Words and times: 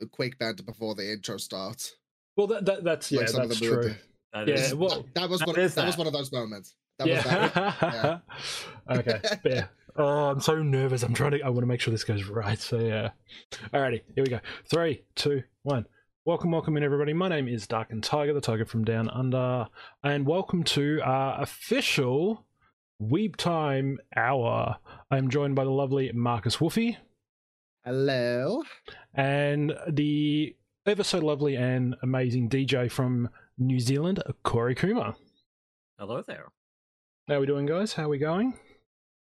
a 0.00 0.30
band 0.38 0.64
before 0.66 0.94
the 0.94 1.10
intro 1.10 1.36
starts. 1.36 1.96
Well, 2.36 2.46
that, 2.48 2.64
that 2.66 2.84
that's 2.84 3.10
yeah, 3.10 3.20
Like 3.20 3.28
some 3.28 3.42
of 3.42 3.48
that's 3.48 3.60
the 3.60 3.66
true. 3.66 3.94
That 4.32 4.48
Yeah, 4.48 4.54
is- 4.54 4.74
well, 4.74 5.02
That, 5.02 5.14
that 5.14 5.30
was 5.30 5.40
that 5.40 5.48
one. 5.48 5.60
is 5.60 5.74
That 5.74 5.86
was 5.86 5.96
one 5.98 6.06
of 6.06 6.12
those 6.12 6.30
moments. 6.32 6.74
That 6.98 7.08
was 7.08 7.24
that. 7.24 7.76
yeah. 7.82 8.18
okay. 8.98 9.20
Yeah. 9.44 9.66
Oh, 9.96 10.28
I'm 10.30 10.40
so 10.40 10.62
nervous. 10.62 11.02
I'm 11.02 11.14
trying 11.14 11.32
to. 11.32 11.42
I 11.42 11.48
want 11.48 11.60
to 11.60 11.66
make 11.66 11.80
sure 11.80 11.90
this 11.92 12.04
goes 12.04 12.24
right. 12.24 12.58
So 12.58 12.78
yeah. 12.78 13.10
Alrighty, 13.72 14.02
here 14.14 14.24
we 14.24 14.30
go. 14.30 14.40
Three, 14.68 15.02
two, 15.14 15.42
one. 15.62 15.86
Welcome, 16.26 16.50
welcome 16.50 16.76
in 16.76 16.82
everybody. 16.82 17.12
My 17.12 17.28
name 17.28 17.46
is 17.48 17.66
Darken 17.68 18.00
Tiger, 18.00 18.32
the 18.34 18.40
Tiger 18.40 18.64
from 18.66 18.84
Down 18.84 19.08
Under, 19.10 19.68
and 20.02 20.26
welcome 20.26 20.64
to 20.64 21.00
our 21.04 21.40
official 21.40 22.44
Weep 22.98 23.36
Time 23.36 23.98
Hour. 24.16 24.76
I'm 25.10 25.30
joined 25.30 25.54
by 25.54 25.62
the 25.64 25.70
lovely 25.70 26.10
Markus 26.12 26.56
Wolfy 26.56 26.96
Hello. 27.86 28.64
and 29.14 29.72
the 29.88 30.56
ever 30.86 31.04
so 31.04 31.18
lovely 31.18 31.54
and 31.56 31.94
amazing 32.02 32.48
DJ 32.48 32.90
from 32.90 33.28
New 33.58 33.78
Zealand, 33.78 34.20
Cory 34.42 34.74
Kuma. 34.74 35.14
Hello 35.96 36.20
there. 36.26 36.46
How 37.28 37.38
we 37.38 37.46
doing, 37.46 37.64
guys? 37.64 37.92
How 37.92 38.08
we 38.08 38.18
going? 38.18 38.54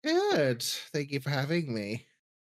Good. 0.03 0.61
Thank 0.93 1.09
you 1.11 1.19
for 1.19 1.31
having 1.31 1.73
me. 1.73 2.05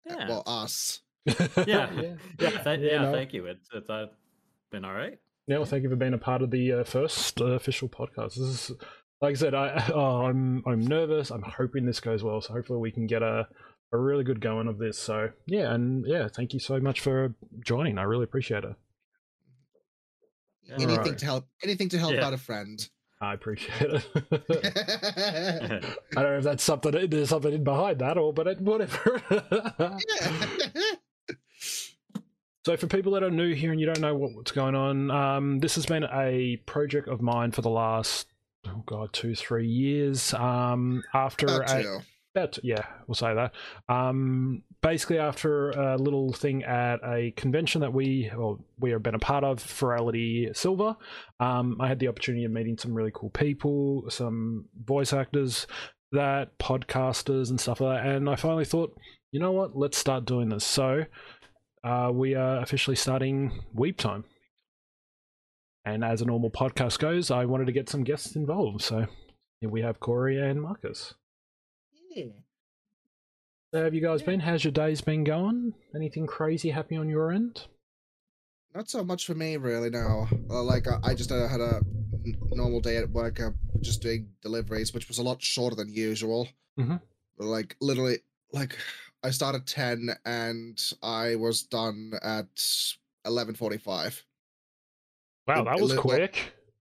Uh, 0.09 0.16
Yeah. 0.17 0.30
Well, 0.30 0.43
us. 0.48 1.02
Yeah. 1.26 1.35
yeah. 1.67 2.16
Yeah, 2.40 2.49
th- 2.49 2.66
Yeah, 2.66 2.73
yeah, 2.76 3.02
no. 3.02 3.12
thank 3.12 3.34
you. 3.34 3.48
It's, 3.48 3.68
it's 3.73 3.90
uh, 3.90 4.05
been 4.71 4.85
all 4.85 4.93
right. 4.93 5.20
Yeah, 5.48 5.57
well, 5.57 5.66
thank 5.66 5.84
you 5.84 5.90
for 5.90 5.95
being 5.98 6.13
a 6.13 6.18
part 6.18 6.41
of 6.41 6.49
the 6.49 6.71
uh, 6.71 6.84
first 6.85 7.41
uh, 7.41 7.48
official 7.48 7.90
podcast. 7.90 8.35
This 8.35 8.38
is, 8.70 8.71
like 9.21 9.32
I 9.32 9.34
said, 9.34 9.54
I 9.54 9.90
oh, 9.93 10.26
I'm 10.26 10.63
I'm 10.66 10.79
nervous. 10.79 11.29
I'm 11.29 11.41
hoping 11.43 11.85
this 11.85 11.99
goes 11.99 12.23
well. 12.23 12.40
So 12.41 12.54
hopefully 12.54 12.79
we 12.79 12.91
can 12.91 13.05
get 13.05 13.21
a 13.21 13.48
a 13.91 13.98
really 13.98 14.23
good 14.23 14.41
going 14.41 14.67
of 14.67 14.77
this. 14.77 14.98
So 14.98 15.30
yeah, 15.45 15.73
and 15.73 16.05
yeah, 16.05 16.27
thank 16.27 16.53
you 16.53 16.59
so 16.59 16.80
much 16.80 16.99
for 17.02 17.34
joining. 17.63 17.98
I 17.98 18.03
really 18.03 18.23
appreciate 18.23 18.63
it. 18.63 18.76
Anything 20.71 20.98
Alright. 20.98 21.17
to 21.20 21.26
help. 21.26 21.48
Anything 21.63 21.90
to 21.90 21.98
help 21.99 22.13
Yeah. 22.13 22.26
out 22.26 22.34
a 22.34 22.37
friend. 22.37 22.87
I 23.21 23.34
appreciate 23.34 23.82
it. 23.82 24.05
I 26.18 26.21
don't 26.21 26.32
know 26.32 26.37
if 26.37 26.43
that's 26.43 26.63
something 26.63 27.10
there's 27.10 27.29
something 27.29 27.54
in 27.54 27.63
behind 27.63 27.99
that 27.99 28.18
or 28.18 28.34
but 28.34 28.48
it, 28.48 28.62
whatever. 28.62 29.21
So, 32.65 32.76
for 32.77 32.88
people 32.88 33.12
that 33.12 33.21
are 33.21 33.29
new 33.29 33.54
here 33.54 33.71
and 33.71 33.79
you 33.79 33.85
don't 33.85 33.99
know 33.99 34.15
what, 34.15 34.34
what's 34.34 34.51
going 34.51 34.73
on, 34.73 35.12
um, 35.12 35.60
this 35.60 35.76
has 35.76 35.85
been 35.85 36.04
a 36.12 36.55
project 36.65 37.07
of 37.07 37.21
mine 37.21 37.51
for 37.51 37.62
the 37.62 37.70
last, 37.70 38.26
oh 38.67 38.82
god, 38.88 39.13
two, 39.13 39.35
three 39.35 39.67
years. 39.67 40.34
Um, 40.34 41.04
after 41.13 41.45
About 41.45 41.70
a, 41.70 41.84
two. 41.84 41.99
About 42.36 42.60
yeah, 42.64 42.86
we'll 43.08 43.16
say 43.16 43.34
that. 43.34 43.54
Um, 43.88 44.64
basically, 44.82 45.20
after 45.20 45.70
a 45.72 45.98
little 45.98 46.34
thing 46.34 46.64
at 46.64 47.00
a 47.05 47.32
convention 47.38 47.82
that 47.82 47.94
we 47.94 48.30
well, 48.36 48.66
we 48.78 48.91
have 48.91 49.04
been 49.04 49.16
a 49.16 49.20
part 49.20 49.44
of, 49.44 49.60
Furality 49.60 50.54
Sylva, 50.56 50.98
um, 51.40 51.78
I 51.80 51.88
had 51.88 52.00
the 52.00 52.10
opportunity 52.10 52.44
of 52.44 52.52
meeting 52.52 52.78
some 52.78 52.94
really 52.94 53.12
cool 53.13 53.30
people, 53.30 54.06
some 54.10 54.66
voice 54.84 55.13
actors, 55.13 55.66
that 56.12 56.60
podcasters 56.60 57.50
and 57.50 57.60
stuff 57.60 57.80
like 57.80 58.04
that, 58.04 58.12
and 58.12 58.30
I 58.30 58.36
finally 58.36 58.66
thought, 58.66 58.94
you 59.32 59.40
know 59.40 59.54
what, 59.54 59.78
let's 59.78 59.98
start 59.98 60.26
doing 60.26 60.50
this. 60.50 60.66
So. 60.66 61.06
Uh, 61.84 62.10
we 62.12 62.34
are 62.34 62.63
officially 62.63 62.96
starting 62.96 63.62
Weep 63.76 64.00
Time. 64.00 64.24
And 65.86 66.03
as 66.03 66.19
a 66.19 66.25
normal 66.25 66.50
podcast 66.50 66.97
goes, 66.97 67.30
I 67.30 67.46
wanted 67.46 67.68
to 67.68 67.74
get 67.74 67.90
some 67.90 68.03
guests 68.03 68.36
involved. 68.36 68.81
So 68.81 69.06
here 69.59 69.69
we 69.69 69.81
have 69.81 70.00
Cory 70.00 70.40
and 70.40 70.63
Markus. 70.63 71.13
Yeah. 72.16 72.31
So 73.74 73.84
have 73.84 73.94
you 73.94 74.02
guys 74.02 74.22
been? 74.22 74.40
How's 74.40 74.63
your 74.63 74.72
days 74.72 75.02
been 75.02 75.24
going? 75.24 75.74
Anything 75.94 76.25
crazy 76.28 76.69
happening 76.69 77.00
on 77.02 77.09
your 77.09 77.31
end? 77.31 77.63
Not 78.74 78.90
so 78.90 79.03
much 79.03 79.25
for 79.25 79.35
me, 79.35 79.57
really. 79.57 79.90
Now, 79.90 80.28
uh, 80.50 80.63
like 80.63 80.88
I, 80.88 80.97
I 81.03 81.13
just 81.13 81.31
uh, 81.31 81.47
had 81.47 81.59
a 81.62 81.81
n- 82.25 82.35
normal 82.52 82.80
day 82.80 82.97
at 82.97 83.09
work, 83.09 83.40
uh, 83.41 83.52
just 83.81 84.02
doing 84.02 84.30
deliveries, 84.41 84.94
which 84.94 85.07
was 85.09 85.18
a 85.18 85.24
lot 85.24 85.41
shorter 85.41 85.75
than 85.75 85.90
usual. 85.94 86.47
Mhm. 86.79 87.01
Like 87.38 87.75
literally, 87.81 88.19
like 88.53 88.78
I 89.23 89.31
started 89.31 89.66
ten 89.66 90.09
and 90.25 90.81
I 91.03 91.35
was 91.35 91.63
done 91.63 92.13
at 92.23 92.47
eleven 93.25 93.56
forty-five. 93.56 94.23
Wow, 95.47 95.63
that 95.66 95.79
was 95.79 95.91
lit- 95.91 96.00
quick. 96.00 96.53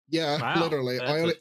Yeah, 0.09 0.41
Wow, 0.41 0.63
literally. 0.63 0.99
that's 0.99 1.11
I 1.11 1.17
a- 1.19 1.23
only 1.23 1.35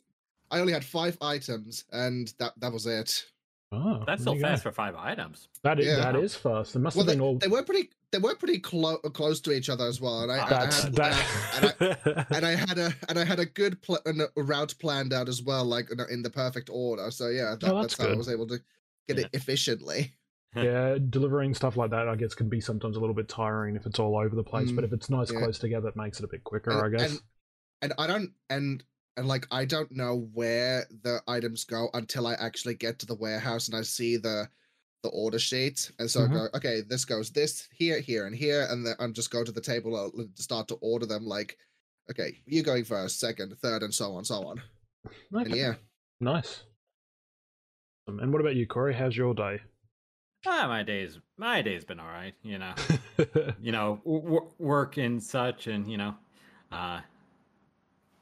I 0.51 0.59
only 0.59 0.73
had 0.73 0.83
five 0.83 1.17
items, 1.21 1.85
and 1.93 2.33
that 2.39 2.59
that 2.59 2.73
was 2.73 2.85
it. 2.87 3.25
Oh, 3.71 4.03
That's 4.05 4.07
there 4.07 4.17
still 4.17 4.35
you 4.35 4.41
go. 4.41 4.47
fast 4.47 4.63
for 4.63 4.71
five 4.71 4.95
items. 4.95 5.47
That 5.61 5.79
is, 5.79 5.85
Yeah. 5.85 5.97
that 5.97 6.15
is 6.15 6.33
fast. 6.35 6.75
It 6.75 6.79
must 6.79 6.95
Well, 6.97 7.05
have 7.05 7.07
they, 7.07 7.13
been 7.13 7.21
all. 7.21 7.37
they 7.37 7.47
were 7.47 7.63
pretty 7.63 7.89
they 8.11 8.17
were 8.17 8.33
pretty 8.35 8.57
clo- 8.57 8.97
close 8.97 9.39
to 9.41 9.51
each 9.51 9.69
other 9.69 9.85
as 9.85 10.01
well, 10.01 10.21
and 10.23 10.31
I, 10.31 10.37
I- 10.37 10.45
I 10.45 10.49
That's 10.49 10.81
had, 10.81 10.99
and 10.99 11.75
I- 11.79 12.25
and 12.35 12.45
I 12.47 12.55
had 12.55 12.79
a 12.79 12.91
and 13.07 13.19
I 13.19 13.25
had 13.25 13.39
a 13.39 13.45
good 13.45 13.79
pl- 13.83 13.99
a 14.07 14.41
route 14.41 14.73
planned 14.79 15.13
out 15.13 15.29
as 15.29 15.43
well, 15.43 15.63
like 15.65 15.91
in, 15.91 15.99
in 16.09 16.23
the 16.23 16.31
perfect 16.31 16.71
order. 16.73 17.11
So 17.11 17.27
yeah, 17.29 17.55
that, 17.59 17.69
Oh, 17.71 17.81
that's, 17.81 17.95
that's 17.95 18.07
how 18.09 18.13
I 18.13 18.17
was 18.17 18.27
able 18.29 18.47
to 18.47 18.59
get 19.07 19.19
it 19.19 19.29
efficiently. 19.33 20.13
yeah, 20.55 20.97
delivering 21.11 21.53
stuff 21.53 21.77
like 21.77 21.91
that, 21.91 22.07
I 22.07 22.15
guess, 22.15 22.33
can 22.33 22.49
be 22.49 22.59
sometimes 22.59 22.97
a 22.97 22.99
little 22.99 23.13
bit 23.15 23.29
tiring 23.29 23.75
if 23.75 23.85
it's 23.85 23.99
all 23.99 24.17
over 24.17 24.35
the 24.35 24.43
place. 24.43 24.71
but 24.71 24.83
Mm, 24.83 24.87
if 24.87 24.93
it's 24.93 25.11
nice 25.11 25.31
yeah. 25.31 25.41
close 25.41 25.59
together, 25.59 25.89
it 25.89 25.95
makes 25.95 26.17
it 26.17 26.25
a 26.25 26.27
bit 26.27 26.43
quicker, 26.43 26.71
And, 26.71 26.95
I 26.95 26.97
guess. 26.97 27.11
and 27.11 27.21
and 27.83 27.93
I 27.99 28.07
don't 28.07 28.31
and 28.49 28.83
and 29.19 29.27
like 29.27 29.45
I 29.51 29.65
don't 29.65 29.91
know 29.91 30.27
where 30.33 30.87
the 31.03 31.21
items 31.27 31.63
go 31.65 31.89
until 31.93 32.25
I 32.25 32.33
actually 32.33 32.75
get 32.75 32.99
to 32.99 33.05
the 33.05 33.15
warehouse 33.15 33.67
and 33.67 33.77
I 33.77 33.81
see 33.83 34.17
the 34.17 34.49
the 35.03 35.09
order 35.09 35.39
sheet, 35.39 35.91
and 35.99 36.09
so 36.11 36.21
Mhm. 36.21 36.29
I 36.29 36.33
go, 36.33 36.47
okay, 36.55 36.81
this 36.81 37.05
goes 37.05 37.29
this 37.31 37.69
here, 37.71 37.99
here, 38.01 38.25
and 38.25 38.35
here, 38.35 38.67
and 38.69 38.85
then 38.85 38.95
I'm 38.99 39.13
just 39.13 39.31
go 39.31 39.43
to 39.45 39.51
the 39.51 39.61
table 39.61 40.11
to 40.11 40.43
start 40.43 40.67
to 40.69 40.75
order 40.81 41.05
them. 41.05 41.25
Like, 41.25 41.57
okay, 42.11 42.41
you 42.45 42.63
going 42.63 42.83
first, 42.83 43.17
second, 43.19 43.55
third, 43.59 43.81
and 43.83 43.93
so 43.93 44.13
on, 44.15 44.25
so 44.25 44.45
on. 44.47 44.61
And 45.31 45.55
yeah, 45.55 45.75
Nice. 46.19 46.63
Um, 48.09 48.19
And 48.19 48.31
what 48.33 48.41
about 48.41 48.55
you, 48.57 48.67
Cory? 48.67 48.93
How's 48.93 49.15
your 49.15 49.33
day? 49.33 49.61
Ah, 50.45 50.67
my 50.67 50.83
days, 50.83 51.17
my 51.37 51.61
day's 51.61 51.85
been 51.85 51.99
all 51.99 52.07
right. 52.07 52.33
You 52.43 52.57
know, 52.59 52.73
you 53.61 53.71
know, 53.71 54.01
w- 54.03 54.21
w- 54.23 54.51
work 54.57 54.97
and 54.97 55.23
such, 55.23 55.67
and 55.67 55.89
you 55.89 55.97
know, 55.97 56.15
uh, 56.73 56.99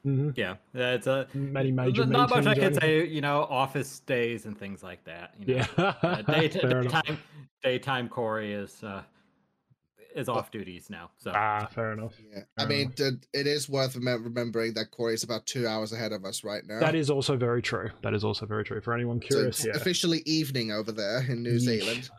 hmm 0.07 0.29
yeah, 0.35 0.55
it's 0.73 1.05
a 1.07 1.27
Many 1.33 1.69
major 1.71 2.03
n- 2.03 2.09
not 2.11 2.29
much 2.29 2.45
I 2.45 2.53
meetings 2.53 2.77
can 2.77 2.81
say. 2.81 3.05
You 3.05 3.19
know, 3.19 3.43
office 3.49 3.99
days 3.99 4.45
and 4.45 4.57
things 4.57 4.81
like 4.81 5.03
that. 5.03 5.33
You 5.39 5.55
know, 5.55 5.65
Yeah. 5.77 5.93
uh, 6.01 6.21
day, 6.21 6.47
Fair 6.61 6.81
daytime, 6.83 7.19
daytime 7.61 8.07
Cory 8.07 8.53
is 8.53 8.81
uh, 8.83 9.03
is 10.15 10.29
off 10.29 10.49
duties 10.49 10.89
now. 10.89 11.09
So 11.17 11.31
Ah, 11.35 11.67
fair 11.73 11.91
enough. 11.91 12.13
yeah. 12.31 12.43
I 12.57 12.61
Fair 12.61 12.69
mean, 12.69 12.93
d- 12.95 13.09
it 13.33 13.47
is 13.47 13.67
worth 13.67 13.97
remembering 13.97 14.73
that 14.75 14.91
Cory 14.91 15.13
is 15.13 15.23
about 15.23 15.45
two 15.45 15.67
hours 15.67 15.91
ahead 15.91 16.13
of 16.13 16.23
us 16.23 16.43
right 16.45 16.65
now. 16.65 16.79
That 16.79 16.95
is 16.95 17.09
also 17.09 17.35
very 17.35 17.61
true. 17.61 17.89
That 18.01 18.13
is 18.13 18.23
also 18.23 18.45
very 18.45 18.63
true. 18.63 18.79
For 18.79 18.93
anyone 18.93 19.19
so 19.19 19.27
curious, 19.27 19.59
it's 19.59 19.65
yeah. 19.67 19.75
officially 19.75 20.23
evening 20.25 20.71
over 20.71 20.93
there 20.93 21.25
in 21.29 21.43
New 21.43 21.55
Yeesh. 21.55 21.59
Zealand. 21.59 22.09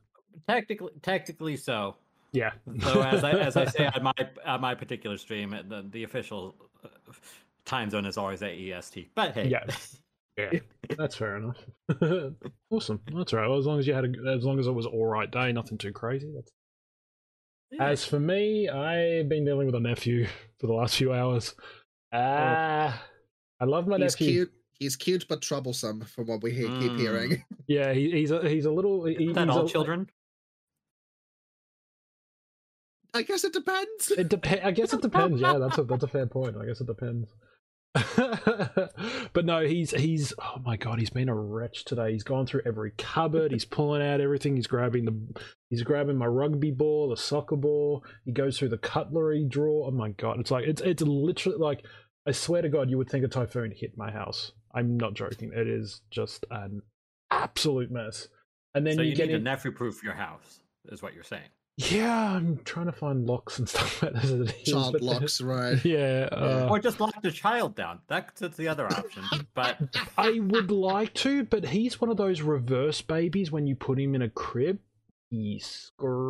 technically, 0.47 0.93
technically 1.01 1.57
so. 1.57 1.97
Yeah. 2.33 2.51
So 2.85 3.01
as 3.01 3.25
I 3.25 3.33
as 3.33 3.57
I 3.57 3.65
say 3.77 3.87
on 3.87 4.03
my 4.03 4.13
on 4.45 4.61
my 4.61 4.75
particular 4.75 5.17
stream, 5.17 5.57
the 5.69 5.87
the 5.91 6.03
official 6.05 6.55
uh, 6.85 6.89
time 7.69 7.91
zone 7.91 8.05
is 8.07 8.17
always 8.19 8.43
at 8.43 8.53
EST. 8.53 9.11
But 9.15 9.35
hey, 9.35 9.49
Yeah. 9.49 9.65
Yeah. 10.37 10.61
That's 10.97 11.17
fair 11.17 11.37
enough. 11.37 11.57
awesome. 12.71 13.01
That's 13.15 13.33
right. 13.33 13.47
Well, 13.49 13.59
as 13.59 13.67
long 13.67 13.79
as 13.79 13.87
you 13.87 13.95
had 13.95 14.05
a, 14.05 14.31
as 14.37 14.45
long 14.45 14.59
as 14.59 14.67
it 14.67 14.73
was 14.73 14.87
all 14.87 15.07
right 15.07 15.31
day, 15.31 15.53
nothing 15.53 15.79
too 15.79 15.93
crazy. 15.93 16.31
That's 16.35 16.51
Yeah. 17.73 17.89
As 17.89 18.05
for 18.05 18.19
me, 18.21 18.69
I've 18.69 19.29
been 19.29 19.45
dealing 19.45 19.67
with 19.67 19.75
a 19.75 19.81
nephew 19.81 20.27
for 20.61 20.67
the 20.69 20.73
last 20.75 20.97
few 20.97 21.13
hours. 21.13 21.55
Ah, 22.13 23.03
I 23.61 23.65
love 23.65 23.87
my 23.87 23.99
He's 23.99 24.13
nephew. 24.19 24.33
cute. 24.33 24.53
He's 24.79 24.95
cute 24.97 25.27
but 25.29 25.43
troublesome, 25.43 26.03
from 26.03 26.29
what 26.29 26.41
we 26.43 26.53
he- 26.53 26.63
keep 26.63 26.93
Mm. 26.93 26.99
hearing. 27.01 27.45
Yeah, 27.67 27.93
he, 27.93 28.11
he's 28.13 28.31
a, 28.31 28.49
he's 28.49 28.65
a 28.65 28.71
little. 28.71 29.05
He, 29.07 29.15
Isn't 29.15 29.33
that 29.35 29.49
he's 29.49 29.57
all 29.57 29.67
a- 29.67 29.69
children? 29.69 30.09
I 33.15 33.23
guess 33.23 33.43
it 33.45 33.53
depends. 33.53 34.11
It 34.13 34.29
depends. 34.29 34.65
I 34.65 34.71
guess 34.71 34.93
it 34.93 35.03
depends. 35.03 35.41
Yeah, 35.41 35.59
that's 35.59 35.79
a 35.79 35.83
that's 35.83 36.05
a 36.05 36.09
fair 36.09 36.27
point. 36.27 36.57
I 36.57 36.67
guess 36.67 36.81
it 36.81 36.87
depends. 36.87 37.29
but 39.33 39.45
no, 39.45 39.61
he's 39.61 39.91
he's 39.93 40.33
oh 40.39 40.61
my 40.65 40.77
god, 40.77 40.99
he's 40.99 41.11
been 41.11 41.29
a 41.29 41.35
wretch 41.35 41.85
today. 41.85 42.13
He's 42.13 42.23
gone 42.23 42.47
through 42.47 42.63
every 42.67 42.93
cupboard. 42.99 43.53
He's 43.53 43.65
pulling 43.65 44.03
out 44.03 44.21
everything. 44.21 44.57
He's 44.57 44.67
grabbing 44.67 45.05
the 45.05 45.43
he's 45.71 45.83
grabbing 45.83 46.17
my 46.17 46.27
rugby 46.27 46.71
ball, 46.71 47.09
the 47.09 47.17
soccer 47.17 47.57
ball. 47.57 48.05
He 48.25 48.33
goes 48.33 48.59
through 48.59 48.71
the 48.71 48.79
cutlery 48.79 49.45
drawer. 49.49 49.89
Oh 49.89 49.91
my 49.91 50.11
god, 50.11 50.41
it's 50.41 50.51
like 50.51 50.67
it's 50.67 50.83
it's 50.83 51.03
literally 51.03 51.59
like 51.59 51.85
I 52.27 52.33
swear 52.33 52.63
to 52.63 52.69
God, 52.69 52.91
you 52.91 52.99
would 52.99 53.09
think 53.09 53.25
a 53.25 53.29
typhoon 53.29 53.73
hit 53.75 53.97
my 53.97 54.11
house. 54.11 54.53
I'm 54.75 54.97
not 54.97 55.15
joking. 55.15 55.51
It 55.55 55.67
is 55.67 56.03
just 56.11 56.45
an 56.51 56.83
absolute 57.31 57.91
mess. 57.91 58.29
And 58.75 58.87
then 58.87 58.97
so 58.97 59.03
you, 59.03 59.11
you 59.11 59.17
get 59.17 59.29
need 59.29 59.35
in, 59.35 59.41
to 59.41 59.45
nephew 59.45 59.73
proof 59.73 60.03
your 60.03 60.15
house, 60.15 60.61
is 60.91 61.03
what 61.03 61.15
you're 61.15 61.25
saying. 61.25 61.49
Yeah, 61.81 62.35
I'm 62.35 62.59
trying 62.65 62.87
to 62.87 62.93
find 62.93 63.25
locks 63.27 63.59
and 63.61 63.69
stuff 63.69 64.03
like 64.03 64.13
that. 64.15 64.25
as 64.25 64.31
it 64.33 64.55
is, 64.63 64.73
Child 64.73 64.93
but- 64.95 65.03
locks, 65.03 65.41
right? 65.41 65.83
Yeah, 65.85 66.29
uh, 66.33 66.67
or 66.69 66.79
just 66.81 66.99
lock 67.01 67.23
the 67.23 67.31
child 67.31 67.75
down. 67.77 68.01
That's 68.09 68.41
that's 68.41 68.57
the 68.57 68.67
other 68.69 68.87
option. 68.87 69.23
But 69.55 69.79
I 70.19 70.41
would 70.41 70.71
like 70.73 71.15
to, 71.15 71.45
but 71.45 71.67
he's 71.67 72.01
one 72.01 72.11
of 72.11 72.17
those 72.17 72.43
reverse 72.43 73.01
babies 73.01 73.53
when 73.53 73.67
you 73.69 73.77
put 73.77 73.99
him 74.01 74.15
in 74.17 74.23
a 74.23 74.29
crib, 74.29 74.81
he 75.31 75.61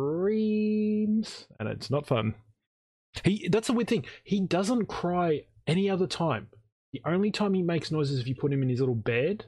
screams, 0.09 1.47
and 1.59 1.67
it's 1.67 1.89
not 1.89 2.05
fun. 2.07 2.35
He 3.23 3.47
that's 3.49 3.67
the 3.67 3.73
weird 3.73 3.87
thing. 3.87 4.05
He 4.23 4.39
doesn't 4.39 4.85
cry 4.85 5.45
any 5.65 5.89
other 5.89 6.05
time. 6.07 6.47
The 6.93 7.01
only 7.05 7.31
time 7.31 7.53
he 7.53 7.61
makes 7.63 7.91
noises 7.91 8.15
is 8.15 8.21
if 8.21 8.27
you 8.27 8.35
put 8.35 8.51
him 8.53 8.61
in 8.63 8.69
his 8.69 8.79
little 8.79 8.95
bed 8.95 9.45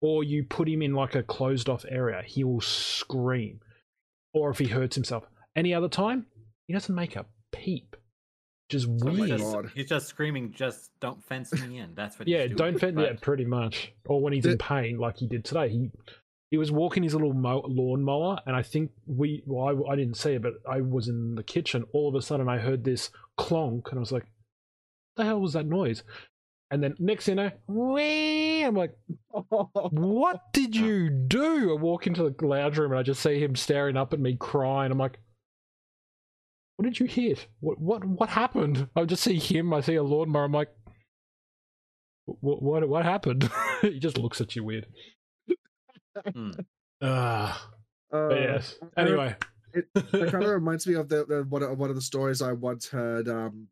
or 0.00 0.24
you 0.24 0.42
put 0.44 0.68
him 0.68 0.82
in 0.82 0.94
like 0.94 1.14
a 1.14 1.22
closed 1.22 1.68
off 1.68 1.84
area, 1.88 2.22
he 2.24 2.42
will 2.44 2.60
scream. 2.60 3.60
Or 4.32 4.50
if 4.50 4.58
he 4.58 4.66
hurts 4.68 4.94
himself. 4.96 5.24
Any 5.56 5.74
other 5.74 5.88
time, 5.88 6.26
he 6.66 6.72
doesn't 6.72 6.94
make 6.94 7.16
a 7.16 7.26
peep. 7.52 7.96
Just 8.68 8.86
Oh 8.88 9.10
He's 9.10 9.18
weird. 9.20 9.38
just, 9.40 9.56
he's 9.74 9.88
just 9.88 10.06
screaming, 10.06 10.52
just 10.52 10.90
don't 11.00 11.22
fence 11.24 11.52
me 11.52 11.78
in. 11.78 11.94
That's 11.96 12.18
what 12.18 12.28
Yeah, 12.28 12.42
he's 12.42 12.48
doing. 12.50 12.56
don't 12.56 12.78
fend. 12.78 13.00
Yeah, 13.00 13.08
But 13.14 13.20
pretty 13.20 13.44
much. 13.44 13.92
Or 14.06 14.20
when 14.22 14.32
he's 14.32 14.46
in 14.46 14.58
pain, 14.58 14.98
like 14.98 15.16
he 15.16 15.26
did 15.26 15.44
today. 15.44 15.68
He 15.68 15.90
he 16.52 16.56
was 16.56 16.70
walking 16.72 17.02
his 17.02 17.12
little 17.14 17.32
mow- 17.32 17.64
lawn 17.66 18.02
mower, 18.04 18.38
and 18.46 18.54
I 18.56 18.62
think 18.62 18.90
we. 19.06 19.42
Well, 19.46 19.84
I, 19.88 19.92
I 19.92 19.96
didn't 19.96 20.16
see 20.16 20.32
it, 20.34 20.42
but 20.42 20.54
I 20.68 20.80
was 20.80 21.06
in 21.08 21.34
the 21.36 21.42
kitchen. 21.44 21.84
All 21.92 22.08
of 22.08 22.14
a 22.16 22.22
sudden, 22.22 22.48
I 22.48 22.58
heard 22.58 22.82
this 22.84 23.10
clonk, 23.38 23.88
and 23.90 23.98
I 23.98 24.00
was 24.00 24.10
like, 24.12 24.26
"The 25.16 25.24
hell 25.24 25.40
was 25.40 25.52
that 25.54 25.66
noise?" 25.66 26.02
And 26.72 26.82
then 26.82 26.94
next 27.00 27.26
thing 27.26 27.38
I 27.40 27.46
know, 27.48 27.52
"Wee!" 27.68 28.62
I'm 28.64 28.74
like, 28.76 28.96
"What 29.30 30.52
did 30.52 30.74
you 30.76 31.08
do?" 31.10 31.76
I 31.76 31.80
walk 31.80 32.06
into 32.06 32.22
the 32.30 32.46
lounge 32.46 32.78
room, 32.78 32.92
and 32.92 32.98
I 32.98 33.02
just 33.04 33.20
see 33.22 33.38
him 33.42 33.54
staring 33.56 33.96
up 33.96 34.12
at 34.12 34.20
me, 34.20 34.36
crying. 34.36 34.92
I'm 34.92 34.98
like. 34.98 35.18
What 36.80 36.86
did 36.86 36.98
you 36.98 37.04
hit? 37.04 37.46
What 37.60 37.78
what 37.78 38.02
what 38.06 38.30
happened? 38.30 38.88
I 38.96 39.04
just 39.04 39.22
see 39.22 39.38
him. 39.38 39.74
I 39.74 39.82
see 39.82 39.96
a 39.96 40.02
lawnmower. 40.02 40.44
I'm 40.44 40.52
like, 40.52 40.70
what 42.24 42.62
what 42.62 42.88
what 42.88 43.04
happened? 43.04 43.50
he 43.82 43.98
just 43.98 44.16
looks 44.16 44.40
at 44.40 44.56
you 44.56 44.64
weird. 44.64 44.86
Ah, 47.02 47.70
Uh, 48.10 48.28
but 48.28 48.40
yes. 48.40 48.76
Anyway, 48.96 49.36
it 49.74 49.84
kind 49.92 50.42
of 50.42 50.50
reminds 50.60 50.86
me 50.86 50.94
of 50.94 51.10
the, 51.10 51.26
the 51.26 51.44
one 51.50 51.62
of 51.62 51.76
one 51.76 51.90
of 51.90 51.96
the 51.96 52.02
stories 52.02 52.40
I 52.40 52.52
once 52.52 52.88
heard. 52.88 53.28
Um, 53.28 53.68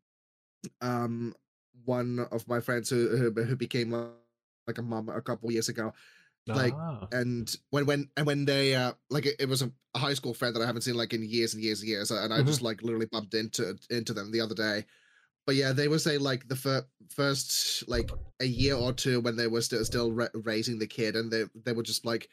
um, 0.79 1.33
one 1.85 2.27
of 2.31 2.47
my 2.47 2.59
friends 2.59 2.91
who 2.91 3.17
who, 3.17 3.31
who 3.43 3.55
became 3.55 3.91
uh, 3.91 4.09
like 4.67 4.77
a 4.77 4.83
mom 4.83 5.09
a 5.09 5.19
couple 5.19 5.51
years 5.51 5.69
ago, 5.69 5.93
like, 6.55 6.73
Ah. 6.75 7.07
and 7.11 7.55
when 7.69 7.85
when 7.85 8.09
and 8.17 8.25
when 8.25 8.45
they 8.45 8.75
uh 8.75 8.93
like 9.09 9.25
it, 9.25 9.35
it 9.39 9.49
was 9.49 9.61
a, 9.61 9.71
high 9.95 10.13
school 10.13 10.33
friend 10.33 10.55
that 10.55 10.61
I 10.61 10.65
haven't 10.67 10.81
seen 10.83 10.95
like 10.95 11.13
in 11.13 11.23
years 11.23 11.53
and 11.53 11.63
years 11.63 11.79
and 11.81 11.89
years, 11.89 12.11
and 12.11 12.33
I 12.33 12.41
just 12.43 12.61
like 12.61 12.81
literally 12.83 13.07
bumped 13.11 13.33
into 13.33 13.75
into 13.89 14.13
them 14.13 14.31
the 14.31 14.41
other 14.41 14.55
day. 14.55 14.85
But 15.45 15.55
yeah, 15.55 15.71
they 15.73 15.87
were 15.87 15.97
saying 15.99 16.19
like 16.19 16.47
the 16.47 16.55
fir- 16.55 16.85
first 17.15 17.87
like 17.89 18.11
a 18.39 18.45
year 18.45 18.75
or 18.75 18.93
two 18.93 19.19
when 19.19 19.35
they 19.35 19.47
were 19.47 19.61
still 19.61 19.83
still 19.83 20.11
ra- 20.11 20.27
raising 20.33 20.77
the 20.79 20.87
kid, 20.87 21.15
and 21.15 21.31
they 21.31 21.45
they 21.65 21.71
were 21.73 21.83
just 21.83 22.05
like 22.05 22.29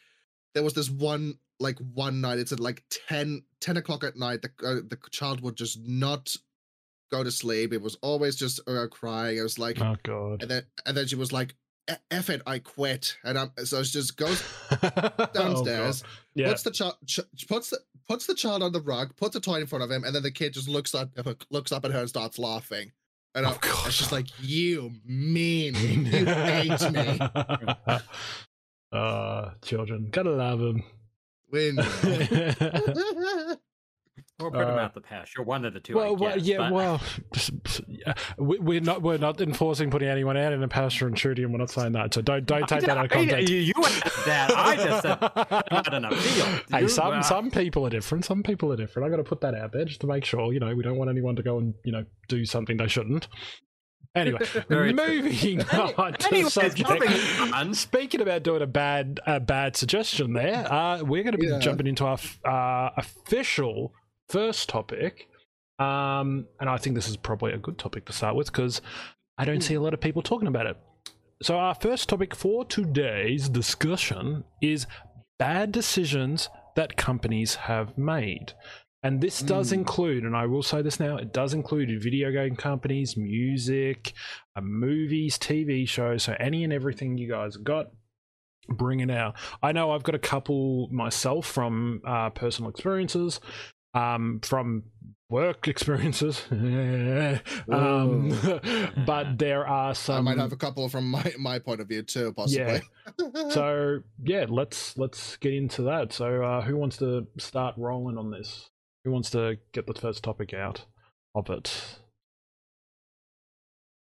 there 0.54 0.62
was 0.62 0.74
this 0.74 0.90
one 0.90 1.38
like 1.58 1.78
one 1.94 2.20
night 2.20 2.38
it's 2.38 2.52
at 2.52 2.60
like 2.60 2.84
10 3.08 3.42
10 3.60 3.76
o'clock 3.78 4.04
at 4.04 4.16
night 4.16 4.42
the 4.42 4.50
uh, 4.62 4.74
the 4.90 4.98
child 5.10 5.40
would 5.40 5.56
just 5.56 5.78
not 5.88 6.36
go 7.10 7.24
to 7.24 7.30
sleep 7.30 7.72
it 7.72 7.80
was 7.80 7.96
always 8.02 8.36
just 8.36 8.60
uh, 8.68 8.86
crying 8.90 9.38
it 9.38 9.42
was 9.42 9.58
like 9.58 9.80
oh 9.80 9.96
god. 10.02 10.42
and 10.42 10.50
then 10.50 10.62
and 10.84 10.94
then 10.96 11.06
she 11.06 11.16
was 11.16 11.32
like 11.32 11.52
"E- 11.52 11.54
F 12.10 12.30
it, 12.30 12.42
I 12.46 12.58
quit. 12.58 13.16
And 13.24 13.38
I'm 13.38 13.50
so 13.64 13.82
she 13.82 13.92
just 13.92 14.16
goes 14.16 14.42
Oh, 14.82 15.28
downstairs, 15.34 16.02
yeah. 16.34 16.48
puts 16.48 16.62
the 16.62 16.70
child, 16.70 16.94
ch- 17.06 17.20
puts 17.48 17.70
the 17.70 17.78
puts 18.08 18.26
the 18.26 18.34
child 18.34 18.62
on 18.62 18.72
the 18.72 18.80
rug, 18.80 19.14
puts 19.16 19.36
a 19.36 19.40
toy 19.40 19.60
in 19.60 19.66
front 19.66 19.84
of 19.84 19.90
him, 19.90 20.04
and 20.04 20.14
then 20.14 20.22
the 20.22 20.30
kid 20.30 20.52
just 20.52 20.68
looks 20.68 20.94
up 20.94 21.10
looks 21.50 21.72
up 21.72 21.84
at 21.84 21.92
her 21.92 22.00
and 22.00 22.08
starts 22.08 22.38
laughing. 22.38 22.92
And 23.34 23.44
Oh, 23.46 23.50
I'm, 23.62 23.90
just 23.90 24.12
like 24.12 24.26
you 24.40 24.92
mean, 25.04 25.74
you 26.06 26.24
hate 26.24 26.90
me. 26.90 27.18
uh, 28.92 29.50
children, 29.62 30.08
gotta 30.10 30.30
love 30.30 30.58
them. 30.60 30.82
Win. 31.52 31.76
Or 34.38 34.50
put 34.50 34.60
him 34.68 34.74
Uh, 34.74 34.78
out 34.82 34.92
the 34.92 35.00
pass. 35.00 35.30
You're 35.34 35.46
one 35.46 35.64
of 35.64 35.72
the 35.72 35.80
two. 35.80 35.98
I 35.98 36.02
well, 36.10 36.16
well, 36.16 36.38
yeah, 36.38 36.58
but- 36.58 36.72
well, 36.72 37.00
yeah, 37.88 38.12
we, 38.36 38.58
we're 38.58 38.80
not 38.82 39.00
we're 39.00 39.16
not 39.16 39.40
enforcing 39.40 39.90
putting 39.90 40.08
anyone 40.08 40.36
out 40.36 40.52
in 40.52 40.62
a 40.62 40.68
pasture 40.68 41.06
and 41.06 41.18
shooting. 41.18 41.50
We're 41.50 41.56
not 41.58 41.70
saying 41.70 41.92
that, 41.92 42.12
so 42.12 42.20
don't 42.20 42.44
don't 42.44 42.68
take 42.68 42.82
that 42.82 42.98
out 42.98 43.06
of 43.06 43.12
I- 43.12 43.14
I- 43.14 43.26
context. 43.26 43.48
You, 43.50 43.58
you 43.60 43.72
asked 43.78 44.26
that. 44.26 44.50
I 44.54 44.76
just 44.76 45.02
said 45.02 45.20
not 45.70 45.94
an 45.94 46.04
appeal. 46.04 46.44
Hey, 46.70 46.80
You- 46.82 46.88
some 46.88 47.14
uh, 47.14 47.22
some 47.22 47.50
people 47.50 47.86
are 47.86 47.90
different. 47.90 48.26
Some 48.26 48.42
people 48.42 48.70
are 48.72 48.76
different. 48.76 49.06
I 49.06 49.10
got 49.10 49.16
to 49.16 49.24
put 49.24 49.40
that 49.40 49.54
out 49.54 49.72
there 49.72 49.86
just 49.86 50.02
to 50.02 50.06
make 50.06 50.26
sure. 50.26 50.52
You 50.52 50.60
know, 50.60 50.74
we 50.74 50.82
don't 50.82 50.98
want 50.98 51.08
anyone 51.08 51.34
to 51.36 51.42
go 51.42 51.56
and 51.56 51.72
you 51.84 51.92
know 51.92 52.04
do 52.28 52.44
something 52.44 52.76
they 52.76 52.88
shouldn't. 52.88 53.28
Anyway, 54.14 54.40
Very 54.68 54.92
moving 54.92 55.60
Any- 55.60 55.94
on 55.94 56.12
to 56.12 56.18
the 56.18 56.26
anyways, 56.34 56.52
subject. 56.52 56.90
on. 57.54 57.72
Speaking 57.72 58.20
about 58.20 58.42
doing 58.42 58.60
a 58.60 58.66
bad 58.66 59.18
a 59.26 59.40
bad 59.40 59.76
suggestion, 59.76 60.34
there, 60.34 60.70
uh, 60.70 61.02
we're 61.02 61.22
going 61.22 61.32
to 61.32 61.38
be 61.38 61.46
Yeah. 61.46 61.58
jumping 61.58 61.86
into 61.86 62.04
our 62.04 62.18
uh, 62.44 62.90
official 62.98 63.94
first 64.28 64.68
topic, 64.68 65.28
um, 65.78 66.46
and 66.60 66.68
I 66.68 66.76
think 66.76 66.94
this 66.94 67.08
is 67.08 67.16
probably 67.16 67.52
a 67.52 67.58
good 67.58 67.78
topic 67.78 68.06
to 68.06 68.12
start 68.12 68.36
with 68.36 68.46
because 68.52 68.80
I 69.38 69.44
don't 69.44 69.60
see 69.60 69.74
a 69.74 69.80
lot 69.80 69.94
of 69.94 70.00
people 70.00 70.22
talking 70.22 70.48
about 70.48 70.66
it. 70.66 70.76
So 71.42 71.58
our 71.58 71.74
first 71.74 72.08
topic 72.08 72.34
for 72.34 72.64
today's 72.64 73.48
discussion 73.48 74.44
is 74.62 74.86
bad 75.38 75.70
decisions 75.72 76.48
that 76.76 76.96
companies 76.96 77.54
have 77.54 77.98
made. 77.98 78.52
And 79.02 79.20
this 79.20 79.40
does 79.40 79.70
Mm. 79.70 79.74
include, 79.74 80.24
and 80.24 80.34
I 80.34 80.46
will 80.46 80.62
say 80.62 80.82
this 80.82 80.98
now, 80.98 81.16
it 81.16 81.32
does 81.32 81.52
include 81.54 82.02
video 82.02 82.32
game 82.32 82.56
companies, 82.56 83.16
music, 83.16 84.14
uh, 84.56 84.62
movies, 84.62 85.38
TV 85.38 85.86
shows, 85.86 86.24
so 86.24 86.34
any 86.40 86.64
and 86.64 86.72
everything 86.72 87.18
you 87.18 87.28
guys 87.28 87.56
got, 87.58 87.90
bring 88.68 89.00
it 89.00 89.10
out. 89.10 89.36
I 89.62 89.72
know 89.72 89.92
I've 89.92 90.02
got 90.02 90.14
a 90.16 90.18
couple 90.18 90.88
myself 90.90 91.46
from 91.46 92.00
uh, 92.04 92.30
personal 92.30 92.70
experiences, 92.70 93.40
um, 93.96 94.40
from 94.42 94.84
work 95.28 95.66
experiences, 95.68 96.44
um, 96.50 98.28
but 99.06 99.38
there 99.38 99.66
are 99.66 99.94
some. 99.94 100.16
I 100.16 100.20
might 100.20 100.38
have 100.40 100.52
a 100.52 100.56
couple 100.56 100.88
from 100.88 101.10
my 101.10 101.32
my 101.38 101.58
point 101.58 101.80
of 101.80 101.88
view 101.88 102.02
too, 102.02 102.32
possibly. 102.32 102.82
so 103.50 104.00
yeah, 104.22 104.46
let's 104.48 104.96
let's 104.98 105.36
get 105.36 105.54
into 105.54 105.82
that. 105.82 106.12
So 106.12 106.42
uh, 106.42 106.62
who 106.62 106.76
wants 106.76 106.98
to 106.98 107.26
start 107.38 107.74
rolling 107.78 108.18
on 108.18 108.30
this? 108.30 108.70
Who 109.04 109.12
wants 109.12 109.30
to 109.30 109.56
get 109.72 109.86
the 109.86 109.94
first 109.94 110.22
topic 110.22 110.52
out 110.52 110.84
of 111.34 111.48
it? 111.48 111.98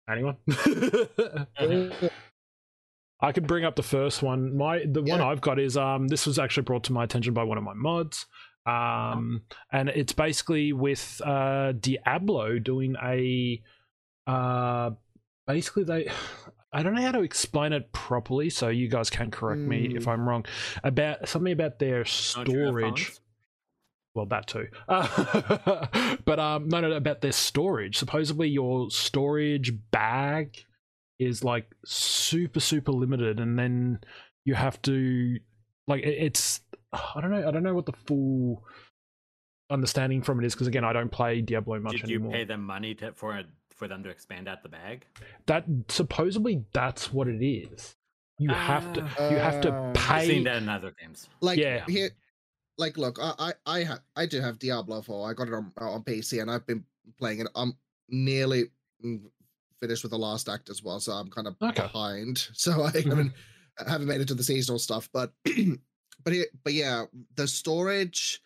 Anyone? 0.10 0.38
I 3.20 3.32
could 3.32 3.48
bring 3.48 3.66
up 3.66 3.76
the 3.76 3.84
first 3.84 4.22
one. 4.22 4.56
My 4.56 4.86
the 4.86 5.02
one 5.02 5.22
I've 5.22 5.42
got 5.42 5.60
is 5.60 5.76
um 5.76 6.08
this 6.08 6.26
was 6.26 6.40
actually 6.40 6.64
brought 6.64 6.84
to 6.86 6.94
my 6.94 7.04
attention 7.04 7.34
by 7.34 7.44
one 7.44 7.58
of 7.58 7.64
my 7.64 7.74
mods. 7.74 8.26
Um 8.68 9.44
and 9.72 9.90
it's 9.90 10.14
basically 10.14 10.74
with 10.74 11.22
uh 11.26 11.72
Diablo 11.72 12.60
doing 12.60 12.96
a 13.02 13.62
uh 14.30 14.92
basically 15.46 15.84
they 15.84 16.10
I 16.74 16.84
don't 16.84 16.94
know 16.96 17.02
how 17.02 17.14
to 17.14 17.22
explain 17.22 17.72
it 17.72 17.92
properly, 17.94 18.50
so 18.50 18.68
you 18.68 18.90
guys 18.90 19.10
can 19.10 19.32
correct 19.32 19.62
me 19.62 19.96
if 19.96 20.04
Mm. 20.04 20.08
I'm 20.12 20.28
wrong. 20.30 20.46
About 20.84 21.28
something 21.30 21.54
about 21.54 21.80
their 21.80 22.00
have 22.00 22.10
storage. 22.10 23.14
Well, 24.14 24.26
that 24.28 24.48
too. 24.48 24.68
Uh, 24.90 26.18
but 26.26 26.40
um, 26.40 26.68
no, 26.68 26.82
no, 26.82 26.92
about 26.92 27.22
their 27.22 27.32
storage. 27.32 27.98
Supposedly, 27.98 28.50
your 28.50 28.90
storage 28.92 29.74
bag 29.92 30.58
is 31.20 31.44
like 31.44 31.74
super, 31.86 32.60
super 32.60 32.92
limited, 32.92 33.40
and 33.40 33.58
then 33.58 34.00
you 34.44 34.54
have 34.56 34.82
to 34.84 35.38
like 35.88 36.04
it's. 36.04 36.60
I 36.94 37.20
don't 37.22 37.32
know. 37.32 37.48
I 37.48 37.52
don't 37.52 37.64
know 37.64 37.74
what 37.76 37.86
the 37.86 37.94
full 38.06 38.64
understanding 39.70 40.22
from 40.22 40.40
it 40.42 40.46
is 40.46 40.54
because 40.56 40.68
again, 40.68 40.84
I 40.86 40.94
don't 40.94 41.12
play 41.12 41.42
Diablo 41.42 41.80
much 41.80 41.94
Did 42.02 42.10
you 42.10 42.16
anymore. 42.18 42.32
pay 42.34 42.44
them 42.46 42.64
money 42.64 42.96
to, 42.96 43.12
for 43.14 43.42
for 43.70 43.88
them 43.88 44.04
to 44.04 44.10
expand 44.10 44.48
out 44.48 44.64
the 44.64 44.70
bag? 44.70 45.06
That 45.46 45.66
supposedly 45.90 46.64
that's 46.74 47.12
what 47.14 47.28
it 47.28 47.46
is. 47.46 47.96
You 48.40 48.50
have 48.50 48.94
to. 48.94 49.02
You 49.32 49.38
have 49.40 49.60
to 49.62 49.70
Uh, 49.74 49.92
pay. 49.94 50.14
I've 50.16 50.28
seen 50.28 50.44
that 50.46 50.58
in 50.58 50.70
other 50.70 50.94
games. 51.00 51.28
like 51.42 51.58
Yeah. 51.60 51.84
here 51.88 52.12
like 52.80 52.96
look 52.96 53.18
i 53.20 53.34
i 53.40 53.54
i, 53.80 53.84
ha- 53.84 54.04
I 54.16 54.28
do 54.28 54.40
have 54.40 54.60
diablo 54.60 55.02
4 55.02 55.32
i 55.32 55.34
got 55.34 55.48
it 55.48 55.54
on 55.56 55.72
on 55.80 56.04
pc 56.04 56.40
and 56.40 56.52
i've 56.52 56.68
been 56.68 56.84
playing 57.18 57.40
it 57.40 57.48
i'm 57.56 57.74
nearly 58.08 58.66
mm, 59.04 59.20
finished 59.80 60.04
with 60.04 60.12
the 60.12 60.18
last 60.20 60.48
act 60.48 60.70
as 60.70 60.84
well 60.84 61.00
so 61.00 61.12
i'm 61.14 61.28
kind 61.32 61.48
of 61.48 61.56
Okay. 61.60 61.82
behind 61.82 62.38
so 62.54 62.84
i 62.84 62.92
haven't 62.92 63.34
I 63.84 63.90
haven't 63.90 64.06
made 64.06 64.22
it 64.22 64.28
to 64.28 64.36
the 64.36 64.44
seasonal 64.44 64.78
stuff 64.78 65.10
but 65.12 65.34
but 66.24 66.34
here 66.34 66.46
but 66.64 66.74
yeah 66.74 67.06
the 67.36 67.48
storage 67.48 68.42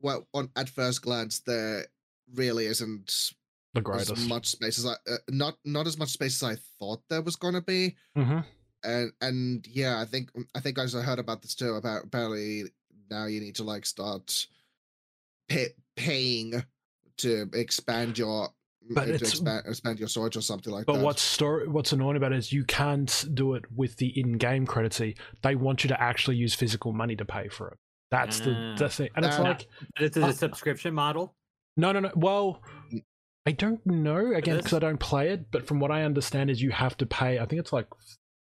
well 0.00 0.26
on 0.34 0.50
at 0.56 0.68
first 0.68 1.02
glance 1.02 1.40
there 1.40 1.86
really 2.34 2.66
isn't 2.66 3.32
the 3.74 3.82
as 3.90 4.28
much 4.28 4.46
space 4.46 4.78
as 4.78 4.86
i 4.86 4.92
uh, 4.92 5.16
not 5.30 5.56
not 5.64 5.86
as 5.86 5.98
much 5.98 6.08
space 6.08 6.42
as 6.42 6.50
i 6.50 6.56
thought 6.78 7.00
there 7.08 7.22
was 7.22 7.36
going 7.36 7.54
to 7.54 7.60
be 7.60 7.94
hmm 8.14 8.40
and 8.86 9.12
and 9.20 9.66
yeah, 9.66 10.00
I 10.00 10.04
think 10.04 10.30
I 10.54 10.60
think 10.60 10.78
I 10.78 10.86
heard 10.86 11.18
about 11.18 11.42
this 11.42 11.54
too. 11.54 11.74
About 11.74 12.04
apparently 12.04 12.64
now 13.10 13.26
you 13.26 13.40
need 13.40 13.56
to 13.56 13.64
like 13.64 13.84
start 13.84 14.46
pay, 15.48 15.68
paying 15.96 16.62
to 17.18 17.50
expand 17.52 18.18
your 18.18 18.48
But 18.90 19.06
to 19.06 19.14
it's- 19.14 19.30
expand, 19.32 19.64
expand 19.66 19.98
your 19.98 20.08
storage 20.08 20.36
or 20.36 20.40
something 20.42 20.72
like 20.72 20.86
But 20.86 20.94
that. 20.96 21.04
what's 21.04 21.22
story, 21.22 21.66
what's 21.68 21.92
annoying 21.92 22.16
about 22.16 22.32
it 22.32 22.38
is 22.38 22.52
you 22.52 22.64
can't 22.64 23.24
do 23.34 23.54
it 23.54 23.64
with 23.74 23.96
the 23.96 24.18
in-game 24.18 24.66
credit. 24.66 25.16
They 25.42 25.54
want 25.56 25.84
you 25.84 25.88
to 25.88 26.00
actually 26.00 26.36
use 26.36 26.54
physical 26.54 26.92
money 26.92 27.16
to 27.16 27.24
pay 27.24 27.48
for 27.48 27.68
it. 27.68 27.78
That's 28.10 28.40
the 28.40 28.52
Ah. 28.54 28.76
the 28.78 28.88
thing, 28.88 29.08
and 29.16 29.24
it's 29.24 29.38
Ah. 29.38 29.42
like 29.42 29.66
But 29.96 30.04
it's 30.04 30.16
a 30.16 30.26
Uh, 30.26 30.32
subscription 30.32 30.94
model. 30.94 31.34
no, 31.76 31.90
no, 31.92 32.00
no. 32.00 32.12
Well, 32.14 32.62
I 33.44 33.52
don't 33.52 33.84
know 33.86 34.32
again 34.34 34.56
because 34.58 34.72
I 34.72 34.78
don't 34.78 34.98
play 34.98 35.30
it, 35.30 35.50
but 35.50 35.66
from 35.66 35.80
what 35.80 35.90
I 35.90 36.02
understand 36.02 36.50
is 36.50 36.62
you 36.62 36.70
have 36.70 36.96
to 36.98 37.06
pay. 37.06 37.38
I 37.40 37.46
think 37.46 37.60
it's 37.60 37.72
like 37.72 37.88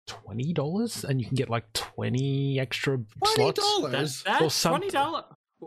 twenty 0.07 0.53
dollars, 0.53 1.05
and 1.05 1.21
you 1.21 1.27
can 1.27 1.35
get 1.37 1.49
like 1.51 1.71
twenty 1.75 2.59
extra 2.59 2.97
Twenty 2.97 3.35
slots. 3.35 3.61
dollars. 3.61 4.23
That, 4.25 4.41
Or 4.41 4.45
that's 4.45 4.55
some- 4.55 4.73
twenty 4.73 4.91
dollar. 4.91 5.25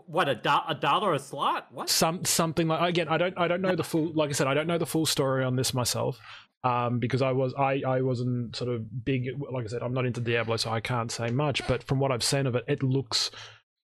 What 0.07 0.27
a, 0.29 0.35
do- 0.35 0.49
a 0.67 0.75
dollar 0.75 1.13
a 1.13 1.19
slot? 1.19 1.67
What? 1.71 1.89
Some 1.89 2.25
something 2.25 2.67
like 2.67 2.89
again. 2.89 3.07
I 3.07 3.17
don't 3.17 3.37
I 3.37 3.47
don't 3.47 3.61
know 3.61 3.75
the 3.75 3.83
full. 3.83 4.11
Like 4.13 4.29
I 4.29 4.33
said, 4.33 4.47
I 4.47 4.53
don't 4.53 4.67
know 4.67 4.77
the 4.77 4.85
full 4.85 5.05
story 5.05 5.43
on 5.43 5.55
this 5.55 5.73
myself. 5.73 6.19
Um, 6.63 6.99
because 6.99 7.21
I 7.21 7.31
was 7.31 7.53
I 7.57 7.81
I 7.87 8.01
wasn't 8.01 8.55
sort 8.55 8.71
of 8.71 9.05
big. 9.05 9.29
Like 9.51 9.65
I 9.65 9.67
said, 9.67 9.83
I'm 9.83 9.93
not 9.93 10.05
into 10.05 10.19
Diablo, 10.19 10.57
so 10.57 10.71
I 10.71 10.79
can't 10.79 11.11
say 11.11 11.29
much. 11.29 11.65
But 11.67 11.83
from 11.83 11.99
what 11.99 12.11
I've 12.11 12.23
seen 12.23 12.45
of 12.47 12.55
it, 12.55 12.65
it 12.67 12.81
looks, 12.83 13.29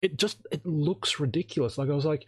it 0.00 0.16
just 0.18 0.38
it 0.50 0.64
looks 0.66 1.20
ridiculous. 1.20 1.76
Like 1.78 1.90
I 1.90 1.94
was 1.94 2.06
like, 2.06 2.26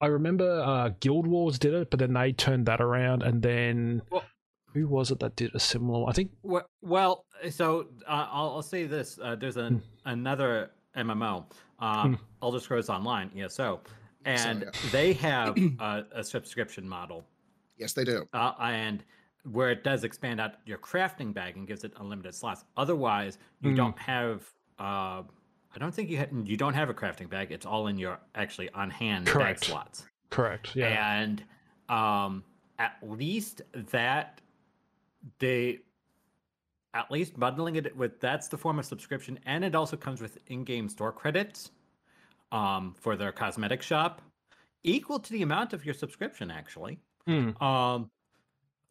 I 0.00 0.06
remember 0.06 0.60
uh, 0.60 0.90
Guild 1.00 1.26
Wars 1.26 1.58
did 1.58 1.72
it, 1.74 1.90
but 1.90 1.98
then 1.98 2.12
they 2.12 2.32
turned 2.32 2.66
that 2.66 2.80
around, 2.80 3.22
and 3.22 3.42
then 3.42 4.02
Well- 4.10 4.24
who 4.74 4.86
was 4.86 5.10
it 5.10 5.20
that 5.20 5.34
did 5.34 5.54
a 5.54 5.58
similar? 5.58 6.00
one? 6.00 6.10
I 6.10 6.12
think 6.12 6.30
Well, 6.42 6.66
well 6.82 7.24
so 7.50 7.86
uh, 8.06 8.26
I'll, 8.30 8.50
I'll 8.56 8.62
say 8.62 8.84
this: 8.84 9.18
uh, 9.22 9.34
there's 9.34 9.56
an, 9.56 9.82
Hmm. 10.04 10.10
another 10.10 10.70
MMO, 10.94 11.46
um, 11.78 12.18
Elder 12.42 12.60
Scrolls 12.60 12.88
Online 12.88 13.30
(ESO), 13.36 13.80
and 14.24 14.62
yeah. 14.62 14.70
they 14.92 15.12
have 15.14 15.56
a, 15.80 16.04
a 16.12 16.24
subscription 16.24 16.88
model, 16.88 17.24
Yes, 17.78 17.92
they 17.92 18.04
do. 18.04 18.26
uh, 18.32 18.52
and 18.60 19.04
where 19.52 19.70
it 19.70 19.84
does 19.84 20.02
expand 20.04 20.40
out 20.40 20.54
your 20.66 20.78
crafting 20.78 21.32
bag 21.32 21.56
and 21.56 21.66
gives 21.68 21.84
it 21.84 21.92
unlimited 22.00 22.34
slots. 22.34 22.64
Otherwise, 22.76 23.38
you 23.60 23.70
Hmm. 23.70 23.76
don't 23.76 23.98
have. 23.98 24.42
Uh, 24.78 25.22
I 25.74 25.78
don't 25.78 25.94
think 25.94 26.08
you 26.10 26.18
ha- 26.18 26.26
you 26.44 26.56
don't 26.56 26.74
have 26.74 26.88
a 26.90 26.94
crafting 26.94 27.28
bag. 27.28 27.52
It's 27.52 27.66
all 27.66 27.86
in 27.88 27.98
your 27.98 28.18
actually 28.34 28.70
on 28.70 28.88
hand 28.90 29.26
bag 29.26 29.62
slots. 29.62 30.06
correct. 30.30 30.74
Yeah. 30.74 31.14
and 31.20 31.44
um 31.88 32.42
at 32.78 32.96
least 33.02 33.62
that 33.92 34.40
they 35.38 35.80
at 36.96 37.10
least 37.10 37.38
bundling 37.38 37.76
it 37.76 37.94
with 37.96 38.18
that's 38.20 38.48
the 38.48 38.56
form 38.64 38.78
of 38.78 38.84
subscription 38.86 39.38
and 39.44 39.64
it 39.64 39.74
also 39.74 39.96
comes 39.96 40.20
with 40.20 40.38
in-game 40.48 40.88
store 40.88 41.12
credits 41.12 41.70
um 42.52 42.94
for 42.98 43.16
their 43.16 43.32
cosmetic 43.32 43.82
shop 43.82 44.22
equal 44.82 45.18
to 45.18 45.30
the 45.32 45.42
amount 45.42 45.72
of 45.72 45.84
your 45.84 45.94
subscription 45.94 46.50
actually 46.50 46.98
Mm. 47.28 47.60
um 47.60 48.08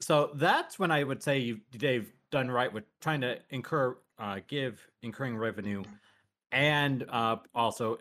so 0.01 0.31
that's 0.35 0.77
when 0.77 0.91
i 0.91 1.01
would 1.03 1.23
say 1.23 1.39
you 1.39 1.59
they've 1.71 2.11
done 2.31 2.51
right 2.51 2.71
with 2.71 2.83
trying 2.99 3.21
to 3.21 3.37
incur 3.49 3.95
uh 4.19 4.39
give 4.47 4.85
incurring 5.01 5.37
revenue 5.37 5.81
and 6.51 7.05
uh 7.09 7.37
also 7.53 7.97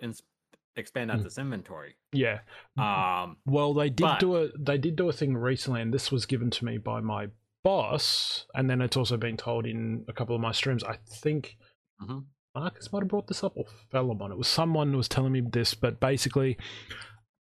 expand 0.77 1.11
out 1.13 1.21
Mm. 1.21 1.23
this 1.23 1.39
inventory 1.39 1.95
yeah. 2.13 2.41
um 2.77 3.37
Well, 3.47 3.75
they 3.75 3.91
did 3.91 4.03
But- 4.05 4.19
do 4.21 4.37
a 4.37 4.49
they 4.59 4.77
did 4.79 4.97
do 4.97 5.09
a 5.09 5.13
thing 5.13 5.37
recently, 5.37 5.81
and 5.81 5.93
this 5.95 6.11
was 6.13 6.27
given 6.27 6.51
to 6.51 6.65
me 6.65 6.79
by 6.79 7.01
my 7.01 7.29
boss, 7.65 8.47
and 8.55 8.71
then 8.71 8.81
it's 8.81 8.97
also 8.97 9.17
been 9.17 9.37
told 9.37 9.67
in 9.67 10.05
a 10.09 10.13
couple 10.13 10.37
of 10.37 10.41
my 10.41 10.53
streams. 10.53 10.85
I 10.85 10.99
think 11.09 11.57
Mhm. 12.01 12.27
Markus 12.55 12.93
might 12.93 13.01
have 13.03 13.09
brought 13.09 13.27
this 13.27 13.43
up 13.43 13.57
or 13.57 13.65
Felomon. 13.93 14.31
It 14.31 14.39
was 14.39 14.47
someone 14.47 14.97
was 14.97 15.09
telling 15.09 15.33
me 15.33 15.41
this, 15.41 15.75
but 15.75 15.99
basically, 15.99 16.57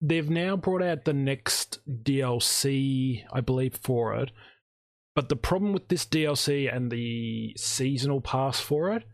they've 0.03 0.29
now 0.29 0.57
brought 0.57 0.83
out 0.83 1.05
the 1.05 1.15
next 1.15 1.79
DLC, 2.05 3.25
I 3.33 3.41
believe, 3.41 3.77
for 3.77 4.15
it. 4.17 4.31
But 5.15 5.29
the 5.29 5.37
problem 5.37 5.73
with 5.73 5.89
this 5.89 6.05
DLC 6.07 6.69
and 6.69 6.91
the 6.91 7.55
seasonal 7.57 8.21
pass 8.21 8.61
for 8.61 8.93
it, 8.95 9.05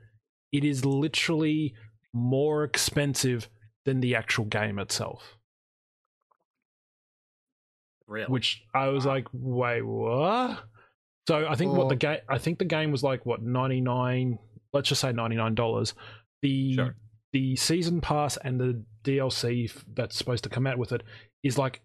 it 0.52 0.64
is 0.64 0.84
literally 0.84 1.74
more 2.12 2.64
expensive 2.64 3.48
than 3.84 4.00
the 4.00 4.14
actual 4.14 4.44
game 4.46 4.78
itself. 4.78 5.36
really 8.08 8.26
which 8.30 8.62
I 8.72 8.88
was 8.88 9.04
like, 9.04 9.26
wait, 9.32 9.82
what? 9.82 10.64
So 11.28 11.46
I 11.48 11.54
think 11.56 11.72
what 11.74 11.88
the 11.88 11.96
game, 11.96 12.18
I 12.28 12.38
think 12.38 12.58
the 12.58 12.64
game 12.64 12.92
was 12.92 13.02
like 13.02 13.26
what 13.26 13.42
ninety 13.42 13.80
nine. 13.80 14.38
Let's 14.72 14.88
just 14.88 15.00
say 15.00 15.12
ninety 15.12 15.36
nine 15.36 15.54
dollars. 15.54 15.94
The 16.42 16.74
Sure. 16.74 16.94
the 17.32 17.56
season 17.56 18.00
pass 18.00 18.36
and 18.36 18.60
the 18.60 18.82
DLC 19.04 19.68
f- 19.70 19.84
that's 19.94 20.16
supposed 20.16 20.44
to 20.44 20.50
come 20.50 20.66
out 20.66 20.78
with 20.78 20.92
it 20.92 21.02
is 21.42 21.56
like 21.58 21.80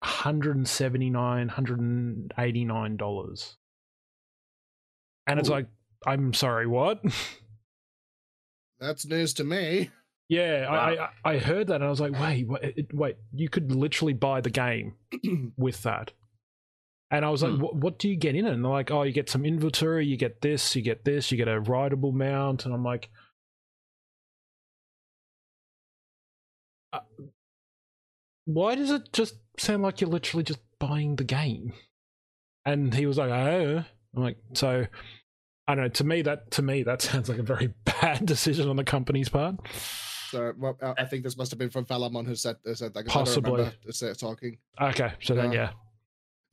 179 0.00 1.46
189 1.46 2.96
dollars 2.96 3.56
and 5.26 5.40
it's 5.40 5.48
like 5.48 5.66
i'm 6.06 6.34
sorry 6.34 6.66
what 6.66 7.00
That's 8.80 9.06
news 9.06 9.32
to 9.34 9.44
me. 9.44 9.90
yeah 10.28 10.66
I, 10.68 10.94
Wow. 10.94 11.08
I 11.24 11.30
i 11.34 11.38
heard 11.38 11.68
that 11.68 11.76
and 11.76 11.84
i 11.84 11.88
was 11.90 12.00
like 12.00 12.12
wait 12.20 12.46
wait, 12.48 12.92
wait 12.92 13.16
you 13.32 13.48
could 13.48 13.72
literally 13.74 14.12
buy 14.12 14.40
the 14.42 14.50
game 14.50 14.94
with 15.56 15.82
that. 15.84 16.12
And 17.10 17.24
I 17.24 17.30
was 17.30 17.42
like, 17.42 17.52
Hmm. 17.52 17.60
what, 17.60 17.76
what 17.76 17.98
do 17.98 18.08
you 18.08 18.16
get 18.16 18.34
in 18.34 18.46
it? 18.46 18.52
And 18.52 18.64
they're 18.64 18.70
like, 18.72 18.90
oh, 18.90 19.02
you 19.02 19.12
get 19.12 19.30
some 19.30 19.44
inventory, 19.44 20.06
you 20.06 20.16
get 20.16 20.40
this, 20.40 20.74
you 20.74 20.82
get 20.82 21.04
this, 21.04 21.30
you 21.30 21.36
get 21.36 21.48
a 21.48 21.60
rideable 21.60 22.12
mount. 22.12 22.64
And 22.64 22.74
I'm 22.74 22.82
like, 22.84 23.08
uh, 26.92 27.00
why 28.46 28.74
does 28.74 28.90
it 28.90 29.12
just 29.12 29.36
sound 29.58 29.82
like 29.82 30.00
you're 30.00 30.10
literally 30.10 30.44
just 30.44 30.60
buying 30.78 31.16
the 31.16 31.24
game? 31.24 31.72
And 32.64 32.94
he 32.94 33.06
was 33.06 33.18
like, 33.18 33.30
oh. 33.30 33.84
I'm 34.16 34.22
like, 34.22 34.38
so 34.54 34.86
I 35.66 35.74
don't 35.74 35.84
know. 35.84 35.88
To 35.88 36.04
me, 36.04 36.22
that 36.22 36.50
to 36.52 36.62
me 36.62 36.82
that 36.84 37.02
sounds 37.02 37.28
like 37.28 37.38
a 37.38 37.42
very 37.42 37.74
bad 37.84 38.24
decision 38.26 38.68
on 38.68 38.76
the 38.76 38.84
company's 38.84 39.28
part. 39.28 39.56
So, 40.30 40.52
well, 40.58 40.76
I- 40.98 41.04
think 41.04 41.22
this 41.24 41.36
must 41.36 41.50
have 41.52 41.58
been 41.58 41.70
from 41.70 41.84
Falamon 41.84 42.26
who 42.26 42.34
said, 42.34 42.56
who 42.64 42.74
said 42.74 42.94
that. 42.94 43.06
Possibly. 43.06 43.52
I 43.52 43.56
don't 43.56 43.74
remember 43.84 44.10
uh, 44.10 44.14
talking. 44.14 44.58
Okay, 44.80 45.12
so 45.20 45.34
then 45.34 45.52
Yeah. 45.52 45.70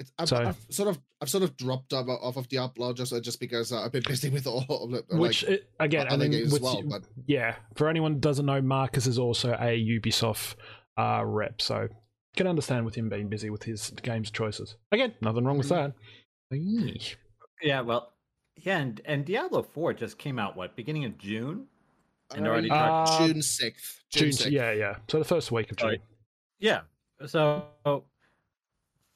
Yeah, 0.02 0.04
It's, 0.04 0.12
I've, 0.20 0.30
So- 0.30 0.38
I've 0.38 0.58
sort 0.70 0.90
of, 0.90 1.00
I've 1.22 1.30
sort 1.30 1.44
of 1.44 1.56
dropped 1.58 1.94
off, 1.94 2.08
off 2.08 2.38
of 2.38 2.48
Diablo 2.50 2.94
just, 2.94 3.14
uh, 3.14 3.20
just 3.20 3.40
because 3.40 3.72
uh, 3.72 3.82
I've 3.84 3.92
been 3.92 4.04
busy 4.08 4.30
with 4.30 4.48
all 4.48 4.66
of 4.70 4.94
it. 4.94 5.06
which 5.10 5.48
like, 5.48 5.66
again, 5.80 6.08
other 6.08 6.14
and 6.14 6.22
then 6.22 6.32
games 6.32 6.54
as 6.54 6.60
well, 6.62 6.82
but- 6.84 7.04
yeah, 7.28 7.56
for 7.76 7.88
anyone 7.90 8.14
who 8.14 8.20
doesn't 8.20 8.46
know, 8.46 8.62
Markus 8.62 9.08
is 9.08 9.20
also 9.20 9.54
a 9.54 9.80
Ubisoft 10.00 10.56
uh, 10.98 11.24
rep, 11.26 11.62
so 11.62 11.88
can 12.36 12.48
understand 12.48 12.86
with 12.86 12.96
him 12.96 13.10
being 13.10 13.28
busy 13.28 13.50
with 13.50 13.64
his 13.64 13.90
games 14.02 14.32
choices. 14.32 14.76
Again, 14.92 15.14
nothing 15.22 15.44
wrong 15.44 15.58
with 15.58 15.68
Mhm. 15.70 15.94
that. 16.52 17.16
Yeah, 17.62 17.82
well, 17.82 18.12
yeah, 18.56 18.78
and, 18.80 19.02
and 19.06 19.26
Diablo 19.26 19.62
Four 19.64 19.94
just 19.94 20.18
came 20.18 20.40
out 20.40 20.56
what 20.58 20.76
beginning 20.76 21.06
of 21.06 21.18
June. 21.18 21.68
And 22.34 22.48
already 22.48 22.70
uh, 22.70 23.06
talked- 23.06 23.20
June 23.28 23.42
sixth. 23.42 24.04
June 24.10 24.32
June, 24.32 24.48
6th. 24.48 24.52
yeah, 24.52 24.72
yeah. 24.72 24.96
So 25.10 25.20
the 25.20 25.26
first 25.26 25.52
week 25.52 25.70
of 25.72 25.78
June. 25.78 25.90
Right. 25.90 26.02
Yeah, 26.60 26.82
so 27.26 27.66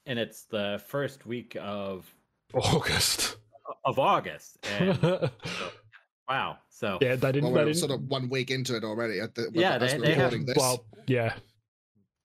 and 0.05 0.19
it's 0.19 0.43
the 0.43 0.81
first 0.87 1.25
week 1.25 1.55
of 1.59 2.05
August. 2.53 3.37
of 3.83 3.99
August. 3.99 4.65
And 4.79 4.99
wow, 6.29 6.57
so 6.69 6.97
yeah, 7.01 7.15
they 7.15 7.31
didn't. 7.31 7.45
Well, 7.45 7.53
we're 7.53 7.65
didn't 7.65 7.77
sort 7.77 7.91
of 7.91 8.01
one 8.07 8.29
week 8.29 8.51
into 8.51 8.75
it 8.75 8.83
already. 8.83 9.19
At 9.19 9.35
the, 9.35 9.49
Yeah, 9.53 9.75
as 9.77 9.91
they- 9.93 9.99
they 9.99 10.13
have- 10.15 10.31
this. 10.45 10.55
well, 10.57 10.85
yeah, 11.07 11.33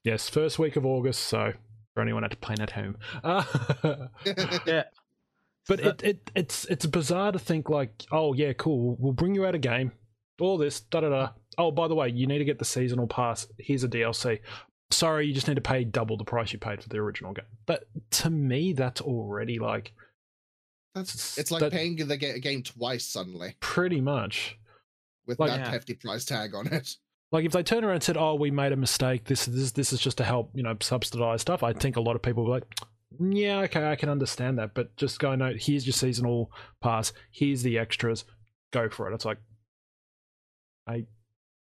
yes, 0.05 0.29
first 0.29 0.59
week 0.59 0.77
of 0.77 0.85
August. 0.87 1.23
So 1.23 1.53
for 1.95 2.03
anyone 2.03 2.25
at 2.25 2.41
playing 2.41 2.61
at 2.61 2.71
home, 2.73 2.97
uh, 3.25 3.45
yeah, 4.67 4.85
But 5.69 5.81
So- 5.81 5.89
it, 5.89 6.03
it 6.03 6.31
it's 6.35 6.65
it's 6.67 6.87
bizarre 6.87 7.33
to 7.33 7.39
think 7.39 7.69
like, 7.69 8.05
oh 8.13 8.33
yeah, 8.35 8.53
cool, 8.55 8.97
we'll 8.99 9.13
bring 9.13 9.35
you 9.35 9.45
out 9.47 9.55
a 9.55 9.59
game, 9.59 9.93
all 10.41 10.59
this, 10.59 10.81
da 10.81 11.01
da 11.01 11.09
da. 11.09 11.29
Oh, 11.59 11.71
by 11.71 11.89
the 11.89 11.95
way, 11.95 12.09
you 12.09 12.27
need 12.27 12.39
to 12.39 12.45
get 12.45 12.59
the 12.59 12.65
seasonal 12.65 13.07
pass. 13.07 13.47
Here's 13.59 13.85
a 13.85 13.89
DLC. 13.89 14.39
Sorry, 14.93 15.27
you 15.27 15.33
just 15.35 15.47
need 15.49 15.55
to 15.55 15.61
pay 15.61 15.85
double 15.85 16.17
the 16.17 16.25
price 16.25 16.53
you 16.53 16.59
paid 16.59 16.83
for 16.83 16.89
the 16.89 16.99
original 16.99 17.33
game. 17.33 17.45
But 17.67 17.85
to 18.13 18.31
me, 18.31 18.73
that's 18.73 19.01
already 19.01 19.59
like 19.59 19.93
That's, 20.95 21.39
it's 21.39 21.51
like 21.51 21.61
that- 21.61 21.73
paying 21.73 21.97
the 21.97 22.17
game 22.17 22.63
twice 22.63 23.07
suddenly 23.07 23.57
pretty 23.61 24.01
much 24.01 24.59
with 25.27 25.39
Like- 25.39 25.51
that 25.51 25.61
Yeah. 25.61 25.71
hefty 25.71 25.95
price 25.95 26.25
tag 26.25 26.55
on 26.55 26.67
it. 26.73 26.97
like 27.33 27.45
if 27.45 27.53
they 27.53 27.63
turn 27.63 27.85
around 27.85 27.95
and 27.95 28.03
said, 28.03 28.17
"Oh, 28.17 28.35
we 28.35 28.51
made 28.51 28.73
a 28.73 28.77
mistake. 28.77 29.25
This 29.25 29.47
this 29.47 29.71
this 29.73 29.93
is 29.93 30.01
just 30.01 30.19
to 30.19 30.25
help 30.25 30.51
you 30.55 30.65
know 30.65 30.77
subsidize 30.81 31.41
stuff." 31.43 31.63
I 31.63 31.73
think 31.73 31.95
a 31.97 32.01
lot 32.01 32.17
of 32.17 32.23
people 32.23 32.45
would 32.45 32.49
be 32.49 32.67
like, 33.21 33.35
"Yeah, 33.37 33.61
okay, 33.61 33.89
I 33.89 33.95
can 33.95 34.09
understand 34.09 34.59
that." 34.59 34.75
But 34.75 34.97
just 34.97 35.21
go, 35.21 35.37
no, 35.37 35.55
here's 35.57 35.87
your 35.87 35.93
seasonal 35.93 36.51
pass. 36.81 37.13
Here's 37.31 37.63
the 37.63 37.79
extras. 37.79 38.25
Go 38.73 38.89
for 38.91 39.09
it. 39.09 39.15
It's 39.15 39.25
like, 39.25 39.39
I 40.89 41.07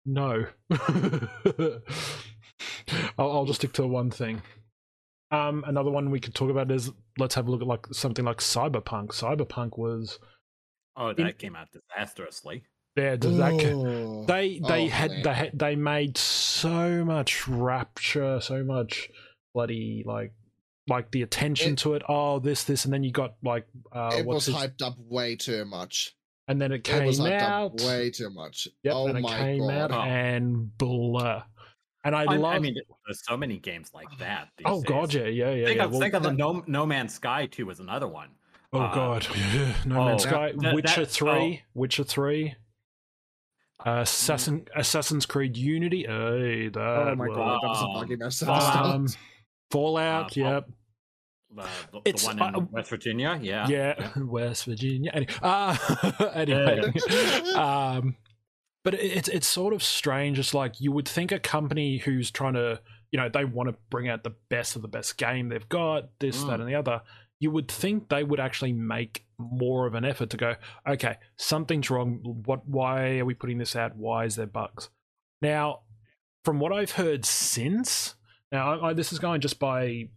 no. 0.07 0.47
I'll, 3.19 3.31
I'll 3.33 3.45
just 3.45 3.61
stick 3.61 3.73
to 3.75 3.87
one 3.87 4.11
thing. 4.11 4.43
Um, 5.31 5.63
another 5.67 5.91
one 5.91 6.11
we 6.11 6.21
could 6.21 6.35
talk 6.35 6.51
about 6.51 6.71
is 6.71 6.91
let's 7.19 7.35
have 7.35 7.49
a 7.49 7.51
look 7.51 7.61
at 7.61 7.67
like 7.67 7.87
something 7.93 8.25
like 8.25 8.39
Cyberpunk. 8.39 9.09
Cyberpunk 9.09 9.77
was 9.77 10.19
oh, 10.97 11.09
In- 11.11 11.17
that 11.27 11.39
came 11.39 11.55
out 11.55 11.69
disastrously. 11.73 12.65
yeah. 12.97 13.17
Does 13.17 13.37
that 13.37 13.61
ca- 13.61 13.73
Oh. 13.75 14.25
they 14.27 14.59
they 14.59 14.87
Oh, 14.87 14.89
had 14.89 15.11
man. 15.11 15.23
they 15.23 15.35
had 15.35 15.59
they 15.59 15.77
made 15.77 16.17
so 16.17 17.05
much 17.05 17.47
rapture 17.47 18.41
so 18.41 18.65
much 18.65 19.11
bloody 19.55 20.03
like 20.07 20.33
like 20.89 21.11
the 21.11 21.21
attention 21.23 21.73
It- 21.75 21.79
to 21.81 21.93
it 21.95 22.03
oh 22.09 22.39
this 22.39 22.65
this 22.65 22.87
and 22.87 22.95
then 22.95 23.05
you 23.05 23.13
got 23.13 23.35
like 23.43 23.67
uh 23.93 24.15
it 24.19 24.25
what's 24.25 24.47
was 24.47 24.57
his, 24.57 24.57
hyped 24.57 24.81
up 24.83 24.95
way 24.99 25.37
too 25.37 25.67
much. 25.67 26.17
and 26.49 26.59
then 26.61 26.73
it 26.73 26.77
It 26.77 26.85
came 26.85 27.05
was 27.05 27.21
hyped 27.21 27.39
out 27.43 27.73
up 27.73 27.81
way 27.87 28.11
too 28.11 28.31
much. 28.31 28.67
yep 28.83 28.95
oh 28.97 29.07
and 29.09 29.19
it 29.19 29.21
my 29.21 29.37
came 29.39 29.67
god. 29.67 29.71
out 29.71 29.93
Oh. 29.93 30.01
and 30.01 30.77
blur 30.79 31.45
And 32.09 32.17
I, 32.17 32.23
I, 32.23 32.37
love. 32.37 32.55
I 32.55 32.59
mean, 32.59 32.75
there's 33.07 33.23
so 33.23 33.37
many 33.37 33.59
games 33.59 33.91
like 33.93 34.07
that. 34.19 34.49
these 34.57 34.67
oh 34.67 34.81
days. 34.81 34.85
god, 34.89 35.13
yeah, 35.13 35.25
yeah, 35.25 35.51
yeah. 35.51 35.67
think 35.67 35.77
yeah. 35.77 35.85
of, 35.85 35.91
Well, 35.91 36.01
think 36.01 36.15
of 36.15 36.23
the 36.23 36.33
no, 36.33 36.65
no 36.67 36.87
Man's 36.87 37.13
Sky 37.15 37.45
too 37.47 37.67
was 37.67 37.81
another 37.81 38.09
one. 38.09 38.31
oh 38.73 38.81
uh, 38.81 38.95
god, 38.95 39.27
No 39.85 40.07
Man's 40.07 40.25
oh, 40.25 40.29
Sky, 40.29 40.53
that- 40.53 40.61
that- 40.61 40.75
Witcher 40.75 41.03
oh. 41.03 41.05
Three, 41.05 41.63
Witcher 41.75 42.05
Three, 42.05 42.55
uh, 43.87 44.01
Assassin 44.01 44.67
Assassin's 44.75 45.27
Creed 45.27 45.55
Unity. 45.57 46.05
Hey, 46.05 46.69
that 46.69 46.81
oh 46.81 47.15
my 47.15 47.27
god, 47.29 47.61
that 47.63 47.69
was 47.69 47.83
a 47.83 47.85
um, 47.85 47.95
buggy 47.95 48.17
mess. 48.17 48.41
Fallout. 48.41 48.87
Um, 48.95 49.09
Fallout, 49.71 50.39
Uh, 50.39 50.41
yep. 50.41 50.71
The, 51.55 51.63
the, 51.93 52.01
It's, 52.07 52.23
the 52.27 52.37
one 52.37 52.55
in 52.55 52.55
uh, 52.63 52.67
West 52.71 52.89
Virginia, 52.89 53.39
yeah. 53.43 53.69
yeah, 53.69 54.09
West 54.17 54.65
Virginia. 54.65 55.11
Any- 55.13 55.27
Uh, 55.43 55.77
anyway, 56.35 56.91
um, 57.55 58.17
but 58.85 58.95
it's 58.95 59.29
it's 59.29 59.47
sort 59.47 59.75
of 59.75 59.83
strange. 59.83 60.39
It's 60.39 60.55
like 60.55 60.81
you 60.81 60.93
would 60.93 61.09
think 61.09 61.33
a 61.33 61.39
company 61.39 61.99
who's 61.99 62.31
trying 62.31 62.55
to, 62.55 62.81
you 63.11 63.19
know, 63.19 63.29
they 63.29 63.45
want 63.45 63.69
to 63.71 63.77
bring 63.91 64.09
out 64.09 64.23
the 64.25 64.35
best 64.49 64.77
of 64.77 64.83
the 64.83 64.89
best 64.89 65.17
game 65.19 65.49
they've 65.49 65.69
got, 65.69 66.09
this, 66.21 66.43
that, 66.45 66.59
Mm. 66.59 66.61
and 66.61 66.69
the 66.69 66.75
other. 66.75 67.03
You 67.41 67.51
would 67.53 67.69
think 67.69 68.09
they 68.09 68.25
would 68.25 68.41
actually 68.41 68.73
make 68.73 69.25
more 69.39 69.87
of 69.87 69.95
an 69.95 70.05
effort 70.05 70.31
to 70.31 70.37
go, 70.37 70.57
okay, 70.89 71.17
something's 71.37 71.89
wrong. 71.91 72.43
What? 72.47 72.67
Why 72.69 73.19
are 73.19 73.25
we 73.25 73.35
putting 73.35 73.59
this 73.59 73.77
out? 73.77 73.95
Why 73.97 74.25
is 74.25 74.35
there 74.37 74.47
bugs? 74.47 74.89
Now, 75.41 75.81
from 76.45 76.59
what 76.59 76.73
I've 76.73 76.93
heard 76.93 77.25
since, 77.25 78.15
now 78.51 78.73
I, 78.81 78.89
I, 78.89 78.93
this 78.93 79.13
is 79.13 79.19
going 79.21 79.41
just 79.41 79.59
by 79.61 80.09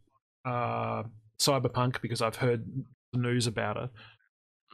uh, 0.46 1.04
Cyberpunk 1.40 2.02
because 2.02 2.22
I've 2.24 2.38
heard 2.38 2.66
the 3.14 3.20
news 3.20 3.46
about 3.46 3.78
it. 3.78 3.90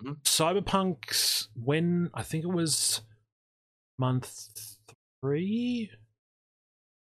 Mhm. 0.05 0.17
Cyberpunk's 0.23 1.49
when 1.61 2.09
I 2.13 2.23
think 2.23 2.43
it 2.45 2.51
was 2.53 3.01
month 3.99 4.77
three, 5.21 5.91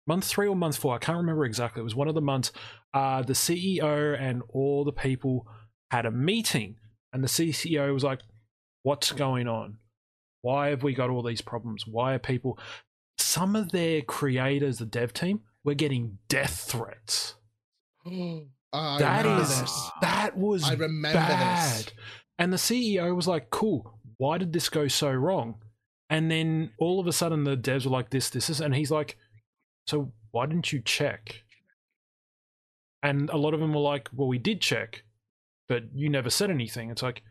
month 0.07 0.25
three 0.25 0.49
or 0.49 0.57
month 0.57 0.77
four. 0.77 0.95
I 0.95 0.99
can't 0.99 1.19
remember 1.19 1.45
exactly. 1.45 1.81
It 1.81 1.85
was 1.85 1.95
one 1.95 2.09
of 2.09 2.15
the 2.15 2.21
months. 2.21 2.53
Uh, 2.93 3.23
the 3.23 3.33
CEO 3.35 4.19
and 4.21 4.43
all 4.49 4.85
the 4.85 4.93
people 4.93 5.47
had 5.91 6.07
a 6.07 6.11
meeting, 6.11 6.77
and 7.13 7.23
the 7.23 7.29
CCO 7.29 7.93
was 7.95 8.05
like, 8.05 8.21
"What's 8.83 9.13
going 9.13 9.49
on? 9.49 9.79
Why 10.43 10.69
have 10.69 10.83
we 10.83 10.95
got 10.95 11.11
all 11.11 11.23
these 11.23 11.41
problems? 11.43 11.87
Why 11.87 12.15
are 12.15 12.19
people?" 12.19 12.59
Some 13.19 13.55
of 13.55 13.71
their 13.71 14.01
creators, 14.03 14.79
the 14.79 14.87
dev 14.87 15.13
team, 15.13 15.41
were 15.63 15.75
getting 15.75 16.19
death 16.29 16.65
threats. 16.71 17.35
I 18.73 18.99
That 18.99 19.23
this. 19.25 19.91
that 20.01 20.37
was 20.39 20.65
I 20.65 20.75
remember 20.75 21.19
bad. 21.19 21.85
this. 21.87 21.93
And 22.39 22.53
the 22.53 22.57
CEO 22.57 23.15
was 23.15 23.27
like, 23.29 23.51
"Cool, 23.51 23.99
why 24.17 24.39
did 24.39 24.53
this 24.53 24.69
go 24.69 24.89
so 24.89 25.13
wrong?" 25.13 25.57
And 26.11 26.31
then 26.31 26.73
all 26.79 27.01
of 27.01 27.07
a 27.07 27.13
sudden, 27.13 27.45
the 27.45 27.57
devs 27.57 27.87
were 27.87 27.93
like, 27.93 28.11
"This, 28.11 28.29
this, 28.29 28.49
this," 28.49 28.61
and 28.61 28.75
he's 28.75 28.91
like, 28.91 29.17
"So 29.87 30.13
why 30.33 30.47
didn't 30.47 30.73
you 30.73 30.83
check?" 30.83 31.43
And 33.03 33.31
a 33.31 33.37
lot 33.37 33.55
of 33.55 33.61
them 33.61 33.73
were 33.73 33.81
like, 33.81 34.11
"Well, 34.13 34.29
we 34.29 34.39
did 34.39 34.61
check, 34.61 35.05
but 35.69 35.85
you 35.95 36.11
never 36.11 36.29
said 36.29 36.51
anything." 36.51 36.91
It's 36.91 37.03
like, 37.03 37.23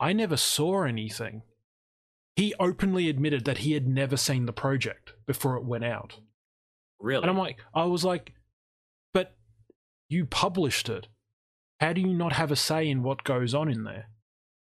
I 0.00 0.12
never 0.12 0.36
saw 0.36 0.84
anything. 0.84 1.42
He 2.36 2.54
openly 2.58 3.08
admitted 3.08 3.44
that 3.44 3.58
he 3.58 3.72
had 3.72 3.86
never 3.86 4.16
seen 4.16 4.46
the 4.46 4.52
project 4.52 5.12
before 5.26 5.56
it 5.56 5.64
went 5.64 5.84
out. 5.84 6.18
Really? 7.00 7.22
And 7.22 7.30
I'm 7.30 7.38
like, 7.38 7.58
I 7.74 7.84
was 7.84 8.04
like, 8.04 8.32
but 9.12 9.36
you 10.08 10.26
published 10.26 10.88
it. 10.88 11.06
How 11.80 11.92
do 11.92 12.00
you 12.00 12.12
not 12.12 12.32
have 12.32 12.50
a 12.50 12.56
say 12.56 12.88
in 12.88 13.02
what 13.02 13.24
goes 13.24 13.54
on 13.54 13.70
in 13.70 13.84
there? 13.84 14.08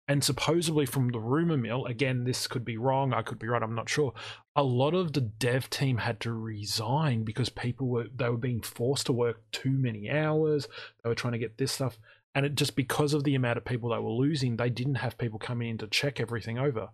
And 0.07 0.21
supposedly 0.21 0.85
from 0.85 1.09
the 1.09 1.19
rumor 1.19 1.55
mill, 1.55 1.85
again, 1.85 2.25
this 2.25 2.45
could 2.45 2.65
be 2.65 2.77
wrong, 2.77 3.13
I 3.13 3.21
could 3.21 3.39
be 3.39 3.47
right, 3.47 3.63
I'm 3.63 3.73
not 3.75 3.87
sure. 3.87 4.13
A 4.55 4.63
lot 4.63 4.93
of 4.93 5.13
the 5.13 5.21
dev 5.21 5.69
team 5.69 5.97
had 5.97 6.19
to 6.21 6.33
resign 6.33 7.23
because 7.23 7.49
people 7.49 7.87
were 7.87 8.07
they 8.13 8.27
were 8.29 8.37
being 8.37 8.61
forced 8.61 9.05
to 9.05 9.13
work 9.13 9.41
too 9.51 9.71
many 9.71 10.09
hours. 10.09 10.67
They 11.01 11.09
were 11.09 11.15
trying 11.15 11.33
to 11.33 11.39
get 11.39 11.57
this 11.57 11.71
stuff. 11.71 11.97
And 12.35 12.45
it 12.45 12.55
just 12.55 12.75
because 12.75 13.13
of 13.13 13.23
the 13.23 13.35
amount 13.35 13.57
of 13.57 13.65
people 13.65 13.89
they 13.89 13.97
were 13.97 14.09
losing, 14.09 14.57
they 14.57 14.69
didn't 14.69 14.95
have 14.95 15.17
people 15.17 15.39
coming 15.39 15.69
in 15.69 15.77
to 15.77 15.87
check 15.87 16.19
everything 16.19 16.57
over. 16.59 16.89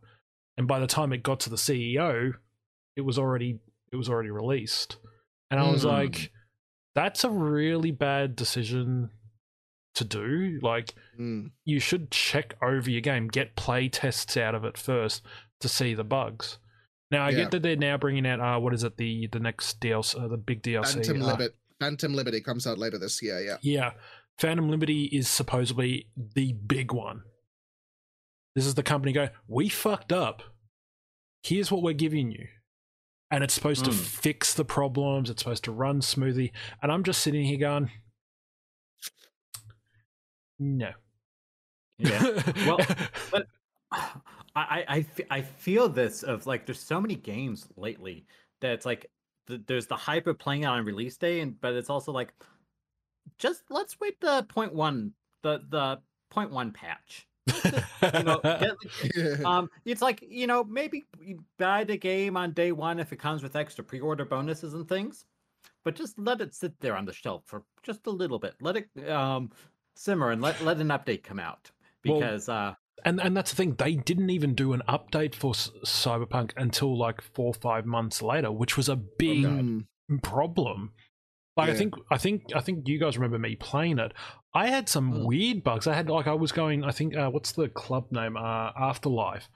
And 0.58 0.68
by 0.68 0.80
the 0.80 0.88
time 0.88 1.12
it 1.12 1.24
got 1.24 1.40
to 1.42 1.50
the 1.50 1.56
CEO, 1.56 2.34
it 2.96 3.02
was 3.02 3.18
already 3.18 3.60
it 3.92 3.96
was 3.96 4.08
already 4.10 4.30
released. 4.30 4.98
And 5.50 5.60
I 5.60 5.72
was 5.72 5.84
Mm. 5.84 5.88
like, 5.90 6.32
that's 6.94 7.24
a 7.24 7.30
really 7.32 7.90
bad 7.92 8.36
decision 8.36 9.10
to 9.96 10.04
do. 10.06 10.60
Like, 10.62 10.94
Mm. 11.20 11.52
you 11.66 11.80
should 11.80 12.12
check 12.12 12.54
over 12.62 12.90
your 12.90 13.02
game, 13.02 13.28
get 13.28 13.56
play 13.56 13.90
tests 13.90 14.38
out 14.38 14.56
of 14.56 14.64
it 14.64 14.78
first 14.78 15.22
to 15.60 15.68
see 15.70 15.94
the 15.94 16.04
bugs. 16.04 16.58
Now, 17.12 17.26
I 17.26 17.30
Yeah. 17.32 17.38
get 17.38 17.52
that 17.52 17.64
they're 17.64 17.76
now 17.76 17.98
bringing 17.98 18.26
out, 18.28 18.40
uh, 18.40 18.60
what 18.60 18.74
is 18.74 18.84
it, 18.84 18.98
the 18.98 19.28
the 19.28 19.40
next 19.40 19.80
DLC, 19.82 20.16
uh, 20.18 20.28
the 20.28 20.38
big 20.38 20.62
DLC. 20.62 20.94
Phantom 20.94 21.22
uh, 21.22 21.26
Liberty. 21.28 21.56
Phantom 21.80 22.14
Liberty 22.14 22.42
comes 22.42 22.68
out 22.68 22.78
later 22.78 22.98
this 22.98 23.22
year. 23.22 23.40
Yeah. 23.42 23.58
Yeah. 23.62 23.94
Phantom 24.38 24.70
Liberty 24.70 25.06
is 25.06 25.28
supposedly 25.28 26.10
the 26.16 26.54
big 26.54 26.92
one. 26.94 27.24
This 28.56 28.66
is 28.66 28.76
the 28.76 28.84
company 28.84 29.12
going, 29.12 29.30
we 29.48 29.70
fucked 29.70 30.12
up. 30.14 30.44
Here's 31.44 31.72
what 31.72 31.82
we're 31.82 31.94
giving 31.94 32.32
you. 32.32 32.48
And 33.32 33.44
it's 33.44 33.54
supposed 33.54 33.86
to 33.86 33.92
Mm. 33.92 34.00
fix 34.00 34.54
the 34.54 34.66
problems, 34.66 35.30
it's 35.30 35.42
supposed 35.44 35.64
to 35.66 35.72
run 35.72 36.02
smoothly. 36.02 36.52
And 36.82 36.92
I'm 36.92 37.04
just 37.04 37.22
sitting 37.22 37.46
here 37.46 37.58
going, 37.60 37.92
no. 40.60 40.92
Yeah. 41.98 42.42
Well, 42.66 42.80
but 43.32 43.48
I, 43.92 44.26
I, 44.56 45.06
I 45.30 45.42
feel 45.42 45.90
this 45.90 46.24
of 46.24 46.48
like 46.48 46.66
there's 46.66 46.80
so 46.80 47.00
many 47.00 47.16
games 47.16 47.68
lately 47.78 48.26
that 48.62 48.72
it's 48.72 48.86
like 48.86 49.10
th- 49.48 49.62
there's 49.68 49.88
the 49.88 49.96
hype 49.96 50.28
of 50.28 50.40
playing 50.40 50.64
it 50.64 50.68
on 50.68 50.84
release 50.86 51.18
day, 51.18 51.42
and 51.42 51.60
but 51.62 51.74
it's 51.74 51.90
also 51.90 52.12
like 52.12 52.34
just 53.38 53.64
let's 53.70 54.00
wait 54.00 54.20
the 54.22 54.46
point 54.50 54.74
one 54.74 55.14
the 55.44 55.62
the 55.70 56.00
point 56.30 56.52
one 56.52 56.72
patch. 56.72 57.28
You 58.14 58.24
know, 58.24 58.40
get, 58.44 59.46
um, 59.46 59.70
it's 59.86 60.02
like 60.02 60.24
you 60.28 60.48
know 60.48 60.64
maybe 60.64 61.06
you 61.20 61.44
buy 61.58 61.84
the 61.84 61.98
game 61.98 62.38
on 62.38 62.54
day 62.54 62.72
one 62.72 63.00
if 63.00 63.12
it 63.12 63.20
comes 63.20 63.44
with 63.44 63.56
extra 63.56 63.84
pre-order 63.84 64.26
bonuses 64.26 64.74
and 64.74 64.88
things, 64.88 65.26
but 65.84 65.96
just 65.96 66.18
let 66.18 66.42
it 66.42 66.54
sit 66.54 66.80
there 66.80 66.96
on 66.96 67.06
the 67.06 67.14
shelf 67.14 67.44
for 67.46 67.64
just 67.84 68.08
a 68.08 68.12
little 68.12 68.40
bit. 68.40 68.56
Let 68.62 68.78
it 68.78 69.10
um 69.10 69.52
simmer 70.00 70.32
and 70.32 70.42
let 70.42 70.62
let 70.62 70.78
an 70.78 70.88
update 70.88 71.24
come 71.24 71.40
out 71.40 71.72
Well, 72.06 72.20
because 72.20 72.48
uh 72.48 72.74
and 73.06 73.20
and 73.22 73.36
that's 73.36 73.52
the 73.52 73.58
thing 73.58 73.76
they 73.76 73.96
didn't 73.96 74.30
even 74.30 74.56
do 74.56 74.72
an 74.74 74.82
update 74.88 75.36
for 75.36 75.54
C- 75.56 75.72
cyberpunk 75.86 76.52
until 76.58 76.98
like 76.98 77.22
four 77.22 77.48
or 77.48 77.54
five 77.54 77.86
months 77.86 78.22
later 78.22 78.52
which 78.52 78.78
was 78.78 78.88
a 78.90 78.96
big 78.96 79.44
Mm. 79.46 79.86
problem. 80.24 80.94
Like 81.58 81.70
i 81.72 81.74
think 81.76 81.94
i 82.10 82.18
think 82.18 82.44
i 82.56 82.62
think 82.62 82.88
you 82.88 82.98
guys 83.00 83.18
remember 83.18 83.38
me 83.40 83.56
playing 83.58 84.00
it. 84.00 84.14
I 84.54 84.68
had 84.68 84.88
some 84.90 85.12
Mm. 85.12 85.26
weird 85.26 85.64
bugs. 85.64 85.86
I 85.88 85.94
had 85.94 86.10
like 86.10 86.28
i 86.28 86.34
was 86.34 86.52
going 86.54 86.84
i 86.86 86.92
think 86.92 87.16
uh, 87.18 87.30
what's 87.30 87.52
the 87.52 87.68
club 87.68 88.06
name? 88.12 88.38
Uh 88.38 88.72
afterlife. 88.90 89.50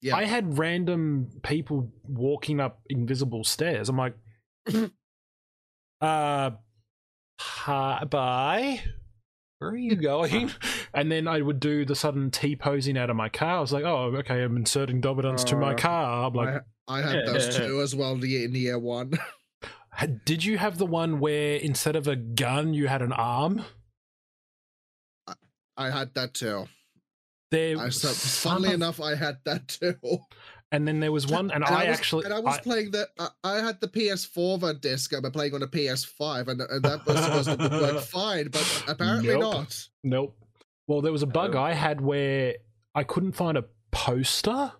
Yeah. 0.00 0.16
i 0.16 0.24
had 0.24 0.58
random 0.58 1.28
people 1.42 1.92
walking 2.04 2.58
up 2.60 2.80
invisible 2.90 3.44
stairs. 3.44 3.88
I'm 3.88 3.96
like 3.96 4.14
uh 6.00 6.50
hi, 7.40 8.04
bye 8.04 8.80
where 9.58 9.70
are 9.70 9.76
you 9.76 9.96
going? 9.96 10.50
And 10.94 11.12
then 11.12 11.28
I 11.28 11.42
would 11.42 11.60
do 11.60 11.84
the 11.84 11.94
sudden 11.94 12.30
T 12.30 12.56
posing 12.56 12.96
out 12.96 13.10
of 13.10 13.14
my 13.16 13.28
car. 13.28 13.58
I 13.58 13.60
was 13.60 13.72
like, 13.74 13.84
oh, 13.84 14.14
okay, 14.16 14.42
I'm 14.42 14.56
inserting 14.56 15.02
dominance 15.02 15.44
to 15.44 15.56
my 15.56 15.74
Uh, 15.74 15.76
car. 15.76 16.26
I'm 16.26 16.32
like, 16.32 16.62
I, 16.88 16.98
I 16.98 17.02
had 17.02 17.26
those 17.26 17.54
two 17.56 17.82
as 17.82 17.94
well 17.94 18.14
in 18.14 18.22
year- 18.22 18.44
in 18.46 18.54
year 18.54 18.78
one. 18.78 19.12
did 20.24 20.44
you 20.44 20.56
have 20.56 20.78
the 20.78 20.86
one 20.86 21.20
where 21.20 21.56
instead 21.56 21.94
of 21.94 22.08
a 22.08 22.16
gun, 22.16 22.72
you 22.72 22.88
had 22.88 23.02
an 23.02 23.12
arm? 23.12 23.64
I 25.76 25.90
had 25.90 26.14
that 26.14 26.34
too. 26.34 26.66
There, 27.50 27.78
I 27.78 27.90
so, 27.90 28.08
funnily 28.08 28.68
of- 28.68 28.74
enough, 28.74 29.00
I 29.00 29.14
had 29.14 29.38
that 29.44 29.68
too. 29.68 29.94
And 30.72 30.86
then 30.86 31.00
there 31.00 31.12
was 31.12 31.26
one, 31.26 31.50
and, 31.50 31.64
I, 31.64 31.88
was, 31.88 31.98
actually, 31.98 32.24
and 32.26 32.34
I 32.34 32.40
was 32.40 32.56
I- 32.56 32.60
playing 32.60 32.90
the. 32.90 33.08
I, 33.18 33.28
I 33.44 33.54
had 33.60 33.80
the 33.80 33.88
PS4 33.88 34.60
ver- 34.60 34.74
disc. 34.74 35.12
I'm 35.14 35.30
playing 35.32 35.54
on 35.54 35.62
a 35.62 35.66
PS5, 35.66 36.48
and, 36.48 36.60
and 36.60 36.82
that 36.84 37.06
was 37.06 37.18
supposed 37.18 37.58
to 37.60 37.68
work 37.80 38.00
fine, 38.02 38.48
but 38.48 38.84
apparently 38.88 39.30
Nope. 39.38 39.40
not. 39.54 39.88
Nope. 40.04 40.36
Well, 40.86 41.00
there 41.02 41.12
was 41.12 41.22
a 41.22 41.26
bug 41.26 41.54
Oh. 41.54 41.62
I 41.62 41.72
had 41.72 42.00
where 42.00 42.54
I 42.94 43.04
couldn't 43.04 43.32
find 43.32 43.56
a 43.58 43.64
poster 43.92 44.72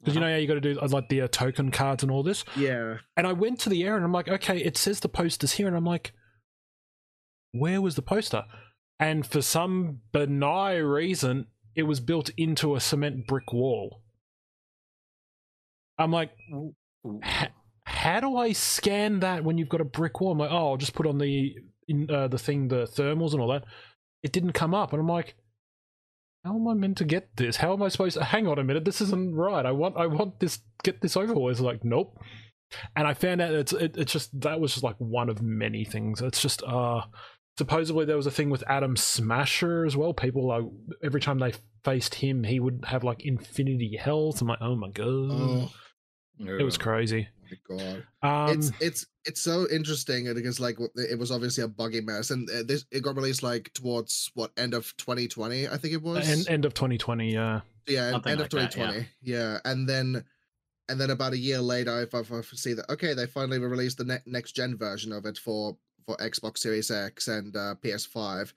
because 0.00 0.14
you 0.14 0.20
know 0.20 0.30
how 0.30 0.36
you 0.36 0.46
got 0.46 0.54
to 0.54 0.60
do 0.60 0.78
uh, 0.78 0.88
like 0.88 1.08
the 1.08 1.22
uh, 1.22 1.28
token 1.28 1.70
cards 1.70 2.02
and 2.02 2.12
all 2.12 2.22
this. 2.22 2.44
Yeah. 2.56 2.98
And 3.16 3.26
I 3.26 3.32
went 3.32 3.58
to 3.60 3.68
the 3.68 3.82
air 3.84 3.96
and 3.96 4.04
I'm 4.04 4.12
like, 4.12 4.28
okay, 4.28 4.58
it 4.58 4.76
says 4.76 5.00
the 5.00 5.08
poster's 5.08 5.52
here, 5.52 5.66
and 5.66 5.76
I'm 5.76 5.84
like, 5.84 6.12
where 7.52 7.80
was 7.80 7.94
the 7.96 8.02
poster? 8.02 8.44
And 8.98 9.26
for 9.26 9.42
some 9.42 10.00
benign 10.12 10.82
reason, 10.84 11.46
it 11.74 11.82
was 11.84 12.00
built 12.00 12.30
into 12.36 12.74
a 12.74 12.80
cement 12.80 13.26
brick 13.26 13.52
wall. 13.52 14.02
I'm 15.98 16.12
like, 16.12 16.30
how 17.84 18.20
do 18.20 18.36
I 18.36 18.52
scan 18.52 19.20
that 19.20 19.44
when 19.44 19.58
you've 19.58 19.68
got 19.68 19.80
a 19.80 19.84
brick 19.84 20.20
wall? 20.20 20.32
I'm 20.32 20.38
like, 20.38 20.50
oh, 20.50 20.70
I'll 20.72 20.76
just 20.76 20.94
put 20.94 21.06
on 21.06 21.18
the 21.18 21.54
in 21.88 22.10
uh, 22.10 22.28
the 22.28 22.38
thing, 22.38 22.68
the 22.68 22.84
thermals 22.84 23.32
and 23.32 23.40
all 23.40 23.48
that. 23.52 23.64
It 24.22 24.32
didn't 24.32 24.52
come 24.52 24.74
up, 24.74 24.92
and 24.92 25.00
I'm 25.00 25.08
like, 25.08 25.34
how 26.44 26.54
am 26.54 26.68
I 26.68 26.74
meant 26.74 26.98
to 26.98 27.04
get 27.04 27.28
this? 27.36 27.56
How 27.56 27.72
am 27.72 27.82
I 27.82 27.88
supposed 27.88 28.16
to? 28.16 28.24
Hang 28.24 28.46
on 28.46 28.58
a 28.58 28.64
minute, 28.64 28.84
this 28.84 29.00
isn't 29.00 29.34
right. 29.34 29.64
I 29.64 29.72
want, 29.72 29.96
I 29.96 30.06
want 30.06 30.40
this. 30.40 30.60
Get 30.82 31.00
this 31.00 31.16
over 31.16 31.34
with. 31.34 31.52
It's 31.52 31.60
like, 31.60 31.84
nope. 31.84 32.18
and 32.96 33.06
I 33.06 33.14
found 33.14 33.40
out 33.40 33.52
it's 33.52 33.72
it, 33.72 33.96
it's 33.96 34.12
just 34.12 34.38
that 34.40 34.60
was 34.60 34.72
just 34.72 34.84
like 34.84 34.96
one 34.98 35.28
of 35.28 35.42
many 35.42 35.84
things. 35.84 36.20
It's 36.20 36.42
just 36.42 36.62
uh 36.64 37.02
supposedly 37.58 38.04
there 38.04 38.16
was 38.16 38.26
a 38.26 38.30
thing 38.32 38.50
with 38.50 38.64
Adam 38.68 38.96
Smasher 38.96 39.84
as 39.84 39.96
well. 39.96 40.12
People 40.12 40.48
like 40.48 40.64
every 41.02 41.20
time 41.20 41.38
they 41.38 41.52
faced 41.84 42.16
him, 42.16 42.44
he 42.44 42.60
would 42.60 42.84
have 42.88 43.04
like 43.04 43.24
infinity 43.24 43.96
health. 43.96 44.40
I'm 44.40 44.48
like, 44.48 44.58
oh 44.60 44.76
my 44.76 44.90
god, 44.90 45.06
Oh 45.06 45.72
it 46.40 46.64
was 46.64 46.76
crazy. 46.78 47.28
my 47.50 47.76
god. 47.76 48.04
Um, 48.22 48.56
it's 48.56 48.72
it's 48.80 49.06
it's 49.26 49.42
so 49.42 49.66
interesting 49.70 50.32
because 50.34 50.60
like 50.60 50.78
it 50.94 51.18
was 51.18 51.30
obviously 51.30 51.64
a 51.64 51.68
buggy 51.68 52.00
mess 52.00 52.30
and 52.30 52.48
uh, 52.50 52.62
this 52.64 52.84
it 52.90 53.02
got 53.02 53.16
released 53.16 53.42
like 53.42 53.72
towards 53.74 54.30
what 54.34 54.52
end 54.56 54.72
of 54.72 54.96
2020 54.98 55.68
i 55.68 55.76
think 55.76 55.92
it 55.92 56.02
was 56.02 56.28
end, 56.28 56.48
end 56.48 56.64
of 56.64 56.74
2020. 56.74 57.32
Yeah, 57.32 57.60
yeah 57.88 58.12
Something 58.12 58.32
end 58.32 58.40
like 58.40 58.52
of 58.52 58.60
that, 58.60 58.70
2020 58.70 59.08
yeah. 59.22 59.58
and 59.64 59.88
then 59.88 60.24
and 60.88 61.00
then 61.00 61.10
about 61.10 61.32
a 61.32 61.38
year 61.38 61.60
later 61.60 62.00
if 62.02 62.14
i, 62.14 62.20
if 62.20 62.32
I 62.32 62.40
see 62.42 62.72
that 62.74 62.88
okay 62.88 63.14
they 63.14 63.26
finally 63.26 63.58
released 63.58 63.98
the 63.98 64.04
ne- 64.04 64.22
next 64.26 64.52
gen 64.52 64.76
version 64.76 65.12
of 65.12 65.26
it 65.26 65.38
for 65.38 65.76
for 66.06 66.16
xbox 66.18 66.58
series 66.58 66.90
x 66.90 67.26
and 67.26 67.54
uh, 67.56 67.74
ps5 67.82 68.52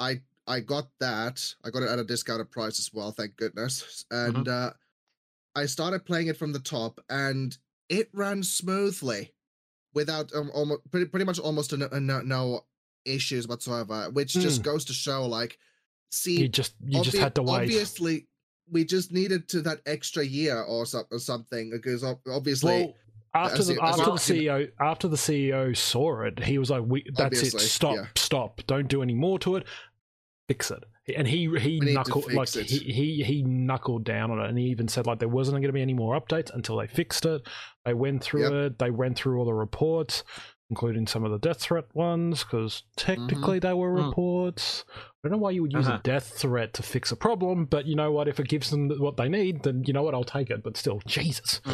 i 0.00 0.20
i 0.48 0.58
got 0.58 0.88
that 0.98 1.40
i 1.64 1.70
got 1.70 1.84
it 1.84 1.90
at 1.90 2.00
a 2.00 2.04
discounted 2.04 2.50
price 2.50 2.80
as 2.80 2.90
well 2.92 3.12
thank 3.12 3.36
goodness 3.36 4.04
and 4.10 4.48
uh 4.48 4.72
i 5.54 5.66
started 5.66 6.04
playing 6.04 6.28
it 6.28 6.36
from 6.36 6.52
the 6.52 6.58
top 6.58 7.00
and 7.08 7.58
it 7.88 8.08
ran 8.12 8.42
smoothly 8.42 9.32
without 9.94 10.30
um, 10.34 10.50
almost 10.54 10.80
pretty, 10.90 11.06
pretty 11.06 11.24
much 11.24 11.38
almost 11.38 11.76
no, 11.76 11.88
no, 11.92 12.20
no 12.20 12.64
issues 13.04 13.48
whatsoever 13.48 14.10
which 14.10 14.34
just 14.34 14.62
goes 14.62 14.84
to 14.84 14.92
show 14.92 15.24
like 15.26 15.58
see 16.10 16.40
you 16.40 16.48
just 16.48 16.74
you 16.84 17.02
just 17.02 17.16
had 17.16 17.34
to 17.34 17.42
wait. 17.42 17.62
Obviously, 17.62 18.26
we 18.70 18.84
just 18.84 19.12
needed 19.12 19.48
to 19.48 19.62
that 19.62 19.80
extra 19.86 20.24
year 20.24 20.62
or, 20.62 20.86
so, 20.86 21.04
or 21.10 21.18
something 21.18 21.70
because 21.70 22.04
obviously, 22.30 22.84
Well, 22.84 22.94
after 23.34 23.62
the 23.62 23.82
after 23.82 24.02
well, 24.02 24.12
the 24.12 24.18
CEO 24.18 24.70
after 24.80 25.08
the 25.08 25.16
CEO 25.16 25.76
saw 25.76 26.22
it, 26.22 26.42
he 26.42 26.58
was 26.58 26.70
like, 26.70 26.82
"We 26.86 27.04
that's 27.14 27.42
it. 27.42 27.60
Stop, 27.60 27.96
yeah. 27.96 28.06
stop. 28.16 28.60
Don't 28.66 28.88
do 28.88 29.02
any 29.02 29.14
more 29.14 29.38
to 29.40 29.56
it. 29.56 29.66
Fix 30.48 30.70
it." 30.70 30.84
And 31.16 31.26
he 31.26 31.42
he 31.42 31.46
We 31.46 31.54
need 31.80 31.80
to 31.80 31.94
knuckled 31.94 32.32
like 32.32 32.54
it. 32.56 32.66
he, 32.66 32.78
he 32.78 33.22
he 33.24 33.42
knuckled 33.42 34.04
down 34.04 34.30
on 34.30 34.40
it, 34.40 34.48
and 34.48 34.58
he 34.58 34.66
even 34.66 34.88
said 34.88 35.06
like 35.06 35.18
there 35.18 35.28
wasn't 35.28 35.56
going 35.56 35.68
to 35.68 35.72
be 35.72 35.82
any 35.82 35.94
more 35.94 36.20
updates 36.20 36.52
until 36.54 36.76
they 36.76 36.86
fixed 36.86 37.24
it. 37.26 37.42
They 37.84 37.94
went 37.94 38.22
through 38.22 38.42
Yep. 38.42 38.52
it. 38.72 38.78
They 38.78 38.90
went 38.90 39.16
through 39.16 39.38
all 39.38 39.44
the 39.46 39.54
reports, 39.54 40.24
including 40.70 41.06
some 41.06 41.24
of 41.24 41.30
the 41.30 41.38
death 41.38 41.60
threat 41.60 41.86
ones, 41.94 42.44
because 42.44 42.82
technically 42.96 43.58
they 43.58 43.72
were 43.72 43.90
Mm. 43.92 44.08
reports. 44.08 44.84
I 44.94 45.28
don't 45.28 45.32
know 45.32 45.38
why 45.38 45.50
you 45.52 45.62
would 45.62 45.72
use 45.72 45.86
Uh-huh. 45.86 45.98
a 45.98 46.02
death 46.02 46.38
threat 46.38 46.74
to 46.74 46.82
fix 46.82 47.10
a 47.10 47.16
problem, 47.16 47.64
but 47.64 47.86
you 47.86 47.96
know 47.96 48.12
what? 48.12 48.28
If 48.28 48.38
it 48.38 48.48
gives 48.48 48.70
them 48.70 48.88
what 48.98 49.16
they 49.16 49.28
need, 49.28 49.62
then 49.62 49.84
you 49.86 49.92
know 49.92 50.02
what? 50.02 50.14
I'll 50.14 50.24
take 50.24 50.50
it. 50.50 50.62
But 50.62 50.76
still, 50.76 51.00
Jesus. 51.06 51.60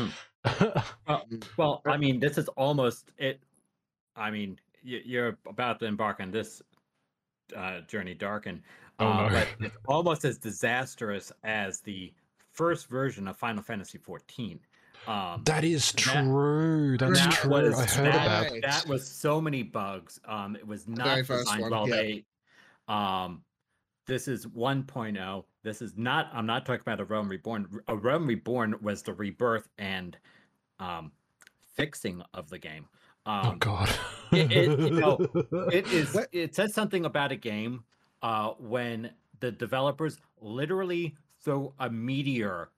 Mm. 0.47 0.85
Mm. 1.09 1.45
Well, 1.57 1.83
I 1.87 1.97
mean, 1.97 2.21
this 2.21 2.39
is 2.39 2.49
almost 2.49 3.11
it. 3.19 3.41
I 4.17 4.31
mean, 4.31 4.59
you're 4.83 5.39
about 5.49 5.79
to 5.81 5.87
embark 5.87 6.21
on 6.21 6.31
this 6.31 6.63
uh, 7.57 7.81
journey, 7.83 8.15
Darken. 8.15 8.63
Oh, 8.99 9.07
uh, 9.07 9.29
no. 9.29 9.29
But 9.31 9.49
it's 9.67 9.77
almost 9.87 10.25
as 10.25 10.39
disastrous 10.39 11.33
as 11.43 11.81
the 11.81 12.13
first 12.53 12.89
version 12.89 13.27
of 13.29 13.37
Final 13.37 13.63
Fantasy 13.63 13.99
XIV. 13.99 14.59
Um, 15.07 15.43
That 15.45 15.65
is 15.65 15.93
That- 15.93 15.99
true. 15.99 16.97
That's 16.99 17.19
that 17.21 17.33
true. 17.33 17.51
was- 17.51 17.79
I 17.79 17.87
heard 17.87 18.13
that, 18.15 18.27
about. 18.27 18.53
Right. 18.53 18.63
that 18.63 18.87
was 18.89 19.07
so 19.07 19.41
many 19.41 19.63
bugs. 19.63 20.21
Um, 20.27 20.57
it 20.57 20.67
was 20.67 20.87
not 20.89 21.25
very 21.27 21.41
designed 21.41 21.71
well. 21.71 21.89
yeah. 21.89 21.97
They, 21.97 22.25
um, 22.89 23.43
this 24.07 24.29
is 24.29 24.47
1.0. 24.47 25.45
This 25.63 25.81
is 25.83 25.95
not. 25.97 26.29
I'm 26.33 26.47
not 26.47 26.65
talking 26.67 26.83
about 26.83 27.01
a 27.01 27.05
Realm 27.05 27.29
Reborn. 27.29 27.81
A 27.89 27.97
Realm 27.97 28.27
Reborn 28.27 28.77
was 28.83 29.03
the 29.03 29.15
rebirth 29.15 29.69
and 29.79 30.17
um, 30.79 31.11
fixing 31.75 32.23
of 32.35 32.49
the 32.51 32.59
game. 32.59 32.87
Um, 33.27 33.47
Oh 33.47 33.55
God. 33.59 33.91
it- 34.33 34.53
it- 34.53 34.79
you 34.79 34.91
know, 35.01 35.19
it 35.73 35.87
is 35.91 36.13
What- 36.15 36.29
it 36.33 36.55
says 36.55 36.73
something 36.75 37.05
about 37.07 37.33
a 37.33 37.37
game 37.37 37.85
uh 38.25 38.55
when 38.59 39.11
the 39.41 39.53
developers 39.53 40.19
literally 40.41 41.15
throw 41.45 41.73
a 41.79 41.89
meteor 41.91 42.71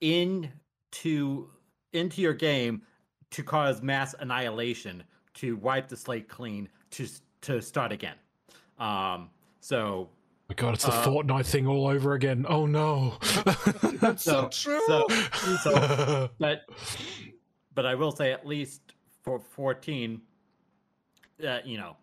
into 0.00 1.48
into 1.92 2.20
your 2.20 2.34
game 2.34 2.82
to 3.30 3.42
cause 3.42 3.80
mass 3.80 4.14
annihilation 4.18 5.02
to 5.34 5.56
wipe 5.56 5.88
the 5.88 5.96
slate 5.96 6.28
clean 6.28 6.68
to 6.90 7.04
s- 7.04 7.22
to 7.40 7.62
start 7.62 7.92
again 7.92 8.16
um 8.78 9.30
so 9.60 10.10
my 10.48 10.54
God, 10.54 10.72
it's 10.74 10.86
the 10.86 10.92
uh, 10.92 11.04
Fortnite 11.04 11.44
thing 11.44 11.66
all 11.66 11.86
over 11.88 12.14
again. 12.14 12.46
Oh 12.48 12.64
no. 12.64 13.18
That's 14.00 14.22
so 14.22 14.48
so, 14.50 14.78
true. 14.78 14.80
so 14.88 15.56
so 15.62 16.30
but 16.38 16.62
but 17.74 17.84
i 17.84 17.94
will 17.94 18.12
say 18.12 18.32
at 18.32 18.46
least 18.46 18.80
for 19.22 19.38
14 19.38 20.22
uh, 21.46 21.58
you 21.66 21.76
know 21.76 21.96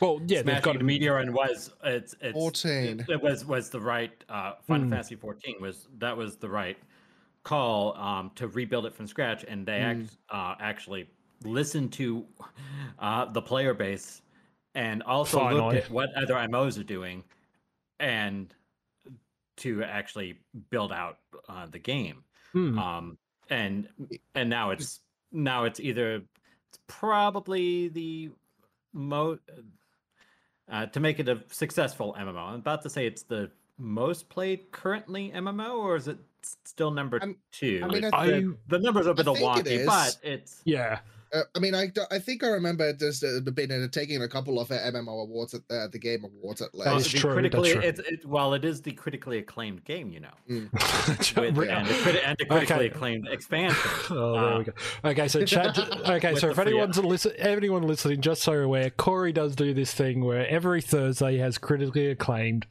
well, 0.00 0.20
yeah, 0.26 0.42
they've 0.42 0.60
got 0.60 0.78
the 0.78 0.84
meteor 0.84 1.18
and 1.18 1.32
was 1.34 1.72
it's 1.84 2.14
it's 2.20 2.34
14. 2.34 3.00
It, 3.08 3.14
it 3.14 3.22
was 3.22 3.44
was 3.44 3.70
the 3.70 3.80
right 3.80 4.24
uh 4.28 4.54
Final 4.62 4.86
Hmm. 4.86 4.90
Fantasy 4.90 5.16
14 5.16 5.56
was 5.60 5.88
that 5.98 6.16
was 6.16 6.36
the 6.36 6.48
right 6.48 6.78
call 7.44 7.96
um 7.96 8.30
to 8.36 8.48
rebuild 8.48 8.86
it 8.86 8.94
from 8.94 9.06
scratch 9.06 9.44
and 9.48 9.66
they 9.66 9.78
Hmm. 9.78 9.80
act, 9.80 10.18
uh 10.30 10.56
actually 10.60 11.10
listened 11.44 11.92
to 11.94 12.26
uh 12.98 13.24
the 13.26 13.42
player 13.42 13.74
base 13.74 14.22
and 14.74 15.02
also 15.04 15.38
Finally. 15.38 15.76
looked 15.76 15.86
at 15.86 15.90
what 15.90 16.10
other 16.14 16.34
MMOs 16.34 16.78
are 16.78 16.84
doing 16.84 17.24
and 18.00 18.54
to 19.58 19.82
actually 19.84 20.40
build 20.70 20.92
out 20.92 21.18
uh, 21.48 21.66
the 21.66 21.78
game 21.78 22.24
Hmm. 22.52 22.78
um 22.78 23.18
and 23.50 23.88
and 24.34 24.50
now 24.50 24.70
it's 24.70 25.00
now 25.32 25.64
it's 25.64 25.80
either 25.80 26.16
it's 26.16 26.78
probably 26.88 27.88
the 27.88 28.30
mo 28.94 29.38
uh, 30.70 30.86
to 30.86 31.00
make 31.00 31.18
it 31.20 31.28
a 31.28 31.42
successful 31.50 32.14
MMO. 32.18 32.36
I'm 32.48 32.54
about 32.56 32.82
to 32.82 32.90
say 32.90 33.06
it's 33.06 33.22
the 33.22 33.50
most 33.78 34.28
played 34.28 34.70
currently 34.72 35.30
MMO, 35.34 35.78
or 35.78 35.96
is 35.96 36.08
it 36.08 36.18
still 36.64 36.90
number 36.90 37.18
I'm- 37.20 37.36
2 37.52 37.80
I 37.82 37.88
mean, 37.88 38.04
It's 38.04 38.12
I- 38.12 38.26
the, 38.26 38.56
the 38.68 38.78
numbers 38.78 39.06
are 39.06 39.10
a 39.10 39.14
bit 39.14 39.26
I 39.28 39.36
it 39.36 39.42
wonky, 39.42 39.86
but 39.86 40.16
it's 40.22 40.62
yeah. 40.64 41.00
Uh, 41.36 41.42
I 41.54 41.58
mean, 41.58 41.74
I, 41.74 41.90
I 42.10 42.18
think 42.18 42.42
I 42.44 42.48
remember 42.48 42.92
there's 42.92 43.22
uh, 43.22 43.40
been 43.52 43.70
uh, 43.70 43.88
taking 43.88 44.22
a 44.22 44.28
couple 44.28 44.58
of 44.60 44.70
uh, 44.70 44.74
MMO 44.78 45.22
awards 45.24 45.54
at 45.54 45.60
uh, 45.70 45.88
the 45.88 45.98
Game 45.98 46.24
Awards 46.24 46.62
at 46.62 46.72
That 46.72 46.78
well, 46.78 46.96
is 46.96 47.04
least. 47.12 47.16
true, 47.18 47.30
that's 47.30 47.40
critically 47.40 47.72
true. 47.72 47.80
it's 47.82 48.00
it, 48.00 48.26
well, 48.26 48.54
it 48.54 48.64
is 48.64 48.82
the 48.82 48.92
critically 48.92 49.38
acclaimed 49.38 49.84
game, 49.84 50.12
you 50.12 50.20
know, 50.20 50.28
with, 50.48 51.56
Re- 51.56 51.68
and, 51.68 51.86
the 51.86 51.92
criti- 51.94 52.22
and 52.26 52.36
the 52.38 52.44
critically 52.46 52.76
Okay. 52.76 52.86
acclaimed 52.86 53.28
expansion. 53.28 53.76
Oh, 54.10 54.32
there 54.32 54.44
Uh, 54.44 54.58
we 54.58 54.64
go. 54.64 54.72
Okay, 55.04 55.28
so 55.28 55.44
chat. 55.44 55.78
Okay, 55.78 56.32
with 56.32 56.40
so 56.40 56.46
the 56.46 56.50
if 56.50 56.56
free- 56.56 56.66
anyone's 56.66 56.98
listen, 56.98 57.32
anyone 57.38 57.82
listening, 57.82 58.20
just 58.20 58.42
so 58.42 58.52
you're 58.52 58.62
aware, 58.62 58.90
Cory 58.90 59.32
does 59.32 59.54
do 59.56 59.74
this 59.74 59.92
thing 59.92 60.24
where 60.24 60.46
every 60.48 60.80
Thursday 60.80 61.32
he 61.32 61.38
has 61.38 61.58
critically 61.58 62.08
acclaimed 62.08 62.66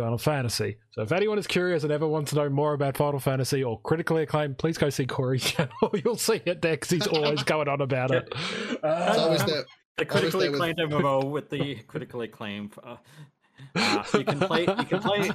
Final 0.00 0.16
Fantasy. 0.18 0.76
So 0.92 1.02
if 1.02 1.12
anyone 1.12 1.38
is 1.38 1.46
curious 1.46 1.82
and 1.82 1.92
ever 1.92 2.06
wants 2.08 2.30
to 2.30 2.36
know 2.36 2.48
more 2.48 2.72
about 2.72 2.96
Final 2.96 3.20
Fantasy 3.20 3.62
or 3.62 3.78
critically 3.82 4.22
acclaimed, 4.22 4.56
please 4.56 4.78
go 4.78 4.88
see 4.88 5.04
Cory's 5.06 5.44
channel. 5.50 5.70
You'll 6.02 6.16
see 6.16 6.40
it 6.46 6.62
there 6.62 6.72
because 6.72 6.90
he's 6.90 7.06
always 7.06 7.42
going 7.42 7.68
on 7.68 7.80
about 7.82 8.10
it. 8.10 8.32
It's 8.72 8.82
Uh, 8.82 9.16
always 9.18 9.44
the 9.44 9.64
the 9.98 10.06
critically 10.06 10.48
there 10.48 10.50
with- 10.52 10.60
acclaimed 10.60 10.78
MMO 10.92 11.30
with 11.30 11.50
the 11.50 11.74
critically 11.86 12.24
acclaimed. 12.26 12.72
Uh, 12.82 12.96
uh, 13.76 14.02
you 14.14 14.24
can 14.24 14.40
play. 14.40 14.62
You 14.62 14.84
can 14.84 15.00
play 15.00 15.30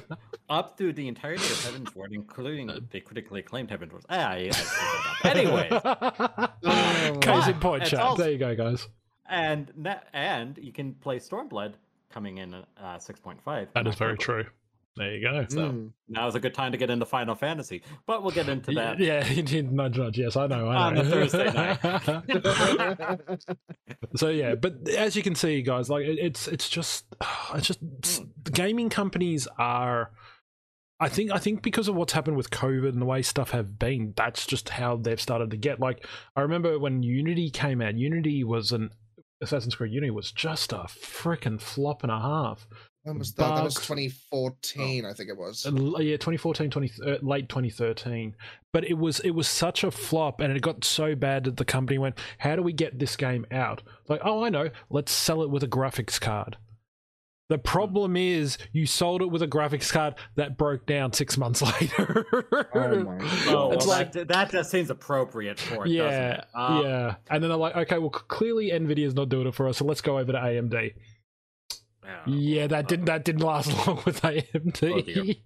up 0.50 0.76
through 0.76 0.92
the 0.94 1.06
entirety 1.08 1.44
of 1.44 1.50
Heavensward, 1.64 2.08
including 2.12 2.66
the 2.90 3.00
critically 3.00 3.40
acclaimed 3.40 3.70
Heavensward. 3.70 4.02
Ah, 4.10 4.34
yeah, 4.34 4.48
I 4.48 4.50
screwed 4.50 5.70
that 5.70 6.14
up. 6.36 6.58
Anyways, 6.64 7.24
Case 7.24 7.46
in 7.48 7.60
point, 7.60 7.82
it's 7.82 7.90
chat. 7.92 8.00
also- 8.00 8.22
There 8.22 8.32
you 8.32 8.38
go, 8.38 8.54
guys. 8.56 8.88
and 9.30 9.72
and 10.12 10.58
you 10.58 10.72
can 10.72 10.94
play 10.94 11.18
Stormblood 11.20 11.74
coming 12.10 12.38
in 12.38 12.54
uh, 12.54 12.98
six 12.98 13.20
point 13.20 13.40
five. 13.42 13.68
That 13.74 13.86
is 13.86 13.94
very 13.94 14.16
true. 14.18 14.44
There 14.96 15.14
you 15.14 15.22
go. 15.22 15.46
So 15.48 15.58
Mm. 15.70 15.92
now 16.08 16.26
is 16.26 16.34
a 16.34 16.40
good 16.40 16.54
time 16.54 16.72
to 16.72 16.78
get 16.78 16.90
into 16.90 17.06
Final 17.06 17.36
Fantasy, 17.36 17.82
but 18.06 18.22
we'll 18.22 18.32
get 18.32 18.48
into 18.48 18.72
that. 18.72 18.98
Yeah, 18.98 19.24
you 19.30 19.44
did 19.44 19.70
nudge, 19.70 19.96
nudge. 19.96 20.18
Yes, 20.18 20.36
I 20.36 20.48
know. 20.48 20.66
I 20.66 20.76
On 20.88 20.94
know. 20.94 21.02
the 21.04 21.10
Thursday 21.28 21.52
night. 23.12 23.38
so 24.16 24.28
yeah, 24.28 24.54
but 24.56 24.88
as 24.88 25.14
you 25.16 25.22
can 25.22 25.34
see, 25.34 25.62
guys, 25.62 25.88
like 25.88 26.04
it's 26.06 26.48
it's 26.48 26.68
just 26.68 27.04
it's 27.54 27.66
just 27.68 27.80
s- 28.04 28.22
gaming 28.52 28.88
companies 28.90 29.46
are. 29.58 30.10
I 31.00 31.08
think 31.08 31.30
I 31.30 31.38
think 31.38 31.62
because 31.62 31.86
of 31.86 31.94
what's 31.94 32.12
happened 32.12 32.36
with 32.36 32.50
COVID 32.50 32.88
and 32.88 33.00
the 33.00 33.06
way 33.06 33.22
stuff 33.22 33.50
have 33.52 33.78
been, 33.78 34.14
that's 34.16 34.46
just 34.46 34.68
how 34.68 34.96
they've 34.96 35.20
started 35.20 35.50
to 35.52 35.56
get. 35.56 35.78
Like 35.78 36.04
I 36.34 36.40
remember 36.40 36.76
when 36.76 37.04
Unity 37.04 37.50
came 37.50 37.80
out, 37.80 37.94
Unity 37.94 38.42
was 38.42 38.72
an 38.72 38.90
Assassin's 39.40 39.74
Creed 39.74 39.92
Unity 39.92 40.10
was 40.10 40.32
just 40.32 40.72
a 40.72 40.78
freaking 40.78 41.60
flop 41.60 42.02
and 42.02 42.12
a 42.12 42.18
half. 42.18 42.66
When 43.04 43.18
was 43.18 43.32
that? 43.34 43.54
That 43.54 43.64
was 43.64 43.74
Bugs. 43.74 43.86
2014, 43.86 45.06
I 45.06 45.12
think 45.14 45.30
it 45.30 45.36
was. 45.36 45.64
Uh, 45.64 45.98
yeah 45.98 46.16
2014 46.16 46.70
20, 46.70 46.92
uh, 47.06 47.16
late 47.22 47.48
2013 47.48 48.34
but 48.72 48.84
it 48.84 48.94
was 48.94 49.20
it 49.20 49.30
was 49.30 49.48
such 49.48 49.82
a 49.84 49.90
flop 49.90 50.40
and 50.40 50.54
it 50.54 50.60
got 50.60 50.84
so 50.84 51.14
bad 51.14 51.44
that 51.44 51.56
the 51.56 51.64
company 51.64 51.98
went 51.98 52.18
how 52.38 52.54
do 52.54 52.62
we 52.62 52.72
get 52.72 52.98
this 52.98 53.16
game 53.16 53.46
out 53.50 53.82
like 54.08 54.20
oh 54.24 54.44
i 54.44 54.48
know 54.48 54.68
let's 54.90 55.10
sell 55.10 55.42
it 55.42 55.50
with 55.50 55.62
a 55.62 55.68
graphics 55.68 56.20
card 56.20 56.56
The 57.48 57.56
problem 57.58 58.14
is 58.16 58.58
you 58.72 58.84
sold 58.84 59.22
it 59.22 59.26
with 59.30 59.40
a 59.42 59.48
graphics 59.48 59.90
card 59.90 60.14
that 60.36 60.58
broke 60.58 60.84
down 60.86 61.12
six 61.14 61.38
months 61.38 61.62
later. 61.80 62.26
Oh 62.74 63.02
my 63.04 63.18
Oh, 63.48 63.72
It's 63.72 63.86
well, 63.86 63.98
like- 63.98 64.12
that, 64.12 64.28
that 64.28 64.50
just 64.50 64.70
seems 64.70 64.90
appropriate 64.90 65.58
for 65.58 65.86
it, 65.86 65.88
doesn't 65.88 65.92
yeah, 65.94 66.32
it? 66.34 66.44
Um, 66.54 66.84
yeah. 66.84 67.14
And 67.30 67.42
then 67.42 67.48
they're 67.48 67.56
like, 67.58 67.74
okay, 67.76 67.98
well, 67.98 68.12
c- 68.14 68.20
clearly 68.28 68.70
Nvidia's 68.70 69.14
not 69.14 69.30
doing 69.30 69.46
it 69.46 69.54
for 69.54 69.66
us, 69.66 69.78
so 69.78 69.86
let's 69.86 70.02
go 70.02 70.18
over 70.18 70.32
to 70.32 70.38
AMD. 70.38 70.92
yeah. 72.04 72.20
Yeah, 72.26 72.66
that 72.66 72.86
didn't 72.88 73.06
that 73.06 73.24
didn't 73.24 73.42
last 73.42 73.68
long 73.86 74.02
with 74.04 74.22
Oh, 74.24 74.28
AMD, 74.28 75.38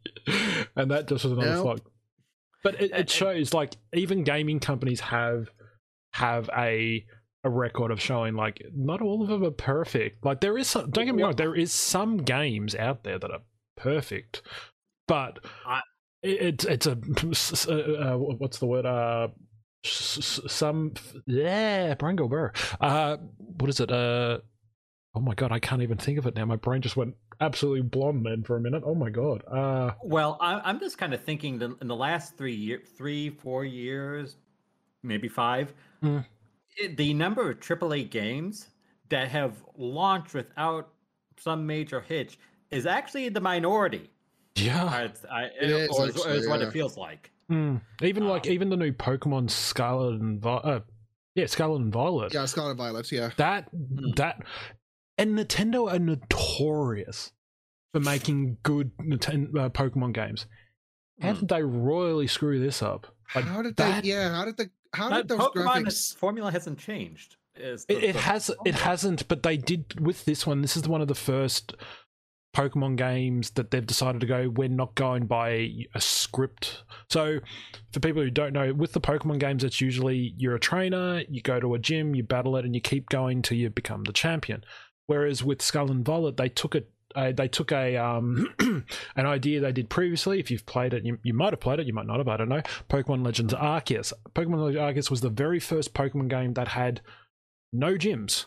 and 0.77 0.91
that 0.91 1.07
just 1.09 1.25
was 1.25 1.33
another 1.33 1.51
Nope. 1.55 1.63
slog. 1.63 1.81
But 2.65 2.81
it, 2.81 2.91
it 2.93 3.11
shows 3.11 3.53
like 3.55 3.75
even 3.93 4.25
gaming 4.25 4.59
companies 4.61 5.01
have 5.01 5.49
have 6.15 6.49
a 6.57 7.05
a 7.45 7.51
record 7.51 7.91
of 7.91 8.01
showing 8.01 8.35
like 8.35 8.63
not 8.75 9.01
all 9.03 9.23
of 9.23 9.29
them 9.29 9.45
are 9.45 9.51
perfect. 9.51 10.25
Like 10.25 10.41
there 10.41 10.57
is 10.59 10.69
some. 10.69 10.91
Don't 10.91 11.07
get 11.07 11.15
me 11.15 11.23
wrong, 11.23 11.37
there 11.37 11.55
is 11.55 11.73
some 11.73 12.19
games 12.19 12.75
out 12.75 13.05
there 13.05 13.19
that 13.19 13.31
are 13.31 13.43
perfect, 13.77 14.43
but 15.09 15.39
it's 16.23 16.65
it's 16.65 16.87
a 16.87 16.93
uh, 16.93 17.73
uh, 17.75 18.17
what's 18.17 18.59
the 18.59 18.67
word 18.67 18.87
uh 18.87 19.27
some 19.85 20.95
yeah 21.27 21.95
Brango 21.95 22.31
Burr 22.31 22.53
uh 22.81 23.17
what 23.37 23.69
is 23.69 23.81
it 23.81 23.91
uh 23.91 24.39
oh 25.17 25.21
my 25.21 25.35
god 25.35 25.51
I 25.51 25.59
can't 25.59 25.83
even 25.83 25.99
think 25.99 26.19
of 26.19 26.27
it 26.29 26.37
now 26.37 26.45
my 26.45 26.55
brain 26.55 26.81
just 26.81 26.97
went 26.97 27.17
absolutely 27.41 27.83
blonde 27.83 28.25
then 28.25 28.45
for 28.45 28.57
a 28.57 28.61
minute 28.61 28.85
oh 28.87 28.95
my 28.95 29.11
god 29.11 29.43
uh 29.51 29.95
Well, 30.05 30.39
I, 30.41 30.61
I'm 30.61 30.79
just 30.79 30.97
kind 30.99 31.13
of 31.13 31.25
thinking 31.25 31.59
that 31.59 31.77
in 31.81 31.89
the 31.89 31.97
last 31.97 32.37
three 32.39 32.55
year, 32.55 32.81
three, 32.97 33.31
four 33.31 33.65
years, 33.65 34.37
maybe 35.03 35.27
five, 35.29 35.75
Mm. 36.01 36.25
It- 36.77 36.97
the 36.97 37.15
number 37.15 37.51
of 37.51 37.61
AAA 37.61 38.05
games 38.11 38.69
that 39.09 39.29
have 39.29 39.63
launched 39.77 40.35
without 40.35 40.93
some 41.39 41.67
major 41.67 42.01
hitch 42.01 42.39
is 42.71 42.87
actually 42.87 43.29
the 43.29 43.41
minority. 43.41 44.11
yeah 44.57 44.85
I, 44.85 45.03
I, 45.31 45.45
It 45.61 45.71
is 45.71 45.89
or 45.91 46.09
is, 46.09 46.17
actually, 46.17 46.39
is 46.39 46.49
what 46.49 46.61
yeah. 46.61 46.67
it 46.69 46.73
feels 46.73 46.97
like. 46.97 47.31
Mm. 47.51 47.81
even 48.03 48.27
like 48.29 48.47
Um, 48.47 48.53
even 48.53 48.69
the 48.71 48.77
new 48.77 48.93
Pokemon 48.93 49.51
Scarlet 49.51 50.21
and 50.21 50.41
Vi- 50.41 50.51
uh, 50.57 50.81
yeah 51.35 51.47
Scarlet 51.47 51.81
and 51.83 51.93
Violet 51.93 52.33
Yeah, 52.33 52.45
Scarlet 52.47 52.71
and 52.71 52.79
Violet. 52.79 53.11
Yeah. 53.13 53.31
that 53.37 53.69
Mm. 53.75 54.15
that 54.17 54.43
and 55.19 55.39
Nintendo 55.39 55.91
are 55.93 55.99
notorious 55.99 57.33
for 57.93 58.01
making 58.01 58.57
good 58.63 58.97
Nintendo, 58.99 59.59
uh, 59.59 59.69
Pokemon 59.69 60.15
games. 60.15 60.47
How 61.21 61.33
Mm. 61.35 61.41
did 61.41 61.49
they 61.49 61.63
royally 61.63 62.27
screw 62.27 62.59
this 62.59 62.83
up? 62.83 63.15
Like, 63.35 63.45
how 63.45 63.61
did 63.63 63.77
that- 63.77 64.03
they? 64.03 64.09
Yeah. 64.11 64.35
How 64.35 64.45
did 64.47 64.57
the? 64.57 64.71
How 64.95 65.09
That 65.09 65.27
did 65.27 65.39
those 65.39 65.49
Pokemon 65.49 65.85
graphics? 65.85 66.17
formula 66.17 66.51
hasn't 66.51 66.79
changed. 66.79 67.37
is 67.57 67.85
It, 67.89 68.01
the- 68.01 68.09
it 68.09 68.13
the- 68.15 68.19
has. 68.21 68.51
It 68.65 68.75
hasn't. 68.75 69.29
But 69.29 69.43
they 69.43 69.57
did 69.57 70.01
with 70.01 70.25
this 70.25 70.47
one. 70.47 70.63
This 70.63 70.77
is 70.77 70.87
one 70.89 71.01
of 71.03 71.09
the 71.09 71.15
first 71.15 71.75
Pokemon 72.55 72.97
games 72.97 73.51
that 73.53 73.71
they've 73.71 73.87
decided 73.87 74.21
to 74.21 74.27
go. 74.27 74.51
We're 74.51 74.69
not 74.69 74.95
going 74.95 75.27
by 75.27 75.71
a 75.95 76.01
script. 76.01 76.83
So, 77.09 77.39
for 77.93 78.01
people 78.01 78.23
who 78.23 78.31
don't 78.31 78.53
know, 78.53 78.75
with 78.75 78.93
the 78.93 79.01
Pokemon 79.01 79.39
games, 79.39 79.65
it's 79.65 79.81
usually 79.81 80.35
you're 80.37 80.55
a 80.55 80.61
trainer, 80.61 81.23
you 81.31 81.41
go 81.41 81.61
to 81.61 81.75
a 81.75 81.79
gym, 81.79 82.15
you 82.15 82.23
battle 82.23 82.57
it, 82.57 82.65
and 82.67 82.75
you 82.75 82.81
keep 82.83 83.09
going 83.09 83.41
till 83.41 83.57
you 83.57 83.71
become 83.71 84.05
the 84.05 84.13
champion. 84.13 84.65
Whereas 85.07 85.43
with 85.43 85.63
Skull 85.63 85.91
and 85.91 86.05
Violet, 86.05 86.37
they 86.37 86.49
took 86.51 86.75
it. 86.75 86.91
Uh, 87.15 87.33
they 87.33 87.49
took 87.49 87.73
a 87.73 87.97
um 87.97 88.49
an 89.17 89.27
idea 89.27 89.61
they 89.61 89.73
did 89.73 89.89
previously. 89.91 90.41
If 90.41 90.51
you've 90.51 90.67
played 90.67 90.95
it, 90.95 91.05
you, 91.05 91.19
you 91.23 91.35
might 91.35 91.53
have 91.53 91.61
played 91.61 91.81
it, 91.81 91.87
you 91.87 91.93
might 91.93 92.07
not 92.07 92.19
have. 92.19 92.29
I 92.29 92.37
don't 92.37 92.49
know. 92.49 92.63
Pokemon 92.89 93.25
Legends 93.25 93.55
Arceus. 93.55 94.13
Pokemon 94.35 94.65
Legends 94.65 95.07
Arceus 95.07 95.11
was 95.11 95.21
the 95.21 95.31
very 95.31 95.61
first 95.61 95.95
Pokemon 95.95 96.29
game 96.29 96.55
that 96.55 96.69
had 96.69 97.01
no 97.73 97.95
gyms, 97.97 98.47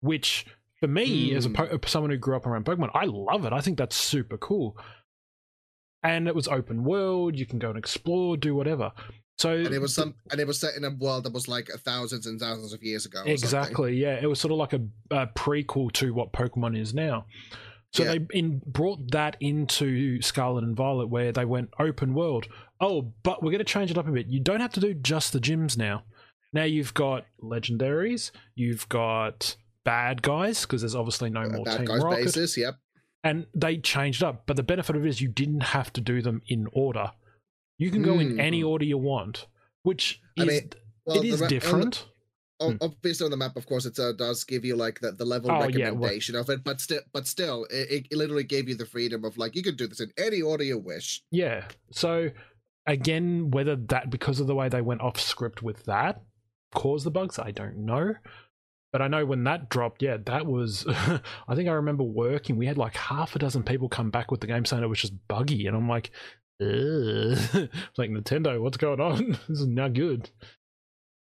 which 0.00 0.46
for 0.80 0.86
me, 0.88 1.34
as 1.34 1.44
a 1.46 1.48
Hmm. 1.50 1.54
po- 1.54 1.78
someone 1.86 2.10
who 2.10 2.16
grew 2.16 2.36
up 2.36 2.46
around 2.46 2.64
Pokemon, 2.64 2.90
I 2.94 3.04
love 3.04 3.44
it. 3.44 3.52
I 3.52 3.60
think 3.60 3.76
that's 3.78 3.94
super 3.96 4.38
cool. 4.38 4.76
And 6.02 6.26
it 6.28 6.34
was 6.34 6.48
open 6.48 6.84
world. 6.84 7.38
You 7.38 7.44
can 7.44 7.58
go 7.58 7.68
and 7.68 7.78
explore, 7.78 8.36
do 8.36 8.54
whatever. 8.54 8.92
So 9.36 9.52
And 9.52 9.74
it 9.74 9.80
was 9.80 9.94
some, 9.94 10.14
and 10.30 10.40
it 10.40 10.46
was 10.46 10.58
set 10.58 10.74
in 10.74 10.84
a 10.84 10.90
world 10.90 11.24
that 11.24 11.32
was 11.32 11.48
like 11.48 11.68
thousands 11.68 12.26
and 12.26 12.38
thousands 12.40 12.72
of 12.72 12.82
years 12.82 13.04
ago. 13.06 13.18
or 13.18 13.22
something. 13.22 13.32
exactly 13.32 13.96
yeah. 13.96 14.18
It 14.20 14.26
was 14.26 14.40
sort 14.40 14.52
of 14.52 14.58
like 14.58 14.72
a, 14.72 14.80
a 15.10 15.26
prequel 15.28 15.92
to 15.92 16.12
what 16.14 16.32
Pokemon 16.32 16.78
is 16.78 16.94
now. 16.94 17.26
So 17.92 18.04
Yeah. 18.04 18.14
they 18.18 18.38
in, 18.38 18.62
brought 18.66 19.10
that 19.10 19.36
into 19.40 20.20
Scarlet 20.22 20.62
and 20.64 20.76
Violet, 20.76 21.08
where 21.08 21.32
they 21.32 21.44
went 21.44 21.70
open 21.78 22.14
world. 22.14 22.46
Oh, 22.80 23.12
but 23.22 23.42
we're 23.42 23.50
going 23.50 23.58
to 23.58 23.64
change 23.64 23.90
it 23.90 23.98
up 23.98 24.06
a 24.06 24.12
bit. 24.12 24.28
You 24.28 24.40
don't 24.40 24.60
have 24.60 24.72
to 24.74 24.80
do 24.80 24.94
just 24.94 25.32
the 25.32 25.40
gyms 25.40 25.76
now. 25.76 26.04
Now 26.52 26.64
you've 26.64 26.94
got 26.94 27.26
legendaries. 27.42 28.30
You've 28.54 28.88
got 28.88 29.56
bad 29.84 30.22
guys 30.22 30.62
because 30.62 30.82
there's 30.82 30.94
obviously 30.94 31.30
no 31.30 31.42
Uh, 31.42 31.48
more 31.48 31.64
bad 31.64 31.76
Team 31.78 31.86
guys 31.86 32.02
Rocket. 32.02 32.24
basis. 32.26 32.56
Yep. 32.56 32.76
and 33.22 33.46
they 33.54 33.76
changed 33.76 34.22
up. 34.22 34.46
But 34.46 34.56
the 34.56 34.62
benefit 34.62 34.96
of 34.96 35.04
it 35.04 35.08
is 35.10 35.20
you 35.20 35.28
didn't 35.28 35.60
have 35.60 35.92
to 35.92 36.00
do 36.00 36.22
them 36.22 36.40
in 36.48 36.66
order. 36.72 37.10
You 37.76 37.90
can 37.90 38.00
go 38.02 38.18
in 38.18 38.36
Mm. 38.36 38.40
any 38.40 38.62
order 38.62 38.84
you 38.86 38.96
want, 38.96 39.46
which 39.82 40.22
I 40.38 40.44
is 40.44 40.48
mean, 40.48 40.70
Well, 41.04 41.16
it 41.18 41.22
the 41.22 41.28
ra- 41.28 41.34
on 41.34 41.40
the- 41.40 41.48
different. 41.48 42.06
O- 42.60 42.70
Hmm. 42.72 42.76
Obviously, 42.80 43.24
on 43.24 43.30
the 43.30 43.36
map, 43.36 43.56
of 43.56 43.66
course, 43.66 43.86
it 43.86 43.98
uh, 43.98 44.12
does 44.12 44.44
give 44.44 44.64
you 44.64 44.76
like 44.76 45.00
the, 45.00 45.12
the 45.12 45.24
level 45.24 45.50
Oh, 45.50 45.54
yeah, 45.54 45.90
well- 45.90 45.94
recommendation 45.94 46.36
of 46.36 46.48
it, 46.50 46.62
but 46.64 46.80
still, 46.80 47.00
but 47.12 47.26
still, 47.26 47.66
it, 47.70 48.06
it 48.10 48.16
literally 48.16 48.44
gave 48.44 48.68
you 48.68 48.74
the 48.74 48.86
freedom 48.86 49.24
of 49.24 49.36
like 49.38 49.56
you 49.56 49.62
can 49.62 49.76
do 49.76 49.86
this 49.86 50.00
in 50.00 50.12
any 50.18 50.42
order 50.42 50.64
you 50.64 50.78
wish. 50.78 51.22
Yeah. 51.30 51.64
So 51.90 52.30
again, 52.86 53.50
whether 53.50 53.76
that 53.76 54.10
because 54.10 54.40
of 54.40 54.46
the 54.46 54.54
way 54.54 54.68
they 54.68 54.82
went 54.82 55.00
off 55.00 55.18
script 55.20 55.62
with 55.62 55.84
that 55.86 56.22
caused 56.74 57.04
the 57.06 57.10
bugs, 57.10 57.38
I 57.38 57.50
don't 57.50 57.78
know. 57.78 58.14
But 58.92 59.02
I 59.02 59.06
know 59.08 59.24
when 59.24 59.44
that 59.44 59.68
dropped, 59.68 60.02
yeah, 60.02 60.16
that 60.26 60.46
was. 60.46 60.84
I 60.88 61.54
think 61.54 61.68
I 61.68 61.72
remember 61.72 62.02
working. 62.02 62.56
We 62.56 62.66
had 62.66 62.76
like 62.78 62.96
half 62.96 63.36
a 63.36 63.38
dozen 63.38 63.62
people 63.62 63.88
come 63.88 64.10
back 64.10 64.30
with 64.32 64.40
the 64.40 64.48
game 64.48 64.64
saying 64.64 64.82
it 64.82 64.88
was 64.88 65.00
just 65.00 65.14
buggy, 65.28 65.66
and 65.66 65.76
I'm 65.76 65.88
like. 65.88 66.10
It's 66.62 67.98
like 67.98 68.10
Nintendo, 68.10 68.60
what's 68.60 68.76
going 68.76 69.00
on? 69.00 69.30
this 69.48 69.60
is 69.60 69.66
not 69.66 69.94
good. 69.94 70.28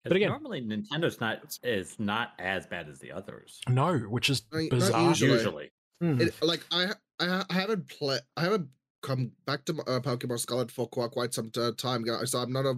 'Cause 0.05 0.11
but 0.11 0.17
again- 0.17 0.29
normally 0.31 0.61
Nintendo's 0.63 1.21
not 1.21 1.59
is 1.63 1.99
not 1.99 2.33
as 2.39 2.67
bad 2.67 2.89
as 2.89 2.99
the 3.01 3.11
others. 3.13 3.61
No, 3.69 3.99
which 3.99 4.29
is 4.31 4.43
I 4.53 4.57
mean, 4.57 4.69
bizarre. 4.69 5.09
usually. 5.09 5.33
Usually, 5.33 5.71
Mm. 6.03 6.21
It, 6.21 6.35
like 6.43 6.65
I, 6.73 6.89
I, 7.21 7.45
I 7.49 7.53
haven't 7.55 7.89
played, 7.89 8.21
I 8.37 8.43
haven't 8.43 8.69
come 9.03 9.31
back 9.47 9.65
to 9.67 9.73
uh, 9.87 10.01
Pokemon 10.01 10.39
Scarlet 10.41 10.71
for 10.71 10.87
quite 10.89 11.13
quite 11.13 11.33
some 11.33 11.51
time, 11.51 12.03
guys. 12.05 12.33
So 12.33 12.41
I'm 12.41 12.53
not 12.53 12.67
a 12.67 12.75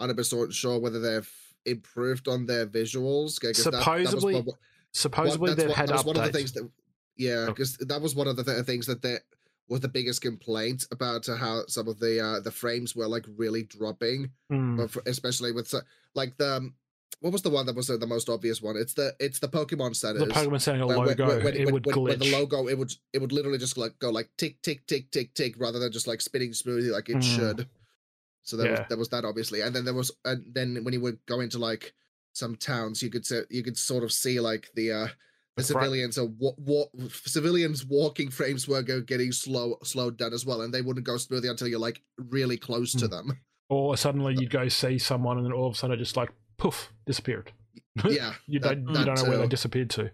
hundred 0.00 0.16
percent 0.16 0.54
sure 0.54 0.78
whether 0.78 1.00
they've 1.00 1.30
improved 1.66 2.28
on 2.28 2.46
their 2.46 2.66
visuals. 2.66 3.40
'cause 3.40 3.62
that- 3.64 3.72
that 3.72 3.86
was 3.86 4.08
Supposedly, 4.10 4.34
what- 4.36 4.46
what- 4.46 4.56
Supposedly 4.92 5.48
that's 5.50 5.58
they've 5.60 5.68
what- 5.68 5.76
had 5.76 5.88
that 5.88 5.92
was 5.94 6.02
updates. 6.02 6.06
one 6.06 6.16
of 6.16 6.22
the 6.32 6.38
things 6.38 6.52
that 6.52 6.70
yeah 7.16 7.34
Oh. 7.34 7.46
because 7.48 7.76
that 7.78 8.00
was 8.00 8.14
one 8.14 8.28
of 8.28 8.36
the 8.36 8.44
th- 8.44 8.64
things 8.64 8.86
that 8.86 9.02
they 9.02 9.18
was 9.68 9.80
the 9.80 9.88
biggest 9.88 10.22
complaint 10.22 10.86
about 10.90 11.28
uh, 11.28 11.36
how 11.36 11.62
some 11.66 11.88
of 11.88 11.98
the 12.00 12.20
uh 12.20 12.40
the 12.40 12.50
frames 12.50 12.96
were 12.96 13.08
like 13.08 13.24
really 13.36 13.62
dropping 13.64 14.30
Mm. 14.50 14.96
especially 15.06 15.52
with 15.52 15.74
like 16.14 16.36
the 16.38 16.56
um, 16.56 16.74
what 17.20 17.32
was 17.32 17.42
the 17.42 17.50
one 17.50 17.66
that 17.66 17.74
was 17.76 17.90
uh, 17.90 17.96
the 17.96 18.06
most 18.06 18.28
obvious 18.28 18.62
one 18.62 18.76
it's 18.76 18.94
the 18.94 19.14
it's 19.20 19.38
the 19.40 19.48
pokemon 19.48 19.94
centers 19.94 20.22
the 20.22 20.32
Pokemon 20.32 20.60
Center 20.60 20.86
logo, 20.86 21.26
when- 21.44 21.54
it 21.56 21.64
when- 21.66 21.74
would 21.74 21.86
when- 21.86 22.00
when 22.02 22.18
the 22.18 22.32
logo 22.32 22.68
it 22.68 22.78
would 22.78 22.92
it 23.12 23.18
would 23.20 23.32
literally 23.32 23.58
just 23.58 23.76
like 23.76 23.98
go 23.98 24.10
like 24.10 24.30
tick 24.38 24.60
tick 24.62 24.86
tick 24.86 25.10
tick 25.10 25.34
tick 25.34 25.54
rather 25.58 25.78
than 25.78 25.92
just 25.92 26.06
like 26.06 26.20
spinning 26.20 26.52
smoothly 26.54 26.90
like 26.90 27.08
it 27.08 27.16
Mm. 27.16 27.22
should 27.36 27.68
so 28.42 28.56
there 28.56 28.66
Yeah. 28.66 28.78
was 28.80 28.88
there 28.88 28.98
was 28.98 29.08
that 29.10 29.24
obviously 29.24 29.60
and 29.60 29.74
then 29.76 29.84
there 29.84 29.94
was 29.94 30.10
and 30.24 30.44
then 30.54 30.82
when 30.84 30.94
you 30.94 31.00
would 31.00 31.18
go 31.26 31.40
into 31.40 31.58
like 31.58 31.92
some 32.32 32.56
towns 32.56 33.02
you 33.02 33.10
could 33.10 33.26
se- 33.26 33.46
you 33.50 33.62
could 33.62 33.76
sort 33.76 34.04
of 34.04 34.12
see 34.12 34.38
like 34.40 34.70
the 34.74 34.92
uh 34.92 35.08
the 35.58 35.64
civilians 35.64 36.18
are 36.18 36.26
wa- 36.26 36.52
wa- 36.58 36.86
civilians 37.24 37.84
walking 37.84 38.30
frames 38.30 38.66
were 38.66 38.82
go- 38.82 39.00
getting 39.00 39.32
slow 39.32 39.78
slowed 39.82 40.16
down 40.16 40.32
as 40.32 40.46
well 40.46 40.62
and 40.62 40.72
they 40.72 40.82
wouldn't 40.82 41.04
go 41.06 41.16
smoothly 41.16 41.48
until 41.48 41.68
you're 41.68 41.78
like 41.78 42.00
really 42.16 42.56
close 42.56 42.92
to 42.92 43.06
Mm. 43.06 43.10
them 43.10 43.40
or 43.68 43.96
suddenly 43.96 44.34
you'd 44.38 44.50
go 44.50 44.68
see 44.68 44.98
someone 44.98 45.36
and 45.36 45.44
then 45.46 45.52
all 45.52 45.66
of 45.68 45.74
a 45.74 45.76
sudden 45.76 45.94
it 45.94 45.98
just 45.98 46.16
like 46.16 46.30
poof 46.56 46.92
disappeared. 47.06 47.52
yeah 48.08 48.34
you 48.46 48.60
that- 48.60 48.84
don't 48.84 48.94
you 48.96 49.04
don't 49.04 49.22
know 49.22 49.28
where 49.28 49.38
they 49.38 49.46
disappeared 49.48 49.90
to. 49.90 50.10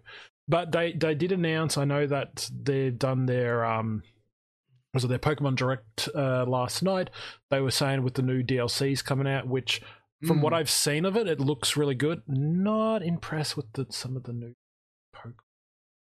But 0.47 0.73
they 0.73 0.93
they 0.93 1.15
did 1.15 1.33
announce. 1.33 1.79
I 1.79 1.85
know 1.87 2.07
that 2.07 2.51
they've 2.53 2.99
done 2.99 3.25
their 3.27 3.65
um 3.65 4.03
was 4.93 5.03
it 5.05 5.09
their 5.09 5.19
Pokemon 5.19 5.57
Direct 5.57 6.09
uh, 6.15 6.45
last 6.47 6.83
night. 6.83 7.09
They 7.51 7.61
were 7.61 7.71
saying 7.71 8.03
with 8.03 8.15
the 8.15 8.23
new 8.23 8.43
DLCs 8.43 9.03
coming 9.05 9.27
out, 9.27 9.49
which 9.49 9.81
from 10.27 10.41
what 10.43 10.53
Mm. 10.53 10.57
I've 10.57 10.71
seen 10.71 11.05
of 11.05 11.17
it, 11.17 11.27
it 11.27 11.41
looks 11.41 11.77
really 11.77 11.95
good. 11.95 12.23
Not 12.29 13.03
impressed 13.03 13.57
with 13.57 13.73
the, 13.73 13.87
some 13.91 14.17
of 14.17 14.23
the 14.25 14.33
new. 14.35 14.55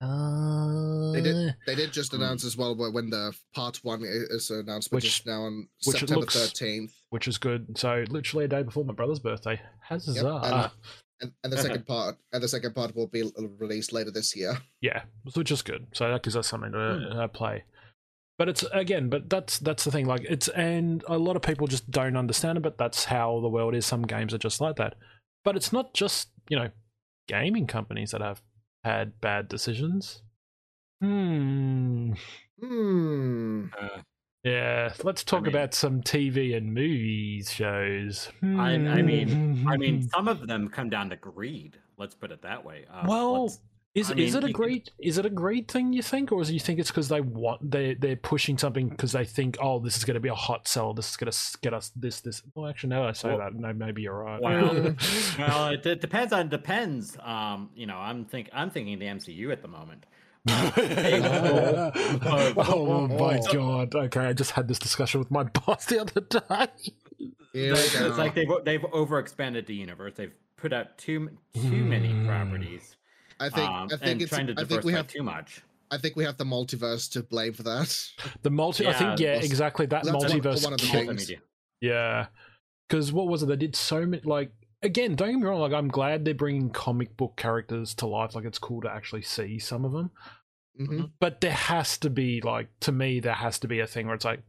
Uh, 0.04 1.12
They 1.14 1.22
did- 1.22 1.56
They 1.66 1.76
did 1.76 1.94
just 1.94 2.12
Hmm. 2.12 2.22
announce 2.22 2.44
as 2.44 2.58
well 2.58 2.76
wh- 2.76 2.94
when 2.94 3.10
the 3.10 3.34
part 3.54 3.78
one 3.84 4.02
is 4.04 4.50
announced, 4.50 4.92
which, 4.92 5.04
Which- 5.06 5.20
is 5.22 5.26
now 5.26 5.44
on 5.44 5.68
which 5.86 6.00
September 6.00 6.26
thirteenth, 6.26 6.94
which 7.10 7.28
is 7.28 7.38
good. 7.38 7.78
So 7.78 8.04
literally 8.10 8.46
a 8.46 8.48
day 8.48 8.64
before 8.64 8.84
my 8.86 8.94
brother's 8.94 9.20
birthday. 9.20 9.62
Huzzah! 9.88 10.12
and, 10.44 10.72
and, 11.22 11.34
and 11.44 11.54
the 11.54 11.58
second 11.58 11.86
part 11.88 12.18
and 12.34 12.44
the 12.44 12.48
second 12.48 12.74
part 12.76 12.96
will 12.96 13.08
be 13.08 13.24
released 13.60 13.94
later 13.94 14.12
this 14.12 14.36
year. 14.36 14.58
Yeah, 14.82 15.04
which 15.34 15.52
is 15.52 15.62
good. 15.62 15.88
So 15.94 16.10
that 16.10 16.24
gives 16.24 16.36
us 16.36 16.48
something 16.48 16.72
to 16.72 17.10
Hmm. 17.12 17.20
uh, 17.20 17.28
play. 17.28 17.64
But 18.40 18.50
it's 18.50 18.64
again, 18.74 19.10
but 19.10 19.30
that's 19.30 19.60
that's 19.60 19.84
the 19.84 19.92
thing. 19.92 20.08
Like 20.08 20.22
it's 20.28 20.48
and 20.50 21.04
a 21.08 21.18
lot 21.20 21.36
of 21.36 21.44
people 21.44 21.68
just 21.68 21.90
don't 21.92 22.18
understand 22.18 22.58
it. 22.58 22.62
But 22.62 22.78
that's 22.80 23.06
how 23.06 23.40
the 23.40 23.48
world 23.50 23.76
is. 23.76 23.86
Some 23.86 24.02
games 24.04 24.34
are 24.34 24.40
just 24.40 24.60
like 24.60 24.76
that. 24.78 24.96
But 25.46 25.56
it's 25.56 25.72
not 25.72 25.94
just 25.94 26.30
you 26.50 26.58
know 26.58 26.72
gaming 27.28 27.68
companies 27.68 28.12
that 28.12 28.22
have 28.22 28.42
had 28.84 29.20
bad 29.22 29.48
decisions. 29.48 30.22
Hmm. 31.02 32.14
Hmm. 32.62 33.66
Uh, 33.80 34.02
Yeah, 34.44 34.94
let's 35.04 35.24
talk 35.24 35.44
mean- 35.44 35.54
about 35.56 35.74
some 35.74 36.02
TV 36.02 36.56
and 36.58 36.74
movies 36.74 37.52
shows. 37.52 38.30
I- 38.42 38.74
I 38.76 39.02
mean- 39.02 39.66
I 39.68 39.76
Hmm. 39.76 39.80
mean, 39.80 40.02
some 40.10 40.28
of 40.28 40.48
them 40.48 40.68
come 40.70 40.90
down 40.90 41.10
to 41.12 41.16
greed. 41.16 41.78
Let's 41.98 42.14
put 42.16 42.32
it 42.32 42.42
that 42.42 42.64
way. 42.66 42.86
Uh, 42.92 43.06
Well, 43.08 43.44
let's- 43.44 43.62
is 43.96 44.10
I 44.10 44.16
is 44.16 44.34
mean, 44.34 44.44
it 44.44 44.44
a 44.44 44.48
you 44.48 44.54
could- 44.54 44.64
greed 44.64 44.90
is 45.00 45.18
it 45.20 45.26
a 45.26 45.30
great 45.30 45.70
thing 45.72 45.94
you 45.94 46.02
think, 46.02 46.32
or 46.32 46.42
is 46.42 46.50
it 46.50 46.54
you 46.54 46.60
think 46.60 46.80
it's 46.80 46.90
because 46.90 47.10
they 47.10 47.22
want 47.22 47.70
they 47.70 47.94
they're 47.94 48.16
pushing 48.16 48.58
something 48.58 48.90
because 48.90 49.12
they 49.12 49.24
think 49.26 49.58
oh 49.62 49.80
this 49.80 49.96
is 49.98 50.04
going 50.04 50.16
to 50.16 50.20
be 50.20 50.30
a 50.30 50.36
hot 50.36 50.68
sell, 50.68 50.94
this 50.94 51.12
is 51.12 51.16
going 51.18 51.32
to 51.32 51.38
get 51.62 51.74
us 51.74 51.92
this 51.96 52.22
this. 52.22 52.42
Well, 52.56 52.68
actually, 52.68 52.90
now 52.90 53.02
that 53.04 53.10
I 53.10 53.14
say 53.14 53.30
Well- 53.30 53.38
that, 53.40 53.54
no, 53.54 53.72
maybe 53.74 54.02
you're 54.02 54.18
right. 54.18 54.42
Well, 54.42 54.96
well, 55.38 55.68
it 55.70 55.84
d- 55.84 55.96
depends 55.96 56.34
on 56.34 56.50
depends. 56.50 57.16
Um, 57.22 57.70
you 57.76 57.86
know, 57.86 57.98
I'm 57.98 58.26
think 58.26 58.50
I'm 58.52 58.70
thinking 58.72 58.98
the 59.00 59.06
MCU 59.06 59.52
at 59.52 59.62
the 59.62 59.68
moment. 59.68 60.06
oh 62.06 63.08
my 63.08 63.40
god! 63.52 63.96
Okay, 63.96 64.20
I 64.22 64.34
just 64.34 64.52
had 64.52 64.68
this 64.68 64.80
discussion 64.80 65.20
with 65.20 65.32
my 65.32 65.44
boss 65.44 65.86
the 65.86 66.02
other 66.02 66.22
day. 66.22 66.68
Here 67.54 67.74
It's 67.74 68.18
like 68.18 68.36
they've 68.36 68.48
they've 68.66 68.82
overexpanded 68.82 69.68
the 69.68 69.76
universe. 69.76 70.14
They've 70.16 70.34
put 70.58 70.74
out 70.74 70.98
too 70.98 71.30
too 71.54 71.84
many 71.86 72.10
Hmm. 72.12 72.28
properties. 72.28 72.96
I 73.46 73.50
think 73.50 73.70
um, 73.70 73.90
I 73.92 73.98
think 73.98 74.22
it's 74.22 74.30
trying 74.30 74.48
to 74.48 74.56
I 74.58 74.64
think 74.64 74.84
we 74.84 74.94
have 74.94 75.08
too 75.08 75.24
much. 75.24 75.62
I 75.92 75.98
think 75.98 76.16
we 76.16 76.24
have 76.24 76.38
the 76.38 76.46
multiverse 76.46 77.12
to 77.12 77.22
blame 77.24 77.54
for 77.54 77.64
that. 77.64 78.10
The 78.42 78.50
multi, 78.50 78.88
I 78.88 78.94
think, 78.94 79.20
Yeah, 79.20 79.36
yeah, 79.36 79.40
exactly. 79.42 79.86
That 79.86 80.04
that's 80.04 80.16
one- 80.16 80.28
multiverse 80.42 80.64
one 80.64 80.74
of 80.74 80.80
the 80.82 80.88
kicked- 80.88 81.42
Yeah, 81.82 82.28
because 82.88 83.12
what 83.14 83.28
was 83.28 83.44
it? 83.44 83.48
They 83.48 83.56
did 83.56 83.76
so 83.76 84.06
many. 84.06 84.24
Like 84.24 84.52
again, 84.82 85.16
don't 85.16 85.30
get 85.32 85.38
me 85.40 85.46
wrong. 85.46 85.60
Like 85.60 85.74
I'm 85.74 85.90
glad 85.90 86.26
they're 86.26 86.34
bringing 86.34 86.70
comic 86.70 87.16
book 87.18 87.36
characters 87.36 87.94
to 87.96 88.08
life. 88.08 88.34
Like 88.36 88.46
it's 88.46 88.60
cool 88.60 88.82
to 88.82 88.90
actually 88.90 89.22
see 89.22 89.60
some 89.60 89.86
of 89.86 89.92
them. 89.92 90.12
hmm 90.78 91.04
But 91.20 91.42
there 91.42 91.52
has 91.52 91.98
to 92.00 92.10
be 92.10 92.42
like 92.42 92.70
to 92.82 92.92
me, 92.92 93.20
there 93.20 93.34
has 93.34 93.60
to 93.60 93.68
be 93.68 93.80
a 93.80 93.88
thing 93.88 94.08
where 94.08 94.16
it's 94.16 94.26
like, 94.26 94.42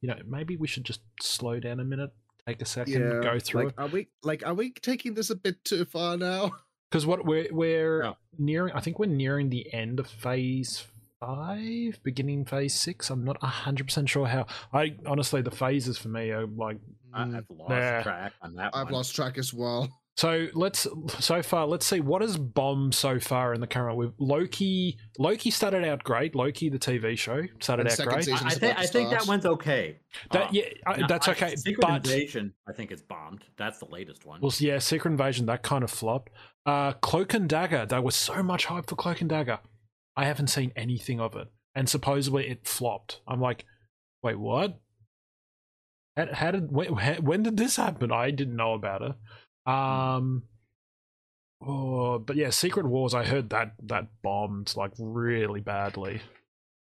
you 0.00 0.08
know, 0.08 0.18
maybe 0.26 0.56
we 0.56 0.66
should 0.66 0.84
just 0.84 1.00
slow 1.22 1.58
down 1.58 1.80
a 1.80 1.84
minute, 1.84 2.10
take 2.46 2.60
a 2.60 2.66
second, 2.66 3.22
go 3.22 3.38
through 3.38 3.64
like, 3.64 3.72
it. 3.72 3.78
Are 3.78 3.88
we 3.88 4.08
like 4.22 4.46
are 4.46 4.54
we 4.54 4.72
taking 4.72 5.14
this 5.14 5.30
a 5.30 5.36
bit 5.36 5.64
too 5.64 5.84
far 5.86 6.16
now? 6.18 6.52
Because 6.90 7.06
what 7.06 7.24
we're 7.24 7.48
we're 7.52 8.02
Yeah. 8.04 8.12
nearing, 8.38 8.72
I 8.74 8.80
think 8.80 8.98
we're 8.98 9.06
nearing 9.06 9.50
the 9.50 9.72
end 9.72 10.00
of 10.00 10.06
phase 10.06 10.86
five, 11.20 11.98
beginning 12.02 12.44
phase 12.44 12.74
six. 12.74 13.10
I'm 13.10 13.24
not 13.24 13.42
hundred 13.42 13.84
percent 13.88 14.08
sure 14.08 14.26
how. 14.26 14.46
I 14.72 14.96
honestly, 15.06 15.42
the 15.42 15.50
phases 15.50 15.98
for 15.98 16.08
me 16.08 16.30
are 16.30 16.46
like 16.46 16.78
I, 17.12 17.24
Mm, 17.24 17.36
I've 17.38 17.44
lost 17.50 17.70
Yeah. 17.70 18.02
track 18.02 18.32
on 18.42 18.54
that. 18.56 18.70
I've 18.74 18.86
one. 18.86 18.94
lost 18.94 19.14
track 19.14 19.38
as 19.38 19.52
well. 19.52 19.88
So 20.18 20.48
let's 20.52 20.84
so 21.20 21.42
far 21.42 21.64
let's 21.66 21.86
see 21.86 22.00
what 22.00 22.22
has 22.22 22.36
bombed 22.36 22.92
so 22.92 23.20
far 23.20 23.54
in 23.54 23.60
the 23.60 23.68
current 23.68 23.96
with 23.96 24.12
Loki. 24.18 24.98
Loki 25.16 25.50
started 25.50 25.84
out 25.84 26.02
great. 26.02 26.34
Loki, 26.34 26.68
the 26.68 26.78
TV 26.78 27.16
show, 27.16 27.42
started 27.60 27.86
And 27.86 27.92
out 28.00 28.04
great. 28.04 28.14
I, 28.16 28.18
I 28.18 28.22
Season's 28.22 28.58
think 28.58 28.78
I 28.78 28.86
think 28.86 29.10
that 29.10 29.22
start. 29.22 29.28
one's 29.28 29.46
okay. 29.46 30.00
That 30.32 30.46
Uh, 30.46 30.48
yeah, 30.52 30.64
I, 30.86 30.96
now, 30.96 31.06
that's 31.06 31.28
I- 31.28 31.32
okay. 31.32 31.54
Secret 31.56 31.80
But 31.86 32.04
Invasion, 32.08 32.52
I 32.68 32.72
think 32.72 32.90
it's 32.90 33.02
bombed. 33.02 33.44
That's 33.56 33.78
the 33.78 33.86
latest 33.86 34.26
one. 34.26 34.40
well, 34.40 34.52
yeah, 34.58 34.78
Secret 34.80 35.12
Invasion 35.12 35.46
that 35.46 35.62
kind 35.62 35.84
of 35.84 35.90
flopped. 35.90 36.30
Uh, 36.66 36.92
Cloak 36.92 37.34
and 37.34 37.48
Dagger. 37.48 37.86
There 37.86 38.02
was 38.02 38.14
so 38.14 38.42
much 38.42 38.66
hype 38.66 38.88
for 38.88 38.96
Cloak 38.96 39.20
and 39.20 39.30
Dagger. 39.30 39.60
I 40.16 40.24
haven't 40.24 40.48
seen 40.48 40.72
anything 40.76 41.20
of 41.20 41.36
it, 41.36 41.48
and 41.74 41.88
supposedly 41.88 42.48
it 42.48 42.66
flopped. 42.66 43.20
I'm 43.26 43.40
like, 43.40 43.64
wait, 44.22 44.38
what? 44.38 44.80
How, 46.16 46.26
how 46.32 46.50
did 46.50 46.72
when, 46.72 46.88
when 47.24 47.42
did 47.44 47.56
this 47.56 47.76
happen? 47.76 48.10
I 48.10 48.30
didn't 48.30 48.56
know 48.56 48.74
about 48.74 49.02
it. 49.02 49.72
Um. 49.72 50.42
Oh, 51.60 52.18
but 52.18 52.36
yeah, 52.36 52.50
Secret 52.50 52.86
Wars. 52.86 53.14
I 53.14 53.24
heard 53.24 53.50
that 53.50 53.74
that 53.84 54.08
bombed 54.22 54.74
like 54.76 54.92
really 54.98 55.60
badly. 55.60 56.20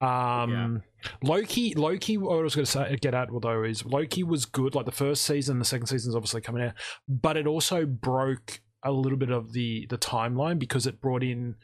Um, 0.02 0.84
Loki. 1.24 1.74
Loki. 1.76 2.18
What 2.18 2.38
I 2.38 2.42
was 2.42 2.56
going 2.56 2.66
to 2.66 2.72
say, 2.72 2.98
get 3.02 3.14
at 3.14 3.30
though 3.42 3.64
is 3.64 3.86
Loki 3.86 4.24
was 4.24 4.46
good. 4.46 4.76
Like 4.76 4.86
the 4.86 4.92
first 4.92 5.24
season, 5.24 5.60
the 5.60 5.66
second 5.66 5.88
season 5.88 6.12
is 6.12 6.16
obviously 6.16 6.42
coming 6.42 6.64
out, 6.64 6.74
but 7.08 7.38
it 7.38 7.48
also 7.48 7.86
broke 7.86 8.60
a 8.84 8.92
little 8.92 9.18
bit 9.18 9.32
of 9.32 9.54
the 9.54 9.86
the 9.90 9.98
timeline 9.98 10.60
because 10.60 10.86
it 10.88 11.02
brought 11.02 11.24
in. 11.24 11.56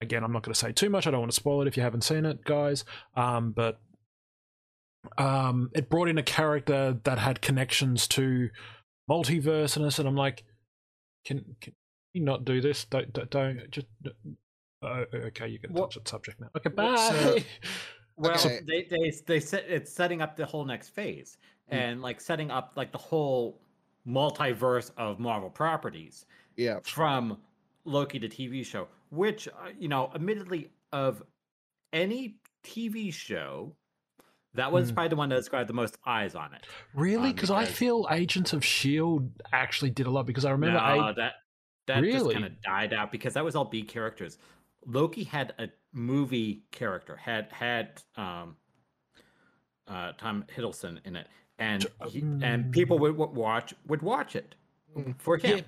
Again, 0.00 0.22
I'm 0.22 0.32
not 0.32 0.44
going 0.44 0.52
to 0.54 0.58
say 0.58 0.70
too 0.72 0.88
much. 0.90 1.06
I 1.06 1.10
don't 1.10 1.20
want 1.20 1.32
to 1.32 1.36
spoil 1.36 1.60
it 1.62 1.66
if 1.66 1.76
you 1.76 1.82
haven't 1.82 2.02
seen 2.04 2.24
it, 2.24 2.44
guys. 2.44 2.84
Um, 3.16 3.50
but 3.50 3.80
um, 5.16 5.70
it 5.74 5.88
brought 5.88 6.08
in 6.08 6.18
a 6.18 6.22
character 6.22 6.96
that 7.04 7.18
had 7.18 7.40
connections 7.42 8.06
to 8.08 8.48
multiverse 9.10 9.76
and 9.76 9.84
this, 9.84 9.98
and 9.98 10.06
I'm 10.08 10.16
like, 10.16 10.44
can 11.24 11.44
can 11.60 11.72
you 12.12 12.22
not 12.22 12.44
do 12.44 12.60
this? 12.60 12.84
Don't 12.84 13.12
don't, 13.12 13.30
don't 13.30 13.70
just. 13.70 13.86
Uh, 14.80 15.04
okay, 15.12 15.48
you 15.48 15.58
can 15.58 15.72
What- 15.72 15.90
touch 15.90 15.94
that 15.96 16.08
subject 16.08 16.40
now. 16.40 16.48
Okay, 16.56 16.70
bye. 16.70 16.94
uh, 16.94 17.40
Well, 18.20 18.32
Okay. 18.34 18.60
they 18.66 18.82
they 18.90 19.12
they 19.26 19.38
set 19.40 19.64
it's 19.68 19.92
setting 19.92 20.20
up 20.22 20.36
the 20.36 20.44
whole 20.44 20.64
next 20.64 20.88
phase 20.90 21.38
Hmm. 21.70 21.74
and 21.76 22.02
like 22.02 22.20
setting 22.20 22.50
up 22.50 22.72
like 22.76 22.90
the 22.92 22.98
whole 22.98 23.60
multiverse 24.06 24.90
of 24.96 25.18
Marvel 25.20 25.50
properties 25.50 26.26
Yeah. 26.58 26.80
from 26.82 27.38
Loki 27.84 28.18
to 28.18 28.28
TV 28.28 28.66
show, 28.66 28.88
which 29.10 29.48
uh, 29.48 29.52
you 29.78 29.88
know, 29.88 30.10
admittedly, 30.14 30.70
of 30.92 31.22
any 31.92 32.36
TV 32.64 33.12
show, 33.14 33.74
that 34.54 34.70
was 34.72 34.88
Hmm. 34.90 34.94
probably 34.94 35.08
the 35.10 35.16
one 35.16 35.28
that 35.30 35.36
has 35.36 35.48
got 35.48 35.66
the 35.68 35.72
most 35.72 35.96
eyes 36.04 36.34
on 36.34 36.52
it. 36.52 36.66
Really? 36.94 37.28
Um, 37.30 37.34
Because 37.34 37.50
I 37.50 37.64
feel 37.64 38.06
Agents 38.10 38.52
of 38.52 38.64
Shield 38.64 39.30
actually 39.52 39.90
did 39.90 40.06
a 40.06 40.10
lot. 40.10 40.26
Because 40.26 40.44
I 40.44 40.50
remember, 40.50 40.78
no, 40.78 41.08
A- 41.08 41.14
that 41.14 41.32
that 41.86 42.02
just 42.04 42.14
Really? 42.16 42.34
kind 42.34 42.44
of 42.44 42.60
died 42.60 42.92
out 42.92 43.10
because 43.12 43.32
that 43.34 43.44
was 43.44 43.54
all 43.56 43.64
B 43.64 43.82
characters. 43.82 44.36
Loki 44.84 45.24
had 45.24 45.54
a 45.58 45.68
movie 45.92 46.64
character, 46.72 47.16
had 47.16 47.50
had 47.52 48.02
um 48.16 48.56
uh 49.86 50.12
Tom 50.18 50.44
Hiddleston 50.54 50.98
in 51.06 51.16
it, 51.16 51.26
and 51.58 51.86
he, 52.08 52.20
and 52.42 52.72
people 52.72 52.98
would, 52.98 53.16
would 53.16 53.30
watch 53.30 53.72
would 53.86 54.02
watch 54.02 54.34
it 54.36 54.54
Mm. 54.96 55.18
for 55.20 55.36
him. 55.36 55.58
Yeah, 55.58 55.64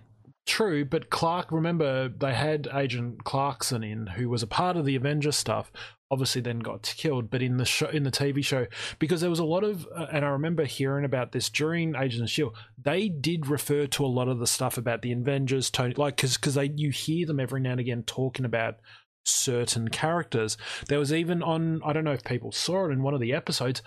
true. 0.51 0.85
But 0.85 1.11
Clark, 1.11 1.53
remember, 1.53 2.09
they 2.09 2.35
had 2.35 2.69
Agent 2.75 3.25
Clarkson 3.25 3.85
in, 3.85 4.09
who 4.09 4.29
was 4.29 4.43
a 4.43 4.49
part 4.49 4.77
of 4.77 4.85
the 4.85 4.97
Avengers 4.97 5.37
stuff. 5.37 5.71
Obviously, 6.11 6.41
then 6.41 6.59
got 6.59 6.83
killed. 6.97 7.31
But 7.31 7.41
in 7.41 7.57
the 7.57 7.65
show, 7.65 7.89
in 7.89 8.03
the 8.03 8.11
TV 8.11 8.45
show, 8.45 8.67
because 8.99 9.21
there 9.21 9.31
was 9.31 9.39
a 9.39 9.45
lot 9.45 9.63
of, 9.63 9.87
uh, 9.97 10.07
and 10.13 10.25
I 10.25 10.29
remember 10.29 10.65
hearing 10.65 11.05
about 11.05 11.31
this 11.31 11.49
during 11.49 11.95
Agents 11.95 12.23
of 12.23 12.31
Shield. 12.31 12.57
They 12.77 13.09
did 13.09 13.47
refer 13.47 13.87
to 13.87 14.05
a 14.05 14.09
lot 14.09 14.29
of 14.29 14.41
the 14.41 14.47
stuff 14.47 14.77
about 14.77 15.03
the 15.03 15.13
Avengers, 15.13 15.71
Tony, 15.71 15.95
like 15.95 16.17
because 16.17 16.37
because 16.37 16.55
they 16.55 16.73
you 16.75 16.91
hear 16.91 17.27
them 17.27 17.39
every 17.39 17.61
now 17.61 17.73
and 17.73 17.81
again 17.81 18.03
talking 18.03 18.45
about 18.45 18.77
certain 19.25 19.89
characters. 19.89 20.57
There 20.89 20.99
was 20.99 21.13
even 21.13 21.45
on 21.45 21.81
I 21.85 21.93
don't 21.93 22.05
know 22.05 22.13
if 22.13 22.25
people 22.25 22.51
saw 22.51 22.87
it 22.87 22.93
in 22.93 23.05
one 23.05 23.15
of 23.15 23.21
the 23.21 23.33
episodes. 23.33 23.81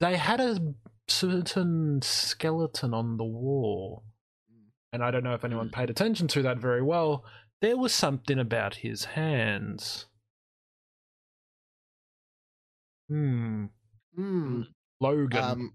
They 0.00 0.16
had 0.16 0.40
a 0.40 0.58
certain 1.08 2.00
skeleton 2.02 2.94
on 2.94 3.18
the 3.18 3.24
wall, 3.24 4.02
and 4.96 5.04
I 5.04 5.10
don't 5.10 5.22
know 5.22 5.34
if 5.34 5.44
anyone 5.44 5.68
paid 5.68 5.90
attention 5.90 6.26
to 6.28 6.42
that 6.42 6.56
very 6.56 6.82
well. 6.82 7.22
There 7.60 7.76
was 7.76 7.92
something 7.92 8.38
about 8.38 8.76
his 8.76 9.04
hands. 9.04 10.06
Hmm. 13.10 13.66
Hmm. 14.14 14.62
Logan. 14.98 15.38
Um, 15.42 15.74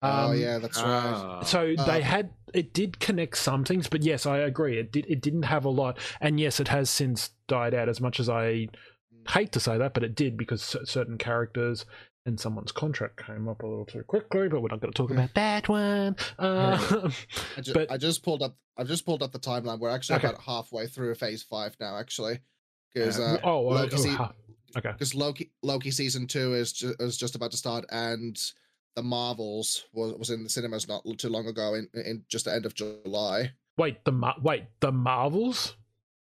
oh 0.00 0.30
Um, 0.30 0.40
yeah, 0.40 0.58
that's 0.58 0.78
right. 0.78 1.12
Ah. 1.14 1.42
So 1.42 1.74
Uh, 1.78 1.84
they 1.84 2.00
had 2.00 2.30
it 2.54 2.72
did 2.72 2.98
connect 3.00 3.36
some 3.36 3.64
things, 3.64 3.86
but 3.86 4.02
yes, 4.02 4.24
I 4.24 4.38
agree. 4.38 4.78
It 4.78 4.90
did 4.92 5.04
it 5.08 5.20
didn't 5.20 5.42
have 5.42 5.66
a 5.66 5.70
lot, 5.70 5.98
and 6.20 6.40
yes, 6.40 6.58
it 6.58 6.68
has 6.68 6.88
since 6.88 7.30
died 7.48 7.74
out. 7.74 7.90
As 7.90 8.00
much 8.00 8.18
as 8.18 8.30
I 8.30 8.68
hate 9.28 9.52
to 9.52 9.60
say 9.60 9.76
that, 9.76 9.92
but 9.92 10.04
it 10.04 10.14
did 10.14 10.38
because 10.38 10.62
cer- 10.62 10.86
certain 10.86 11.18
characters 11.18 11.84
and 12.26 12.38
someone's 12.38 12.72
contract 12.72 13.24
came 13.26 13.48
up 13.48 13.62
a 13.62 13.66
little 13.66 13.84
too 13.84 14.02
quickly. 14.04 14.48
But 14.48 14.60
we're 14.62 14.68
not 14.68 14.80
going 14.80 14.92
to 14.92 14.96
talk 14.96 15.10
about 15.10 15.34
that 15.34 15.68
one. 15.68 16.16
Uh, 16.38 17.10
I, 17.56 17.60
ju- 17.60 17.72
but- 17.74 17.90
I 17.90 17.96
just 17.96 18.22
pulled 18.22 18.42
up. 18.42 18.56
I've 18.76 18.88
just 18.88 19.04
pulled 19.04 19.22
up 19.22 19.32
the 19.32 19.38
timeline. 19.38 19.78
We're 19.80 19.90
actually 19.90 20.16
Okay. 20.16 20.28
about 20.28 20.40
halfway 20.42 20.86
through 20.86 21.14
Phase 21.16 21.42
Five 21.42 21.76
now, 21.80 21.98
actually, 21.98 22.40
because 22.94 23.18
Uh, 23.20 23.34
uh, 23.34 23.38
oh, 23.44 23.60
Loki, 23.62 23.96
oh, 23.98 24.12
ha- 24.14 24.32
okay. 24.76 24.92
because 24.92 25.14
Loki 25.14 25.52
Loki 25.62 25.90
season 25.90 26.26
two 26.26 26.54
is 26.54 26.72
ju- 26.72 26.94
is 27.00 27.16
just 27.16 27.34
about 27.34 27.50
to 27.50 27.56
start, 27.58 27.84
and 27.90 28.40
the 28.96 29.02
Marvels 29.02 29.84
was 29.92 30.14
was 30.14 30.30
in 30.30 30.42
the 30.42 30.48
cinemas 30.48 30.88
not 30.88 31.02
too 31.18 31.28
long 31.28 31.46
ago, 31.46 31.74
in 31.74 31.88
in 31.94 32.24
just 32.28 32.46
the 32.46 32.54
end 32.54 32.64
of 32.66 32.74
July. 32.74 33.52
Wait, 33.76 34.04
the 34.04 34.12
Mar- 34.12 34.36
wait 34.42 34.64
the 34.80 34.92
Marvels. 34.92 35.76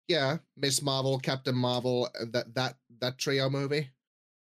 Yeah, 0.09 0.39
Miss 0.57 0.83
Marvel, 0.83 1.19
Captain 1.21 1.55
Marvel, 1.55 2.09
uh, 2.21 2.25
that 2.33 2.55
that 2.57 2.77
that 3.01 3.19
trio 3.19 3.49
movie. 3.51 3.91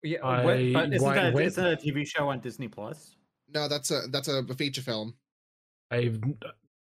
Yeah, 0.03 0.24
I, 0.26 0.42
but 0.44 0.61
isn't, 0.61 1.03
why- 1.03 1.14
that, 1.14 1.34
when- 1.34 1.44
isn't 1.44 1.62
that 1.62 1.82
a 1.82 1.86
TV 1.86 2.07
show 2.07 2.28
on 2.28 2.40
Disney 2.40 2.68
Plus? 2.68 3.16
No, 3.53 3.68
that's 3.68 3.90
a 3.90 4.03
that's 4.11 4.28
a 4.28 4.44
feature 4.55 4.82
film. 4.82 5.14
I've 5.90 6.20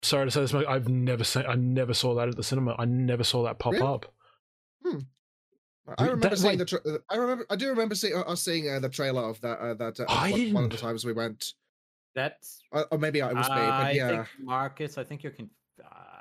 sorry 0.02 0.26
to 0.26 0.30
say 0.30 0.40
this, 0.42 0.52
but 0.52 0.68
I've 0.68 0.88
never 0.88 1.24
seen. 1.24 1.44
I 1.46 1.54
never 1.56 1.92
saw 1.94 2.14
that 2.14 2.28
at 2.28 2.36
the 2.36 2.44
cinema. 2.44 2.76
I 2.78 2.84
never 2.84 3.24
saw 3.24 3.42
that 3.44 3.58
pop 3.58 3.72
Really? 3.72 3.86
up. 3.86 4.06
I 5.98 6.04
remember 6.04 6.28
that- 6.28 6.38
seeing 6.38 6.52
wait. 6.52 6.58
the. 6.58 6.64
Tra- 6.64 6.80
uh, 6.86 6.98
I 7.08 7.16
remember. 7.16 7.46
I 7.50 7.56
do 7.56 7.68
remember 7.68 7.94
seeing 7.96 8.14
uh, 8.14 8.20
us 8.20 8.42
seeing 8.42 8.68
uh, 8.70 8.78
the 8.78 8.88
trailer 8.88 9.22
of 9.22 9.40
that. 9.40 9.58
Uh, 9.58 9.74
that 9.74 9.98
uh, 9.98 10.04
I 10.08 10.30
one, 10.30 10.52
one 10.54 10.64
of 10.64 10.70
the 10.70 10.76
times 10.76 11.04
we 11.04 11.12
went, 11.12 11.54
That's 12.14 12.62
uh, 12.72 12.84
or 12.92 12.98
maybe 12.98 13.18
it 13.18 13.24
was 13.34 13.48
me. 13.48 13.54
But 13.56 13.94
yeah, 13.94 14.08
think 14.08 14.28
Marcus. 14.40 14.98
I 14.98 15.04
think 15.04 15.22
you're. 15.24 15.32
Conf- 15.32 15.50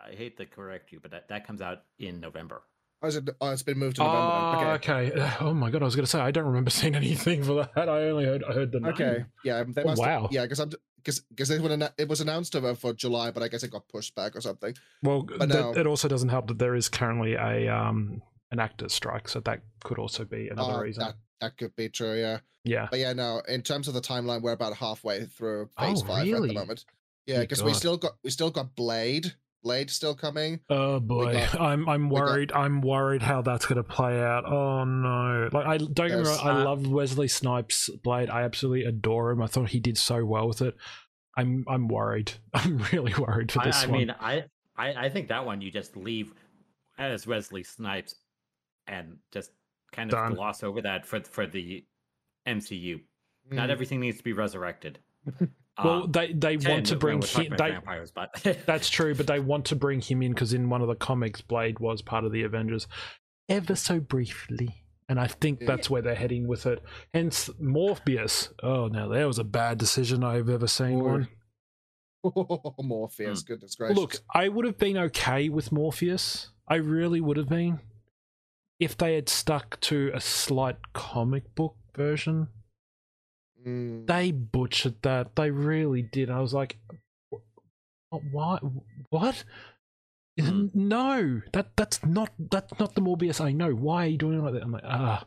I 0.09 0.15
hate 0.15 0.37
to 0.37 0.45
correct 0.47 0.91
you, 0.91 0.99
but 0.99 1.11
that 1.11 1.27
that 1.29 1.45
comes 1.45 1.61
out 1.61 1.83
in 1.99 2.19
November. 2.19 2.63
Oh, 3.01 3.07
is 3.07 3.15
it, 3.15 3.29
oh, 3.39 3.51
it's 3.51 3.63
been 3.63 3.77
moved 3.77 3.95
to 3.95 4.03
November. 4.03 4.65
Oh, 4.65 4.71
okay. 4.73 5.11
okay. 5.11 5.33
Oh 5.41 5.53
my 5.53 5.69
god, 5.69 5.81
I 5.81 5.85
was 5.85 5.95
going 5.95 6.03
to 6.05 6.09
say 6.11 6.19
I 6.19 6.31
don't 6.31 6.45
remember 6.45 6.69
seeing 6.79 6.95
anything 6.95 7.43
for 7.43 7.53
that. 7.75 7.87
I 7.89 8.09
only 8.09 8.25
heard 8.25 8.43
I 8.43 8.53
heard 8.53 8.71
the 8.71 8.79
name. 8.81 8.93
Okay. 8.93 9.25
Yeah. 9.43 9.63
They 9.67 9.83
Oh, 9.83 9.87
must 9.87 10.01
wow. 10.01 10.27
Yeah, 10.31 10.43
because 10.43 10.59
I'm 10.59 10.71
because 10.97 11.21
because 11.21 11.49
it, 11.49 11.61
would 11.61 11.71
anno- 11.71 11.93
it 11.97 12.09
was 12.09 12.19
announced 12.21 12.55
over 12.55 12.75
for 12.75 12.93
July, 12.93 13.31
but 13.31 13.41
I 13.41 13.47
guess 13.47 13.63
it 13.63 13.71
got 13.71 13.87
pushed 13.87 14.15
back 14.15 14.35
or 14.35 14.41
something. 14.41 14.75
Well, 15.01 15.23
But 15.23 15.47
that, 15.47 15.47
no. 15.49 15.71
it 15.75 15.87
also 15.87 16.07
doesn't 16.09 16.29
help 16.29 16.47
that 16.47 16.59
there 16.59 16.75
is 16.75 16.89
currently 16.89 17.35
a 17.35 17.73
um 17.73 18.21
an 18.51 18.59
actors 18.59 18.93
strike, 18.93 19.29
so 19.29 19.39
that 19.41 19.61
could 19.83 19.97
also 19.99 20.25
be 20.25 20.49
another 20.49 20.73
Uh, 20.73 20.81
reason. 20.81 21.03
That 21.05 21.15
that 21.39 21.57
could 21.57 21.75
be 21.77 21.87
true. 21.87 22.19
Yeah. 22.19 22.39
yeah. 22.65 22.87
But 22.91 22.99
yeah, 22.99 23.13
no. 23.13 23.41
In 23.47 23.61
terms 23.61 23.87
of 23.87 23.93
the 23.93 24.01
timeline, 24.01 24.41
we're 24.41 24.51
about 24.51 24.73
halfway 24.75 25.23
through 25.23 25.69
phase 25.79 26.01
Oh, 26.03 26.05
five 26.07 26.27
at 26.33 26.41
the 26.41 26.53
moment. 26.53 26.83
Yeah, 27.25 27.39
because 27.39 27.63
we 27.63 27.73
still 27.73 27.95
got 27.95 28.13
we 28.25 28.29
still 28.29 28.49
got 28.51 28.75
Blade. 28.75 29.33
Blade 29.63 29.89
still 29.89 30.15
coming. 30.15 30.59
Oh 30.69 30.99
boy, 30.99 31.33
got- 31.33 31.59
I'm 31.61 31.87
I'm 31.89 32.09
we 32.09 32.15
got- 32.15 32.25
worried. 32.25 32.51
I'm 32.53 32.81
worried 32.81 33.21
how 33.21 33.41
that's 33.41 33.65
going 33.65 33.77
to 33.77 33.83
play 33.83 34.21
out. 34.21 34.45
Oh 34.45 34.83
no! 34.85 35.49
Like 35.51 35.65
I 35.65 35.77
don't 35.77 35.93
get 35.95 36.09
me 36.19 36.23
wrong. 36.25 36.39
I 36.41 36.63
love 36.63 36.87
Wesley 36.87 37.27
Snipes' 37.27 37.89
Blade. 38.03 38.29
I 38.29 38.43
absolutely 38.43 38.85
adore 38.85 39.31
him. 39.31 39.41
I 39.41 39.47
thought 39.47 39.69
he 39.69 39.79
did 39.79 39.97
so 39.97 40.23
well 40.25 40.47
with 40.47 40.61
it. 40.61 40.75
I'm 41.37 41.65
I'm 41.67 41.87
worried. 41.87 42.31
I'm 42.53 42.77
really 42.93 43.13
worried 43.15 43.51
for 43.51 43.61
this 43.63 43.83
I 43.83 43.87
one. 43.87 43.95
I 43.95 43.97
mean, 43.99 44.15
I, 44.19 44.43
I 44.77 45.05
I 45.05 45.09
think 45.09 45.27
that 45.27 45.45
one 45.45 45.61
you 45.61 45.71
just 45.71 45.97
leave 45.97 46.31
as 46.97 47.27
Wesley 47.27 47.63
Snipes 47.63 48.15
and 48.87 49.17
just 49.31 49.51
kind 49.91 50.11
of 50.11 50.19
Done. 50.19 50.33
gloss 50.35 50.63
over 50.63 50.81
that 50.83 51.05
for 51.05 51.21
for 51.21 51.45
the 51.47 51.85
MCU. 52.47 53.01
Not 53.51 53.69
Mm. 53.69 53.71
everything 53.71 53.99
needs 53.99 54.17
to 54.19 54.23
be 54.23 54.33
resurrected. 54.33 54.99
well, 55.83 56.03
Um, 56.03 56.11
they 56.11 56.33
they 56.33 56.57
want 56.57 56.87
to 56.87 56.95
bring 56.95 57.21
him. 57.21 57.49
They, 57.57 57.71
vampires, 57.71 58.11
but 58.11 58.29
That's 58.65 58.89
true, 58.89 59.15
but 59.15 59.27
they 59.27 59.39
want 59.39 59.65
to 59.65 59.75
bring 59.75 60.01
him 60.01 60.21
in 60.21 60.33
because 60.33 60.53
in 60.53 60.69
one 60.69 60.81
of 60.81 60.87
the 60.87 60.95
comics, 60.95 61.41
Blade 61.41 61.79
was 61.79 62.01
part 62.01 62.25
of 62.25 62.31
the 62.31 62.43
Avengers, 62.43 62.87
ever 63.47 63.75
so 63.75 63.99
briefly, 63.99 64.83
and 65.07 65.19
I 65.19 65.27
think 65.27 65.61
Yeah. 65.61 65.67
that's 65.67 65.89
where 65.89 66.01
they're 66.01 66.15
heading 66.15 66.47
with 66.47 66.65
it. 66.65 66.81
Hence, 67.13 67.49
Morbius. 67.61 68.49
Oh, 68.63 68.87
now 68.87 69.07
there 69.07 69.27
was 69.27 69.39
a 69.39 69.43
bad 69.43 69.77
decision 69.77 70.23
I've 70.23 70.49
ever 70.49 70.67
seen. 70.67 71.01
Or- 71.01 71.11
One. 71.11 71.27
Morbius, 72.25 73.45
goodness 73.45 73.75
gracious. 73.75 73.97
Look, 73.97 74.15
I 74.33 74.49
would 74.49 74.65
have 74.65 74.77
been 74.77 74.97
okay 74.97 75.49
with 75.49 75.69
Morbius. 75.71 76.47
I 76.67 76.75
really 76.75 77.21
would 77.21 77.37
have 77.37 77.49
been 77.49 77.79
if 78.79 78.97
they 78.97 79.15
had 79.15 79.29
stuck 79.29 79.79
to 79.81 80.11
a 80.13 80.19
slight 80.21 80.77
comic 80.93 81.55
book 81.55 81.75
version. 81.95 82.47
Mm. 83.65 84.07
They 84.07 84.31
butchered 84.31 85.01
that. 85.01 85.35
They 85.35 85.51
really 85.51 86.01
did. 86.01 86.29
I 86.29 86.39
was 86.39 86.53
like, 86.53 86.77
"Wh- 87.31 88.33
why? 88.33 88.59
What? 89.09 89.43
Hmm. 90.39 90.67
No, 90.73 91.41
that 91.53 91.75
that's 91.75 92.05
not 92.05 92.31
that's 92.37 92.77
not 92.79 92.95
the 92.95 93.01
Morbius 93.01 93.41
I 93.41 93.51
know. 93.51 93.71
Why 93.71 94.05
are 94.05 94.09
you 94.09 94.17
doing 94.17 94.39
it 94.39 94.43
like 94.43 94.53
that? 94.53 94.63
I'm 94.63 94.71
like, 94.71 94.83
ah. 94.85 95.25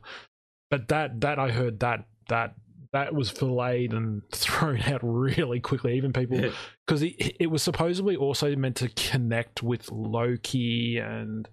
But 0.71 0.89
that 0.89 1.21
that 1.21 1.39
I 1.39 1.51
heard 1.51 1.81
that 1.81 2.07
that 2.29 2.55
that 2.93 3.15
was 3.15 3.31
filleted 3.31 3.93
and 3.93 4.23
thrown 4.33 4.81
out 4.83 5.01
really 5.03 5.61
quickly. 5.61 5.97
Even 5.97 6.13
people 6.13 6.41
because 6.87 7.03
it, 7.03 7.37
it 7.41 7.51
was 7.51 7.63
supposedly 7.63 8.17
also 8.17 8.55
meant 8.57 8.77
to 8.77 8.89
connect 8.91 9.63
with 9.63 9.91
Loki 9.91 10.99
and 10.99 11.49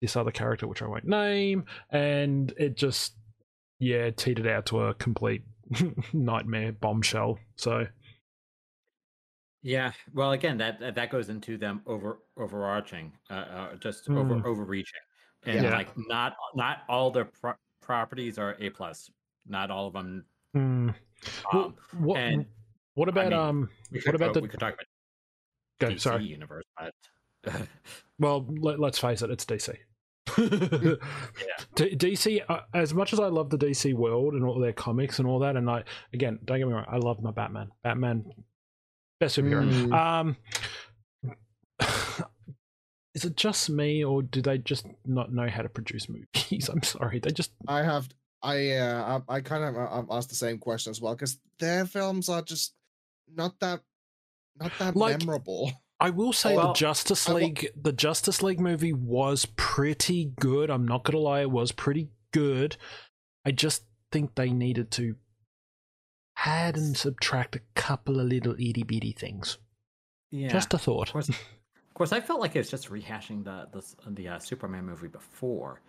this 0.00 0.16
other 0.16 0.30
character, 0.30 0.66
which 0.66 0.82
I 0.82 0.86
won't 0.86 1.04
name, 1.04 1.64
and 1.90 2.52
it 2.56 2.76
just 2.76 3.14
yeah 3.78 4.10
teetered 4.10 4.46
out 4.46 4.66
to 4.66 4.80
a 4.80 4.94
complete 4.94 5.42
nightmare 6.12 6.72
bombshell. 6.72 7.38
So 7.56 7.86
yeah. 9.62 9.92
Well, 10.14 10.32
again, 10.32 10.56
that 10.58 10.80
that- 10.94 11.10
goes 11.10 11.28
into 11.28 11.56
them 11.58 11.82
over 11.86 12.18
overarching, 12.36 13.12
uh, 13.30 13.34
uh 13.34 13.76
just 13.76 14.08
over 14.08 14.36
Mm. 14.36 14.44
overreaching, 14.44 15.00
and 15.44 15.64
Yeah. 15.64 15.70
like 15.72 15.88
not 15.96 16.36
not 16.54 16.78
all 16.88 17.10
their 17.10 17.26
pro- 17.26 17.54
properties 17.80 18.38
are 18.38 18.56
a 18.58 18.70
plus. 18.70 19.10
Not 19.46 19.70
all 19.70 19.86
of 19.86 19.92
them. 19.94 20.24
hmm. 20.54 20.90
Well, 21.52 21.64
Um, 21.64 21.76
what 21.98 22.20
and, 22.20 22.46
what 22.94 23.08
about 23.08 23.30
mean, 23.30 23.38
um 23.38 23.70
what 24.04 24.14
about 24.14 24.34
the 24.34 24.40
we 24.40 24.48
could 24.48 24.60
talk 24.60 24.74
about 24.74 24.86
go 25.78 25.88
DC 25.88 26.00
sorry 26.00 26.24
universe, 26.24 26.64
but 26.78 26.94
well 28.18 28.46
let, 28.48 28.78
let's 28.80 28.98
face 28.98 29.22
it 29.22 29.30
it's 29.30 29.44
DC. 29.44 29.76
D- 30.36 31.96
DC, 31.96 32.42
uh, 32.48 32.60
as 32.74 32.94
much 32.94 33.12
as 33.12 33.20
I 33.20 33.26
love 33.26 33.50
the 33.50 33.58
DC 33.58 33.94
world 33.94 34.34
and 34.34 34.44
all 34.44 34.58
their 34.58 34.72
comics 34.72 35.18
and 35.18 35.26
all 35.26 35.40
that, 35.40 35.56
and 35.56 35.68
I 35.68 35.84
again, 36.12 36.38
don't 36.44 36.58
get 36.58 36.66
me 36.68 36.74
wrong, 36.74 36.86
I 36.88 36.96
love 36.98 37.22
my 37.22 37.30
Batman. 37.30 37.70
Batman, 37.82 38.24
best 39.18 39.36
superhero. 39.38 39.68
Mm. 39.70 39.92
Um, 39.92 40.36
is 43.14 43.24
it 43.24 43.36
just 43.36 43.70
me, 43.70 44.04
or 44.04 44.22
do 44.22 44.40
they 44.40 44.58
just 44.58 44.86
not 45.04 45.32
know 45.32 45.48
how 45.48 45.62
to 45.62 45.68
produce 45.68 46.08
movies? 46.08 46.68
I'm 46.72 46.82
sorry, 46.82 47.18
they 47.18 47.30
just 47.30 47.52
I 47.66 47.82
have 47.82 48.08
I 48.42 48.72
uh 48.72 49.20
I, 49.28 49.36
I 49.36 49.40
kind 49.40 49.64
of 49.64 49.76
uh, 49.76 50.14
asked 50.14 50.28
the 50.28 50.34
same 50.34 50.58
question 50.58 50.90
as 50.90 51.00
well 51.00 51.14
because 51.14 51.38
their 51.58 51.86
films 51.86 52.28
are 52.28 52.42
just 52.42 52.74
not 53.34 53.58
that 53.60 53.80
not 54.58 54.72
that 54.78 54.96
Like, 54.96 55.18
memorable. 55.18 55.72
I 56.00 56.10
will 56.10 56.32
say 56.32 56.56
Well, 56.56 56.68
the 56.68 56.72
Justice 56.74 57.28
I 57.28 57.32
League, 57.34 57.68
the 57.80 57.92
Justice 57.92 58.42
League 58.42 58.58
movie 58.60 58.92
was 58.94 59.46
pretty 59.56 60.32
good. 60.40 60.70
I'm 60.70 60.86
not 60.88 61.04
gonna 61.04 61.18
lie, 61.18 61.42
it 61.42 61.50
was 61.50 61.72
pretty 61.72 62.08
good. 62.32 62.76
I 63.44 63.50
just 63.52 63.84
think 64.10 64.34
they 64.34 64.50
needed 64.50 64.90
to 64.92 65.16
add 66.44 66.76
and 66.76 66.96
subtract 66.96 67.56
a 67.56 67.60
couple 67.74 68.18
of 68.20 68.26
little 68.26 68.54
itty 68.54 68.82
bitty 68.82 69.12
things. 69.12 69.58
yeah. 70.30 70.48
Just 70.48 70.72
a 70.74 70.78
thought. 70.78 71.08
Of 71.08 71.12
course, 71.12 71.28
of 71.28 71.36
course, 71.94 72.12
I 72.12 72.20
felt 72.20 72.40
like 72.40 72.56
it 72.56 72.60
was 72.60 72.70
just 72.70 72.88
rehashing 72.90 73.44
the 73.44 73.68
the 73.72 74.10
the 74.10 74.28
uh, 74.28 74.38
Superman 74.38 74.86
movie 74.86 75.08
before. 75.08 75.82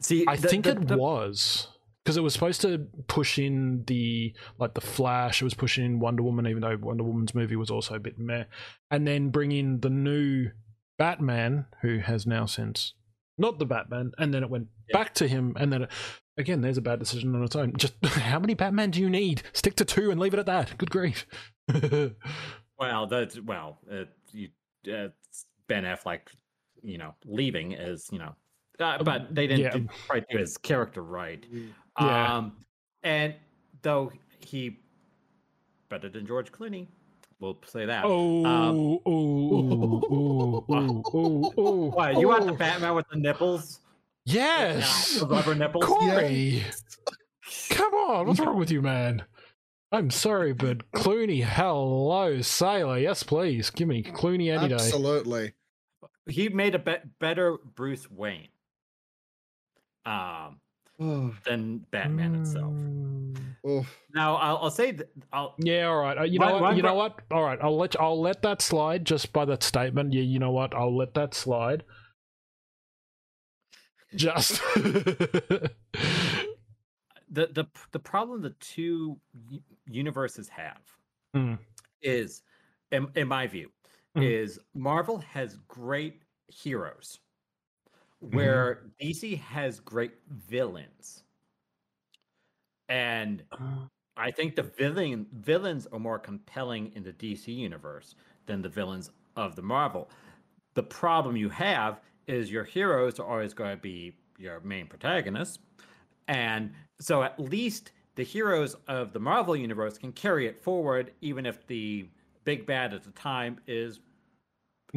See, 0.00 0.24
I 0.26 0.36
the- 0.36 0.48
think 0.48 0.64
the- 0.64 0.72
it 0.72 0.90
was 0.98 1.68
because 2.08 2.16
it 2.16 2.22
was 2.22 2.32
supposed 2.32 2.62
to 2.62 2.86
push 3.06 3.38
in 3.38 3.84
the 3.86 4.32
like 4.58 4.72
the 4.72 4.80
Flash. 4.80 5.42
It 5.42 5.44
was 5.44 5.52
pushing 5.52 5.84
in 5.84 6.00
Wonder 6.00 6.22
Woman, 6.22 6.46
even 6.46 6.62
though 6.62 6.74
Wonder 6.80 7.04
Woman's 7.04 7.34
movie 7.34 7.54
was 7.54 7.70
also 7.70 7.96
a 7.96 7.98
bit 7.98 8.18
meh, 8.18 8.44
and 8.90 9.06
then 9.06 9.28
bring 9.28 9.52
in 9.52 9.80
the 9.80 9.90
new 9.90 10.48
Batman, 10.96 11.66
who 11.82 11.98
has 11.98 12.26
now 12.26 12.46
since 12.46 12.94
not 13.36 13.58
the 13.58 13.66
Batman, 13.66 14.12
and 14.16 14.32
then 14.32 14.42
it 14.42 14.48
went 14.48 14.68
Yeah. 14.88 14.96
back 14.96 15.12
to 15.16 15.28
him, 15.28 15.54
and 15.60 15.70
then 15.70 15.82
it, 15.82 15.90
again, 16.38 16.62
there's 16.62 16.78
a 16.78 16.80
bad 16.80 16.98
decision 16.98 17.36
on 17.36 17.44
its 17.44 17.54
own. 17.54 17.74
Just 17.76 18.02
how 18.06 18.38
many 18.38 18.54
Batman 18.54 18.90
do 18.90 19.02
you 19.02 19.10
need? 19.10 19.42
Stick 19.52 19.76
to 19.76 19.84
two 19.84 20.10
and 20.10 20.18
leave 20.18 20.32
it 20.32 20.40
at 20.40 20.46
that. 20.46 20.78
Good 20.78 20.90
grief. 20.90 21.26
Well, 22.80 23.08
that's 23.08 23.40
well, 23.40 23.80
uh, 23.92 24.04
you, 24.30 24.50
uh, 24.86 25.08
Ben 25.66 25.82
Affleck, 25.82 26.20
you 26.80 26.96
know, 26.96 27.16
leaving 27.26 27.72
is 27.72 28.08
you 28.12 28.20
know, 28.20 28.36
uh, 28.78 29.02
but 29.02 29.34
they 29.34 29.48
didn't 29.48 29.64
yeah. 29.64 29.70
do, 29.70 29.88
quite 30.06 30.24
do 30.30 30.38
his 30.38 30.56
character 30.56 31.02
right. 31.02 31.44
Yeah. 32.00 32.36
Um, 32.36 32.52
and 33.02 33.34
though 33.82 34.12
he 34.40 34.78
better 35.88 36.08
than 36.08 36.26
George 36.26 36.52
Clooney, 36.52 36.86
we'll 37.40 37.58
say 37.66 37.86
that. 37.86 38.04
oh, 38.04 38.44
Um, 38.44 38.76
oh, 38.78 39.02
oh, 39.06 40.04
oh, 40.10 40.64
oh, 40.68 41.02
oh, 41.14 41.52
oh. 41.56 41.90
Why 41.90 42.12
you 42.12 42.28
want 42.28 42.46
the 42.46 42.52
oh. 42.52 42.56
Batman 42.56 42.94
with 42.94 43.08
the 43.10 43.18
nipples? 43.18 43.80
Yes. 44.24 45.18
the 45.20 45.26
rubber 45.26 45.54
nipples. 45.54 45.84
Corey, 45.84 46.62
come 47.70 47.94
on, 47.94 48.26
what's 48.26 48.40
wrong 48.40 48.58
with 48.58 48.70
you, 48.70 48.82
man? 48.82 49.24
I'm 49.90 50.10
sorry, 50.10 50.52
but 50.52 50.90
Clooney, 50.92 51.42
hello, 51.42 52.42
sailor. 52.42 52.98
Yes, 52.98 53.22
please, 53.22 53.70
give 53.70 53.88
me 53.88 54.02
Clooney 54.02 54.54
any 54.54 54.68
day. 54.68 54.74
Absolutely. 54.74 55.54
He 56.26 56.50
made 56.50 56.74
a 56.74 56.78
be- 56.78 56.96
better 57.18 57.56
Bruce 57.74 58.10
Wayne. 58.10 58.48
Um, 60.04 60.12
Oh, 60.14 60.67
than 60.98 61.78
Batman 61.90 62.34
itself. 62.34 62.72
Mm. 62.74 63.36
oh. 63.64 63.86
Now 64.14 64.34
I'll, 64.36 64.56
I'll 64.58 64.70
say 64.70 64.90
that 64.92 65.08
I'll 65.32 65.54
Yeah, 65.58 65.86
all 65.86 65.96
right. 66.00 66.18
Uh, 66.18 66.22
You 66.24 66.38
One- 66.40 66.48
know 66.48 66.54
what? 66.54 66.62
one 66.62 66.76
You 66.76 66.82
know 66.82 66.94
what? 66.94 67.20
All 67.30 67.42
right. 67.44 67.58
I'll 67.62 67.76
let 67.76 67.98
I'll 68.00 68.20
let 68.20 68.42
that 68.42 68.60
slide 68.62 69.04
just 69.04 69.32
by 69.32 69.44
that 69.44 69.62
statement. 69.62 70.12
Yeah, 70.12 70.22
you 70.22 70.38
know 70.40 70.50
what? 70.50 70.74
I'll 70.74 70.96
let 70.96 71.14
that 71.14 71.34
slide. 71.34 71.84
Just 74.16 74.60
the 74.74 75.70
the 77.30 77.66
the 77.92 77.98
problem 77.98 78.40
the 78.42 78.54
two 78.60 79.18
universes 79.86 80.48
have 80.48 80.80
Hmm. 81.34 81.54
is, 82.00 82.42
in, 82.90 83.08
in 83.14 83.28
my 83.28 83.46
view, 83.46 83.70
Mhm. 84.16 84.22
is 84.24 84.58
Marvel 84.74 85.18
has 85.18 85.58
great 85.68 86.22
heroes, 86.48 87.18
Mm-hmm. 88.24 88.36
where 88.36 88.90
DC 89.00 89.38
has 89.40 89.78
great 89.78 90.12
villains, 90.28 91.22
and 92.88 93.44
I 94.16 94.30
think 94.32 94.56
the 94.56 94.64
villain 94.64 95.26
villains 95.32 95.86
are 95.86 96.00
more 96.00 96.18
compelling 96.18 96.92
in 96.96 97.04
the 97.04 97.12
DC 97.12 97.54
universe 97.54 98.16
than 98.46 98.60
the 98.62 98.68
villains 98.68 99.10
of 99.36 99.54
the 99.54 99.62
Marvel. 99.62 100.10
The 100.74 100.82
problem 100.82 101.36
you 101.36 101.48
have 101.50 102.00
is 102.26 102.50
your 102.50 102.64
heroes 102.64 103.20
are 103.20 103.26
always 103.26 103.54
going 103.54 103.70
to 103.76 103.80
be 103.80 104.16
your 104.36 104.60
main 104.60 104.88
protagonists, 104.88 105.58
and 106.26 106.72
so 107.00 107.22
at 107.22 107.38
least 107.38 107.92
the 108.16 108.24
heroes 108.24 108.74
of 108.88 109.12
the 109.12 109.20
Marvel 109.20 109.54
universe 109.54 109.96
can 109.96 110.12
carry 110.12 110.48
it 110.48 110.58
forward, 110.58 111.12
even 111.20 111.46
if 111.46 111.64
the 111.68 112.08
big 112.42 112.66
bad 112.66 112.94
at 112.94 113.04
the 113.04 113.12
time 113.12 113.60
is 113.68 114.00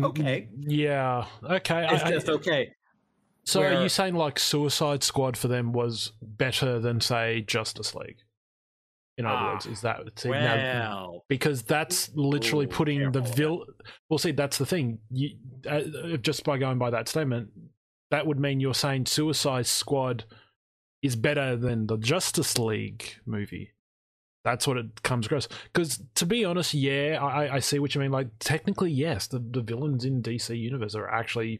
okay. 0.01 0.49
Yeah. 0.57 1.25
Okay. 1.43 1.87
It's 1.91 2.03
I- 2.03 2.07
I- 2.07 2.11
just 2.11 2.29
okay. 2.29 2.73
So 3.45 3.63
are 3.63 3.81
you 3.81 3.89
saying 3.89 4.15
like 4.15 4.37
Suicide 4.39 5.03
Squad 5.03 5.35
for 5.35 5.47
them 5.47 5.73
was 5.73 6.11
better 6.21 6.79
than 6.79 7.01
say 7.01 7.41
Justice 7.41 7.95
League? 7.95 8.17
In 9.17 9.25
other 9.25 9.35
Ah, 9.35 9.53
words, 9.53 9.65
is 9.65 9.81
that 9.81 9.99
see, 10.17 10.29
now- 10.29 11.21
because 11.27 11.63
that's 11.63 12.09
literally 12.15 12.65
Ooh, 12.65 12.69
putting 12.69 13.11
the 13.11 13.19
villain. 13.21 13.35
vil. 13.35 13.65
Well, 14.09 14.17
see, 14.17 14.31
that's 14.31 14.57
the 14.57 14.65
thing. 14.65 14.99
You 15.11 15.37
uh, 15.69 15.81
just 16.17 16.43
by 16.43 16.57
going 16.57 16.77
by 16.79 16.89
that 16.91 17.07
statement, 17.09 17.49
that 18.09 18.25
would 18.25 18.39
mean 18.39 18.59
you're 18.59 18.73
saying 18.73 19.05
Suicide 19.07 19.67
Squad 19.67 20.23
is 21.01 21.15
better 21.15 21.57
than 21.57 21.87
the 21.87 21.97
Justice 21.97 22.57
League 22.57 23.15
movie. 23.25 23.71
That's 24.43 24.65
what 24.65 24.77
it 24.77 25.03
comes 25.03 25.25
across. 25.27 25.47
Because 25.65 26.01
to 26.15 26.25
be 26.25 26.45
honest, 26.45 26.73
yeah, 26.73 27.19
I, 27.21 27.55
I 27.55 27.59
see 27.59 27.79
what 27.79 27.93
you 27.93 28.01
mean. 28.01 28.11
Like 28.11 28.29
technically, 28.39 28.91
yes, 28.91 29.27
the, 29.27 29.39
the 29.39 29.61
villains 29.61 30.05
in 30.05 30.23
DC 30.23 30.57
Universe 30.57 30.95
are 30.95 31.07
actually, 31.09 31.59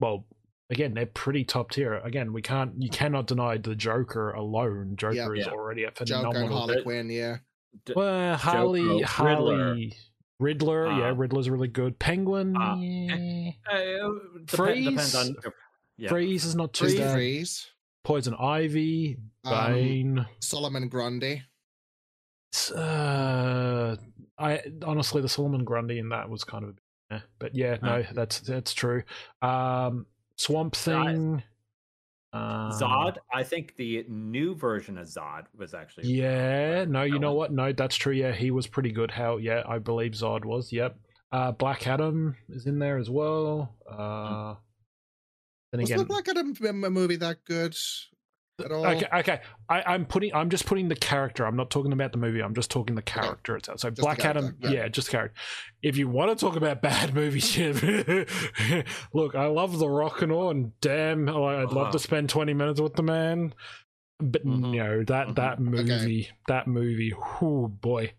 well, 0.00 0.26
again, 0.70 0.94
they're 0.94 1.06
pretty 1.06 1.44
top 1.44 1.70
tier. 1.70 1.94
Again, 1.94 2.32
we 2.32 2.42
can't, 2.42 2.80
you 2.82 2.90
cannot 2.90 3.26
deny 3.26 3.56
the 3.56 3.74
Joker 3.74 4.32
alone. 4.32 4.94
Joker 4.96 5.34
is 5.34 5.46
Yeah. 5.46 5.52
already 5.52 5.84
a 5.84 5.90
Joker 5.90 6.00
and 6.00 6.08
phenomenal. 6.08 6.58
Harley 6.58 6.74
But- 6.76 6.82
Quinn, 6.84 7.10
yeah. 7.10 7.36
D- 7.84 7.92
Well, 7.94 8.36
Harley, 8.36 8.80
Riddler. 8.82 9.04
Harley, 9.06 9.96
Riddler, 10.40 10.86
yeah, 10.86 11.08
Uh, 11.10 11.14
Riddler's 11.14 11.48
really 11.50 11.68
good. 11.68 11.98
Penguin, 11.98 12.56
uh, 12.56 12.76
yeah. 12.76 13.50
uh, 13.70 14.08
depend- 14.34 14.50
Freeze? 14.50 14.84
depends 14.88 15.14
on. 15.14 15.36
Yeah. 15.98 16.08
Freeze 16.08 16.44
is 16.44 16.54
not 16.56 16.72
too 16.72 16.86
Mr. 16.86 16.98
bad. 16.98 17.12
Freeze. 17.14 17.66
Poison 18.04 18.34
Ivy, 18.34 19.16
Um, 19.44 19.72
Bane. 19.74 20.26
Solomon 20.40 20.88
Grundy. 20.88 21.42
S- 22.54 22.70
uh, 22.70 23.96
I 24.38 24.62
honestly, 24.84 25.22
the 25.22 25.28
Solomon 25.28 25.64
Grundy 25.64 25.98
in 25.98 26.08
that 26.10 26.28
was 26.30 26.44
kind 26.44 26.64
of, 26.64 26.78
eh, 27.10 27.20
but 27.38 27.54
yeah, 27.54 27.76
no, 27.82 28.04
that's 28.12 28.40
that's 28.40 28.72
true. 28.74 29.02
Um, 29.42 30.06
Swamp 30.36 30.76
Thing, 30.76 31.42
um, 32.32 32.70
Zod. 32.72 33.16
I 33.32 33.42
think 33.42 33.76
the 33.76 34.04
new 34.08 34.54
version 34.54 34.98
of 34.98 35.06
Zod 35.06 35.44
was 35.56 35.74
actually. 35.74 36.08
Yeah, 36.08 36.84
no, 36.84 37.02
you 37.02 37.18
know 37.18 37.32
what? 37.32 37.52
No, 37.52 37.72
that's 37.72 37.96
true. 37.96 38.12
Yeah, 38.12 38.32
he 38.32 38.50
was 38.50 38.66
pretty 38.66 38.92
good. 38.92 39.10
How? 39.10 39.38
Yeah, 39.38 39.62
I 39.66 39.78
believe 39.78 40.12
Zod 40.12 40.44
was. 40.44 40.72
Yep. 40.72 40.98
Uh, 41.32 41.52
Black 41.52 41.86
Adam 41.86 42.36
is 42.48 42.66
in 42.66 42.78
there 42.78 42.98
as 42.98 43.10
well. 43.10 43.74
Uh, 43.90 44.54
then 45.72 45.80
Was 45.80 45.90
again, 45.90 45.98
the 45.98 46.04
Black 46.04 46.28
Adam 46.28 46.54
m- 46.62 46.84
m- 46.84 46.92
movie 46.92 47.16
that 47.16 47.44
good 47.44 47.76
at 48.64 48.72
all? 48.72 48.86
okay, 48.86 49.06
okay. 49.12 49.40
I, 49.68 49.82
I'm 49.94 50.06
putting. 50.06 50.34
I'm 50.34 50.50
just 50.50 50.66
putting 50.66 50.88
the 50.88 50.96
character. 50.96 51.46
I'm 51.46 51.56
not 51.56 51.70
talking 51.70 51.92
about 51.92 52.12
the 52.12 52.18
movie. 52.18 52.40
I'm 52.42 52.54
just 52.54 52.70
talking 52.70 52.94
the 52.94 53.02
character 53.02 53.56
itself. 53.56 53.80
So 53.80 53.90
the 53.90 54.02
Black 54.02 54.24
Adam. 54.24 54.56
Yeah. 54.60 54.70
yeah. 54.70 54.88
just 54.88 55.10
character. 55.10 55.38
If 55.82 55.96
you 55.96 56.08
want 56.08 56.36
to 56.36 56.44
talk 56.44 56.56
about 56.56 56.82
bad 56.82 57.14
movies, 57.14 57.56
yeah, 57.56 57.72
look, 59.12 59.34
I 59.34 59.46
love 59.46 59.78
The 59.78 59.88
Rock 59.88 60.22
and 60.22 60.32
all, 60.32 60.50
and 60.50 60.72
damn, 60.80 61.28
I'd 61.28 61.34
love 61.34 61.76
Uh-huh. 61.76 61.92
to 61.92 61.98
spend 61.98 62.28
20 62.30 62.54
minutes 62.54 62.80
with 62.80 62.94
the 62.94 63.02
man. 63.02 63.54
But 64.18 64.46
Mhm. 64.46 64.72
no, 64.74 65.04
that 65.04 65.28
Mhm. 65.28 65.34
that 65.36 65.60
movie, 65.60 66.30
that 66.48 66.66
movie, 66.66 67.12
oh 67.42 67.68
boy. 67.68 68.14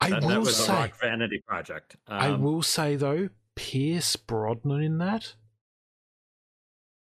I 0.00 0.08
That, 0.10 0.22
will 0.22 0.28
that 0.30 0.40
was 0.40 0.56
say, 0.56 0.72
a 0.72 0.76
rock 0.76 0.98
vanity 0.98 1.42
project. 1.46 1.96
I 2.08 2.28
Um, 2.28 2.40
will 2.40 2.62
say 2.62 2.96
though, 2.96 3.28
Pierce 3.54 4.16
Brosnan 4.16 4.80
in 4.82 4.96
that, 4.96 5.34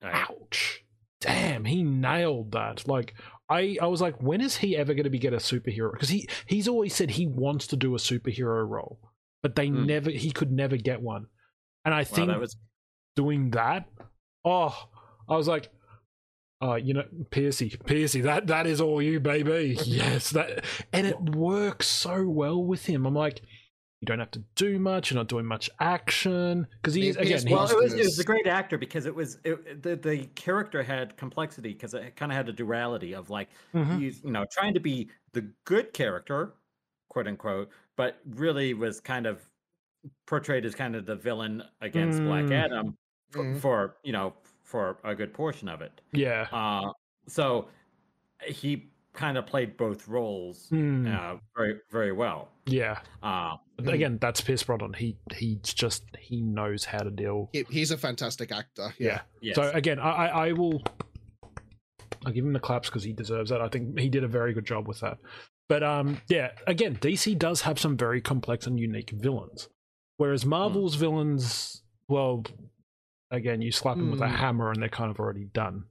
right. 0.03 0.15
ouch, 0.31 0.85
damn, 1.21 1.65
he 1.65 1.83
nailed 1.83 2.53
that. 2.53 2.87
Like, 2.87 3.15
I, 3.51 3.77
I 3.81 3.87
was 3.87 4.01
like, 4.01 4.23
when 4.23 4.41
is 4.41 4.57
he 4.57 4.77
ever 4.77 4.95
going 4.95 5.05
to 5.05 5.11
be 5.11 5.19
get 5.19 5.33
a 5.33 5.37
superhero? 5.39 5.93
Because 5.93 6.09
he, 6.11 6.29
he's 6.47 6.69
always 6.69 6.95
said 6.95 7.11
he 7.11 7.27
wants 7.27 7.67
to 7.69 7.77
do 7.77 7.95
a 7.95 7.99
superhero 7.99 8.69
role, 8.69 8.99
but 9.43 9.57
they 9.57 9.69
Hmm. 9.69 9.87
never, 9.87 10.11
he 10.11 10.31
could 10.31 10.53
never 10.53 10.77
get 10.77 11.01
one. 11.01 11.27
And 11.85 11.95
I 11.95 12.01
Wow, 12.01 12.05
think 12.05 12.29
that 12.29 12.41
was 12.41 12.57
doing 13.17 13.51
that, 13.53 13.89
oh, 14.45 14.89
I 15.29 15.37
was 15.37 15.49
like, 15.49 15.71
oh, 16.61 16.75
you 16.75 16.95
know, 16.95 17.05
Piercy, 17.31 17.77
Piercy, 17.87 18.21
that 18.23 18.47
that 18.49 18.67
is 18.67 18.81
all 18.81 19.01
you, 19.01 19.21
baby. 19.21 19.77
yes, 19.85 20.31
that, 20.31 20.65
and 20.93 21.07
it 21.07 21.21
works 21.21 21.87
so 21.87 22.25
well 22.29 22.63
with 22.63 22.87
him. 22.87 23.07
I'm 23.07 23.15
like, 23.15 23.41
you 24.01 24.07
don't 24.07 24.19
have 24.21 24.31
to 24.33 24.43
do 24.55 24.79
much. 24.79 25.11
You're 25.11 25.17
not 25.19 25.29
doing 25.29 25.45
much 25.47 25.69
action 25.81 26.67
because 26.81 26.95
he's 26.95 27.17
again. 27.17 27.33
it's 27.35 27.45
He, 27.45 27.53
well, 27.53 27.69
it 27.69 27.77
was, 27.77 27.95
it 27.95 28.05
was 28.05 28.19
a 28.19 28.25
great 28.25 28.47
actor 28.47 28.79
because 28.79 29.07
it 29.07 29.15
was 29.15 29.39
it, 29.45 29.83
the 29.83 29.97
the 29.97 30.27
character 30.35 30.83
had 30.83 31.17
complexity 31.17 31.73
because 31.73 31.95
it 31.95 32.15
kind 32.15 32.31
of 32.31 32.37
had 32.37 32.49
a 32.49 32.53
duality 32.53 33.15
of 33.15 33.29
like 33.31 33.49
Mhm. 33.75 33.99
he's 33.99 34.23
you 34.23 34.31
know 34.31 34.45
trying 34.53 34.75
to 34.75 34.81
be 34.81 35.11
the 35.33 35.43
good 35.65 35.93
character, 35.93 36.55
quote 37.09 37.27
unquote, 37.27 37.71
but 37.97 38.21
really 38.25 38.73
was 38.75 39.01
kind 39.01 39.27
of 39.27 39.43
portrayed 40.27 40.65
as 40.65 40.75
kind 40.77 40.95
of 40.95 41.05
the 41.05 41.17
villain 41.17 41.63
against 41.81 42.23
Black 42.23 42.45
Mm. 42.45 42.53
Adam 42.53 42.97
for, 43.31 43.45
Mhm. 43.45 43.59
for 43.61 43.97
you 44.05 44.13
know 44.13 44.33
for 44.63 44.99
a 45.03 45.15
good 45.15 45.33
portion 45.35 45.69
of 45.69 45.81
it. 45.83 46.01
yeah. 46.13 46.47
Uh, 46.53 46.93
so 47.27 47.69
he 48.47 48.91
kind 49.15 49.37
of 49.39 49.47
played 49.47 49.77
both 49.77 50.07
roles 50.09 50.69
Hmm, 50.69 51.07
uh, 51.09 51.37
very 51.57 51.75
very 51.91 52.13
well. 52.13 52.49
yeah. 52.67 52.99
Uh, 53.23 53.57
But. 53.77 53.95
Again, 53.95 54.19
that's 54.21 54.41
Pierce 54.41 54.63
Brosnan. 54.63 54.93
He 54.95 55.17
he's 55.35 55.59
just 55.75 56.05
he 56.19 56.43
knows 56.43 56.85
how 56.85 56.99
to 56.99 57.11
deal. 57.11 57.49
He, 57.53 57.65
he's 57.71 57.91
a 57.91 57.97
fantastic 57.99 58.53
actor. 58.53 58.95
Yeah. 58.99 59.07
Yeah. 59.09 59.21
yes. 59.41 59.57
So 59.57 59.71
again, 59.73 59.99
I, 59.99 60.11
I 60.11 60.27
I 60.49 60.53
will. 60.53 60.83
I'll 62.27 62.33
give 62.33 62.45
him 62.45 62.53
the 62.53 62.61
claps 62.61 62.89
because 62.89 63.05
he 63.05 63.13
deserves 63.13 63.51
that. 63.51 63.61
I 63.61 63.69
think 63.69 63.99
he 63.99 64.09
did 64.09 64.25
a 64.25 64.29
very 64.29 64.53
good 64.53 64.65
job 64.67 64.89
with 64.89 65.01
that. 65.01 65.19
But 65.69 65.83
um, 65.83 66.21
yeah, 66.29 66.51
again, 66.67 66.97
DC 66.97 67.39
does 67.39 67.61
have 67.63 67.79
some 67.79 67.97
very 67.97 68.21
complex 68.21 68.67
and 68.67 68.79
unique 68.81 69.11
villains, 69.11 69.69
whereas 70.17 70.45
Marvel's 70.47 70.95
villains, 70.97 71.83
well, 72.09 72.43
again, 73.31 73.61
you 73.63 73.71
slap 73.71 73.97
them 73.99 74.11
with 74.11 74.21
a 74.23 74.29
Hmm. 74.29 74.35
hammer 74.35 74.71
and 74.73 74.81
they're 74.83 74.89
kind 74.89 75.11
of 75.11 75.21
already 75.21 75.45
done, 75.45 75.85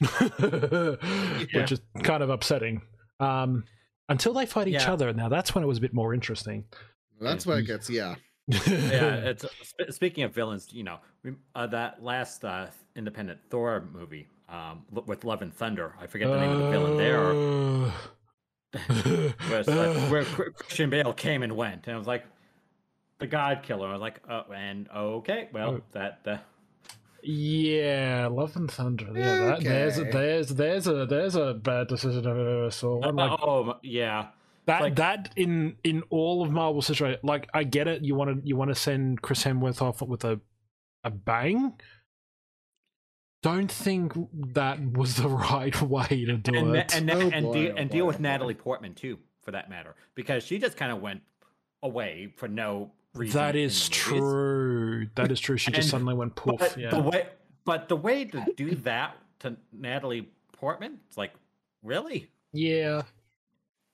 which 1.54 1.72
is 1.72 1.80
kind 2.02 2.22
of 2.22 2.30
upsetting. 2.30 2.82
Um, 3.20 3.64
until 4.08 4.32
they 4.34 4.46
fight 4.46 4.68
each 4.68 4.74
Yeah. 4.74 4.92
other, 4.92 5.12
now 5.12 5.28
that's 5.28 5.54
when 5.54 5.64
it 5.64 5.66
was 5.66 5.78
a 5.78 5.80
bit 5.80 5.94
more 5.94 6.14
interesting. 6.14 6.64
That's 7.20 7.46
where 7.46 7.58
it 7.58 7.66
gets, 7.66 7.88
yeah. 7.88 8.14
yeah, 8.46 8.56
it's 8.66 9.44
sp- 9.66 9.90
speaking 9.90 10.24
of 10.24 10.34
villains, 10.34 10.68
you 10.72 10.84
know, 10.84 10.98
we, 11.24 11.32
uh, 11.54 11.66
that 11.68 12.02
last 12.02 12.44
uh, 12.44 12.66
independent 12.94 13.40
Thor 13.50 13.88
movie 13.92 14.28
um, 14.48 14.84
with 15.06 15.24
Love 15.24 15.42
and 15.42 15.52
Thunder. 15.52 15.94
I 16.00 16.06
forget 16.06 16.28
the 16.28 16.38
name 16.38 16.50
of 16.50 16.58
the 16.60 16.70
villain 16.70 16.96
there. 16.96 17.90
Where, 19.48 19.60
it's 19.60 19.68
like, 19.68 20.10
where 20.10 20.24
Christian 20.24 20.90
Bale 20.90 21.14
came 21.14 21.42
and 21.42 21.56
went, 21.56 21.86
and 21.86 21.94
I 21.94 21.98
was 21.98 22.06
like, 22.06 22.24
the 23.18 23.26
God 23.26 23.62
Killer. 23.62 23.88
I 23.88 23.92
was 23.92 24.00
like, 24.02 24.20
oh, 24.28 24.42
and 24.54 24.88
okay, 24.94 25.48
well, 25.52 25.76
Oh. 25.76 25.82
that 25.92 26.22
that 26.24 26.44
Yeah, 27.28 28.28
Love 28.30 28.54
and 28.54 28.70
Thunder. 28.70 29.06
Yeah, 29.12 29.34
that, 29.46 29.64
there's 29.64 29.98
Okay. 29.98 30.10
there's 30.12 30.48
there's 30.50 30.86
a 30.86 31.06
there's 31.06 31.34
a 31.34 31.54
bad 31.54 31.88
decision 31.88 32.20
I've 32.26 32.36
ever 32.36 32.70
saw. 32.70 33.02
I'm 33.02 33.16
like, 33.16 33.32
oh 33.42 33.74
yeah, 33.82 34.28
that 34.66 34.80
like- 34.80 34.94
that 34.96 35.32
in 35.34 35.76
in 35.82 36.02
all 36.10 36.44
of 36.44 36.52
Marvel 36.52 36.82
situation, 36.82 37.18
like 37.24 37.48
I 37.52 37.64
get 37.64 37.88
it. 37.88 38.02
You 38.02 38.14
want 38.14 38.30
to 38.42 38.48
you 38.48 38.54
want 38.56 38.70
to 38.70 38.76
send 38.76 39.22
Chris 39.22 39.42
Hemsworth 39.42 39.82
off 39.82 40.02
with 40.02 40.24
a 40.24 40.40
a 41.02 41.10
bang. 41.10 41.72
Don't 43.42 43.70
think 43.70 44.12
that 44.54 44.80
was 44.92 45.16
the 45.16 45.28
right 45.52 45.80
way 45.82 46.24
to 46.26 46.36
do 46.36 46.54
and 46.54 46.76
it. 46.76 46.94
and, 46.96 47.10
Oh 47.10 47.20
and, 47.30 47.46
boy, 47.46 47.52
deal, 47.52 47.72
oh 47.72 47.76
and 47.76 47.90
deal 47.90 48.06
with. 48.06 48.20
Natalie 48.20 48.54
Portman 48.54 48.94
too, 48.94 49.18
for 49.42 49.50
that 49.50 49.68
matter, 49.70 49.94
because 50.14 50.44
she 50.44 50.58
just 50.58 50.76
kind 50.76 50.90
of 50.92 51.00
went 51.00 51.22
away 51.82 52.32
for 52.36 52.48
no 52.48 52.68
reason. 52.76 52.92
That 53.32 53.56
in 53.56 53.62
movies. 53.62 53.88
true. 53.88 55.06
That 55.14 55.30
is 55.32 55.40
true. 55.40 55.56
She 55.56 55.70
just 55.70 55.90
suddenly 55.90 56.14
went 56.14 56.34
poof. 56.34 56.58
But 56.58 56.76
yeah. 56.76 56.90
the 56.90 57.00
way, 57.00 57.26
but 57.64 57.88
the 57.88 57.96
way 57.96 58.24
to 58.26 58.44
do 58.56 58.74
that 58.76 59.16
to 59.40 59.56
Natalie 59.72 60.28
Portman, 60.52 60.98
it's 61.08 61.16
like, 61.16 61.32
really? 61.82 62.30
yeah. 62.52 63.02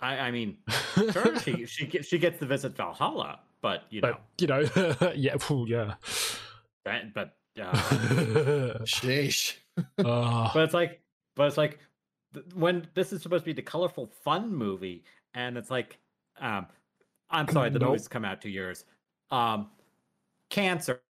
I, 0.01 0.19
I 0.19 0.31
mean, 0.33 0.57
sure, 1.13 1.39
she 1.39 1.65
she 1.65 1.87
gets 1.87 2.09
she 2.09 2.19
gets 2.19 2.41
to 2.41 2.47
visit 2.47 2.77
Valhalla, 2.77 3.39
but 3.61 3.85
you 3.89 4.01
know, 4.01 4.17
But 4.17 4.23
you 4.41 4.47
know, 4.49 5.13
yeah, 5.15 5.37
phew, 5.37 5.65
yeah. 5.69 5.95
that, 6.85 7.15
but 7.15 7.37
uh, 7.61 7.73
Sheesh. 8.85 9.55
Uh, 10.05 10.51
but 10.53 10.65
it's 10.65 10.75
like, 10.75 11.01
but 11.37 11.47
it's 11.47 11.57
like 11.57 11.79
th- 12.35 12.45
when 12.55 12.89
this 12.95 13.13
is 13.13 13.23
supposed 13.23 13.45
to 13.45 13.51
be 13.51 13.53
the 13.53 13.63
colorful 13.63 14.09
fun 14.25 14.53
movie, 14.53 15.05
and 15.35 15.57
it's 15.57 15.71
like, 15.71 15.99
um, 16.41 16.67
I'm 17.31 17.49
sorry, 17.49 17.71
the 17.71 17.79
Nope. 17.79 17.91
movie's 17.91 18.09
come 18.09 18.25
out 18.25 18.43
two 18.43 18.51
years. 18.51 18.85
Um, 19.33 19.71
cancer. 20.51 21.01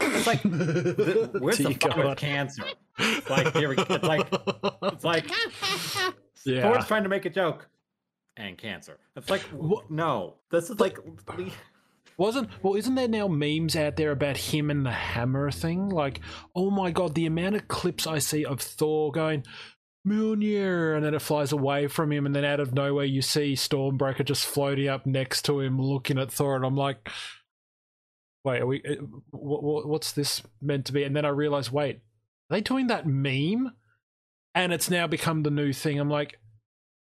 It's 0.00 0.26
like, 0.26 0.40
th- 0.42 1.28
where's 1.38 1.58
the 1.58 1.74
fun 1.80 2.08
with 2.08 2.18
cancer? 2.18 2.64
It's 2.98 3.28
like 3.28 3.52
here 3.54 3.68
we, 3.68 3.76
go. 3.76 3.84
it's 3.90 4.02
like 4.04 4.26
it's 4.82 5.04
like 5.04 5.30
yeah. 6.46 6.62
Thor's 6.62 6.86
trying 6.86 7.02
to 7.02 7.08
make 7.10 7.26
a 7.26 7.30
joke 7.30 7.68
and 8.36 8.56
cancer. 8.56 8.98
It's 9.14 9.28
like 9.28 9.42
What- 9.42 9.90
no, 9.90 10.36
this 10.50 10.70
is 10.70 10.80
like 10.80 10.98
Wasn't 12.16 12.48
well? 12.62 12.76
Isn't 12.76 12.94
there 12.94 13.08
now 13.08 13.28
memes 13.28 13.76
out 13.76 13.96
there 13.96 14.12
about 14.12 14.36
him 14.38 14.70
and 14.70 14.86
the 14.86 14.90
hammer 14.92 15.50
thing? 15.50 15.88
Like, 15.90 16.20
oh 16.54 16.70
my 16.70 16.90
god, 16.90 17.14
the 17.14 17.26
amount 17.26 17.56
of 17.56 17.68
clips 17.68 18.06
I 18.06 18.20
see 18.20 18.44
of 18.44 18.60
Thor 18.60 19.12
going 19.12 19.44
Mjolnir, 20.06 20.96
and 20.96 21.04
then 21.04 21.14
it 21.14 21.22
flies 21.22 21.52
away 21.52 21.86
from 21.86 22.12
him, 22.12 22.26
and 22.26 22.34
then 22.34 22.44
out 22.44 22.60
of 22.60 22.74
nowhere 22.74 23.04
you 23.04 23.22
see 23.22 23.54
Stormbreaker 23.54 24.24
just 24.24 24.44
floating 24.44 24.88
up 24.88 25.06
next 25.06 25.42
to 25.46 25.60
him, 25.60 25.80
looking 25.80 26.18
at 26.18 26.30
Thor, 26.30 26.56
and 26.56 26.64
I'm 26.64 26.76
like, 26.76 27.08
wait, 28.44 28.60
are 28.60 28.66
we? 28.66 28.82
Uh, 28.82 29.02
what, 29.30 29.88
what's 29.88 30.12
this 30.12 30.42
meant 30.60 30.84
to 30.86 30.92
be? 30.92 31.04
And 31.04 31.16
then 31.16 31.24
I 31.24 31.30
realize, 31.30 31.72
wait, 31.72 31.96
are 31.96 32.56
they 32.56 32.60
doing 32.60 32.88
that 32.88 33.06
meme? 33.06 33.72
And 34.54 34.72
it's 34.72 34.90
now 34.90 35.06
become 35.06 35.42
the 35.42 35.50
new 35.50 35.72
thing. 35.72 35.98
I'm 35.98 36.10
like, 36.10 36.38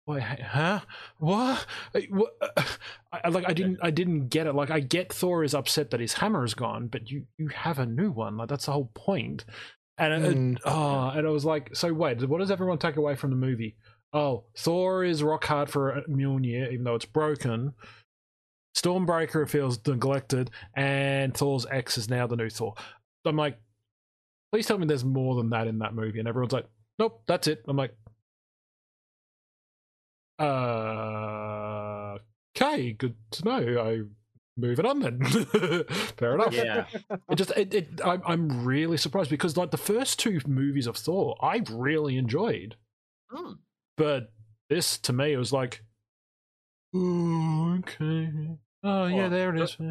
wait, 0.08 0.24
huh? 0.24 0.80
What? 1.20 1.66
Uh, 1.94 2.00
what? 2.10 2.34
Uh, 2.42 2.64
I, 3.12 3.30
like 3.30 3.48
I 3.48 3.54
didn't, 3.54 3.80
I 3.84 3.92
didn't 3.92 4.30
get 4.30 4.48
it. 4.48 4.54
Like 4.54 4.72
I 4.72 4.80
get 4.80 5.14
Thor 5.14 5.44
is 5.44 5.54
upset 5.54 5.92
that 5.92 6.00
his 6.00 6.14
hammer 6.14 6.46
is 6.46 6.54
gone, 6.54 6.88
but 6.88 7.12
you, 7.12 7.26
you 7.38 7.50
have 7.50 7.80
a 7.80 7.86
new 7.86 8.12
one. 8.12 8.38
Like 8.38 8.50
that's 8.50 8.66
the 8.66 8.72
whole 8.72 8.92
point. 8.96 9.46
And 9.98 10.24
mm. 10.24 10.56
it, 10.56 10.62
oh, 10.66 11.10
and 11.10 11.26
I 11.26 11.30
was 11.30 11.46
like, 11.46 11.76
so 11.76 11.92
wait, 11.92 12.28
what 12.28 12.40
does 12.40 12.52
everyone 12.52 12.78
take 12.78 12.98
away 12.98 13.16
from 13.16 13.32
the 13.32 13.36
movie? 13.36 13.76
Oh, 14.14 14.46
Thor 14.56 15.04
is 15.04 15.24
rock 15.24 15.46
hard 15.46 15.70
for 15.70 16.02
Mjolnir, 16.08 16.72
even 16.72 16.84
though 16.84 16.96
it's 16.96 17.06
broken. 17.06 17.74
Stormbreaker 18.76 19.50
feels 19.50 19.80
neglected, 19.88 20.52
and 20.76 21.36
Thor's 21.36 21.66
ex 21.72 21.98
is 21.98 22.10
now 22.10 22.28
the 22.28 22.36
new 22.36 22.50
Thor. 22.50 22.76
I'm 23.26 23.36
like, 23.36 23.58
please 24.52 24.66
tell 24.66 24.78
me 24.78 24.86
there's 24.86 25.04
more 25.04 25.36
than 25.36 25.50
that 25.50 25.68
in 25.68 25.80
that 25.80 25.94
movie. 25.94 26.20
And 26.20 26.28
everyone's 26.28 26.54
like, 26.54 26.68
nope, 27.00 27.24
that's 27.28 27.48
it. 27.48 27.64
I'm 27.68 27.76
like, 27.76 27.96
uh, 30.40 32.18
okay, 32.56 32.94
good 32.94 33.16
to 33.32 33.44
know. 33.44 34.08
It 34.62 34.86
on 34.86 35.00
then. 35.00 35.24
Fair 36.18 36.36
enough. 36.36 36.54
Yeah. 36.54 36.86
It 37.30 37.36
just, 37.36 37.52
it, 37.52 37.74
it 37.74 38.02
I'm, 38.04 38.22
I'm 38.26 38.66
really 38.66 38.98
surprised 38.98 39.30
because 39.30 39.56
like 39.58 39.72
the 39.72 39.78
first 39.78 40.20
two 40.20 40.40
movies 40.48 40.88
of 40.88 40.98
Thor, 40.98 41.36
I 41.42 41.62
really 41.72 42.18
enjoyed, 42.18 42.76
Hmm. 43.30 43.54
but 43.98 44.32
this 44.70 44.98
to 45.00 45.14
me 45.14 45.36
was 45.38 45.54
like, 45.54 45.84
okay. 46.96 48.30
Oh 48.84 49.06
yeah, 49.06 49.16
Well, 49.16 49.30
there 49.30 49.56
it 49.56 49.62
is. 49.62 49.78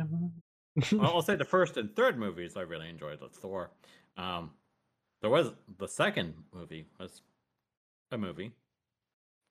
Well, 0.93 1.07
I'll 1.15 1.23
say 1.23 1.37
the 1.37 1.45
first 1.47 1.79
and 1.79 1.97
third 1.97 2.19
movies 2.19 2.55
I 2.55 2.61
really 2.61 2.91
enjoyed. 2.91 3.19
That's 3.19 3.39
Thor. 3.39 3.71
Um, 4.19 4.51
there 5.23 5.31
was 5.31 5.49
the 5.79 5.89
second 5.89 6.35
movie 6.53 6.87
was 7.01 7.23
a 8.13 8.19
movie. 8.19 8.53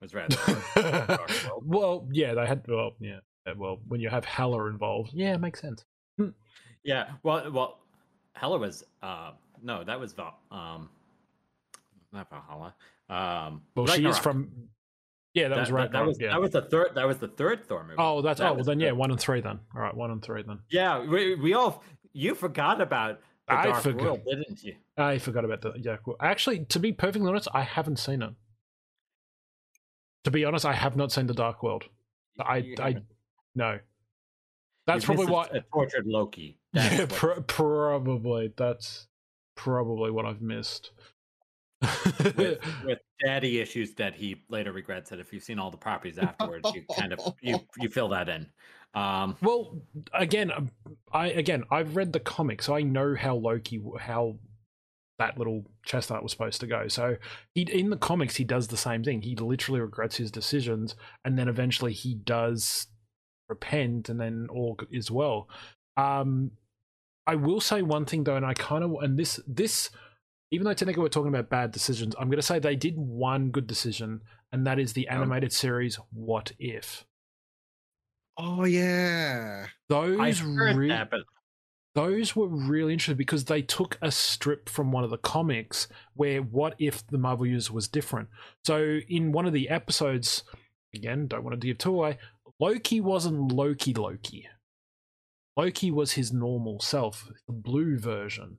Was 0.01 0.13
rather 0.13 0.37
well, 1.63 2.07
yeah, 2.11 2.35
they 2.35 2.45
had. 2.45 2.63
Well, 2.67 2.91
yeah. 2.99 3.21
Yeah, 3.45 3.53
Well, 3.55 3.79
when 3.87 3.99
you 3.99 4.09
have 4.09 4.25
Hela 4.25 4.67
involved, 4.67 5.11
yeah, 5.13 5.33
it 5.33 5.39
makes 5.39 5.61
sense. 5.61 5.85
yeah. 6.83 7.11
Well, 7.23 7.51
well, 7.51 7.79
Hela 8.33 8.57
was 8.57 8.83
uh 9.01 9.31
no, 9.63 9.83
that 9.83 9.99
was 9.99 10.13
Val. 10.13 10.37
Um, 10.51 10.89
not 12.11 12.29
Valhalla. 12.29 12.75
Um, 13.09 13.61
Well, 13.75 13.87
she 13.87 14.05
is 14.05 14.17
from. 14.17 14.51
Yeah, 15.33 15.49
that, 15.49 15.59
was 15.59 15.71
right. 15.71 15.91
That, 15.91 16.05
was 16.05 16.17
yeah. 16.19 16.29
that 16.29 16.39
was 16.39 16.51
the 16.51 16.61
third. 16.61 16.91
That 16.95 17.05
was 17.05 17.17
the 17.17 17.27
third 17.27 17.67
Thor 17.67 17.83
movie. 17.83 17.95
oh, 17.97 18.21
that's 18.21 18.39
that 18.39 18.51
oh 18.51 18.53
well 18.53 18.63
then 18.63 18.79
yeah, 18.79 18.91
one 18.93 19.11
and 19.11 19.19
three 19.19 19.41
then. 19.41 19.59
All 19.75 19.81
right, 19.81 19.93
one 19.93 20.09
and 20.11 20.23
three 20.23 20.43
then. 20.43 20.59
Yeah, 20.69 21.05
we, 21.05 21.35
we 21.35 21.53
all 21.53 21.83
you 22.13 22.35
forgot 22.35 22.79
about 22.79 23.19
the 23.47 23.53
I 23.53 23.65
Dark 23.65 23.83
forgot. 23.83 24.01
World, 24.01 24.21
didn't 24.25 24.63
you? 24.63 24.75
I 24.97 25.17
forgot 25.17 25.43
about 25.43 25.61
that. 25.63 25.83
Yeah, 25.83 25.97
cool. 26.05 26.15
Actually, 26.21 26.63
to 26.65 26.79
be 26.79 26.93
perfectly 26.93 27.27
honest, 27.27 27.49
I 27.53 27.63
haven't 27.63 27.99
seen 27.99 28.21
it. 28.21 28.31
To 30.23 30.31
be 30.31 30.45
honest, 30.45 30.65
I 30.65 30.73
have 30.73 30.95
not 30.95 31.11
seen 31.11 31.27
the 31.27 31.33
Dark 31.33 31.61
World. 31.61 31.83
I 32.39 32.57
You 32.57 32.75
I. 32.79 32.95
no. 33.55 33.79
That's 34.87 35.03
You 35.03 35.15
probably 35.15 35.25
why. 35.33 35.47
a- 35.51 35.61
tortured 35.73 36.05
Loki. 36.05 36.59
That's 36.73 36.99
Yeah, 36.99 37.05
pro- 37.09 37.41
probably 37.41 38.53
that's 38.55 39.07
probably 39.55 40.11
what 40.11 40.25
I've 40.25 40.41
missed. 40.41 40.91
with, 42.37 42.59
with 42.85 42.99
daddy 43.23 43.59
issues 43.59 43.93
that 43.95 44.15
he 44.15 44.43
later 44.49 44.71
regrets 44.71 45.09
that 45.09 45.19
if 45.19 45.31
you've 45.33 45.43
seen 45.43 45.59
all 45.59 45.71
the 45.71 45.77
properties 45.77 46.17
afterwards 46.17 46.69
you 46.73 46.83
kind 46.97 47.13
of 47.13 47.19
you 47.41 47.59
you 47.79 47.89
fill 47.89 48.09
that 48.09 48.27
in 48.29 48.47
um 48.93 49.35
Well, 49.41 49.81
again, 50.13 50.51
um, 50.51 50.71
I 51.11 51.27
again 51.27 51.63
I've 51.71 51.95
read 51.95 52.13
the 52.13 52.19
comic, 52.19 52.61
so 52.61 52.75
I 52.75 52.81
know 52.81 53.15
how 53.15 53.35
Loki 53.35 53.81
how 53.99 54.37
that 55.19 55.37
little 55.37 55.65
chestnut 55.85 56.23
was 56.23 56.31
supposed 56.31 56.59
to 56.61 56.67
go. 56.67 56.87
So 56.87 57.17
he 57.53 57.61
in 57.63 57.89
the 57.89 57.97
comics 57.97 58.35
he 58.37 58.43
does 58.43 58.67
the 58.67 58.77
same 58.77 59.03
thing. 59.03 59.21
He 59.21 59.35
literally 59.35 59.81
regrets 59.81 60.15
his 60.17 60.31
decisions, 60.31 60.95
and 61.23 61.37
then 61.37 61.47
eventually 61.49 61.93
he 61.93 62.15
does 62.15 62.87
repent, 63.47 64.09
and 64.09 64.19
then 64.19 64.47
all 64.49 64.77
is 64.91 65.11
well. 65.11 65.49
Um, 65.97 66.51
I 67.27 67.35
will 67.35 67.61
say 67.61 67.81
one 67.81 68.05
thing 68.05 68.23
though, 68.23 68.35
and 68.35 68.45
I 68.45 68.53
kind 68.53 68.83
of 68.83 68.95
and 69.01 69.17
this 69.17 69.39
this 69.47 69.89
even 70.51 70.65
though 70.65 70.73
technically 70.73 71.01
we're 71.01 71.09
talking 71.09 71.33
about 71.33 71.49
bad 71.49 71.71
decisions, 71.71 72.15
I'm 72.19 72.27
going 72.27 72.37
to 72.37 72.43
say 72.43 72.59
they 72.59 72.75
did 72.75 72.95
one 72.97 73.49
good 73.49 73.67
decision, 73.67 74.21
and 74.51 74.65
that 74.67 74.79
is 74.79 74.93
the 74.93 75.07
animated 75.07 75.51
series 75.51 75.99
What 76.13 76.51
If. 76.59 77.05
Oh 78.37 78.65
yeah. 78.65 79.67
Those 79.89 80.19
i 80.19 80.31
heard 80.31 80.75
re- 80.75 80.89
that 80.89 81.09
but 81.09 81.21
those 81.95 82.35
were 82.35 82.47
really 82.47 82.91
interesting 82.91 83.15
because 83.15 83.45
they 83.45 83.61
took 83.61 83.97
a 84.01 84.11
strip 84.11 84.67
from 84.67 84.91
one 84.91 85.05
of 85.05 85.09
the 85.09 85.17
comics 85.17 85.87
where 86.13 86.41
what 86.41 86.75
if 86.77 87.07
the 87.07 87.17
Marvel 87.17 87.45
universe 87.45 87.71
was 87.71 87.87
different. 87.87 88.27
So 88.65 88.99
in 89.07 89.31
one 89.31 89.45
of 89.45 89.53
the 89.53 89.69
episodes, 89.69 90.43
again, 90.93 91.27
don't 91.27 91.43
want 91.43 91.59
to 91.59 91.67
give 91.67 91.77
too 91.77 91.93
away, 91.93 92.17
Loki 92.59 93.01
wasn't 93.01 93.51
Loki 93.51 93.93
Loki. 93.93 94.47
Loki 95.57 95.91
was 95.91 96.13
his 96.13 96.31
normal 96.33 96.79
self, 96.79 97.29
the 97.47 97.53
blue 97.53 97.97
version. 97.97 98.57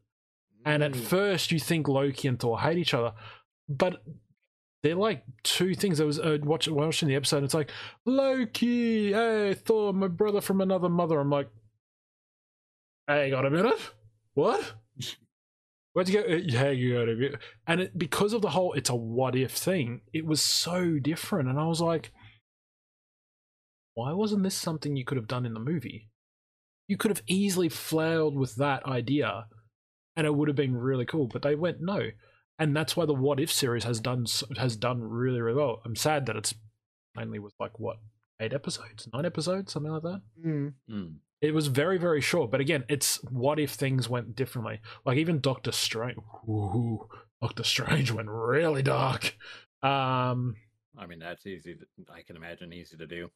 And 0.65 0.83
at 0.83 0.93
Mm. 0.93 1.01
first 1.01 1.53
you 1.53 1.59
think 1.61 1.89
Loki 1.89 2.27
and 2.29 2.39
Thor 2.39 2.61
hate 2.61 2.79
each 2.79 2.95
other, 2.95 3.15
but 3.69 4.03
they're 4.83 4.95
like 4.95 5.25
two 5.43 5.75
things. 5.75 6.01
I 6.01 6.05
was 6.05 6.19
uh, 6.19 6.39
watching, 6.43 6.75
watching 6.75 7.09
the 7.09 7.15
episode, 7.17 7.39
and 7.39 7.45
it's 7.45 7.55
like 7.55 7.71
Loki, 8.05 9.13
hey 9.13 9.55
Thor, 9.55 9.93
my 9.93 10.09
brother 10.09 10.41
from 10.41 10.61
another 10.61 10.89
mother. 10.89 11.19
I'm 11.21 11.31
like, 11.31 11.49
Hang 13.09 13.35
on 13.35 13.47
a 13.47 13.51
minute. 13.51 13.79
What? 14.35 14.73
Where'd 15.93 16.09
you 16.09 16.23
go? 16.23 16.29
Uh, 16.29 16.59
Hang 16.59 16.97
on 16.97 17.09
a 17.09 17.15
minute. 17.15 17.41
And 17.67 17.81
it, 17.83 17.97
because 17.99 18.33
of 18.33 18.43
the 18.43 18.51
whole 18.51 18.73
it's 18.73 18.91
a 18.91 18.97
what 18.97 19.37
if 19.37 19.53
thing, 19.53 20.01
it 20.13 20.27
was 20.27 20.43
so 20.43 20.99
different. 20.99 21.49
And 21.49 21.59
I 21.59 21.67
was 21.67 21.81
like, 21.81 22.11
why 23.97 24.13
wasn't 24.13 24.43
this 24.43 24.55
something 24.55 24.95
you 24.95 25.05
could 25.05 25.17
have 25.17 25.27
done 25.27 25.47
in 25.47 25.55
the 25.55 25.61
movie? 25.61 26.09
You 26.87 26.97
could 26.97 27.11
have 27.11 27.23
easily 27.27 27.69
flailed 27.71 28.37
with 28.37 28.55
that 28.57 28.85
idea 28.87 29.47
and 30.15 30.27
it 30.27 30.35
would 30.35 30.49
have 30.49 30.57
been 30.57 30.77
really 30.77 31.07
cool. 31.07 31.27
But 31.27 31.43
they 31.43 31.55
went 31.55 31.81
no. 31.81 32.11
And 32.59 32.77
that's 32.77 32.95
why 32.97 33.07
the 33.07 33.15
what 33.15 33.41
if 33.41 33.51
series 33.51 33.85
has 33.85 33.99
done 33.99 34.27
has 34.59 34.77
done 34.77 35.03
really, 35.03 35.41
really 35.41 35.57
well. 35.57 35.81
I'm 35.85 35.97
sad 35.97 36.27
that 36.27 36.37
it's 36.37 36.55
mainly 37.15 37.39
with 37.39 37.55
like 37.59 37.79
what, 37.81 37.97
eight 38.39 38.53
episodes, 38.53 39.09
nine 39.15 39.25
episodes, 39.25 39.73
something 39.73 39.91
like 39.93 40.03
that 40.03 40.21
Mm. 40.47 40.75
mm, 40.91 41.15
it 41.41 41.55
was 41.55 41.67
very 41.69 41.97
very 41.99 42.21
short 42.21 42.51
but 42.51 42.61
again 42.61 42.85
it's 42.89 43.23
what 43.25 43.59
if 43.59 43.71
things 43.73 44.09
went 44.11 44.37
differently 44.37 44.81
like 45.07 45.17
even 45.19 45.41
doctor 45.41 45.73
strange 45.73 46.17
ooh, 46.49 47.09
doctor 47.43 47.63
strange 47.65 48.11
went 48.11 48.29
really 48.29 48.83
dark 48.83 49.37
um 49.83 50.55
i 50.99 51.07
mean 51.07 51.19
that's 51.19 51.47
easy 51.47 51.75
to, 51.75 51.87
i 52.13 52.23
can 52.23 52.37
imagine 52.37 52.73
easy 52.73 52.97
to 52.97 53.07
do 53.07 53.31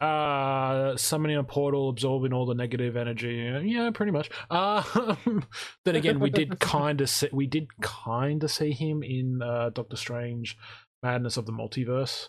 uh 0.00 0.96
summoning 0.96 1.36
a 1.36 1.44
portal 1.44 1.88
absorbing 1.88 2.32
all 2.32 2.46
the 2.46 2.54
negative 2.54 2.96
energy 2.96 3.62
yeah 3.64 3.90
pretty 3.90 4.10
much 4.12 4.30
uh 4.50 4.82
then 5.84 5.94
again 5.96 6.18
we 6.18 6.30
did 6.30 6.58
kind 6.60 7.00
of 7.00 7.08
see 7.08 7.28
we 7.32 7.46
did 7.46 7.66
kind 7.80 8.42
of 8.42 8.50
see 8.50 8.72
him 8.72 9.02
in 9.02 9.40
uh 9.42 9.70
doctor 9.70 9.96
strange 9.96 10.56
madness 11.02 11.36
of 11.36 11.46
the 11.46 11.52
multiverse 11.52 12.28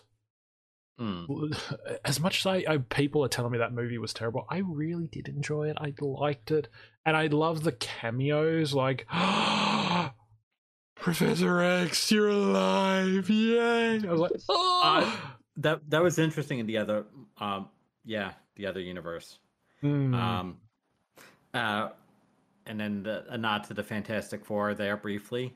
Mm. 1.00 1.56
as 2.04 2.20
much 2.20 2.40
as 2.40 2.46
I, 2.46 2.64
I 2.68 2.78
people 2.78 3.24
are 3.24 3.28
telling 3.28 3.52
me 3.52 3.58
that 3.58 3.72
movie 3.72 3.98
was 3.98 4.14
terrible, 4.14 4.46
I 4.48 4.58
really 4.58 5.08
did 5.08 5.28
enjoy 5.28 5.68
it. 5.68 5.76
I 5.80 5.92
liked 6.00 6.50
it, 6.50 6.68
and 7.04 7.16
I 7.16 7.26
love 7.26 7.64
the 7.64 7.72
cameos. 7.72 8.74
Like, 8.74 9.06
Professor 10.96 11.60
X, 11.60 12.10
you're 12.12 12.28
alive! 12.28 13.28
Yay! 13.28 14.00
I 14.06 14.12
was 14.12 14.20
like, 14.20 14.32
oh. 14.48 15.30
that 15.56 15.80
that 15.88 16.02
was 16.02 16.18
interesting 16.18 16.58
in 16.58 16.66
the 16.66 16.76
other 16.76 17.04
um 17.38 17.68
yeah 18.04 18.32
the 18.56 18.66
other 18.66 18.80
universe 18.80 19.38
Hmm. 19.80 20.14
um 20.14 20.56
uh 21.52 21.88
and 22.66 22.80
then 22.80 23.02
the, 23.02 23.24
a 23.28 23.36
nod 23.36 23.64
to 23.64 23.74
the 23.74 23.82
fantastic 23.82 24.44
four 24.44 24.74
there 24.74 24.96
briefly 24.96 25.54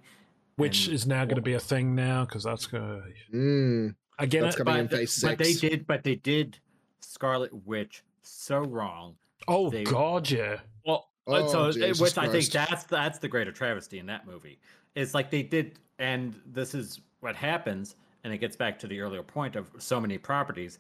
which 0.57 0.87
and- 0.87 0.95
is 0.95 1.07
now 1.07 1.25
going 1.25 1.37
to 1.37 1.43
be 1.43 1.55
a 1.55 1.61
thing 1.61 1.95
now 1.95 2.25
because 2.25 2.45
that's 2.45 2.67
going 2.67 2.83
to 2.83 3.37
Mm. 3.37 3.95
again. 4.19 4.43
That's 4.43 4.57
it- 4.57 4.59
coming 4.65 4.81
in 4.81 4.87
but, 4.87 4.97
phase 4.99 5.21
but 5.23 5.39
they 5.39 5.53
did 5.55 5.87
but 5.87 6.03
they 6.05 6.17
did 6.17 6.59
scarlet 7.01 7.51
witch 7.67 8.03
so 8.23 8.59
wrong 8.61 9.17
oh 9.49 9.71
they- 9.71 9.85
god, 9.85 10.31
yeah. 10.31 10.59
Well, 10.87 11.09
Oh, 11.31 11.47
so 11.53 11.61
uh, 11.65 11.73
Jesus 11.73 12.01
which 12.01 12.17
I 12.17 12.27
think 12.29 12.47
that's 12.47 12.85
that's 12.85 13.19
the 13.19 13.29
greater 13.29 13.53
travesty 13.53 13.99
in 13.99 14.07
that 14.07 14.27
movie. 14.27 14.59
It's 14.95 15.13
like 15.13 15.31
they 15.31 15.43
did, 15.43 15.79
and 15.99 16.35
this 16.47 16.75
is 16.75 17.01
what 17.21 17.37
happens, 17.37 17.97
and 18.25 18.33
it 18.33 18.39
gets 18.39 18.57
back 18.57 18.79
to 18.81 18.87
the 18.87 19.01
earlier 19.01 19.23
point 19.23 19.57
of 19.57 19.71
so 19.79 20.01
many 20.01 20.19
properties. 20.19 20.79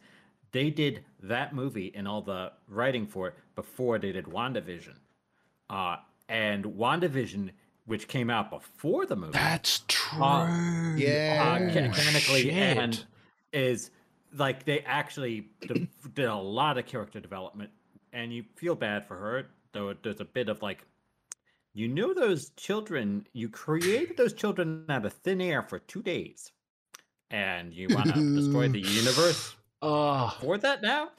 They 0.52 0.70
did 0.70 1.04
that 1.22 1.54
movie 1.54 1.92
and 1.94 2.08
all 2.08 2.22
the 2.22 2.52
writing 2.68 3.06
for 3.06 3.28
it 3.28 3.34
before 3.54 3.98
they 3.98 4.12
did 4.12 4.24
WandaVision, 4.24 4.94
uh, 5.70 5.96
and 6.28 6.64
WandaVision, 6.64 7.50
which 7.86 8.08
came 8.08 8.30
out 8.30 8.50
before 8.50 9.06
the 9.06 9.16
movie, 9.16 9.32
That's 9.32 9.82
true. 9.88 10.18
yeah. 10.20 11.58
uh, 11.60 11.64
Oh, 11.64 11.72
canonically 11.72 12.50
and 12.50 13.04
is 13.52 13.90
like 14.36 14.64
they 14.64 14.80
actually 14.80 15.48
de- 15.62 15.88
did 16.14 16.26
a 16.26 16.34
lot 16.34 16.76
of 16.78 16.84
character 16.86 17.18
development 17.20 17.70
and 18.12 18.32
you 18.32 18.44
feel 18.56 18.74
bad 18.74 19.06
for 19.06 19.16
her 19.16 19.46
though 19.72 19.94
there's 20.02 20.20
a 20.20 20.24
bit 20.24 20.48
of 20.48 20.60
like, 20.62 20.84
you 21.74 21.88
know, 21.88 22.12
those 22.14 22.50
children, 22.56 23.26
you 23.32 23.48
created 23.48 24.16
those 24.16 24.32
children 24.32 24.84
out 24.88 25.04
of 25.04 25.12
thin 25.12 25.40
air 25.40 25.62
for 25.62 25.78
two 25.78 26.02
days, 26.02 26.52
and 27.30 27.72
you 27.72 27.88
want 27.94 28.14
to 28.14 28.36
destroy 28.36 28.68
the 28.68 28.80
universe 28.80 29.54
Oh, 29.80 30.36
for 30.40 30.58
that 30.58 30.82
now. 30.82 31.10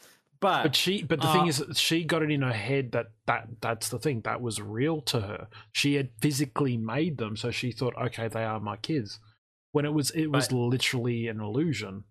But, 0.41 0.63
but 0.63 0.75
she 0.75 1.03
but 1.03 1.19
the 1.19 1.27
uh, 1.27 1.33
thing 1.33 1.47
is 1.47 1.63
she 1.77 2.05
got 2.05 2.23
it 2.23 2.31
in 2.31 2.41
her 2.43 2.53
head 2.53 2.93
that 2.93 3.07
that 3.27 3.47
that's 3.61 3.89
the 3.89 3.99
thing 3.99 4.21
that 4.21 4.41
was 4.41 4.61
real 4.61 5.01
to 5.01 5.19
her. 5.21 5.47
She 5.73 5.95
had 5.95 6.11
physically 6.21 6.77
made 6.77 7.17
them 7.17 7.35
so 7.35 7.51
she 7.51 7.71
thought 7.71 7.93
okay 8.05 8.29
they 8.29 8.45
are 8.45 8.59
my 8.59 8.77
kids. 8.77 9.19
When 9.73 9.85
it 9.85 9.93
was 9.93 10.11
it 10.11 10.27
was 10.27 10.51
literally 10.51 11.27
an 11.27 11.41
illusion. 11.41 12.05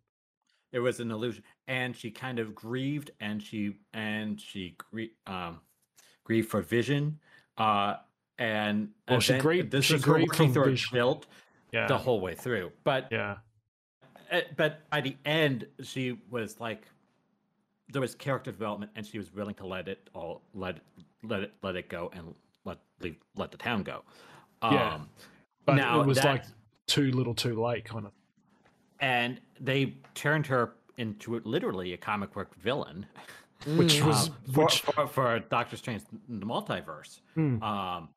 It 0.72 0.80
was 0.80 1.00
an 1.00 1.10
illusion, 1.10 1.42
and 1.66 1.96
she 1.96 2.10
kind 2.10 2.38
of 2.38 2.54
grieved, 2.54 3.10
and 3.18 3.42
she 3.42 3.76
and 3.94 4.38
she 4.38 4.76
um, 5.26 5.60
grieved 6.24 6.50
for 6.50 6.60
Vision, 6.60 7.20
uh, 7.56 7.94
and 8.38 8.90
Well, 9.08 9.20
she 9.20 9.38
grieved- 9.38 9.70
This 9.70 9.86
she 9.86 9.94
was 9.94 10.04
her 10.04 10.12
grieved 10.12 10.36
from 10.36 10.52
through 10.52 10.64
her 10.64 10.70
Vision. 10.72 10.90
guilt 10.92 11.26
yeah. 11.72 11.86
the 11.86 11.96
whole 11.96 12.20
way 12.20 12.34
through, 12.34 12.72
but 12.84 13.08
yeah 13.10 13.36
but 14.56 14.88
by 14.90 15.00
the 15.00 15.16
end 15.24 15.66
she 15.82 16.18
was 16.30 16.60
like 16.60 16.82
there 17.90 18.00
was 18.00 18.14
character 18.14 18.50
development 18.50 18.90
and 18.96 19.06
she 19.06 19.18
was 19.18 19.32
willing 19.32 19.54
to 19.54 19.66
let 19.66 19.88
it 19.88 20.08
all 20.14 20.42
let 20.54 20.78
let 21.22 21.42
it 21.42 21.52
let 21.62 21.76
it 21.76 21.88
go 21.88 22.10
and 22.14 22.34
let 22.64 22.78
leave 23.00 23.16
let 23.36 23.50
the 23.50 23.56
town 23.56 23.82
go 23.82 24.02
Yeah. 24.62 24.94
um 24.94 25.08
but 25.64 25.74
now 25.74 26.00
it 26.00 26.06
was 26.06 26.22
like 26.22 26.44
too 26.86 27.10
little 27.12 27.34
too 27.34 27.60
late 27.62 27.84
kind 27.84 28.06
of 28.06 28.12
and 29.00 29.40
they 29.60 29.94
turned 30.14 30.46
her 30.48 30.72
into 30.96 31.38
literally 31.44 31.92
a 31.92 31.96
comic 31.96 32.32
book 32.32 32.54
villain 32.56 33.06
which 33.66 34.00
Mm. 34.00 34.06
was 34.06 34.28
um, 34.28 34.34
for, 34.52 34.64
which 34.64 34.80
for, 34.82 35.06
for 35.06 35.38
doctor 35.40 35.76
strange 35.76 36.02
in 36.28 36.40
the 36.40 36.46
multiverse 36.46 37.20
Hmm. 37.34 37.62
um 37.62 38.08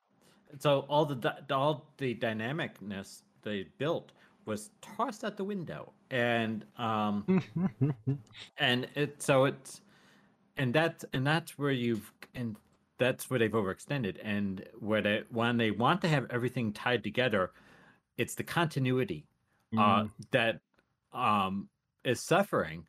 so 0.60 0.82
all 0.90 1.06
the 1.06 1.36
all 1.50 1.86
the 1.98 2.14
dynamicness 2.16 3.22
they 3.44 3.68
built 3.78 4.12
was 4.46 4.72
tossed 4.82 5.24
out 5.24 5.38
the 5.38 5.44
window. 5.44 5.94
And 6.10 6.66
um 6.78 7.28
and 8.58 8.88
it 8.96 9.22
so 9.22 9.46
it's 9.46 9.82
and 10.58 10.74
that's 10.74 11.06
and 11.14 11.26
that's 11.26 11.58
where 11.58 11.72
you've 11.72 12.12
and 12.36 12.56
that's 12.98 13.30
where 13.30 13.40
they've 13.40 13.52
overextended. 13.52 14.18
And 14.24 14.64
where 14.80 15.02
they 15.02 15.24
when 15.30 15.58
they 15.58 15.72
want 15.72 16.02
to 16.02 16.08
have 16.08 16.28
everything 16.30 16.74
tied 16.74 17.04
together 17.04 17.52
it's 18.18 18.36
the 18.36 18.44
continuity 18.44 19.26
uh 19.78 20.04
Mm. 20.04 20.12
that 20.32 20.60
um 21.14 21.70
is 22.04 22.20
suffering 22.22 22.86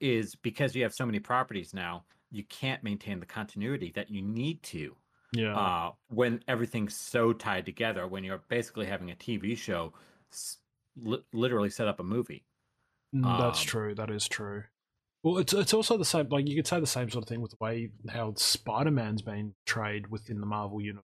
is 0.00 0.34
because 0.34 0.74
you 0.74 0.82
have 0.82 0.92
so 0.92 1.06
many 1.06 1.20
properties 1.20 1.72
now 1.72 2.04
you 2.30 2.42
can't 2.44 2.82
maintain 2.82 3.20
the 3.20 3.26
continuity 3.26 3.92
that 3.94 4.10
you 4.10 4.20
need 4.20 4.62
to 4.62 4.96
yeah. 5.32 5.56
uh 5.56 5.92
when 6.08 6.42
everything's 6.48 6.96
so 6.96 7.32
tied 7.32 7.64
together 7.64 8.06
when 8.08 8.24
you're 8.24 8.42
basically 8.48 8.86
having 8.86 9.10
a 9.12 9.14
tv 9.14 9.56
show 9.56 9.92
li- 10.96 11.24
literally 11.32 11.70
set 11.70 11.88
up 11.88 12.00
a 12.00 12.04
movie 12.04 12.44
Mm, 13.14 13.38
That's 13.38 13.60
Um, 13.60 13.66
true. 13.66 13.94
That 13.94 14.10
is 14.10 14.26
true. 14.26 14.64
Well, 15.22 15.38
it's 15.38 15.52
it's 15.52 15.72
also 15.72 15.96
the 15.96 16.04
same. 16.04 16.28
Like 16.30 16.48
you 16.48 16.56
could 16.56 16.66
say 16.66 16.80
the 16.80 16.86
same 16.86 17.08
sort 17.10 17.22
of 17.24 17.28
thing 17.28 17.40
with 17.40 17.52
the 17.52 17.56
way 17.60 17.90
how 18.10 18.34
Spider 18.34 18.90
Man's 18.90 19.22
been 19.22 19.54
portrayed 19.64 20.08
within 20.08 20.40
the 20.40 20.46
Marvel 20.46 20.80
universe. 20.80 21.04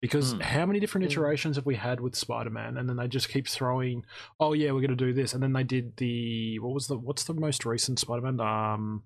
Because 0.00 0.32
Hmm. 0.32 0.40
how 0.40 0.64
many 0.66 0.80
different 0.80 1.06
iterations 1.06 1.56
have 1.56 1.66
we 1.66 1.76
had 1.76 2.00
with 2.00 2.14
Spider 2.16 2.48
Man, 2.50 2.76
and 2.78 2.88
then 2.88 2.96
they 2.96 3.06
just 3.08 3.28
keep 3.28 3.46
throwing, 3.48 4.04
"Oh 4.40 4.52
yeah, 4.54 4.72
we're 4.72 4.80
going 4.80 4.96
to 4.96 5.04
do 5.04 5.12
this," 5.12 5.34
and 5.34 5.42
then 5.42 5.52
they 5.52 5.62
did 5.64 5.96
the 5.98 6.58
what 6.60 6.72
was 6.72 6.86
the 6.88 6.96
what's 6.96 7.24
the 7.24 7.34
most 7.34 7.64
recent 7.66 7.98
Spider 7.98 8.22
Man? 8.22 8.40
Um, 8.40 9.02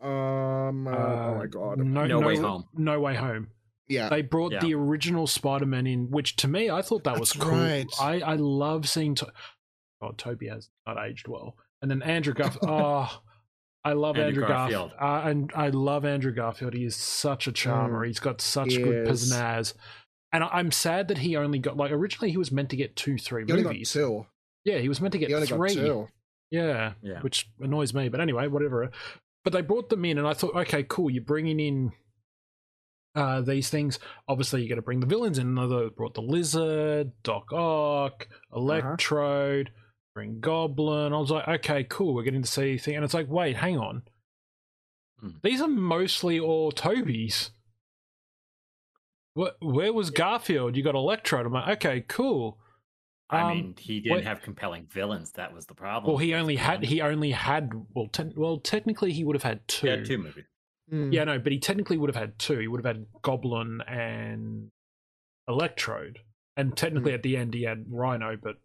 Um. 0.00 0.86
Uh, 0.86 0.90
oh 0.90 0.94
uh, 1.32 1.34
my 1.38 1.46
god. 1.46 1.78
no, 1.78 1.84
No 2.06 2.20
no 2.20 2.26
Way 2.26 2.36
Home. 2.36 2.64
No 2.74 3.00
way 3.00 3.14
home. 3.14 3.48
Yeah. 3.88 4.08
They 4.08 4.22
brought 4.22 4.52
Yeah. 4.52 4.60
the 4.60 4.74
original 4.74 5.26
Spider 5.26 5.66
Man 5.66 5.86
in, 5.86 6.10
which 6.10 6.36
to 6.36 6.48
me 6.48 6.68
I 6.70 6.82
thought 6.82 7.04
that 7.04 7.18
was 7.18 7.32
That's 7.32 7.44
cool. 7.44 7.58
right. 7.58 7.86
I 8.00 8.20
I 8.20 8.34
love 8.34 8.88
seeing. 8.88 9.14
To- 9.16 9.32
oh, 10.02 10.12
Tobey 10.12 10.48
has 10.48 10.70
not 10.86 10.98
aged 11.04 11.26
well, 11.28 11.56
and 11.82 11.90
then 11.90 12.02
Andrew 12.02 12.34
Garfield. 12.34 12.64
oh, 12.68 13.20
I 13.84 13.92
love 13.94 14.16
Andrew 14.16 14.42
Andrew, 14.44 14.46
Garfield. 14.46 14.90
Garfield, 14.98 15.24
uh, 15.26 15.28
and 15.30 15.52
I 15.54 15.68
love 15.70 16.04
Andrew 16.04 16.32
Garfield. 16.32 16.74
He 16.74 16.84
is 16.84 16.96
such 16.96 17.46
a 17.46 17.52
charmer. 17.52 18.04
He's 18.04 18.20
got 18.20 18.40
such 18.40 18.72
he 18.72 18.82
good 18.82 19.08
is. 19.08 19.32
pizzazz. 19.32 19.74
And 20.32 20.44
I- 20.44 20.48
I'm 20.48 20.70
sad 20.70 21.08
that 21.08 21.18
he 21.18 21.36
only 21.36 21.58
got 21.58 21.76
like 21.78 21.90
originally 21.90 22.30
he 22.30 22.36
was 22.36 22.52
meant 22.52 22.68
to 22.70 22.76
get 22.76 22.94
two, 22.96 23.16
three 23.16 23.44
He 23.46 23.52
only 23.52 23.62
got 23.64 23.72
movies. 23.72 23.92
two. 23.92 24.26
Yeah, 24.64 24.78
he 24.78 24.88
was 24.90 25.00
meant 25.00 25.12
to 25.12 25.18
get 25.18 25.28
He 25.28 25.34
only 25.34 25.46
three. 25.46 25.74
got 25.74 25.80
two. 25.80 26.08
Yeah, 26.50 26.92
Yeah. 27.02 27.20
which 27.22 27.48
annoys 27.60 27.94
me. 27.94 28.08
But 28.10 28.20
anyway, 28.20 28.48
whatever. 28.48 28.90
But 29.44 29.52
they 29.54 29.62
brought 29.62 29.88
them 29.88 30.04
in, 30.04 30.18
and 30.18 30.26
I 30.26 30.34
thought, 30.34 30.54
okay, 30.54 30.82
cool. 30.82 31.08
You're 31.08 31.24
bringing 31.24 31.58
in 31.60 31.92
uh, 33.14 33.40
these 33.40 33.68
things. 33.70 33.98
Obviously, 34.28 34.62
you 34.62 34.68
got 34.68 34.76
to 34.76 34.82
bring 34.82 35.00
the 35.00 35.06
villains 35.06 35.38
in. 35.38 35.54
They 35.54 35.88
brought 35.96 36.14
the 36.14 36.22
Lizard, 36.22 37.12
Doc 37.22 37.52
Ock, 37.52 38.28
Electro, 38.54 39.64
Green 40.14 40.40
Goblin. 40.40 41.12
I 41.12 41.18
was 41.18 41.30
like, 41.30 41.48
okay, 41.48 41.84
cool. 41.84 42.14
We're 42.14 42.22
getting 42.22 42.42
to 42.42 42.48
see 42.48 42.78
thing, 42.78 42.96
and 42.96 43.04
it's 43.04 43.14
like, 43.14 43.28
wait, 43.28 43.56
hang 43.56 43.78
on. 43.78 44.02
Hmm. 45.20 45.30
These 45.42 45.60
are 45.60 45.68
mostly 45.68 46.38
all 46.38 46.70
Tobey's. 46.70 47.50
What? 49.34 49.56
Where 49.60 49.92
was 49.92 50.10
Garfield? 50.10 50.76
You 50.76 50.82
got 50.82 50.94
Electro. 50.94 51.44
I'm 51.44 51.52
like, 51.52 51.76
okay, 51.84 52.04
cool. 52.08 52.58
i 53.30 53.40
Um, 53.40 53.48
mean 53.50 53.74
he 53.78 54.00
didn't 54.00 54.16
what- 54.18 54.24
have 54.24 54.42
compelling 54.42 54.86
villains 54.90 55.32
that 55.32 55.52
was 55.54 55.66
the 55.66 55.74
problem 55.74 56.08
Well, 56.12 56.18
he 56.18 56.34
only 56.34 56.56
had 56.56 56.84
he 56.84 57.00
only 57.00 57.30
had 57.32 57.72
well, 57.94 58.08
ten, 58.08 58.32
well, 58.36 58.58
technically 58.58 59.12
he 59.12 59.24
would 59.24 59.36
have 59.36 59.42
had 59.42 59.66
two. 59.68 59.86
He 59.86 59.90
had 59.90 60.04
two 60.06 60.18
movies 60.18 60.44
Mm. 60.92 61.12
Yeah, 61.12 61.24
no, 61.24 61.38
but 61.38 61.52
he 61.52 61.58
technically 61.58 61.98
would 61.98 62.08
have 62.08 62.16
had 62.16 62.38
two. 62.38 62.58
He 62.58 62.68
would 62.68 62.82
have 62.84 62.96
had 62.96 63.06
Goblin 63.22 63.80
and 63.86 64.70
Electro, 65.46 66.12
and 66.56 66.76
technically 66.76 67.12
at 67.12 67.22
the 67.22 67.36
end 67.36 67.54
he 67.54 67.62
had 67.64 67.84
Rhino, 67.90 68.36
but 68.42 68.56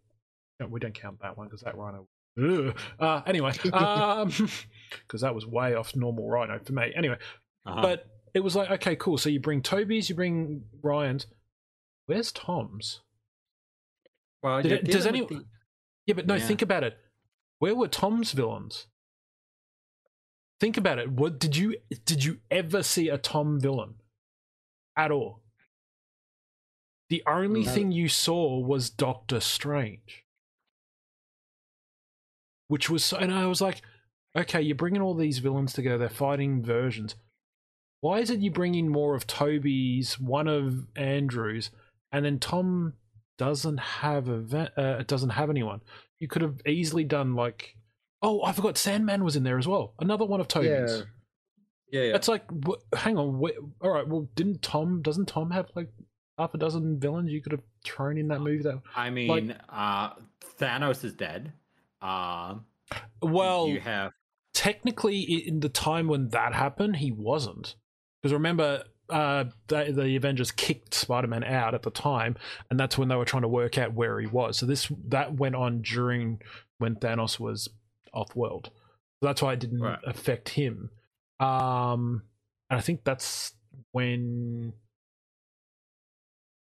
no, 0.60 0.66
we 0.66 0.80
don't 0.80 0.94
count 0.94 1.20
that 1.20 1.36
one 1.36 1.48
because 1.48 1.62
that 1.62 1.76
Rhino. 1.76 2.06
Uh, 2.98 3.22
anyway, 3.26 3.52
um, 3.72 4.28
because 5.06 5.20
that 5.20 5.34
was 5.34 5.46
way 5.46 5.74
off 5.74 5.94
normal 5.94 6.28
Rhino 6.28 6.58
for 6.64 6.72
me. 6.72 6.92
Anyway, 6.96 7.16
Uh-huh. 7.66 7.82
but 7.82 8.06
it 8.34 8.40
was 8.40 8.56
like 8.56 8.70
okay, 8.70 8.96
cool. 8.96 9.18
So 9.18 9.28
you 9.28 9.38
bring 9.40 9.62
Tobey's, 9.62 10.08
you 10.08 10.14
bring 10.14 10.62
Ryan's. 10.82 11.26
Where's 12.06 12.32
Tom's? 12.32 13.00
well 14.42 14.60
did 14.62 14.72
it- 14.72 14.84
does 14.90 15.06
anyone. 15.06 15.28
the- 15.32 15.44
Yeah, 16.06 16.14
but 16.14 16.26
no, 16.26 16.34
Yeah. 16.34 16.46
think 16.46 16.60
about 16.62 16.84
it. 16.84 16.98
Where 17.60 17.74
were 17.74 17.88
Tom's 17.88 18.32
villains? 18.32 18.86
Think 20.60 20.76
about 20.76 20.98
it. 20.98 21.10
What 21.10 21.38
did 21.38 21.56
you 21.56 21.76
did 22.04 22.24
you 22.24 22.38
ever 22.50 22.82
see 22.82 23.08
a 23.08 23.18
Tom 23.18 23.60
villain 23.60 23.96
at 24.96 25.10
all? 25.10 25.42
The 27.10 27.22
only 27.26 27.64
No. 27.64 27.70
thing 27.70 27.92
you 27.92 28.08
saw 28.08 28.58
was 28.58 28.88
Doctor 28.90 29.40
Strange, 29.40 30.24
which 32.68 32.88
was 32.88 33.04
so, 33.04 33.16
and 33.18 33.32
I 33.32 33.46
was 33.46 33.60
like, 33.60 33.82
okay, 34.36 34.60
you're 34.62 34.74
bringing 34.74 35.02
all 35.02 35.14
these 35.14 35.38
villains 35.38 35.72
together, 35.72 35.98
they're 35.98 36.08
fighting 36.08 36.62
versions. 36.62 37.14
Why 38.00 38.20
is 38.20 38.30
it 38.30 38.40
you 38.40 38.50
bring 38.50 38.74
in 38.74 38.88
more 38.88 39.14
of 39.14 39.26
Tobey's, 39.26 40.18
one 40.18 40.48
of 40.48 40.86
Andrew's, 40.96 41.70
and 42.12 42.24
then 42.24 42.38
Tom 42.38 42.94
doesn't 43.38 43.78
have 43.78 44.28
a 44.28 44.72
uh, 44.76 45.02
doesn't 45.02 45.30
have 45.30 45.50
anyone? 45.50 45.82
You 46.18 46.28
could 46.28 46.42
have 46.42 46.60
easily 46.66 47.04
done 47.04 47.34
like, 47.34 47.76
oh, 48.24 48.42
I 48.42 48.52
forgot 48.52 48.76
Sandman 48.78 49.24
was 49.24 49.36
in 49.36 49.42
there 49.42 49.58
as 49.58 49.68
well, 49.68 49.94
another 50.00 50.24
one 50.24 50.40
of 50.40 50.48
Tobey's. 50.48 50.90
Yeah. 50.90 51.02
yeah, 51.90 52.06
yeah. 52.06 52.12
That's 52.12 52.28
like, 52.28 52.44
wh- 52.66 52.96
hang 52.96 53.18
on, 53.18 53.38
wait, 53.38 53.54
all 53.80 53.90
right. 53.90 54.06
Well, 54.06 54.28
didn't 54.34 54.62
Tom? 54.62 55.02
Doesn't 55.02 55.26
Tom 55.26 55.50
have 55.50 55.66
like 55.74 55.90
half 56.38 56.54
a 56.54 56.58
dozen 56.58 56.98
villains 56.98 57.30
you 57.30 57.40
could 57.40 57.52
have 57.52 57.62
thrown 57.84 58.18
in 58.18 58.28
that 58.28 58.40
movie? 58.40 58.62
That 58.64 58.82
i 58.96 59.08
mean 59.08 59.54
uh 59.68 60.14
thanos 60.58 61.04
is 61.04 61.12
dead 61.12 61.52
um 62.02 62.64
well, 63.22 63.68
you 63.68 63.80
have 63.80 64.12
technically, 64.52 65.20
in 65.20 65.60
the 65.60 65.68
time 65.68 66.08
when 66.08 66.28
that 66.28 66.54
happened, 66.54 66.96
he 66.96 67.10
wasn't. 67.10 67.74
Because 68.22 68.32
remember, 68.32 68.84
uh, 69.10 69.44
the, 69.68 69.92
the 69.94 70.16
Avengers 70.16 70.50
kicked 70.50 70.94
Spider-Man 70.94 71.44
out 71.44 71.74
at 71.74 71.82
the 71.82 71.90
time, 71.90 72.36
and 72.70 72.80
that's 72.80 72.96
when 72.96 73.08
they 73.08 73.16
were 73.16 73.26
trying 73.26 73.42
to 73.42 73.48
work 73.48 73.76
out 73.76 73.92
where 73.92 74.18
he 74.18 74.26
was. 74.26 74.56
So 74.56 74.66
this 74.66 74.90
that 75.08 75.34
went 75.34 75.54
on 75.54 75.82
during 75.82 76.40
when 76.78 76.96
Thanos 76.96 77.38
was 77.38 77.68
off-world. 78.14 78.70
So 79.20 79.26
that's 79.28 79.42
why 79.42 79.52
it 79.52 79.60
didn't 79.60 79.80
Right. 79.80 79.98
affect 80.04 80.50
him. 80.50 80.90
Um, 81.40 82.22
and 82.70 82.78
I 82.78 82.80
think 82.80 83.04
that's 83.04 83.54
when. 83.92 84.72
I 84.74 84.76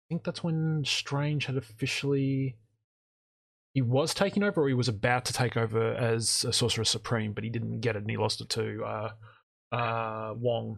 think 0.10 0.24
that's 0.24 0.44
when 0.44 0.84
Strange 0.86 1.46
had 1.46 1.58
officially. 1.58 2.58
He 3.74 3.82
was 3.82 4.14
taking 4.14 4.44
over, 4.44 4.64
or 4.64 4.68
he 4.68 4.74
was 4.74 4.90
about 4.90 5.24
to 5.26 5.34
take 5.34 5.56
over 5.56 5.94
as 5.94 6.44
a 6.44 6.52
Sorcerer 6.52 6.84
Supreme, 6.84 7.32
but 7.32 7.46
he 7.46 7.50
didn't 7.50 7.80
get 7.80 7.96
it, 7.96 8.02
and 8.02 8.10
he 8.10 8.18
lost 8.18 8.42
it 8.42 8.50
to 8.50 8.84
uh, 8.84 9.12
uh, 9.74 10.34
Wong. 10.38 10.78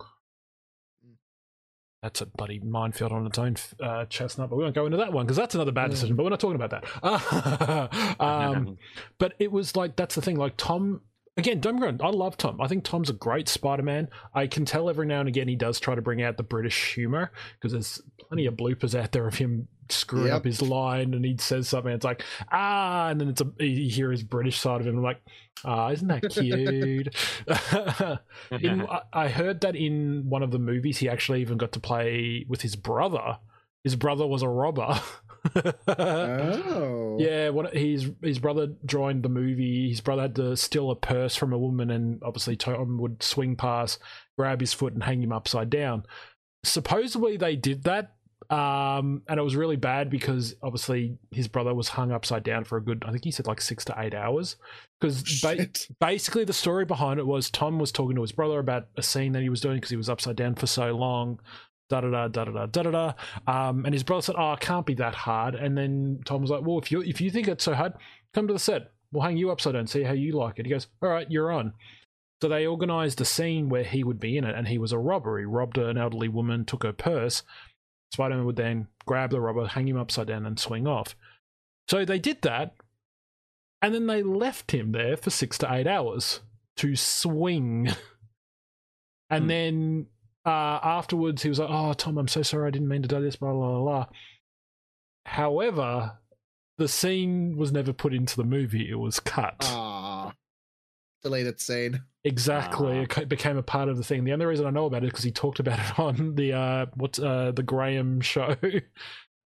That's 2.04 2.20
a 2.20 2.26
bloody 2.26 2.60
minefield 2.60 3.14
on 3.14 3.26
its 3.26 3.40
own, 3.40 3.56
uh, 3.82 4.04
Chestnut. 4.06 4.50
But 4.50 4.58
we 4.58 4.64
won't 4.64 4.76
go 4.76 4.86
into 4.86 4.98
that 4.98 5.14
one 5.14 5.26
because 5.26 5.38
that's 5.38 5.56
another 5.56 5.72
bad 5.72 5.88
Mm. 5.88 5.92
decision. 5.92 6.16
But 6.18 6.24
we're 6.24 6.30
not 6.32 6.40
talking 6.42 6.62
about 6.62 6.82
that. 6.82 8.20
um, 8.20 8.78
but 9.18 9.34
it 9.40 9.52
was 9.52 9.76
like 9.78 9.96
that's 9.96 10.16
the 10.16 10.22
thing. 10.22 10.36
Like 10.36 10.56
Tom, 10.58 11.00
again, 11.38 11.62
don't 11.62 11.80
get 11.80 12.06
I 12.06 12.10
love 12.10 12.36
Tom. 12.36 12.60
I 12.60 12.68
think 12.68 12.84
Tom's 12.84 13.10
a 13.10 13.14
great 13.14 13.48
Spider-Man. 13.48 14.10
I 14.36 14.48
can 14.48 14.66
tell 14.66 14.90
every 14.90 15.06
now 15.08 15.22
and 15.22 15.30
again 15.30 15.48
he 15.48 15.56
does 15.56 15.80
try 15.80 15.96
to 15.96 16.02
bring 16.02 16.22
out 16.22 16.36
the 16.36 16.44
British 16.44 16.94
humor 16.94 17.32
because 17.56 17.72
there's 17.72 18.02
plenty 18.20 18.46
of 18.48 18.56
bloopers 18.56 19.00
out 19.00 19.14
there 19.14 19.26
of 19.28 19.36
him 19.36 19.70
screwing 19.90 20.28
Yep. 20.28 20.36
up 20.36 20.46
his 20.46 20.62
line 20.62 21.14
and 21.14 21.24
he 21.26 21.38
says 21.38 21.68
something. 21.70 21.92
It's 21.92 22.06
like 22.06 22.24
ah, 22.52 23.10
and 23.10 23.20
then 23.22 23.30
it's 23.30 23.42
a 23.42 23.48
you 23.64 23.90
hear 23.90 24.12
his 24.12 24.24
British 24.24 24.60
side 24.60 24.82
of 24.82 24.88
him. 24.88 24.98
I'm 24.98 25.04
like, 25.04 25.22
ah, 25.66 25.90
isn't 25.92 26.08
that 26.08 26.30
cute? 26.30 27.16
in, 28.64 28.82
I- 28.88 29.02
I 29.14 29.28
heard 29.30 29.62
that 29.62 29.76
in 29.76 30.30
one 30.30 30.44
of 30.44 30.52
the 30.52 30.60
movies, 30.60 30.98
he 30.98 31.10
actually 31.10 31.42
even 31.42 31.58
got 31.58 31.72
to 31.74 31.80
play 31.80 32.46
with 32.48 32.62
his 32.62 32.76
brother. 32.76 33.38
His 33.84 33.96
brother 33.96 34.26
was 34.28 34.42
a 34.44 34.50
robber. 34.50 35.00
Oh. 35.88 37.18
Yeah, 37.20 37.50
what 37.50 37.74
his 37.76 38.10
his 38.22 38.40
brother 38.40 38.70
joined 38.86 39.24
the 39.24 39.30
movie. 39.30 39.90
His 39.90 40.00
brother 40.02 40.22
had 40.24 40.36
to 40.38 40.56
steal 40.56 40.90
a 40.90 40.96
purse 40.96 41.36
from 41.36 41.52
a 41.52 41.58
woman, 41.58 41.90
and 41.92 42.22
obviously 42.24 42.56
Tom 42.56 42.98
would 43.00 43.22
swing 43.22 43.56
past, 43.58 44.00
grab 44.38 44.62
his 44.62 44.74
foot, 44.74 44.94
and 44.94 45.04
hang 45.04 45.22
him 45.22 45.34
upside 45.34 45.70
down. 45.70 46.06
Supposedly 46.64 47.36
they 47.38 47.56
did 47.58 47.84
that, 47.84 48.14
um, 48.54 49.24
and 49.28 49.40
it 49.40 49.44
was 49.44 49.56
really 49.56 49.78
bad 49.78 50.12
because 50.12 50.56
obviously 50.62 51.18
his 51.32 51.48
brother 51.48 51.74
was 51.74 51.88
hung 51.88 52.12
upside 52.12 52.44
down 52.44 52.64
for 52.66 52.78
a 52.78 52.84
good. 52.84 53.04
I 53.04 53.10
think 53.10 53.24
he 53.24 53.32
said 53.32 53.48
like 53.48 53.60
six 53.60 53.84
to 53.86 53.96
eight 53.98 54.14
hours. 54.14 54.58
Because 55.02 55.42
ba- 55.42 55.68
basically 56.00 56.46
the 56.46 56.54
story 56.54 56.86
behind 56.86 57.20
it 57.20 57.26
was 57.26 57.50
Tom 57.50 57.80
was 57.80 57.92
talking 57.92 58.16
to 58.16 58.22
his 58.22 58.32
brother 58.32 58.60
about 58.60 58.90
a 58.96 59.02
scene 59.02 59.32
that 59.32 59.42
he 59.42 59.50
was 59.50 59.60
doing 59.60 59.78
because 59.78 59.90
he 59.90 59.98
was 59.98 60.08
upside 60.08 60.36
down 60.36 60.54
for 60.54 60.68
so 60.68 60.92
long. 60.92 61.40
Da 61.90 62.02
da 62.02 62.12
da 62.12 62.28
da 62.28 62.46
da 62.46 62.66
da 62.68 62.84
da 62.84 62.92
da. 62.92 63.14
Um, 63.48 63.86
and 63.86 63.94
his 63.94 64.04
brother 64.04 64.22
said, 64.22 64.36
"Oh, 64.38 64.54
it 64.54 64.60
can't 64.60 64.86
be 64.86 64.94
that 64.96 65.16
hard." 65.16 65.56
And 65.56 65.76
then 65.76 66.20
Tom 66.24 66.42
was 66.42 66.52
like, 66.52 66.64
"Well, 66.64 66.78
if 66.78 66.92
you 66.92 67.02
if 67.02 67.22
you 67.22 67.32
think 67.32 67.48
it's 67.48 67.64
so 67.64 67.74
hard, 67.74 67.94
come 68.36 68.46
to 68.46 68.54
the 68.54 68.60
set. 68.60 68.92
We'll 69.12 69.24
hang 69.24 69.38
you 69.38 69.50
upside 69.50 69.74
down, 69.74 69.88
see 69.88 70.04
how 70.04 70.14
you 70.14 70.34
like 70.34 70.60
it." 70.60 70.68
He 70.68 70.72
goes, 70.72 70.86
"All 71.02 71.10
right, 71.10 71.30
you're 71.30 71.52
on." 71.52 71.74
So 72.44 72.50
they 72.50 72.68
organised 72.68 73.22
a 73.22 73.26
scene 73.26 73.70
where 73.70 73.84
he 73.84 74.04
would 74.04 74.20
be 74.20 74.38
in 74.38 74.44
it, 74.44 74.56
and 74.56 74.68
he 74.68 74.78
was 74.78 74.92
a 74.92 75.00
robber. 75.00 75.40
He 75.40 75.46
robbed 75.46 75.78
an 75.78 75.98
elderly 75.98 76.28
woman, 76.28 76.66
took 76.66 76.84
her 76.84 76.94
purse. 76.94 77.42
Spider 78.14 78.36
Man 78.36 78.46
would 78.46 78.56
then 78.56 78.88
grab 79.06 79.32
the 79.32 79.42
robber, 79.42 79.66
hang 79.68 79.88
him 79.88 79.98
upside 79.98 80.28
down, 80.28 80.46
and 80.46 80.58
swing 80.60 80.88
off. 80.88 81.16
So 81.90 82.06
they 82.06 82.20
did 82.20 82.42
that, 82.44 82.76
and 83.82 83.94
then 83.94 84.08
they 84.08 84.24
left 84.24 84.72
him 84.72 84.92
there 84.94 85.18
for 85.18 85.30
six 85.32 85.58
to 85.58 85.74
eight 85.74 85.88
hours 85.88 86.40
to 86.78 86.96
swing. 86.96 87.90
And 89.30 89.44
Hmm. 89.46 89.48
then 89.48 90.06
uh, 90.46 90.80
afterwards, 90.84 91.42
he 91.42 91.50
was 91.50 91.58
like, 91.58 91.70
"Oh, 91.72 91.94
Tom, 91.94 92.18
I'm 92.20 92.28
so 92.28 92.44
sorry. 92.44 92.68
I 92.68 92.72
didn't 92.72 92.88
mean 92.90 93.02
to 93.02 93.08
do 93.08 93.20
this." 93.22 93.36
Blah 93.38 93.52
blah 93.54 93.70
blah. 93.70 93.82
blah. 93.82 94.06
However, 95.26 96.20
the 96.78 96.88
scene 96.88 97.58
was 97.58 97.72
never 97.72 97.94
put 97.94 98.14
into 98.14 98.36
the 98.36 98.44
movie. 98.44 98.90
It 98.90 98.96
was 99.00 99.20
cut. 99.20 99.56
Ah. 99.62 99.93
Deleted 101.24 101.60
scene. 101.62 102.02
Exactly, 102.26 103.08
Ah. 103.10 103.20
it 103.22 103.30
became 103.30 103.58
a 103.58 103.64
part 103.64 103.90
of 103.90 103.98
the 103.98 104.04
thing. 104.04 104.24
The 104.24 104.34
only 104.34 104.46
reason 104.46 104.66
I 104.66 104.70
know 104.72 104.86
about 104.86 105.04
it 105.04 105.08
is 105.08 105.12
because 105.12 105.24
he 105.24 105.32
talked 105.32 105.60
about 105.60 105.80
it 105.80 106.00
on 106.00 106.36
the 106.36 106.54
uh, 106.54 106.86
what's 106.96 107.20
uh, 107.20 107.52
the 107.56 107.64
Graham 107.64 108.22
show, 108.22 108.56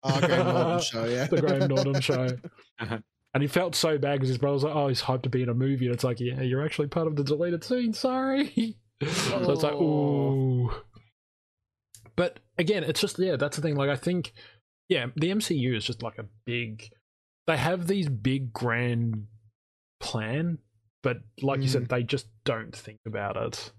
Oh, 0.02 0.16
okay, 0.18 0.36
Norton 0.42 0.80
show, 0.82 1.04
yeah. 1.04 1.26
the 1.26 1.40
Graham 1.40 1.68
Norton 1.68 2.00
show. 2.00 2.28
Uh-huh. 2.78 2.98
And 3.32 3.42
he 3.42 3.46
felt 3.48 3.74
so 3.74 3.96
bad 3.98 4.14
because 4.16 4.28
his 4.28 4.38
brother 4.38 4.54
was 4.54 4.64
like, 4.64 4.74
"Oh, 4.74 4.88
he's 4.88 5.02
hyped 5.02 5.22
to 5.22 5.28
be 5.30 5.42
in 5.42 5.48
a 5.48 5.54
movie," 5.54 5.86
and 5.86 5.94
it's 5.94 6.04
like, 6.04 6.20
"Yeah, 6.20 6.40
you're 6.42 6.64
actually 6.64 6.88
part 6.88 7.06
of 7.06 7.16
the 7.16 7.24
deleted 7.24 7.64
scene. 7.64 7.92
Sorry." 7.94 8.76
so 9.02 9.50
it's 9.52 9.62
like, 9.62 9.72
Oh. 9.74 9.82
ooh. 9.82 10.70
But 12.16 12.40
again, 12.58 12.84
it's 12.84 13.00
just 13.00 13.18
yeah, 13.18 13.36
that's 13.36 13.56
the 13.56 13.62
thing. 13.62 13.76
Like, 13.76 13.90
I 13.90 13.96
think, 13.96 14.32
yeah, 14.88 15.06
the 15.16 15.30
MCU 15.30 15.74
is 15.76 15.84
just 15.84 16.02
like 16.02 16.18
a 16.18 16.26
big. 16.46 16.88
They 17.46 17.56
have 17.56 17.86
these 17.86 18.08
big 18.08 18.52
grand 18.52 19.26
plan, 20.00 20.58
but 21.06 21.18
like 21.40 21.62
you 21.62 21.68
said, 21.68 21.88
they 21.88 22.02
just 22.02 22.26
don't 22.44 22.74
think 22.74 22.98
about 23.06 23.36
it. 23.36 23.72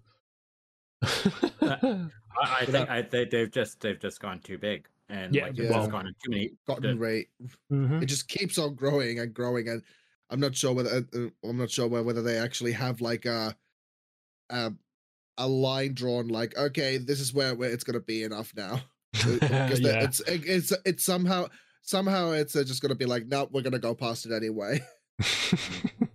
I, 1.04 2.08
I 2.42 2.66
think 2.66 2.90
I, 2.90 3.02
they, 3.02 3.26
they've 3.26 3.52
just 3.52 3.82
they've 3.82 4.00
just 4.00 4.22
gone 4.22 4.40
too 4.40 4.58
big, 4.58 4.88
and 5.10 5.36
Yeah, 5.36 5.48
like, 5.48 5.58
it's 5.60 5.70
well- 5.70 5.80
just 5.80 5.92
gone 5.92 6.06
too 6.24 6.30
many. 6.32 6.52
Gotten 6.66 6.98
rate. 6.98 7.28
Mhm. 7.70 8.02
It 8.02 8.06
just 8.06 8.30
keeps 8.30 8.58
on 8.58 8.76
growing 8.76 9.20
and 9.20 9.34
growing, 9.34 9.68
and 9.68 9.84
I'm 10.30 10.40
not 10.40 10.56
sure 10.56 10.72
whether 10.72 10.90
uh, 10.90 11.18
uh, 11.18 11.28
I'm 11.50 11.58
not 11.58 11.70
sure 11.70 11.90
whe- 11.90 12.06
whether 12.06 12.22
they 12.22 12.38
actually 12.38 12.72
have 12.72 13.02
like 13.02 13.26
a 13.26 13.54
a, 14.50 14.72
a 15.38 15.48
line 15.50 15.96
drawn, 15.96 16.30
like 16.30 16.58
okay, 16.58 16.98
this 16.98 17.20
is 17.20 17.34
where, 17.34 17.56
where 17.56 17.70
it's 17.72 17.84
gonna 17.84 18.00
be 18.00 18.24
enough 18.24 18.54
now. 18.56 18.80
Because 19.12 19.82
yeah. 19.82 20.04
it's 20.06 20.22
it, 20.22 20.44
it's 20.46 20.72
it's 20.86 21.04
somehow 21.04 21.48
somehow 21.82 22.32
it's 22.32 22.56
uh, 22.56 22.64
just 22.64 22.82
gonna 22.82 22.96
be 22.96 23.06
like, 23.06 23.28
no, 23.28 23.50
we're 23.52 23.64
gonna 23.64 23.80
go 23.80 23.94
past 23.94 24.26
it 24.26 24.32
anyway. 24.32 24.80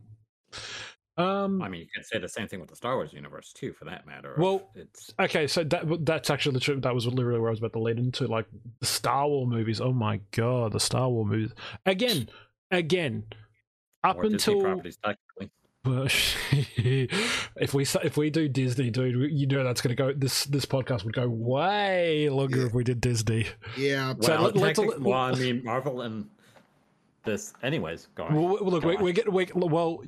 um. 1.18 1.60
I 1.62 1.68
mean, 1.68 1.80
you 1.82 1.86
can 1.94 2.02
say 2.04 2.18
the 2.18 2.28
same 2.28 2.48
thing 2.48 2.60
with 2.60 2.70
the 2.70 2.76
Star 2.76 2.96
Wars 2.96 3.12
universe 3.12 3.52
too, 3.52 3.72
for 3.72 3.84
that 3.86 4.06
matter. 4.06 4.34
Well, 4.38 4.70
it's 4.74 5.12
Okay, 5.20 5.46
so 5.46 5.62
that 5.64 6.04
that's 6.06 6.30
actually 6.30 6.54
the 6.54 6.60
truth. 6.60 6.82
That 6.82 6.94
was 6.94 7.06
literally 7.06 7.38
where 7.40 7.48
I 7.48 7.52
was 7.52 7.58
about 7.58 7.72
to 7.74 7.80
lead 7.80 7.98
into, 7.98 8.26
like 8.26 8.46
the 8.80 8.86
Star 8.86 9.28
Wars 9.28 9.48
movies. 9.48 9.80
Oh 9.80 9.92
my 9.92 10.20
god, 10.30 10.72
the 10.72 10.80
Star 10.80 11.08
Wars 11.08 11.28
movies 11.30 11.50
again, 11.86 12.28
again. 12.70 13.24
Up 14.04 14.16
more 14.16 14.24
until 14.26 14.60
properties 14.62 14.96
technically. 15.04 15.50
if 17.56 17.74
we 17.74 17.82
if 18.04 18.16
we 18.16 18.30
do 18.30 18.48
Disney, 18.48 18.90
dude, 18.90 19.32
you 19.32 19.46
know 19.46 19.64
that's 19.64 19.80
going 19.80 19.94
to 19.94 20.00
go. 20.02 20.12
This 20.12 20.44
this 20.44 20.64
podcast 20.64 21.04
would 21.04 21.14
go 21.14 21.28
way 21.28 22.28
longer 22.30 22.60
Yeah. 22.60 22.66
if 22.66 22.74
we 22.74 22.84
did 22.84 23.00
Disney. 23.00 23.46
Yeah, 23.76 24.14
So 24.20 24.32
Well, 24.32 24.42
let- 24.44 24.56
let's- 24.56 24.78
technic- 24.78 25.00
well, 25.00 25.18
I 25.18 25.34
mean, 25.34 25.62
Marvel 25.64 26.02
and 26.02 26.28
this, 27.24 27.52
anyways. 27.62 28.08
Go 28.14 28.24
on. 28.24 28.34
Well, 28.34 28.58
look, 28.64 28.82
Go 28.82 28.88
we, 28.90 28.96
on. 28.96 29.02
we 29.04 29.12
get 29.12 29.32
we, 29.32 29.48
well. 29.54 30.02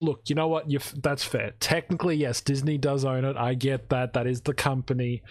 Look, 0.00 0.22
you 0.28 0.34
know 0.36 0.48
what? 0.48 0.70
You 0.70 0.78
that's 1.02 1.24
fair. 1.24 1.52
Technically, 1.60 2.16
yes, 2.16 2.40
Disney 2.40 2.78
does 2.78 3.04
own 3.04 3.24
it. 3.24 3.36
I 3.36 3.54
get 3.54 3.88
that. 3.90 4.12
That 4.12 4.26
is 4.26 4.42
the 4.42 4.54
company. 4.54 5.22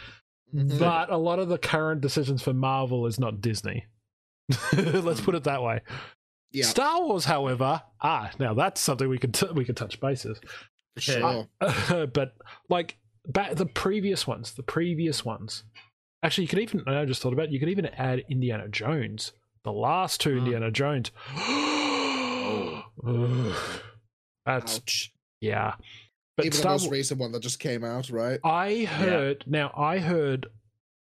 Mhm. 0.53 0.79
But 0.79 1.09
a 1.09 1.17
lot 1.17 1.39
of 1.39 1.49
the 1.49 1.57
current 1.57 2.01
decisions 2.01 2.41
for 2.41 2.53
Marvel 2.53 3.05
is 3.05 3.19
not 3.19 3.41
Disney. 3.41 3.85
Let's 4.73 5.21
put 5.21 5.35
it 5.35 5.43
that 5.45 5.61
way. 5.63 5.81
yeah, 6.51 6.65
Star 6.65 7.01
Wars, 7.03 7.25
however, 7.25 7.81
ah, 8.01 8.31
now 8.39 8.53
that's 8.53 8.79
something 8.81 9.07
we 9.09 9.17
could 9.17 9.33
t- 9.33 9.51
we 9.53 9.65
could 9.65 9.75
touch 9.77 9.99
bases. 9.99 10.39
sure. 10.97 11.47
but 12.13 12.33
like 12.69 12.97
back 13.27 13.55
the 13.55 13.65
previous 13.65 14.25
ones, 14.27 14.53
the 14.53 14.63
previous 14.63 15.23
ones. 15.25 15.63
Actually, 16.23 16.45
you 16.45 16.47
could 16.49 16.59
even 16.59 16.83
I 16.87 17.05
just 17.05 17.21
thought 17.21 17.33
about 17.33 17.45
it, 17.47 17.51
you 17.51 17.59
could 17.59 17.69
even 17.69 17.85
add 17.87 18.23
Indiana 18.29 18.67
Jones, 18.69 19.33
the 19.63 19.71
last 19.73 20.19
two 20.21 20.31
Hmm. 20.33 20.37
Indiana 20.39 20.71
Jones. 20.71 21.11
Ugh. 23.05 23.53
That's 24.47 24.77
Ouch. 24.77 25.13
yeah. 25.41 25.73
But 26.37 26.45
Even 26.45 26.61
the 26.61 26.67
most 26.67 26.89
recent 26.89 27.19
one 27.19 27.31
that 27.33 27.41
just 27.41 27.59
came 27.59 27.83
out, 27.83 28.09
right? 28.09 28.39
I 28.43 28.85
heard 28.85 29.43
now 29.45 29.71
I 29.75 29.99
heard 29.99 30.47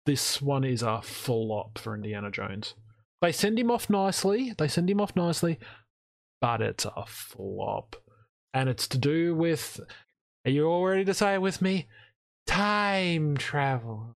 this 0.05 0.41
one 0.41 0.63
is 0.63 0.83
a 0.83 1.01
flop 1.01 1.77
for 1.77 1.95
Indiana 1.95 2.29
Jones. 2.29 2.75
They 3.21 3.31
send 3.31 3.57
him 3.57 3.71
off 3.71 3.89
nicely. 3.89 4.53
They 4.57 4.67
send 4.67 4.89
him 4.89 5.01
off 5.01 5.15
nicely, 5.15 5.57
but 6.39 6.61
it's 6.61 6.85
a 6.85 7.05
flop. 7.07 7.95
And 8.53 8.69
it's 8.69 8.87
to 8.89 8.97
do 8.97 9.33
with 9.35 9.79
are 10.45 10.51
you 10.51 10.65
all 10.65 10.85
ready 10.85 11.05
to 11.05 11.13
say 11.13 11.35
it 11.35 11.41
with 11.41 11.61
me? 11.61 11.87
Time 12.45 13.37
travel. 13.37 14.15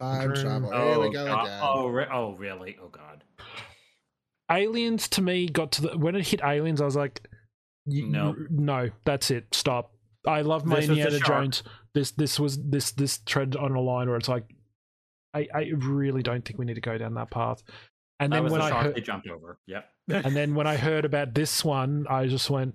Time 0.00 0.32
Dream. 0.32 0.42
travel. 0.42 0.70
Here 0.70 0.80
oh, 0.80 1.00
we 1.00 1.12
go 1.12 1.26
God. 1.26 1.44
again. 1.46 1.60
oh, 1.62 1.88
re- 1.88 2.08
oh, 2.12 2.34
really? 2.34 2.76
Oh, 2.82 2.88
God. 2.88 3.24
Aliens 4.50 5.08
to 5.08 5.22
me 5.22 5.48
got 5.48 5.72
to 5.72 5.82
the 5.82 5.98
when 5.98 6.14
it 6.14 6.28
hit 6.28 6.42
aliens, 6.44 6.80
I 6.80 6.84
was 6.84 6.96
like, 6.96 7.26
No. 7.86 8.34
no, 8.50 8.90
that's 9.04 9.30
it. 9.30 9.46
Stop. 9.52 9.92
I 10.26 10.40
love 10.40 10.64
my 10.64 10.76
This 10.76 10.88
Indiana. 10.88 11.18
Jones. 11.20 11.62
This 11.92 12.12
this 12.12 12.40
was 12.40 12.58
this 12.62 12.92
this 12.92 13.18
tread 13.18 13.56
on 13.56 13.72
a 13.72 13.80
line 13.80 14.08
where 14.08 14.16
it's 14.16 14.28
like, 14.28 14.44
I 15.34 15.48
I 15.54 15.70
really 15.76 16.22
don't 16.22 16.44
think 16.44 16.58
we 16.58 16.64
need 16.64 16.74
to 16.74 16.80
go 16.80 16.96
down 16.96 17.14
that 17.14 17.30
path. 17.30 17.62
And 18.20 18.32
That 18.32 18.42
then 18.42 18.52
when 18.52 18.60
the 18.60 18.66
I 18.66 18.82
heard, 18.82 18.94
they 18.94 19.00
jumped 19.00 19.28
over. 19.28 19.58
Yep. 19.66 19.90
and 20.08 20.34
then 20.36 20.54
when 20.54 20.66
I 20.66 20.76
heard 20.88 21.04
about 21.04 21.34
this 21.34 21.64
one, 21.64 22.06
I 22.08 22.26
just 22.26 22.48
went, 22.48 22.74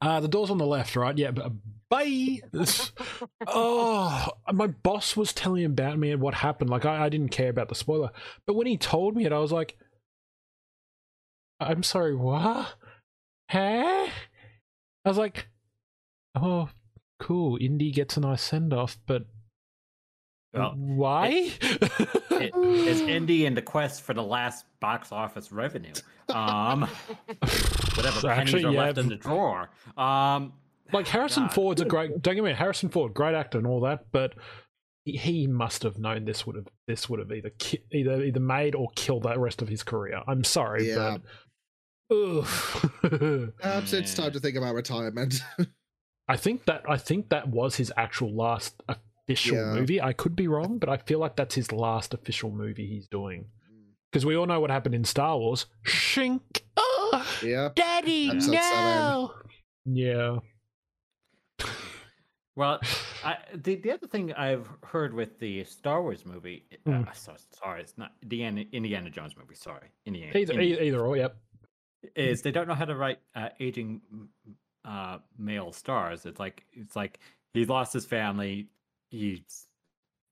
uh, 0.00 0.20
the 0.20 0.28
door's 0.28 0.50
on 0.50 0.58
the 0.58 0.66
left, 0.66 0.96
right? 0.96 1.16
Yeah, 1.16 1.30
but 1.30 1.52
bye. 1.88 2.40
oh, 3.46 4.28
my 4.52 4.66
boss 4.68 5.16
was 5.16 5.32
telling 5.32 5.64
about 5.64 5.98
me 5.98 6.10
and 6.12 6.20
what 6.20 6.34
happened. 6.34 6.70
Like, 6.70 6.84
I, 6.86 7.04
I 7.04 7.08
didn't 7.08 7.30
care 7.30 7.50
about 7.50 7.68
the 7.68 7.74
spoiler. 7.74 8.10
But 8.46 8.54
when 8.54 8.66
he 8.66 8.76
told 8.76 9.16
me 9.16 9.26
it, 9.26 9.32
I 9.32 9.38
was 9.38 9.52
like, 9.52 9.76
I'm 11.60 11.82
sorry, 11.82 12.14
what? 12.14 12.74
Huh? 13.48 14.08
I 15.04 15.08
was 15.08 15.18
like, 15.18 15.48
oh, 16.34 16.68
cool. 17.18 17.56
Indy 17.60 17.90
gets 17.90 18.16
a 18.16 18.20
nice 18.20 18.42
send 18.42 18.72
off, 18.72 18.98
but 19.06 19.24
Well, 20.52 20.74
why? 20.76 21.52
it 21.60 22.54
is 22.56 23.00
Indy 23.02 23.46
in 23.46 23.54
the 23.54 23.62
quest 23.62 24.02
for 24.02 24.14
the 24.14 24.22
last 24.22 24.66
box 24.80 25.12
office 25.12 25.50
revenue. 25.52 25.92
Um, 26.28 26.82
whatever 27.94 28.20
pennies 28.20 28.24
Actually, 28.26 28.64
are 28.64 28.72
yeah, 28.72 28.80
left 28.82 28.98
in 28.98 29.08
the 29.08 29.16
drawer. 29.16 29.70
Um, 29.96 30.52
Like 30.92 31.06
Harrison 31.08 31.44
God. 31.44 31.54
Ford's 31.54 31.80
a 31.80 31.84
great. 31.86 32.20
Don't 32.22 32.34
get 32.34 32.44
me 32.44 32.50
wrong, 32.50 32.58
Harrison 32.58 32.88
Ford, 32.90 33.14
great 33.14 33.34
actor 33.34 33.58
and 33.58 33.66
all 33.66 33.80
that, 33.82 34.06
but 34.12 34.34
he, 35.04 35.16
he 35.16 35.46
must 35.46 35.82
have 35.84 35.98
known 35.98 36.24
this 36.26 36.46
would 36.46 36.56
have 36.56 36.68
this 36.86 37.08
would 37.08 37.18
have 37.20 37.32
either 37.32 37.50
ki- 37.58 37.82
either 37.92 38.22
either 38.24 38.40
made 38.40 38.74
or 38.74 38.88
killed 38.94 39.22
the 39.22 39.38
rest 39.38 39.62
of 39.62 39.68
his 39.68 39.82
career. 39.82 40.20
I'm 40.26 40.44
sorry, 40.44 40.88
Yeah. 40.90 41.16
but 41.16 41.22
Ugh. 42.10 42.46
Perhaps 43.60 43.92
it's 43.92 44.14
time 44.14 44.32
to 44.32 44.40
think 44.40 44.56
about 44.56 44.74
retirement. 44.74 45.42
I 46.28 46.36
think 46.36 46.64
that 46.66 46.82
I 46.88 46.96
think 46.98 47.30
that 47.30 47.48
was 47.48 47.76
his 47.76 47.92
actual 47.96 48.34
last 48.34 48.82
official 48.88 49.56
Yeah. 49.56 49.74
movie. 49.74 50.00
I 50.00 50.12
could 50.12 50.36
be 50.36 50.48
wrong, 50.48 50.78
but 50.78 50.88
I 50.88 50.98
feel 50.98 51.18
like 51.18 51.36
that's 51.36 51.54
his 51.54 51.72
last 51.72 52.12
official 52.14 52.50
movie 52.50 52.86
he's 52.86 53.08
doing. 53.08 53.46
Because 54.10 54.24
we 54.24 54.36
all 54.36 54.46
know 54.46 54.58
what 54.60 54.70
happened 54.70 54.94
in 54.94 55.04
Star 55.04 55.36
Wars. 55.38 55.66
Shink. 55.86 56.62
Oh, 56.76 57.26
yep. 57.42 57.74
Daddy, 57.74 58.30
Episode 58.30 58.52
no. 58.52 59.32
Yeah. 59.84 60.36
Well, 62.56 62.80
I, 63.24 63.36
the 63.54 63.76
the 63.76 63.92
other 63.92 64.06
thing 64.06 64.32
I've 64.32 64.68
heard 64.82 65.14
with 65.14 65.38
the 65.38 65.64
Star 65.64 66.02
Wars 66.02 66.24
movie, 66.26 66.64
uh, 66.86 66.90
Mm. 66.90 67.14
so, 67.16 67.34
sorry, 67.62 67.82
it's 67.82 67.96
not 67.98 68.12
the 68.22 68.42
Indiana, 68.44 68.64
Indiana 68.72 69.10
Jones 69.10 69.34
movie. 69.38 69.54
Sorry, 69.54 69.88
Indiana, 70.06 70.32
Either, 70.36 70.54
Indi- 70.54 70.72
either, 70.72 70.82
either 70.82 71.00
or, 71.06 71.16
yep. 71.16 71.36
Is 72.14 72.42
they 72.42 72.50
don't 72.50 72.68
know 72.68 72.74
how 72.74 72.84
to 72.84 72.94
write 72.96 73.18
uh, 73.34 73.48
aging 73.60 74.00
uh, 74.84 75.18
male 75.38 75.72
stars. 75.72 76.26
It's 76.26 76.38
like 76.40 76.64
it's 76.72 76.96
like 76.96 77.18
he 77.54 77.64
lost 77.64 77.92
his 77.92 78.04
family. 78.04 78.68
He's 79.10 79.66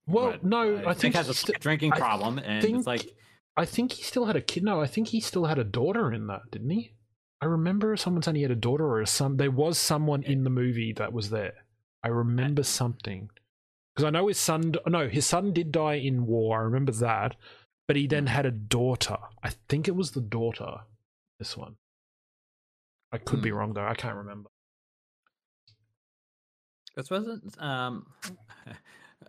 Well, 0.07 0.33
what, 0.33 0.45
no, 0.45 0.77
uh, 0.77 0.91
I 0.91 0.95
think 0.95 1.15
has 1.15 1.29
a 1.29 1.35
sti- 1.35 1.59
drinking 1.59 1.93
I 1.93 1.99
problem, 1.99 2.39
and 2.39 2.63
think- 2.63 2.77
it's 2.79 2.87
like 2.87 3.15
I 3.57 3.65
think 3.65 3.93
he 3.93 4.03
still 4.03 4.27
had 4.27 4.37
a 4.37 4.41
kid. 4.43 4.63
No, 4.65 4.81
I 4.81 4.87
think 4.87 5.09
he 5.09 5.21
still 5.21 5.47
had 5.47 5.59
a 5.59 5.65
daughter 5.65 6.13
in 6.13 6.27
that, 6.27 6.51
didn't 6.51 6.71
he? 6.71 6.93
I 7.41 7.47
remember 7.47 7.97
someone 7.97 8.23
saying 8.23 8.37
he 8.37 8.43
had 8.43 8.51
a 8.51 8.55
daughter 8.57 8.85
or 8.85 9.01
a 9.01 9.07
son. 9.07 9.37
There 9.37 9.51
was 9.51 9.79
someone 9.79 10.23
in 10.23 10.45
the 10.45 10.51
movie 10.51 10.93
that 10.95 11.13
was 11.13 11.31
there. 11.31 11.55
I 12.03 12.09
remember 12.09 12.63
something 12.63 13.31
because 13.95 14.07
I 14.07 14.11
know 14.11 14.29
his 14.29 14.39
son. 14.39 14.75
No, 14.87 15.09
his 15.09 15.27
son 15.27 15.53
did 15.53 15.73
die 15.73 15.95
in 15.95 16.27
war. 16.27 16.61
I 16.61 16.65
remember 16.65 16.93
that, 16.93 17.35
but 17.89 17.97
he 17.97 18.07
then 18.07 18.27
had 18.27 18.47
a 18.47 18.51
daughter. 18.51 19.17
I 19.43 19.51
think 19.69 19.89
it 19.89 19.97
was 19.97 20.13
the 20.13 20.21
daughter. 20.21 20.81
This 21.39 21.57
one. 21.57 21.77
I 23.13 23.19
could 23.19 23.43
be 23.43 23.53
wrong 23.53 23.73
though. 23.73 23.87
I 23.87 23.95
can't 23.95 24.17
remember. 24.17 24.51
this 26.97 27.11
wasn't 27.11 27.55
um, 27.63 28.07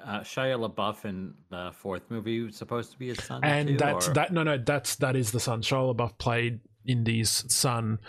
uh, 0.04 0.22
Shia 0.22 0.58
LaBeouf 0.58 1.06
in 1.06 1.34
the 1.50 1.72
fourth 1.74 2.04
movie 2.10 2.52
supposed 2.52 2.92
to 2.94 2.98
be 2.98 3.10
his 3.10 3.24
son, 3.24 3.42
and 3.44 3.68
too, 3.70 3.78
that's 3.78 4.08
or- 4.08 4.14
that. 4.14 4.32
No, 4.32 4.44
no, 4.44 4.58
that's 4.58 4.96
that 4.96 5.16
is 5.16 5.32
the 5.32 5.40
son. 5.40 5.62
Shia 5.62 5.96
LaBeouf 5.96 6.18
played 6.18 6.60
Indy's 6.86 7.46
son, 7.54 8.00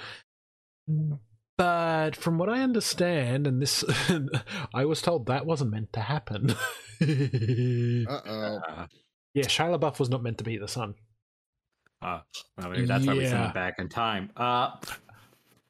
but 1.57 2.15
from 2.17 2.39
what 2.39 2.49
I 2.49 2.63
understand, 2.63 3.47
and 3.47 3.61
this, 3.61 3.85
I 4.75 4.85
was 4.85 5.03
told 5.03 5.27
that 5.27 5.45
wasn't 5.47 5.73
meant 5.73 5.93
to 5.95 6.01
happen. 6.01 6.55
yeah, 7.01 8.05
Uh 8.09 8.21
oh. 8.27 8.61
Uh, 8.67 8.87
Shia 9.37 9.79
LaBeouf 9.79 9.99
was 9.99 10.09
not 10.09 10.23
meant 10.23 10.39
to 10.39 10.45
be 10.45 10.57
the 10.57 10.69
son. 10.69 10.95
Uh, 12.03 12.21
well, 12.57 12.71
maybe 12.71 12.87
that's 12.87 13.07
why 13.07 13.15
we 13.15 13.25
sent 13.25 13.35
Yeah. 13.41 13.47
him 13.49 13.53
back 13.55 13.75
in 13.79 13.89
time. 13.89 14.31
Uh, 14.37 14.77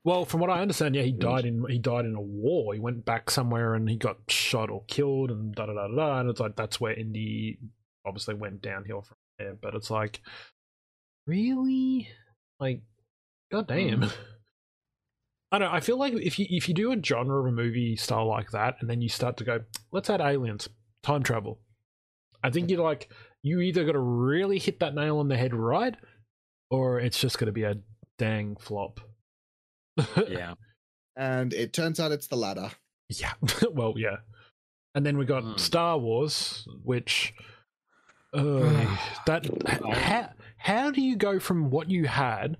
Well, 0.04 0.24
from 0.24 0.40
what 0.40 0.48
I 0.48 0.60
understand, 0.62 0.94
yeah, 0.94 1.02
he 1.02 1.12
died 1.12 1.44
in 1.44 1.64
he 1.68 1.78
died 1.78 2.06
in 2.06 2.14
a 2.14 2.20
war. 2.20 2.72
He 2.72 2.80
went 2.80 3.04
back 3.04 3.30
somewhere 3.30 3.74
and 3.74 3.88
he 3.90 3.96
got 3.96 4.18
shot 4.28 4.70
or 4.70 4.84
killed, 4.86 5.30
and 5.30 5.54
da 5.54 5.66
da 5.66 5.74
da 5.74 5.88
da. 5.88 6.20
And 6.20 6.30
it's 6.30 6.40
like 6.40 6.56
that's 6.56 6.80
where 6.80 6.94
Indy 6.94 7.58
obviously 8.06 8.34
went 8.34 8.62
downhill 8.62 9.02
from 9.02 9.16
there. 9.38 9.54
But 9.60 9.74
it's 9.74 9.90
like, 9.90 10.22
really, 11.26 12.08
like, 12.60 12.80
goddamn. 13.50 14.04
I 15.52 15.58
don't. 15.58 15.68
know, 15.68 15.74
I 15.74 15.80
feel 15.80 15.96
like 15.98 16.12
if 16.14 16.38
you 16.38 16.46
if 16.48 16.68
you 16.68 16.74
do 16.74 16.92
a 16.92 17.02
genre 17.02 17.40
of 17.40 17.46
a 17.46 17.52
movie 17.52 17.96
style 17.96 18.26
like 18.26 18.50
that, 18.52 18.76
and 18.80 18.88
then 18.88 19.00
you 19.00 19.08
start 19.08 19.36
to 19.38 19.44
go, 19.44 19.60
let's 19.92 20.10
add 20.10 20.20
aliens, 20.20 20.68
time 21.02 21.22
travel. 21.22 21.58
I 22.42 22.50
think 22.50 22.70
you're 22.70 22.82
like 22.82 23.08
you 23.42 23.60
either 23.60 23.84
got 23.84 23.92
to 23.92 23.98
really 23.98 24.58
hit 24.58 24.80
that 24.80 24.94
nail 24.94 25.18
on 25.18 25.28
the 25.28 25.36
head 25.36 25.54
right, 25.54 25.94
or 26.70 27.00
it's 27.00 27.20
just 27.20 27.38
going 27.38 27.46
to 27.46 27.52
be 27.52 27.64
a 27.64 27.76
dang 28.18 28.56
flop. 28.56 29.00
yeah. 30.28 30.54
And 31.16 31.52
it 31.52 31.72
turns 31.72 31.98
out 31.98 32.12
it's 32.12 32.28
the 32.28 32.36
latter. 32.36 32.70
Yeah. 33.08 33.32
well, 33.72 33.94
yeah. 33.96 34.16
And 34.94 35.04
then 35.04 35.18
we 35.18 35.24
got 35.24 35.42
Hmm. 35.42 35.56
Star 35.56 35.98
Wars, 35.98 36.66
which 36.84 37.34
uh, 38.32 38.96
that 39.26 39.46
how 39.94 40.30
how 40.58 40.90
do 40.90 41.00
you 41.00 41.16
go 41.16 41.38
from 41.38 41.70
what 41.70 41.90
you 41.90 42.06
had, 42.06 42.56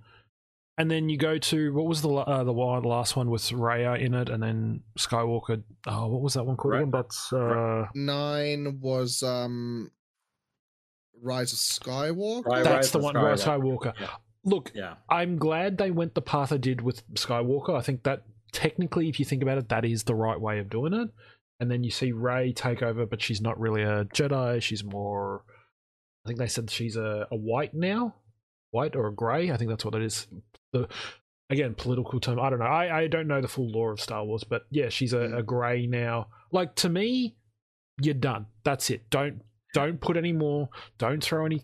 and 0.79 0.91
then 0.91 1.09
you 1.09 1.17
go 1.19 1.39
to 1.39 1.75
what 1.75 1.87
was 1.87 2.03
the 2.03 2.09
uh, 2.11 2.45
the 2.45 2.53
one 2.53 2.83
the 2.83 2.89
last 2.89 3.17
one 3.17 3.29
with 3.31 3.51
Rey 3.53 3.85
in 4.01 4.15
it, 4.15 4.29
and 4.29 4.43
then 4.43 4.83
Skywalker. 4.99 5.63
Oh, 5.87 6.07
what 6.09 6.23
was 6.23 6.35
that 6.35 6.45
one 6.45 6.57
called? 6.57 6.75
Right. 6.75 6.83
again? 6.83 6.91
That's 6.91 7.33
uh, 7.33 7.87
Nine 7.95 8.79
was 8.81 9.23
um 9.23 9.91
Rise 11.23 11.53
of 11.53 11.59
Skywalker. 11.59 12.47
Right, 12.47 12.65
that's 12.65 12.91
the 12.91 12.99
of 12.99 13.05
one. 13.05 13.15
Rise 13.15 13.45
of 13.45 13.61
Skywalker. 13.61 13.95
Yeah. 14.01 14.09
Look, 14.45 14.73
Yeah. 14.75 14.95
I'm 15.11 15.37
glad 15.37 15.79
they 15.79 15.91
went 15.91 16.15
the 16.15 16.23
path 16.23 16.53
I 16.53 16.57
did 16.57 16.81
with 16.81 17.07
Skywalker. 17.15 17.77
I 17.77 17.81
think 17.83 18.05
that 18.05 18.23
technically, 18.53 19.09
if 19.09 19.19
you 19.19 19.25
think 19.25 19.43
about 19.43 19.59
it, 19.59 19.69
that 19.69 19.85
is 19.85 20.05
the 20.05 20.15
right 20.15 20.41
way 20.41 20.59
of 20.59 20.71
doing 20.71 20.95
it. 20.95 21.11
And 21.61 21.71
then 21.71 21.83
you 21.83 21.91
see 21.91 22.13
Rey 22.13 22.53
take 22.53 22.83
over, 22.83 23.05
but 23.05 23.21
she's 23.21 23.41
not 23.41 23.59
really 23.59 23.83
a 23.83 24.05
Jedi. 24.07 24.63
She's 24.63 24.85
more. 24.85 25.43
I 26.25 26.29
think 26.29 26.39
they 26.39 26.47
said 26.47 26.71
she's 26.71 26.97
a, 26.97 27.27
a 27.31 27.37
white 27.37 27.75
now, 27.75 28.15
white 28.71 28.95
or 28.95 29.09
a 29.09 29.15
grey. 29.15 29.51
I 29.51 29.57
think 29.57 29.71
that's 29.71 29.85
what 29.85 29.95
it 29.95 30.03
is. 30.03 30.27
The 30.73 30.89
again 31.51 31.75
political 31.75 32.21
term. 32.21 32.39
I 32.39 32.51
don't 32.51 32.59
know. 32.61 32.67
I, 32.67 33.01
I 33.01 33.07
don't 33.09 33.27
know 33.27 33.41
the 33.41 33.49
full 33.49 33.71
lore 33.71 33.93
of 33.93 34.01
Star 34.01 34.25
Wars, 34.25 34.45
but 34.45 34.67
yeah, 34.71 34.89
she's 34.89 35.13
a, 35.13 35.27
hmm. 35.27 35.35
a 35.35 35.43
grey 35.43 35.87
now. 35.87 36.29
Like 36.53 36.75
to 36.77 36.89
me, 36.89 37.35
you're 38.01 38.15
done. 38.15 38.47
That's 38.65 38.91
it. 38.91 39.11
Don't 39.11 39.43
don't 39.79 40.01
put 40.01 40.17
any 40.17 40.33
more. 40.33 40.69
Don't 40.99 41.23
throw 41.23 41.47
any. 41.47 41.63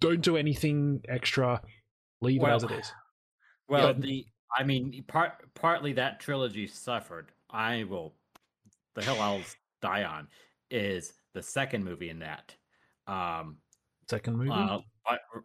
Don't 0.00 0.20
do 0.20 0.36
anything 0.36 1.02
extra. 1.08 1.60
Leave 2.20 2.42
it 2.42 2.46
as 2.48 2.64
it 2.64 2.70
is. 2.72 2.92
Well, 3.68 3.92
But- 3.94 4.02
the 4.02 4.26
I 4.56 4.64
mean, 4.64 5.04
part 5.06 5.32
partly 5.54 5.92
that 5.94 6.20
trilogy 6.20 6.66
suffered. 6.66 7.30
I 7.50 7.84
will, 7.84 8.14
the 8.94 9.02
hill 9.04 9.20
I'll 9.20 9.42
die 9.82 10.04
on 10.04 10.26
is 10.70 11.12
the 11.34 11.42
second 11.42 11.84
movie 11.84 12.08
in 12.08 12.18
that. 12.20 12.54
Um, 13.06 13.58
Second 14.08 14.38
movie. 14.38 14.50
uh, 14.50 14.78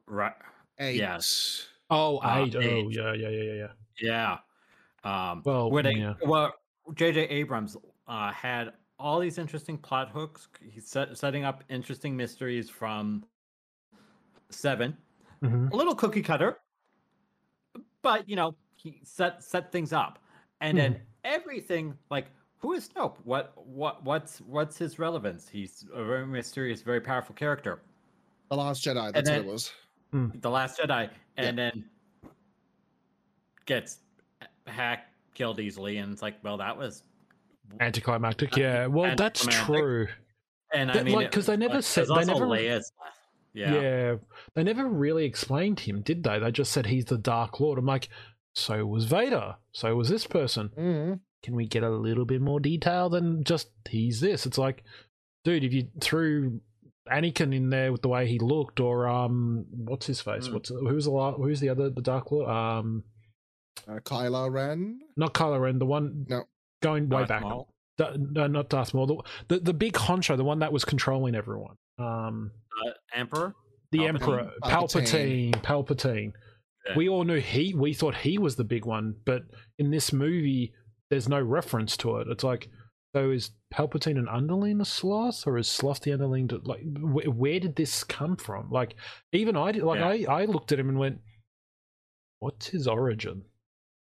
right, 0.08 0.34
Eight. 0.80 0.96
Yes. 0.96 1.68
oh, 1.90 2.18
uh, 2.20 2.46
eight. 2.46 2.56
Oh, 2.56 2.62
eight. 2.62 2.88
yeah, 2.92 3.14
yeah, 3.14 3.28
yeah, 3.30 3.44
yeah, 3.44 3.68
yeah. 4.00 4.38
yeah. 5.04 5.30
Um, 5.32 5.42
Well, 5.46 5.70
where 5.70 5.84
they, 5.84 5.96
yeah. 5.96 6.14
well, 6.26 6.54
J.J. 6.96 7.24
Abrams 7.28 7.76
uh, 8.08 8.32
had 8.32 8.72
all 9.04 9.20
these 9.20 9.38
interesting 9.38 9.78
plot 9.78 10.10
hooks. 10.10 10.48
He's 10.64 10.88
set, 10.88 11.16
setting 11.18 11.44
up 11.44 11.64
interesting 11.70 12.16
mysteries 12.16 12.70
from 12.70 13.26
Seven. 14.50 14.96
hmm 15.42 15.68
a 15.72 15.76
little 15.76 15.94
cookie 15.94 16.22
cutter, 16.22 16.58
but 18.02 18.28
you 18.30 18.36
know 18.36 18.56
he 18.76 19.02
set 19.04 19.44
set 19.44 19.72
things 19.72 19.92
up, 19.92 20.20
and 20.62 20.78
then 20.78 21.02
everything 21.26 21.96
like 22.10 22.28
who 22.60 22.74
is 22.74 22.88
Snoke? 22.88 23.16
What 23.26 23.54
what 23.68 24.04
what's 24.06 24.40
what's 24.42 24.78
his 24.78 25.00
relevance? 25.00 25.50
He's 25.50 25.86
a 25.94 26.04
very 26.04 26.26
mysterious, 26.26 26.82
very 26.82 27.02
powerful 27.02 27.36
character. 27.36 27.82
The 28.50 28.56
Last 28.58 28.86
Jedi, 28.86 29.12
that's 29.12 29.28
then- 29.30 29.40
what 29.44 29.50
it 29.50 29.52
was. 29.52 29.72
The 30.42 30.50
Last 30.50 30.80
Jedi, 30.80 31.10
and 31.38 31.58
then 31.58 31.86
gets 33.66 33.98
hacked, 34.68 35.10
killed 35.34 35.60
easily, 35.60 35.98
and 35.98 36.14
it's 36.14 36.22
like, 36.22 36.36
well, 36.44 36.58
that 36.58 36.78
was. 36.78 37.04
Anticlimactic. 37.80 38.56
Yeah. 38.58 38.88
Well, 38.88 39.16
that's 39.16 39.46
true. 39.46 40.08
And 40.74 40.90
I 40.92 40.96
That- 40.96 41.06
mean, 41.06 41.16
like, 41.16 41.26
it 41.28 41.32
'cause 41.32 41.46
they 41.46 41.58
never 41.58 41.76
like- 41.76 41.84
said- 41.84 42.08
they 42.08 42.26
never- 42.26 42.46
Leia's- 42.46 42.92
Yeah. 43.54 43.82
Yeah. 43.82 44.16
They 44.56 44.64
never 44.64 44.88
really 44.88 45.26
explained 45.26 45.82
him, 45.82 46.02
did 46.02 46.24
they? 46.24 46.40
They 46.40 46.52
just 46.52 46.72
said 46.72 46.88
he's 46.88 47.06
the 47.06 47.18
Dark 47.20 47.60
Lord. 47.60 47.78
I'm 47.78 47.86
like, 47.86 48.10
so 48.56 48.86
was 48.86 49.06
Vader. 49.06 49.56
So 49.72 49.96
was 49.96 50.10
this 50.10 50.26
person. 50.26 50.70
Mhm. 50.70 51.20
Can 51.44 51.56
we 51.56 51.68
get 51.68 51.84
a 51.84 51.90
little 51.90 52.26
bit 52.26 52.42
more 52.42 52.60
detail 52.60 53.10
than 53.10 53.44
just 53.44 53.70
he's 53.88 54.22
this? 54.22 54.46
It's 54.48 54.58
like, 54.58 54.84
dude, 55.44 55.64
if 55.64 55.74
you 55.74 55.88
threw 56.02 56.62
Anakin 57.12 57.54
in 57.54 57.70
there 57.70 57.92
with 57.92 58.02
the 58.02 58.08
way 58.08 58.26
he 58.28 58.40
looked, 58.40 58.80
or 58.80 59.08
um, 59.08 59.66
what's 59.70 60.08
his 60.08 60.22
face? 60.22 60.48
Mm. 60.48 60.54
What's 60.54 60.70
who's 60.70 61.06
the 61.06 61.32
who's 61.38 61.60
the 61.60 61.70
other 61.70 61.90
the 61.90 62.02
Dark 62.02 62.32
Lord? 62.32 62.50
Um, 62.50 63.04
Uh, 63.88 64.00
Kylo 64.00 64.50
Ren. 64.52 65.00
not 65.18 65.34
Kylo 65.34 65.60
Ren, 65.60 65.80
the 65.80 65.86
one 65.86 66.26
No. 66.30 66.46
Going 66.84 67.10
way 67.10 67.26
back. 67.26 67.42
Maul. 67.42 67.68
Da- 67.98 68.14
no, 68.18 68.48
not 68.48 68.70
Darth 68.70 68.94
Maul. 68.94 69.08
The, 69.08 69.56
the 69.56 69.60
the 69.66 69.74
big 69.74 69.94
honcho, 69.94 70.36
the 70.38 70.44
one 70.44 70.60
that 70.60 70.72
was 70.74 70.84
controlling 70.86 71.36
everyone. 71.36 71.76
Um, 72.00 72.52
Uh, 72.86 72.92
Emperor. 73.16 73.54
the 73.92 74.00
Palpatine? 74.00 74.08
Emperor, 74.10 74.52
Palpatine, 74.64 75.52
Palpatine. 75.52 75.62
Palpatine. 75.64 76.32
Yeah. 76.88 76.98
We 76.98 77.08
all 77.10 77.24
knew 77.24 77.40
he. 77.40 77.74
We 77.74 77.94
thought 77.94 78.16
he 78.16 78.38
was 78.38 78.56
the 78.56 78.64
big 78.64 78.86
one, 78.86 79.16
but 79.26 79.44
in 79.80 79.90
this 79.92 80.12
movie, 80.12 80.74
there's 81.10 81.30
no 81.30 81.40
reference 81.42 81.96
to 81.98 82.18
it. 82.18 82.28
It's 82.30 82.44
like, 82.44 82.68
so 83.16 83.30
is 83.30 83.52
Palpatine 83.74 84.18
an 84.18 84.28
underling 84.28 84.82
of 84.82 84.88
Sloth, 84.88 85.46
or 85.48 85.58
is 85.60 85.68
Sloth 85.70 86.02
the 86.02 86.12
underling? 86.14 86.48
To, 86.50 86.60
like, 86.66 86.82
wh- 86.98 87.30
where 87.40 87.60
did 87.60 87.76
this 87.76 88.04
come 88.04 88.36
from? 88.36 88.70
Like, 88.72 88.96
even 89.32 89.56
I 89.56 89.72
did. 89.72 89.84
Like, 89.84 90.00
Yeah. 90.00 90.26
I 90.32 90.42
I 90.42 90.46
looked 90.46 90.72
at 90.72 90.80
him 90.80 90.90
and 90.90 90.98
went, 90.98 91.20
"What's 92.40 92.68
his 92.70 92.88
origin? 92.88 93.44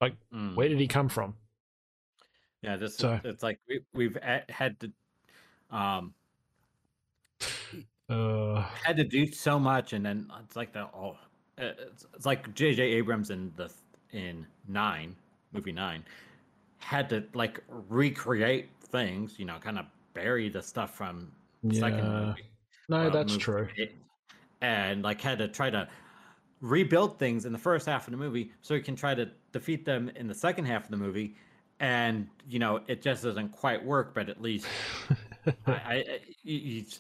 Mm. 0.01 0.55
Where 0.55 0.69
did 0.69 0.79
he 0.79 0.87
come 0.87 1.09
from?" 1.09 1.35
Yeah, 2.61 2.77
this 2.77 2.95
So- 2.97 3.19
it's 3.23 3.43
like 3.43 3.59
we, 3.67 3.81
we've 3.93 4.17
had 4.49 4.79
to 4.81 4.91
um 5.71 6.13
Uh, 8.09 8.61
had 8.83 8.97
to 8.97 9.03
do 9.03 9.27
so 9.31 9.59
much, 9.59 9.93
and 9.93 10.03
then 10.03 10.31
it's 10.43 10.55
like 10.55 10.73
the 10.73 10.81
oh, 10.95 11.15
it's, 11.59 12.07
it's 12.15 12.25
like 12.25 12.51
J.J. 12.55 12.81
Abrams 12.81 13.29
in 13.29 13.53
the 13.55 13.71
in 14.11 14.47
nine, 14.67 15.15
movie 15.51 15.71
nine, 15.71 16.03
had 16.79 17.07
to 17.09 17.23
like 17.35 17.63
recreate 17.67 18.69
things, 18.81 19.37
you 19.37 19.45
know, 19.45 19.59
kind 19.59 19.77
of 19.77 19.85
bury 20.15 20.49
the 20.49 20.61
stuff 20.61 20.95
from 20.97 21.31
the 21.63 21.75
second 21.75 22.03
movie. 22.07 22.45
No, 22.89 22.97
uh, 23.07 23.09
that's 23.11 23.37
true. 23.37 23.67
it- 23.77 23.93
and 24.61 25.03
like 25.03 25.21
had 25.21 25.37
to 25.37 25.47
try 25.47 25.69
to 25.69 25.87
rebuild 26.61 27.19
things 27.19 27.45
in 27.45 27.53
the 27.53 27.59
first 27.59 27.85
half 27.85 28.07
of 28.07 28.11
the 28.11 28.17
movie 28.17 28.51
so 28.61 28.73
he 28.73 28.81
can 28.81 28.95
try 28.95 29.13
to 29.15 29.29
defeat 29.53 29.85
them 29.85 30.09
in 30.15 30.27
the 30.27 30.33
second 30.35 30.65
half 30.65 30.85
of 30.85 30.91
the 30.91 30.97
movie 30.97 31.35
and 31.79 32.27
you 32.47 32.59
know 32.59 32.81
it 32.87 33.01
just 33.01 33.23
doesn't 33.23 33.49
quite 33.49 33.83
work 33.83 34.13
but 34.13 34.27
at 34.29 34.41
least 34.41 34.67
I, 35.67 35.71
I, 35.73 35.93
I- 35.93 36.19
he's 36.43 36.99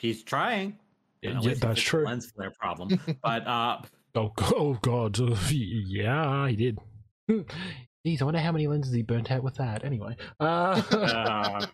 he's 0.00 0.22
trying 0.22 0.78
Yeah, 1.22 1.30
and 1.30 1.38
at 1.38 1.44
yeah, 1.44 1.54
that's 1.58 1.80
true. 1.80 2.04
lens 2.04 2.30
flare 2.34 2.52
problem 2.58 2.98
but 3.22 3.46
uh 3.46 3.78
Oh, 4.18 4.32
oh 4.54 4.78
god, 4.80 5.18
yeah, 5.52 6.48
he 6.48 6.56
did. 6.56 6.78
Geez, 8.02 8.22
I 8.22 8.24
wonder 8.24 8.40
how 8.40 8.50
many 8.50 8.66
lenses 8.66 8.94
he 8.94 9.02
burnt 9.02 9.30
out 9.30 9.42
with 9.42 9.56
that. 9.56 9.84
Anyway, 9.84 10.16
uh, 10.40 10.80
uh, 10.90 11.66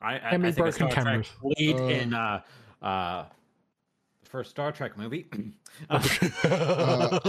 I, 0.00 0.18
I, 0.18 0.36
many 0.38 0.48
I 0.48 0.52
think 0.52 0.56
broken 0.56 0.72
Star 0.72 0.88
Trek 0.90 1.04
cameras? 1.04 1.28
lead 1.42 1.76
Uh. 1.76 1.82
in 1.84 2.14
uh 2.14 2.40
uh 2.80 3.24
first 4.24 4.50
Star 4.52 4.72
Trek 4.72 4.96
movie. 4.96 5.26
Uh, 5.90 5.98
I 5.98 5.98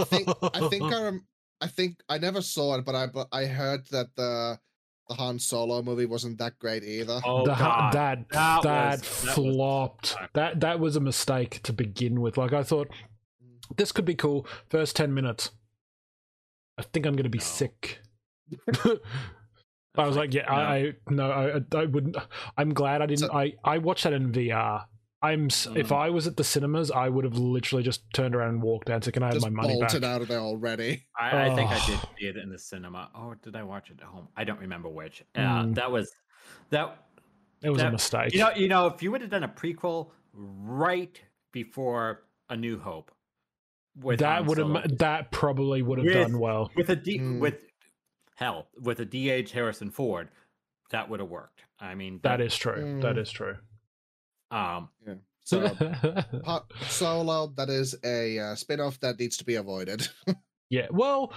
think 0.06 0.28
I 0.42 0.68
think 0.70 0.82
I 0.84 1.02
rem- 1.02 1.26
I 1.62 1.68
think 1.68 2.00
I 2.08 2.18
never 2.18 2.42
saw 2.42 2.74
it, 2.76 2.84
but 2.84 2.94
I 2.96 3.06
but 3.06 3.28
I 3.32 3.46
heard 3.46 3.86
that 3.92 4.08
the 4.16 4.58
the 5.08 5.14
Han 5.14 5.38
Solo 5.38 5.82
movie 5.82 6.06
wasn't 6.06 6.38
that 6.38 6.58
great 6.58 6.82
either. 6.84 7.20
oh 7.24 7.44
the, 7.44 7.54
god, 7.54 7.92
that 7.94 8.28
that 8.30 8.62
that, 8.62 8.90
was- 9.00 9.22
that 9.22 9.36
was 9.38 9.54
flopped. 9.54 10.06
suck. 10.08 10.32
that 10.34 10.60
that 10.60 10.80
was 10.80 10.96
a 10.96 11.00
mistake 11.00 11.62
to 11.62 11.72
begin 11.72 12.20
with. 12.20 12.36
Like 12.36 12.52
I 12.52 12.62
thought, 12.64 12.88
mm. 12.88 13.76
this 13.76 13.92
could 13.92 14.04
be 14.04 14.14
cool. 14.16 14.46
First 14.70 14.96
ten 14.96 15.14
minutes, 15.14 15.50
I 16.78 16.82
think 16.82 17.06
I'm 17.06 17.14
going 17.14 17.24
to 17.24 17.30
be 17.30 17.38
No. 17.38 17.44
sick. 17.44 18.00
I 19.94 20.06
was 20.06 20.16
like, 20.16 20.32
yeah, 20.32 20.50
I, 20.50 20.74
I 20.76 20.92
no, 21.10 21.30
I, 21.30 21.56
I- 21.56 21.82
I 21.82 21.84
wouldn't. 21.84 22.16
I'm 22.56 22.72
glad 22.74 23.02
I 23.02 23.06
didn't. 23.06 23.20
So- 23.28 23.32
I 23.34 23.54
I 23.64 23.78
watched 23.78 24.04
that 24.04 24.12
in 24.12 24.32
VR. 24.32 24.84
I'm 25.24 25.46
s 25.46 25.66
if 25.76 25.88
Mm. 25.90 25.96
I 25.96 26.10
was 26.10 26.26
at 26.26 26.36
the 26.36 26.42
cinemas, 26.44 26.90
I 26.90 27.08
would 27.08 27.24
have 27.24 27.36
literally 27.38 27.84
just 27.84 28.02
turned 28.12 28.34
around 28.34 28.48
and 28.54 28.62
walked 28.62 28.90
out. 28.90 29.04
So 29.04 29.10
can 29.12 29.22
I 29.22 29.26
have 29.26 29.34
Just 29.34 29.46
my 29.46 29.50
money 29.50 29.74
back? 29.78 29.90
bolted 29.90 30.04
out 30.04 30.20
of 30.20 30.28
there 30.28 30.40
already. 30.40 31.04
I, 31.18 31.46
I 31.50 31.54
think 31.54 31.70
I 31.70 31.86
did 31.86 31.98
Oh. 32.02 32.08
see 32.18 32.26
it 32.26 32.36
in 32.36 32.50
the 32.50 32.58
cinema. 32.58 33.08
Oh, 33.14 33.34
did 33.42 33.54
I 33.54 33.62
watch 33.62 33.90
it 33.90 33.98
at 34.00 34.06
home? 34.06 34.28
I 34.36 34.42
don't 34.44 34.58
remember 34.58 34.88
which. 34.88 35.22
Uh, 35.36 35.40
Mm. 35.40 35.74
that 35.76 35.90
was 35.92 36.12
that. 36.70 36.98
It 37.62 37.70
was 37.70 37.82
a 37.82 37.90
mistake. 37.92 38.32
You 38.32 38.40
know, 38.40 38.50
you 38.56 38.66
know, 38.68 38.86
if 38.88 39.02
you 39.02 39.12
would 39.12 39.20
have 39.20 39.30
done 39.30 39.44
a 39.44 39.48
prequel 39.48 40.10
right 40.34 41.20
before 41.52 42.24
A 42.50 42.56
New 42.56 42.80
Hope, 42.80 43.12
with 44.00 44.18
that 44.20 44.44
would 44.46 44.58
have 44.58 44.98
that 44.98 45.30
probably 45.30 45.82
would 45.82 45.98
have 45.98 46.04
With- 46.06 46.14
done 46.14 46.38
well. 46.40 46.70
with 46.74 46.90
a 46.90 46.96
D 46.96 47.18
Mm. 47.20 47.38
with 47.38 47.64
hell 48.34 48.66
with 48.80 48.98
a 48.98 49.04
DH 49.04 49.52
Harrison 49.52 49.90
Ford, 49.90 50.30
that 50.90 51.08
would 51.08 51.20
have 51.20 51.28
worked. 51.28 51.62
I 51.78 51.94
mean, 51.94 52.18
That 52.24 52.40
is 52.40 52.56
true. 52.56 52.98
That 53.00 53.14
Mm. 53.14 53.18
is 53.20 53.30
true. 53.30 53.58
Um, 54.52 54.88
So 55.44 55.66
Han 56.44 56.60
Solo, 56.88 57.52
that 57.56 57.68
is 57.68 57.96
a 58.04 58.38
uh, 58.38 58.54
spin-off 58.54 59.00
that 59.00 59.18
needs 59.18 59.36
to 59.38 59.44
be 59.44 59.56
avoided. 59.56 60.06
Yeah, 60.70 60.86
well, 60.90 61.34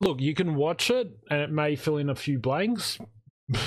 look, 0.00 0.20
you 0.20 0.32
can 0.32 0.54
watch 0.54 0.90
it 0.90 1.10
and 1.28 1.40
it 1.40 1.50
may 1.50 1.74
fill 1.74 1.96
in 1.96 2.08
a 2.08 2.14
few 2.14 2.38
blanks, 2.38 2.98
but 3.48 3.66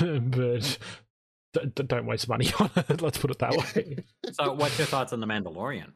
d- 1.52 1.60
d- 1.74 1.82
don't 1.82 2.06
waste 2.06 2.26
money 2.26 2.50
on 2.58 2.70
it. 2.74 3.02
Let's 3.02 3.18
put 3.18 3.30
it 3.30 3.38
that 3.40 3.52
way. 3.54 3.96
so 4.32 4.54
what's 4.54 4.78
your 4.78 4.86
thoughts 4.86 5.12
on 5.12 5.20
the 5.20 5.26
Mandalorian? 5.26 5.92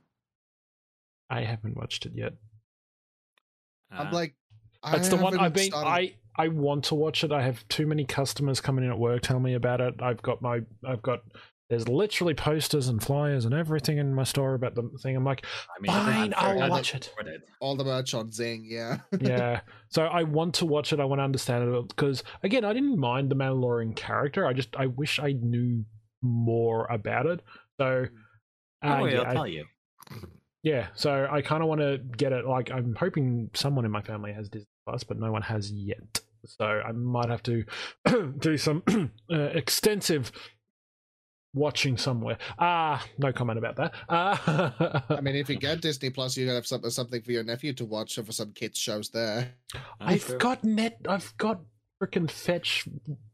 I 1.30 1.40
haven't 1.44 1.74
watched 1.74 2.04
it 2.04 2.12
yet. 2.14 2.34
I'm 3.90 4.08
Uh, 4.08 4.12
like, 4.12 4.34
That's 4.92 5.06
I 5.10 5.16
the 5.16 5.22
one 5.22 5.38
I've 5.38 5.54
been. 5.54 5.70
started- 5.70 5.88
I 5.88 6.14
I 6.36 6.48
want 6.48 6.84
to 6.86 6.94
watch 6.94 7.24
it. 7.24 7.32
I 7.32 7.40
have 7.42 7.66
too 7.68 7.86
many 7.86 8.04
customers 8.04 8.60
coming 8.60 8.84
in 8.84 8.90
at 8.90 8.98
work 8.98 9.22
telling 9.22 9.42
me 9.44 9.54
about 9.54 9.80
it. 9.80 9.94
I've 10.02 10.20
got 10.20 10.42
my. 10.42 10.60
I've 10.86 11.00
got. 11.00 11.20
There's 11.70 11.88
literally 11.88 12.34
posters 12.34 12.88
and 12.88 13.02
flyers 13.02 13.46
and 13.46 13.54
everything 13.54 13.96
in 13.98 14.14
my 14.14 14.24
store 14.24 14.54
about 14.54 14.74
the 14.74 14.82
thing. 15.02 15.16
I'm 15.16 15.24
like, 15.24 15.46
I 15.74 15.80
mean, 15.80 15.90
fine, 15.92 16.34
I'll 16.36 16.50
unfair 16.52 16.66
to 16.66 16.70
watch 16.70 16.94
it. 16.94 17.10
it. 17.26 17.42
all 17.60 17.74
the 17.74 17.84
merch 17.84 18.12
on 18.14 18.30
Zing. 18.30 18.66
Yeah. 18.68 18.98
yeah. 19.20 19.60
So 19.88 20.02
I 20.04 20.24
want 20.24 20.54
to 20.56 20.66
watch 20.66 20.92
it. 20.92 20.98
I 21.00 21.04
want 21.04 21.20
to 21.20 21.24
understand 21.24 21.72
it 21.72 21.88
because 21.88 22.22
again, 22.42 22.64
I 22.64 22.72
didn't 22.72 22.98
mind 22.98 23.30
the 23.30 23.36
Mandalorian 23.36 23.94
character. 23.96 24.44
I 24.46 24.52
just 24.52 24.74
I 24.76 24.86
wish 24.86 25.18
I 25.20 25.32
knew 25.32 25.84
more 26.20 26.86
about 26.90 27.26
it. 27.26 27.40
So 27.80 28.06
Oh, 28.82 28.88
uh, 28.88 29.02
wait, 29.02 29.14
yeah, 29.14 29.20
I'll 29.20 29.28
I- 29.28 29.32
tell 29.34 29.46
you. 29.48 29.64
yeah. 30.62 30.88
So 30.94 31.26
I 31.30 31.40
kind 31.42 31.62
of 31.62 31.68
want 31.68 31.80
to 31.80 31.98
get 32.16 32.32
it. 32.32 32.44
Like 32.44 32.70
I'm 32.70 32.94
hoping 32.94 33.50
someone 33.54 33.84
in 33.84 33.90
my 33.90 34.02
family 34.02 34.32
has 34.32 34.48
Disney 34.48 34.66
Plus, 34.86 35.04
but 35.04 35.18
no 35.18 35.30
one 35.32 35.42
has 35.42 35.70
yet. 35.72 36.20
So 36.44 36.64
I 36.66 36.92
might 36.92 37.30
have 37.30 37.42
to 37.44 37.64
do 38.38 38.56
some 38.58 38.82
uh, 39.32 39.34
extensive 39.54 40.30
watching 41.54 41.96
somewhere. 41.96 42.36
Ah, 42.58 43.04
no 43.18 43.32
comment 43.32 43.58
about 43.58 43.76
that. 43.76 43.94
Uh, 44.08 44.70
I 45.08 45.20
mean, 45.20 45.36
if 45.36 45.48
you 45.48 45.56
get 45.56 45.80
Disney 45.80 46.10
Plus, 46.10 46.36
you're 46.36 46.46
gonna 46.46 46.56
have 46.56 46.66
some, 46.66 46.88
something 46.90 47.22
for 47.22 47.32
your 47.32 47.44
nephew 47.44 47.72
to 47.74 47.84
watch 47.84 48.18
or 48.18 48.24
for 48.24 48.32
some 48.32 48.52
kids 48.52 48.78
shows 48.78 49.10
there. 49.10 49.54
I've 50.00 50.26
true. 50.26 50.38
got 50.38 50.64
net. 50.64 50.98
I've 51.08 51.36
got 51.38 51.60
freaking 52.02 52.30
Fetch 52.30 52.86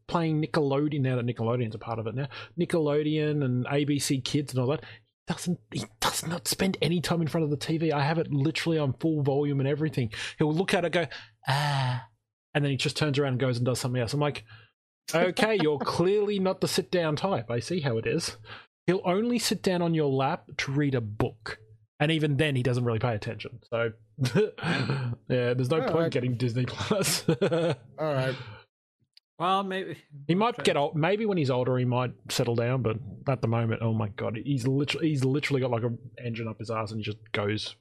playing 0.06 0.42
Nickelodeon 0.42 1.00
now 1.00 1.16
that 1.16 1.26
Nickelodeon's 1.26 1.74
a 1.74 1.78
part 1.78 1.98
of 1.98 2.06
it 2.06 2.14
now. 2.14 2.28
Nickelodeon 2.58 3.44
and 3.44 3.64
ABC 3.66 4.22
Kids 4.22 4.52
and 4.52 4.60
all 4.60 4.68
that. 4.68 4.82
He 4.82 5.32
doesn't. 5.32 5.60
He 5.72 5.84
does 6.00 6.26
not 6.26 6.48
spend 6.48 6.76
any 6.82 7.00
time 7.00 7.22
in 7.22 7.28
front 7.28 7.44
of 7.44 7.50
the 7.50 7.56
TV. 7.56 7.92
I 7.92 8.02
have 8.02 8.18
it 8.18 8.32
literally 8.32 8.78
on 8.78 8.94
full 8.94 9.22
volume 9.22 9.60
and 9.60 9.68
everything. 9.68 10.12
He'll 10.38 10.52
look 10.52 10.74
at 10.74 10.84
it, 10.84 10.92
go 10.92 11.06
ah, 11.48 12.06
and 12.54 12.64
then 12.64 12.70
he 12.70 12.76
just 12.76 12.96
turns 12.96 13.18
around 13.18 13.32
and 13.32 13.40
goes 13.40 13.56
and 13.56 13.66
does 13.66 13.78
something 13.78 14.00
else. 14.00 14.12
I'm 14.12 14.20
like, 14.20 14.44
okay, 15.14 15.58
you're 15.60 15.78
clearly 15.78 16.38
not 16.38 16.60
the 16.60 16.68
sit 16.68 16.90
down 16.90 17.16
type. 17.16 17.50
I 17.50 17.60
see 17.60 17.80
how 17.80 17.98
it 17.98 18.06
is. 18.06 18.36
He'll 18.86 19.02
only 19.04 19.38
sit 19.38 19.62
down 19.62 19.82
on 19.82 19.94
your 19.94 20.10
lap 20.10 20.44
to 20.58 20.72
read 20.72 20.94
a 20.94 21.00
book. 21.00 21.58
And 21.98 22.10
even 22.10 22.38
then, 22.38 22.56
he 22.56 22.62
doesn't 22.62 22.84
really 22.84 22.98
pay 22.98 23.14
attention. 23.14 23.60
So, 23.68 23.92
yeah, 24.34 25.54
there's 25.54 25.70
no 25.70 25.80
point 25.80 25.94
Alright. 25.94 26.12
getting 26.12 26.36
Disney 26.36 26.64
Plus. 26.64 27.24
All 27.28 27.74
right. 27.98 28.34
Well, 29.38 29.62
maybe 29.62 29.96
he 30.28 30.34
might 30.34 30.62
get 30.64 30.76
old. 30.76 30.96
Maybe 30.96 31.24
when 31.24 31.38
he's 31.38 31.50
older, 31.50 31.78
he 31.78 31.86
might 31.86 32.12
settle 32.30 32.54
down. 32.54 32.82
But 32.82 32.98
at 33.26 33.40
the 33.40 33.48
moment, 33.48 33.80
oh 33.82 33.94
my 33.94 34.08
god, 34.08 34.38
he's 34.44 34.66
literally 34.66 35.08
he's 35.08 35.24
literally 35.24 35.62
got 35.62 35.70
like 35.70 35.82
a 35.82 35.92
engine 36.22 36.46
up 36.46 36.58
his 36.58 36.70
ass, 36.70 36.90
and 36.90 37.00
he 37.00 37.04
just 37.04 37.18
goes. 37.32 37.74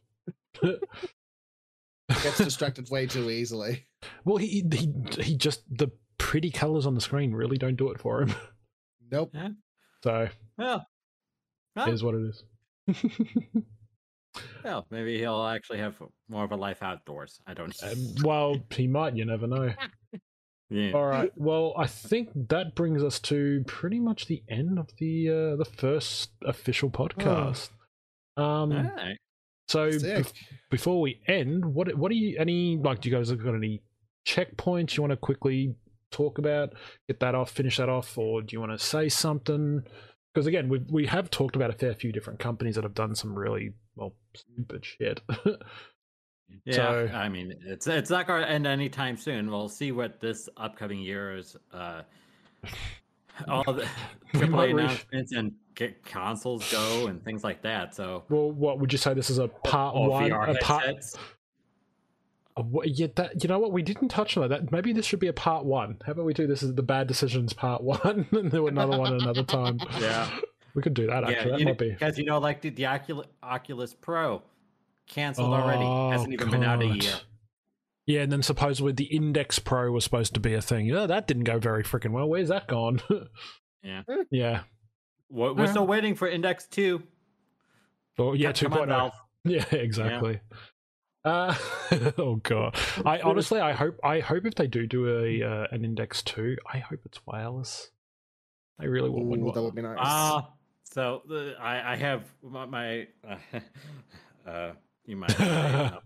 Gets 0.64 2.38
distracted 2.38 2.90
way 2.90 3.08
too 3.08 3.30
easily. 3.30 3.86
well, 4.26 4.38
he 4.38 4.66
he 4.72 4.94
he 5.22 5.36
just 5.36 5.64
the 5.70 5.92
pretty 6.30 6.52
colors 6.52 6.86
on 6.86 6.94
the 6.94 7.02
screen 7.02 7.34
really 7.34 7.58
don't 7.58 7.76
do 7.76 7.90
it 7.90 8.00
for 8.00 8.22
him. 8.22 8.34
Nope. 9.12 9.34
So 10.04 10.30
well, 10.60 10.76
it 10.76 11.80
well, 11.80 11.92
is 11.92 12.04
what 12.04 12.14
it 12.14 12.30
is. 12.30 12.44
well, 14.64 14.86
maybe 14.92 15.18
he'll 15.18 15.48
actually 15.48 15.80
have 15.80 15.96
more 16.30 16.44
of 16.44 16.52
a 16.52 16.56
life 16.56 16.84
outdoors. 16.84 17.40
I 17.48 17.56
don't 17.56 17.74
know. 17.82 17.92
Um, 17.92 17.98
well, 18.24 18.56
he 18.70 18.86
might. 18.86 19.16
You 19.16 19.26
never 19.26 19.48
know. 19.48 19.74
yeah. 20.70 20.92
All 20.92 21.08
right. 21.08 21.32
Well, 21.36 21.74
I 21.76 21.88
think 21.88 22.30
that 22.50 22.76
brings 22.76 23.04
us 23.04 23.20
to 23.22 23.64
pretty 23.66 24.00
much 24.00 24.28
the 24.28 24.44
end 24.48 24.78
of 24.78 24.90
the 25.00 25.28
uh, 25.28 25.56
the 25.56 25.66
first 25.66 26.30
official 26.46 26.92
podcast. 26.92 27.70
Um. 28.38 28.72
Alright. 28.72 29.18
So 29.70 29.90
Sick. 29.90 30.20
bef- 30.20 30.34
before 30.70 31.02
we 31.02 31.20
end, 31.28 31.66
what 31.66 31.98
what 31.98 32.12
do 32.12 32.16
you 32.16 32.38
any 32.38 32.78
like? 32.78 33.02
Do 33.02 33.10
you 33.10 33.16
guys 33.16 33.32
have 33.32 33.44
got 33.44 33.56
any 33.56 33.82
checkpoints 34.28 34.96
you 34.96 35.02
want 35.02 35.14
to 35.14 35.18
quickly 35.18 35.74
talk 36.12 36.38
about? 36.38 36.74
Get 37.08 37.20
that 37.20 37.36
off, 37.36 37.52
finish 37.52 37.78
that 37.78 37.90
off, 37.90 38.18
or 38.18 38.42
do 38.42 38.54
you 38.54 38.60
want 38.60 38.72
to 38.72 38.80
say 38.84 39.10
something? 39.10 39.84
Because 40.34 40.48
again, 40.48 40.70
we 40.70 40.80
we 40.90 41.06
have 41.08 41.30
talked 41.30 41.56
about 41.56 41.70
a 41.70 41.74
fair 41.74 41.94
few 41.94 42.12
different 42.12 42.40
companies 42.40 42.76
that 42.76 42.84
have 42.84 42.94
done 42.94 43.16
some 43.16 43.38
really 43.38 43.74
well 43.96 44.14
stupid 44.36 44.86
shit. 44.86 45.22
Yeah, 46.66 46.74
So- 46.76 47.10
I 47.14 47.30
mean, 47.30 47.54
it's 47.68 47.86
it's 47.86 48.10
not 48.10 48.26
going 48.26 48.42
to 48.42 48.50
end 48.50 48.66
anytime 48.66 49.18
soon. 49.18 49.52
We'll 49.52 49.70
see 49.70 49.92
what 49.92 50.20
this 50.20 50.50
upcoming 50.58 51.00
year's 51.00 51.56
uh, 51.72 52.02
all 53.48 53.64
the 53.72 53.88
AAA 54.34 54.72
announcements 54.72 55.32
and 55.32 55.52
get 55.76 56.04
consoles 56.04 56.70
go 56.72 57.06
and 57.06 57.24
things 57.24 57.44
like 57.44 57.62
that. 57.62 57.96
So 57.96 58.24
well, 58.30 58.52
what 58.52 58.80
would 58.80 58.92
you 58.92 58.98
say? 58.98 59.14
This 59.14 59.30
is 59.30 59.38
a 59.38 59.48
part 59.48 59.96
one. 59.96 60.32
A 60.32 60.56
part, 60.56 60.96
Uh, 62.60 62.82
yeah, 62.84 63.08
that 63.16 63.44
you 63.44 63.48
know 63.48 63.60
what 63.60 63.72
we 63.72 63.82
didn't 63.82 64.10
touch 64.10 64.36
on 64.38 64.50
that. 64.50 64.72
Maybe 64.72 64.94
this 64.94 65.06
should 65.06 65.20
be 65.20 65.28
a 65.28 65.34
part 65.34 65.66
one. 65.66 65.98
How 66.06 66.12
about 66.12 66.26
we 66.26 66.34
do 66.34 66.48
this 66.48 66.64
as 66.64 66.74
the 66.76 66.84
bad 66.84 67.08
decisions 67.08 67.54
part 67.54 67.84
one, 67.84 68.28
and 68.32 68.52
do 68.52 68.68
another 68.68 68.98
one 68.98 69.14
another 69.14 69.44
time. 69.44 69.80
Yeah. 70.00 70.30
we 70.76 70.82
could 70.82 70.94
do 70.94 71.08
that. 71.08 71.24
Actually, 71.24 71.36
Yeah, 71.36 71.44
that 71.52 71.60
you 71.60 71.66
know, 71.66 71.74
be. 71.74 71.90
because 71.90 72.18
you 72.18 72.26
know, 72.26 72.38
like 72.40 72.62
the, 72.62 72.70
the 72.70 72.86
Oculus, 72.86 73.28
Oculus 73.42 73.94
Pro 73.94 74.42
canceled 75.08 75.54
already. 75.54 75.84
Oh, 75.84 76.12
Hasn't 76.12 76.34
even 76.34 76.52
been 76.52 76.64
out 76.64 76.82
a 76.82 76.86
Oh, 76.86 76.94
year. 76.94 77.14
Yeah, 78.06 78.22
and 78.22 78.32
then 78.32 78.42
supposedly 78.42 78.92
the 78.92 79.06
Index 79.06 79.60
Pro 79.60 79.92
was 79.92 80.04
supposed 80.04 80.34
to 80.34 80.40
be 80.40 80.54
a 80.56 80.62
thing. 80.62 80.88
Yeah, 80.88 81.06
that 81.06 81.28
didn't 81.28 81.44
go 81.44 81.60
very 81.60 81.84
freaking 81.84 82.12
well. 82.12 82.28
Where's 82.28 82.50
that 82.50 82.68
gone? 82.68 83.02
Yeah. 83.82 84.02
yeah. 84.30 84.62
We're, 85.30 85.54
we're 85.54 85.68
still 85.68 85.88
waiting 85.88 86.14
for 86.16 86.28
Index 86.28 86.66
Two. 86.68 87.02
Or 88.18 88.36
yeah, 88.36 88.52
2.0. 88.52 88.88
Valve. 88.88 89.14
Yeah, 89.46 89.64
exactly. 89.72 90.42
Uh, 91.26 91.54
oh 92.18 92.36
god! 92.44 92.76
I 93.06 93.20
honestly, 93.20 93.60
I 93.60 93.74
hope, 93.74 94.00
I 94.04 94.20
hope 94.20 94.46
if 94.46 94.56
they 94.56 94.68
do 94.68 94.88
do 94.88 95.08
a 95.08 95.44
uh, 95.44 95.68
an 95.72 95.84
index 95.84 96.24
two, 96.24 96.58
I 96.72 96.80
hope 96.80 97.02
it's 97.06 97.20
wireless. 97.26 97.92
I 98.80 98.86
really 98.86 99.10
want 99.10 99.26
one. 99.26 99.42
Ooh, 99.42 99.52
that 99.52 99.62
would 99.62 99.76
be 99.76 99.82
nice. 99.82 99.98
Ah, 100.00 100.54
so 100.84 101.22
the, 101.28 101.56
I, 101.60 101.94
I 101.94 101.96
have 101.98 102.24
my, 102.42 102.66
my 102.66 103.08
uh, 103.28 103.60
uh, 104.50 104.72
you 105.06 105.18
might 105.18 105.40
uh, 105.40 106.00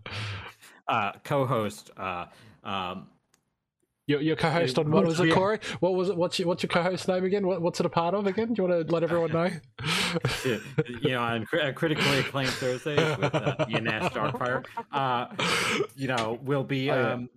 uh, 0.88 1.12
co-host. 1.22 1.90
Uh, 1.96 2.26
um, 2.64 3.06
Your, 4.06 4.20
your 4.20 4.36
co-host 4.36 4.78
on 4.78 4.90
what 4.90 5.06
was 5.06 5.18
it, 5.18 5.32
Cory? 5.32 5.58
What 5.80 5.94
was 5.94 6.10
it? 6.10 6.16
What's 6.16 6.38
your, 6.38 6.46
what's 6.48 6.62
your 6.62 6.68
co-host 6.68 7.08
name 7.08 7.24
again? 7.24 7.46
What, 7.46 7.62
what's 7.62 7.80
it 7.80 7.86
a 7.86 7.88
part 7.88 8.14
of 8.14 8.26
again? 8.26 8.52
Do 8.52 8.62
you 8.62 8.68
want 8.68 8.86
to 8.86 8.92
let 8.92 9.02
everyone 9.02 9.32
know? 9.32 9.50
you 11.00 11.10
know, 11.10 11.22
on 11.22 11.46
cri- 11.46 11.62
uh, 11.62 11.72
critically 11.72 12.18
acclaimed 12.18 12.50
Thursdays 12.50 13.16
with 13.16 13.34
uh, 13.34 13.64
Ian 13.66 13.84
Nash 13.84 14.12
Darkfire, 14.14 14.66
uh, 14.92 15.28
you 15.96 16.08
know, 16.08 16.38
will 16.42 16.64
be 16.64 16.90
Oh, 16.90 17.12
um, 17.14 17.30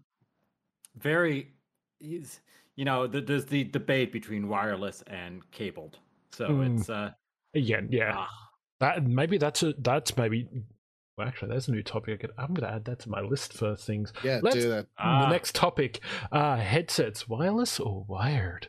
very, 0.97 1.53
he's, 1.99 2.41
you 2.75 2.83
know, 2.83 3.07
th- 3.07 3.25
there's 3.25 3.45
the 3.45 3.63
debate 3.63 4.11
between 4.11 4.49
wireless 4.49 5.03
and 5.07 5.49
cabled. 5.51 5.99
So 6.31 6.49
Mm. 6.49 6.79
it's 6.79 6.89
uh, 6.89 7.11
yeah, 7.53 7.79
yeah. 7.89 8.11
ah, 8.17 8.29
That 8.81 9.05
maybe 9.07 9.37
that's 9.37 9.63
a 9.63 9.73
that's 9.79 10.17
maybe. 10.17 10.49
Well, 11.17 11.27
actually, 11.27 11.49
there's 11.49 11.67
a 11.67 11.71
new 11.71 11.81
topic. 11.81 12.13
I 12.13 12.17
could, 12.17 12.31
I'm 12.37 12.53
going 12.53 12.69
to 12.69 12.75
add 12.75 12.85
that 12.85 12.99
to 12.99 13.09
my 13.09 13.21
list 13.21 13.53
for 13.53 13.75
things. 13.75 14.13
yeah, 14.23 14.39
let's- 14.43 14.55
do 14.57 14.69
that. 14.69 14.85
the 14.97 15.03
ah, 15.03 15.29
next 15.29 15.55
topic: 15.55 15.99
uh, 16.31 16.57
headsets, 16.57 17.27
wireless 17.27 17.79
or 17.79 18.05
wired? 18.07 18.67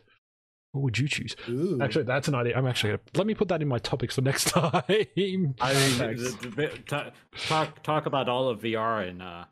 What 0.71 0.83
would 0.83 0.97
you 0.99 1.07
choose? 1.07 1.35
Ooh. 1.47 1.79
Actually, 1.81 2.03
that's 2.05 2.27
an 2.27 2.35
idea. 2.35 2.55
I'm 2.55 2.67
actually 2.67 2.91
gonna, 2.91 3.01
let 3.15 3.25
me 3.27 3.33
put 3.33 3.47
that 3.49 3.61
in 3.61 3.67
my 3.67 3.79
topics 3.79 4.15
for 4.15 4.21
next 4.21 4.45
time. 4.49 4.71
I 4.85 5.07
mean, 5.15 5.53
Thanks. 5.57 6.35
the- 6.35 6.49
the 6.49 7.11
talk 7.47 7.81
talk 7.83 8.05
about 8.07 8.29
all 8.29 8.49
of 8.49 8.61
VR 8.61 9.07
and 9.07 9.21
uh, 9.21 9.45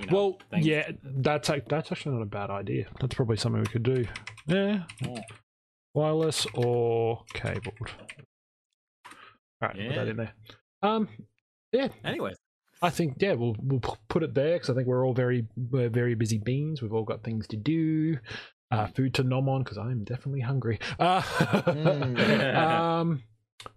you 0.00 0.06
know, 0.06 0.12
well, 0.16 0.38
things. 0.50 0.66
yeah, 0.66 0.90
that's 1.02 1.48
ac- 1.50 1.62
that's 1.68 1.90
actually 1.92 2.14
not 2.16 2.22
a 2.22 2.26
bad 2.26 2.50
idea. 2.50 2.86
That's 3.00 3.14
probably 3.14 3.36
something 3.36 3.60
we 3.60 3.66
could 3.68 3.82
do. 3.84 4.04
Yeah, 4.46 4.82
Yeah. 5.00 5.20
wireless 5.94 6.46
or 6.54 7.24
cabled. 7.34 7.74
All 9.62 9.68
right, 9.68 9.76
put 9.76 9.94
that 9.96 10.08
in 10.08 10.16
there. 10.16 10.32
Um, 10.82 11.08
yeah, 11.72 11.88
Anyways, 12.04 12.36
I 12.82 12.90
think 12.90 13.16
yeah, 13.18 13.32
we'll 13.34 13.56
we'll 13.60 13.80
put 14.08 14.22
it 14.22 14.34
there 14.34 14.54
because 14.54 14.70
I 14.70 14.74
think 14.74 14.86
we're 14.86 15.06
all 15.06 15.14
very 15.14 15.46
we're 15.70 15.88
very 15.88 16.14
busy 16.14 16.38
beans. 16.38 16.82
We've 16.82 16.92
all 16.92 17.04
got 17.04 17.22
things 17.22 17.46
to 17.48 17.56
do, 17.56 18.18
uh, 18.70 18.86
food 18.88 19.14
to 19.14 19.22
nom 19.22 19.48
on 19.48 19.62
because 19.62 19.78
I'm 19.78 20.04
definitely 20.04 20.40
hungry. 20.40 20.78
Uh, 20.98 21.22
Mm. 21.22 22.54
um, 22.56 23.22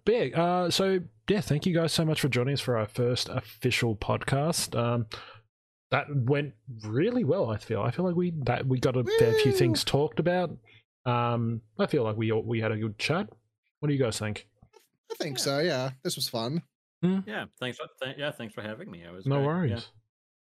but 0.04 0.14
yeah, 0.14 0.40
uh, 0.42 0.70
so 0.70 1.00
yeah, 1.28 1.40
thank 1.40 1.66
you 1.66 1.74
guys 1.74 1.92
so 1.92 2.04
much 2.04 2.20
for 2.20 2.28
joining 2.28 2.54
us 2.54 2.60
for 2.60 2.76
our 2.76 2.86
first 2.86 3.28
official 3.28 3.96
podcast. 3.96 4.78
Um, 4.78 5.06
that 5.90 6.06
went 6.14 6.52
really 6.84 7.24
well. 7.24 7.50
I 7.50 7.56
feel. 7.58 7.82
I 7.82 7.90
feel 7.90 8.04
like 8.04 8.14
we 8.14 8.32
that 8.44 8.66
we 8.66 8.78
got 8.78 8.96
a 8.96 9.04
fair 9.18 9.32
few 9.34 9.52
things 9.52 9.82
talked 9.82 10.20
about. 10.20 10.56
Um, 11.06 11.62
I 11.78 11.86
feel 11.86 12.04
like 12.04 12.16
we 12.16 12.30
all- 12.30 12.42
we 12.44 12.60
had 12.60 12.70
a 12.72 12.76
good 12.76 12.98
chat. 12.98 13.28
What 13.80 13.88
do 13.88 13.94
you 13.94 13.98
guys 14.02 14.18
think? 14.18 14.46
I 15.10 15.14
think 15.16 15.38
Yeah. 15.38 15.42
so. 15.44 15.58
Yeah, 15.60 15.90
this 16.04 16.14
was 16.16 16.28
fun. 16.28 16.62
Yeah, 17.02 17.44
thanks. 17.58 17.78
For, 17.78 17.86
th- 18.02 18.16
yeah, 18.18 18.30
thanks 18.30 18.54
for 18.54 18.62
having 18.62 18.90
me. 18.90 19.02
It 19.02 19.12
was 19.12 19.26
No 19.26 19.36
great. 19.36 19.46
worries. 19.46 19.70
Yeah. 19.70 19.78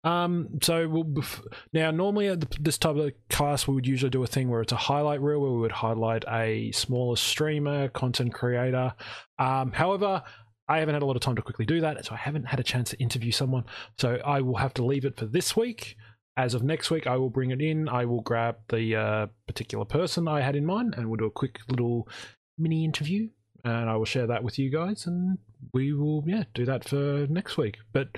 Um, 0.06 0.60
so 0.61 0.88
we'll, 0.90 1.06
bef- 1.06 1.45
now 1.72 1.90
normally 1.91 2.28
at 2.28 2.41
the, 2.41 2.48
this 2.60 2.78
type 2.78 2.98
of 2.98 3.11
class 3.30 3.68
we 3.68 3.74
would 3.74 3.88
usually 3.88 4.10
do 4.10 4.22
a 4.22 4.28
thing 4.28 4.49
where 4.49 4.60
it's 4.61 4.74
a 4.74 4.78
highlight 4.78 5.22
reel 5.22 5.40
where 5.40 5.52
we 5.52 5.60
would 5.60 5.72
highlight 5.72 6.26
a 6.28 6.72
smaller 6.74 7.15
streamer, 7.15 7.88
content 7.88 8.34
creator. 8.34 8.94
Um, 9.40 9.72
however, 9.72 10.22
I 10.68 10.80
haven't 10.80 10.95
had 10.95 11.03
a 11.03 11.06
lot 11.06 11.15
of 11.15 11.22
time 11.22 11.38
to 11.38 11.41
quickly 11.41 11.65
do 11.65 11.80
that, 11.82 12.06
so 12.06 12.14
I 12.15 12.18
haven't 12.18 12.45
had 12.45 12.60
a 12.60 12.64
chance 12.64 12.90
to 12.90 12.99
interview 12.99 13.32
someone. 13.32 13.64
So 13.98 14.15
I 14.26 14.41
will 14.41 14.57
have 14.57 14.74
to 14.76 14.84
leave 14.86 15.06
it 15.06 15.15
for 15.18 15.26
this 15.26 15.56
week. 15.56 15.95
As 16.36 16.53
of 16.53 16.64
next 16.64 16.90
week, 16.90 17.06
I 17.07 17.15
will 17.15 17.30
bring 17.30 17.52
it 17.52 17.61
in. 17.61 17.88
I 17.88 18.06
will 18.06 18.22
grab 18.22 18.56
the 18.70 18.95
uh, 18.95 19.28
particular 19.48 19.86
person 19.86 20.28
I 20.28 20.41
had 20.41 20.56
in 20.56 20.65
mind, 20.65 20.95
and 20.98 21.07
we'll 21.07 21.18
do 21.18 21.26
a 21.26 21.32
quick 21.32 21.60
little 21.70 22.10
mini 22.57 22.84
interview, 22.84 23.30
and 23.64 23.90
I 23.90 23.95
will 23.95 24.06
share 24.06 24.27
that 24.27 24.44
with 24.44 24.60
you 24.60 24.69
guys, 24.69 25.06
and 25.06 25.38
we 25.73 25.94
will 25.94 26.23
yeah 26.27 26.44
do 26.53 26.65
that 26.65 26.88
for 26.88 27.27
next 27.30 27.57
week. 27.57 27.77
But 27.91 28.10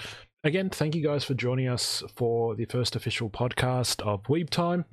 again, 0.43 0.69
thank 0.69 0.95
you 0.95 1.03
guys 1.03 1.23
for 1.23 1.33
joining 1.33 1.67
us 1.67 2.03
for 2.15 2.55
the 2.55 2.65
first 2.65 2.95
official 2.95 3.29
podcast 3.29 4.01
of 4.01 4.23
Weeb 4.23 4.49
Time. 4.49 4.85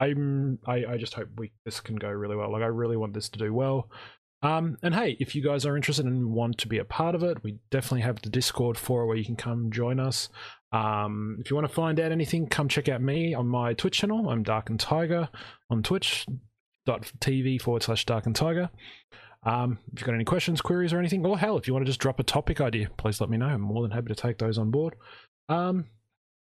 I'm 0.00 0.58
I, 0.66 0.84
I 0.84 0.96
just 0.96 1.14
hope 1.14 1.28
we 1.36 1.52
this 1.64 1.80
can 1.80 1.96
go 1.96 2.08
really 2.08 2.36
well. 2.36 2.52
Like 2.52 2.62
I 2.62 2.66
really 2.66 2.96
want 2.96 3.14
this 3.14 3.28
to 3.30 3.38
do 3.38 3.52
well. 3.52 3.90
Um, 4.40 4.78
and 4.82 4.94
hey, 4.94 5.16
if 5.18 5.34
you 5.34 5.42
guys 5.42 5.66
are 5.66 5.76
interested 5.76 6.06
and 6.06 6.30
want 6.30 6.58
to 6.58 6.68
be 6.68 6.78
a 6.78 6.84
part 6.84 7.16
of 7.16 7.24
it, 7.24 7.42
we 7.42 7.58
definitely 7.70 8.02
have 8.02 8.22
the 8.22 8.30
Discord 8.30 8.78
for 8.78 9.04
where 9.06 9.16
you 9.16 9.24
can 9.24 9.34
come 9.34 9.72
join 9.72 9.98
us. 9.98 10.28
Um, 10.70 11.38
if 11.40 11.50
you 11.50 11.56
want 11.56 11.66
to 11.66 11.74
find 11.74 11.98
out 11.98 12.12
anything, 12.12 12.46
come 12.46 12.68
check 12.68 12.88
out 12.88 13.02
me 13.02 13.34
on 13.34 13.48
my 13.48 13.74
Twitch 13.74 13.98
channel. 13.98 14.28
I'm 14.28 14.44
Darken 14.44 14.78
Tiger 14.78 15.28
on 15.70 15.82
twitch.tv 15.82 17.60
forward 17.60 17.82
slash 17.82 18.06
Darken 18.06 18.32
Tiger. 18.32 18.70
Um, 19.44 19.78
if 19.92 20.00
you've 20.00 20.06
got 20.06 20.14
any 20.14 20.24
questions, 20.24 20.60
queries, 20.60 20.92
or 20.92 20.98
anything, 20.98 21.24
or 21.24 21.38
hell, 21.38 21.56
if 21.56 21.66
you 21.66 21.72
want 21.72 21.84
to 21.84 21.88
just 21.88 22.00
drop 22.00 22.18
a 22.20 22.24
topic 22.24 22.60
idea, 22.60 22.88
please 22.96 23.20
let 23.20 23.30
me 23.30 23.36
know. 23.36 23.46
I'm 23.46 23.60
more 23.60 23.82
than 23.82 23.90
happy 23.90 24.08
to 24.08 24.14
take 24.14 24.38
those 24.38 24.58
on 24.58 24.70
board. 24.70 24.94
Um, 25.48 25.86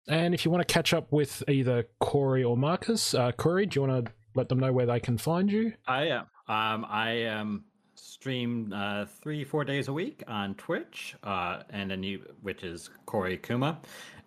and 0.07 0.33
if 0.33 0.45
you 0.45 0.51
want 0.51 0.67
to 0.67 0.71
catch 0.71 0.93
up 0.93 1.11
with 1.11 1.43
either 1.47 1.87
Cory 1.99 2.43
or 2.43 2.57
Markus, 2.57 3.13
uh, 3.13 3.31
Cory, 3.31 3.65
do 3.65 3.79
you 3.79 3.87
want 3.87 4.05
to 4.05 4.11
let 4.35 4.49
them 4.49 4.59
know 4.59 4.71
where 4.71 4.85
they 4.85 4.99
can 4.99 5.17
find 5.17 5.51
you? 5.51 5.73
I 5.87 6.07
am. 6.07 6.25
Um, 6.47 6.85
I 6.89 7.11
am 7.11 7.63
stream 7.95 8.73
uh, 8.75 9.05
three, 9.05 9.43
four 9.43 9.63
days 9.63 9.87
a 9.87 9.93
week 9.93 10.23
on 10.27 10.55
Twitch, 10.55 11.15
uh, 11.23 11.63
and 11.69 11.89
then 11.89 12.03
you, 12.03 12.21
which 12.41 12.63
is 12.63 12.89
Cory 13.05 13.37
Kuma, 13.37 13.79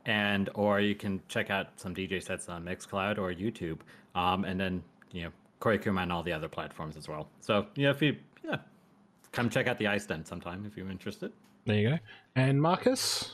and 0.07 0.49
or 0.55 0.81
you 0.81 0.95
can 0.95 1.21
check 1.29 1.51
out 1.51 1.69
some 1.77 1.95
DJ 1.95 2.23
sets 2.23 2.49
on 2.49 2.65
Mixcloud 2.65 3.19
or 3.19 3.33
YouTube, 3.33 3.79
um, 4.15 4.45
and 4.45 4.59
then 4.59 4.83
you 5.13 5.25
know 5.25 5.31
Cory 5.61 5.79
Kuma 5.79 6.01
on 6.01 6.11
all 6.11 6.23
the 6.23 6.33
other 6.33 6.49
platforms 6.49 6.97
as 6.97 7.09
well. 7.09 7.29
So 7.41 7.67
yeah, 7.75 7.91
if 7.91 8.01
you 8.01 8.17
yeah, 8.47 8.57
come 9.33 9.49
check 9.51 9.67
out 9.67 9.79
the 9.79 9.87
Ice 9.89 10.07
Den 10.07 10.25
sometime 10.25 10.65
if 10.67 10.77
you're 10.77 10.91
interested. 10.91 11.33
There 11.65 11.77
you 11.77 11.89
go. 11.91 11.99
And 12.37 12.61
Markus? 12.61 13.33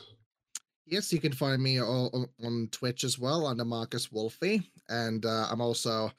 Yes, 0.85 1.13
you 1.13 1.19
can 1.19 1.31
find 1.31 1.61
me 1.61 1.79
all, 1.81 2.09
on- 2.13 2.45
on 2.45 2.67
Twitch 2.71 3.03
as 3.03 3.17
well 3.17 3.45
under 3.47 3.63
Markus 3.65 4.07
Wolfy, 4.07 4.63
and 4.89 5.25
uh, 5.25 5.47
I'm 5.49 5.61
also 5.61 6.11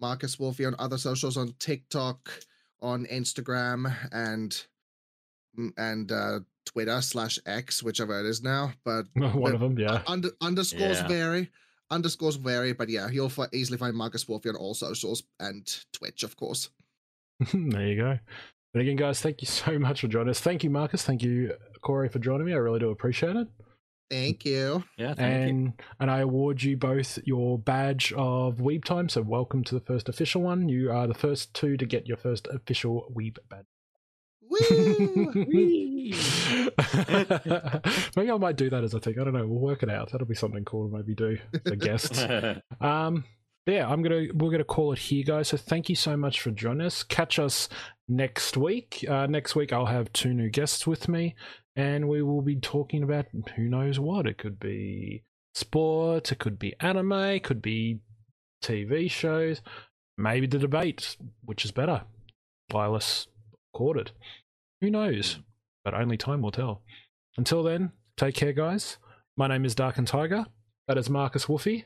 Markus 0.00 0.36
Wolfy 0.36 0.66
on 0.66 0.74
other 0.78 0.98
socials 0.98 1.36
on 1.36 1.54
TikTok, 1.58 2.28
on 2.82 3.06
Instagram, 3.06 3.94
and 4.12 4.64
mm, 5.58 5.70
and 5.78 6.10
uh, 6.10 6.40
Twitter 6.66 7.00
slash 7.02 7.38
X, 7.46 7.82
whichever 7.82 8.18
it 8.20 8.26
is 8.26 8.42
now. 8.42 8.72
But 8.84 9.06
One 9.14 9.40
but 9.40 9.54
of 9.54 9.60
them, 9.60 9.78
yeah. 9.78 10.02
under, 10.06 10.30
underscores 10.40 10.98
Yeah. 10.98 11.08
vary. 11.08 11.50
Underscores 11.90 12.36
vary, 12.36 12.72
but 12.72 12.88
yeah, 12.88 13.08
you'll 13.10 13.28
fi- 13.28 13.46
easily 13.52 13.78
find 13.78 13.94
Markus 13.94 14.24
Wolfy 14.24 14.48
on 14.48 14.56
all 14.56 14.74
socials 14.74 15.22
and 15.38 15.64
Twitch, 15.92 16.22
of 16.24 16.34
course. 16.36 16.70
there 17.54 17.86
you 17.86 17.96
go. 17.96 18.18
And 18.74 18.80
again, 18.80 18.96
guys, 18.96 19.20
thank 19.20 19.40
you 19.40 19.46
so 19.46 19.78
much 19.78 20.00
for 20.00 20.08
joining 20.08 20.30
us. 20.30 20.40
Thank 20.40 20.64
you, 20.64 20.70
Markus. 20.70 21.04
Thank 21.04 21.22
you, 21.22 21.54
Cory, 21.82 22.08
for 22.08 22.18
joining 22.18 22.46
me. 22.46 22.52
I 22.52 22.56
really 22.56 22.80
do 22.80 22.90
appreciate 22.90 23.36
it. 23.36 23.46
Thank 24.10 24.44
you. 24.44 24.84
Yeah, 24.98 25.14
thank 25.14 25.18
you. 25.18 25.48
and 25.48 25.72
and 25.98 26.10
I 26.10 26.20
award 26.20 26.62
you 26.62 26.76
both 26.76 27.18
your 27.24 27.58
badge 27.58 28.12
of 28.12 28.58
Weeb 28.58 28.84
Time. 28.84 29.08
So 29.08 29.22
welcome 29.22 29.64
to 29.64 29.74
the 29.74 29.80
first 29.80 30.08
official 30.08 30.42
one. 30.42 30.68
You 30.68 30.92
are 30.92 31.06
the 31.06 31.14
first 31.14 31.54
two 31.54 31.76
to 31.78 31.86
get 31.86 32.06
your 32.06 32.18
first 32.18 32.46
official 32.48 33.10
Weeb 33.16 33.38
badge. 33.48 33.64
Woo! 34.42 35.30
maybe 38.16 38.30
I 38.30 38.36
might 38.38 38.56
do 38.56 38.68
that 38.70 38.84
as 38.84 38.92
a 38.92 39.00
thing. 39.00 39.18
I 39.18 39.24
don't 39.24 39.32
know. 39.32 39.46
We'll 39.46 39.58
work 39.58 39.82
it 39.82 39.90
out. 39.90 40.12
That'll 40.12 40.26
be 40.26 40.34
something 40.34 40.64
cool 40.64 40.88
to 40.88 40.96
maybe 40.96 41.14
do 41.14 41.38
as 41.64 41.72
a 41.72 41.76
guest. 41.76 42.26
um, 42.80 43.24
yeah, 43.66 43.88
I'm 43.88 44.02
gonna 44.02 44.26
we're 44.34 44.50
gonna 44.50 44.64
call 44.64 44.92
it 44.92 44.98
here, 44.98 45.24
guys. 45.24 45.48
So 45.48 45.56
thank 45.56 45.88
you 45.88 45.96
so 45.96 46.16
much 46.16 46.40
for 46.40 46.50
joining 46.50 46.86
us. 46.86 47.02
Catch 47.02 47.38
us 47.38 47.68
next 48.08 48.56
week. 48.56 49.04
Uh, 49.08 49.26
next 49.26 49.56
week 49.56 49.72
I'll 49.72 49.86
have 49.86 50.12
two 50.12 50.34
new 50.34 50.50
guests 50.50 50.86
with 50.86 51.08
me, 51.08 51.34
and 51.76 52.08
we 52.08 52.22
will 52.22 52.42
be 52.42 52.56
talking 52.56 53.02
about 53.02 53.26
who 53.56 53.62
knows 53.64 53.98
what. 53.98 54.26
It 54.26 54.38
could 54.38 54.60
be 54.60 55.24
sports, 55.54 56.30
it 56.32 56.38
could 56.38 56.58
be 56.58 56.74
anime, 56.80 57.12
it 57.12 57.44
could 57.44 57.62
be 57.62 58.00
TV 58.62 59.10
shows, 59.10 59.62
maybe 60.18 60.46
the 60.46 60.58
debate, 60.58 61.16
which 61.44 61.64
is 61.64 61.70
better, 61.70 62.02
wireless, 62.72 63.28
corded. 63.74 64.10
Who 64.80 64.90
knows? 64.90 65.38
But 65.84 65.94
only 65.94 66.16
time 66.16 66.42
will 66.42 66.50
tell. 66.50 66.82
Until 67.36 67.62
then, 67.62 67.92
take 68.16 68.34
care, 68.34 68.52
guys. 68.52 68.98
My 69.36 69.48
name 69.48 69.64
is 69.64 69.74
Darken 69.74 70.04
Tiger. 70.04 70.46
That 70.86 70.98
is 70.98 71.10
Markus 71.10 71.46
Wolfy. 71.46 71.84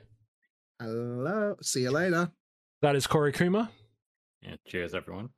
Hello. 0.81 1.57
See 1.63 1.83
you 1.83 1.91
later. 1.91 2.31
That 2.83 2.97
is 2.97 3.07
Cory 3.07 3.33
Kuma. 3.33 3.71
yeah, 4.43 4.57
cheers, 4.67 4.95
everyone. 4.95 5.31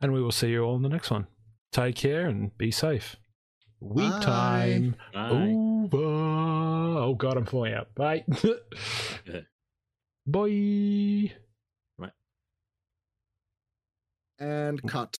And 0.00 0.12
we 0.12 0.22
will 0.22 0.32
see 0.32 0.48
you 0.50 0.62
all 0.62 0.76
in 0.76 0.82
the 0.82 0.88
next 0.88 1.10
one. 1.10 1.26
Take 1.72 1.96
care 1.96 2.26
and 2.26 2.56
be 2.56 2.70
safe. 2.70 3.16
Week 3.80 4.10
Bye. 4.10 4.20
time 4.20 4.96
Bye. 5.12 5.30
over. 5.30 5.96
Oh 6.98 7.14
god, 7.18 7.36
I'm 7.36 7.46
falling 7.46 7.74
out. 7.74 7.94
Bye. 7.94 8.24
Bye. 10.26 11.32
And 14.38 14.82
cut. 14.86 15.14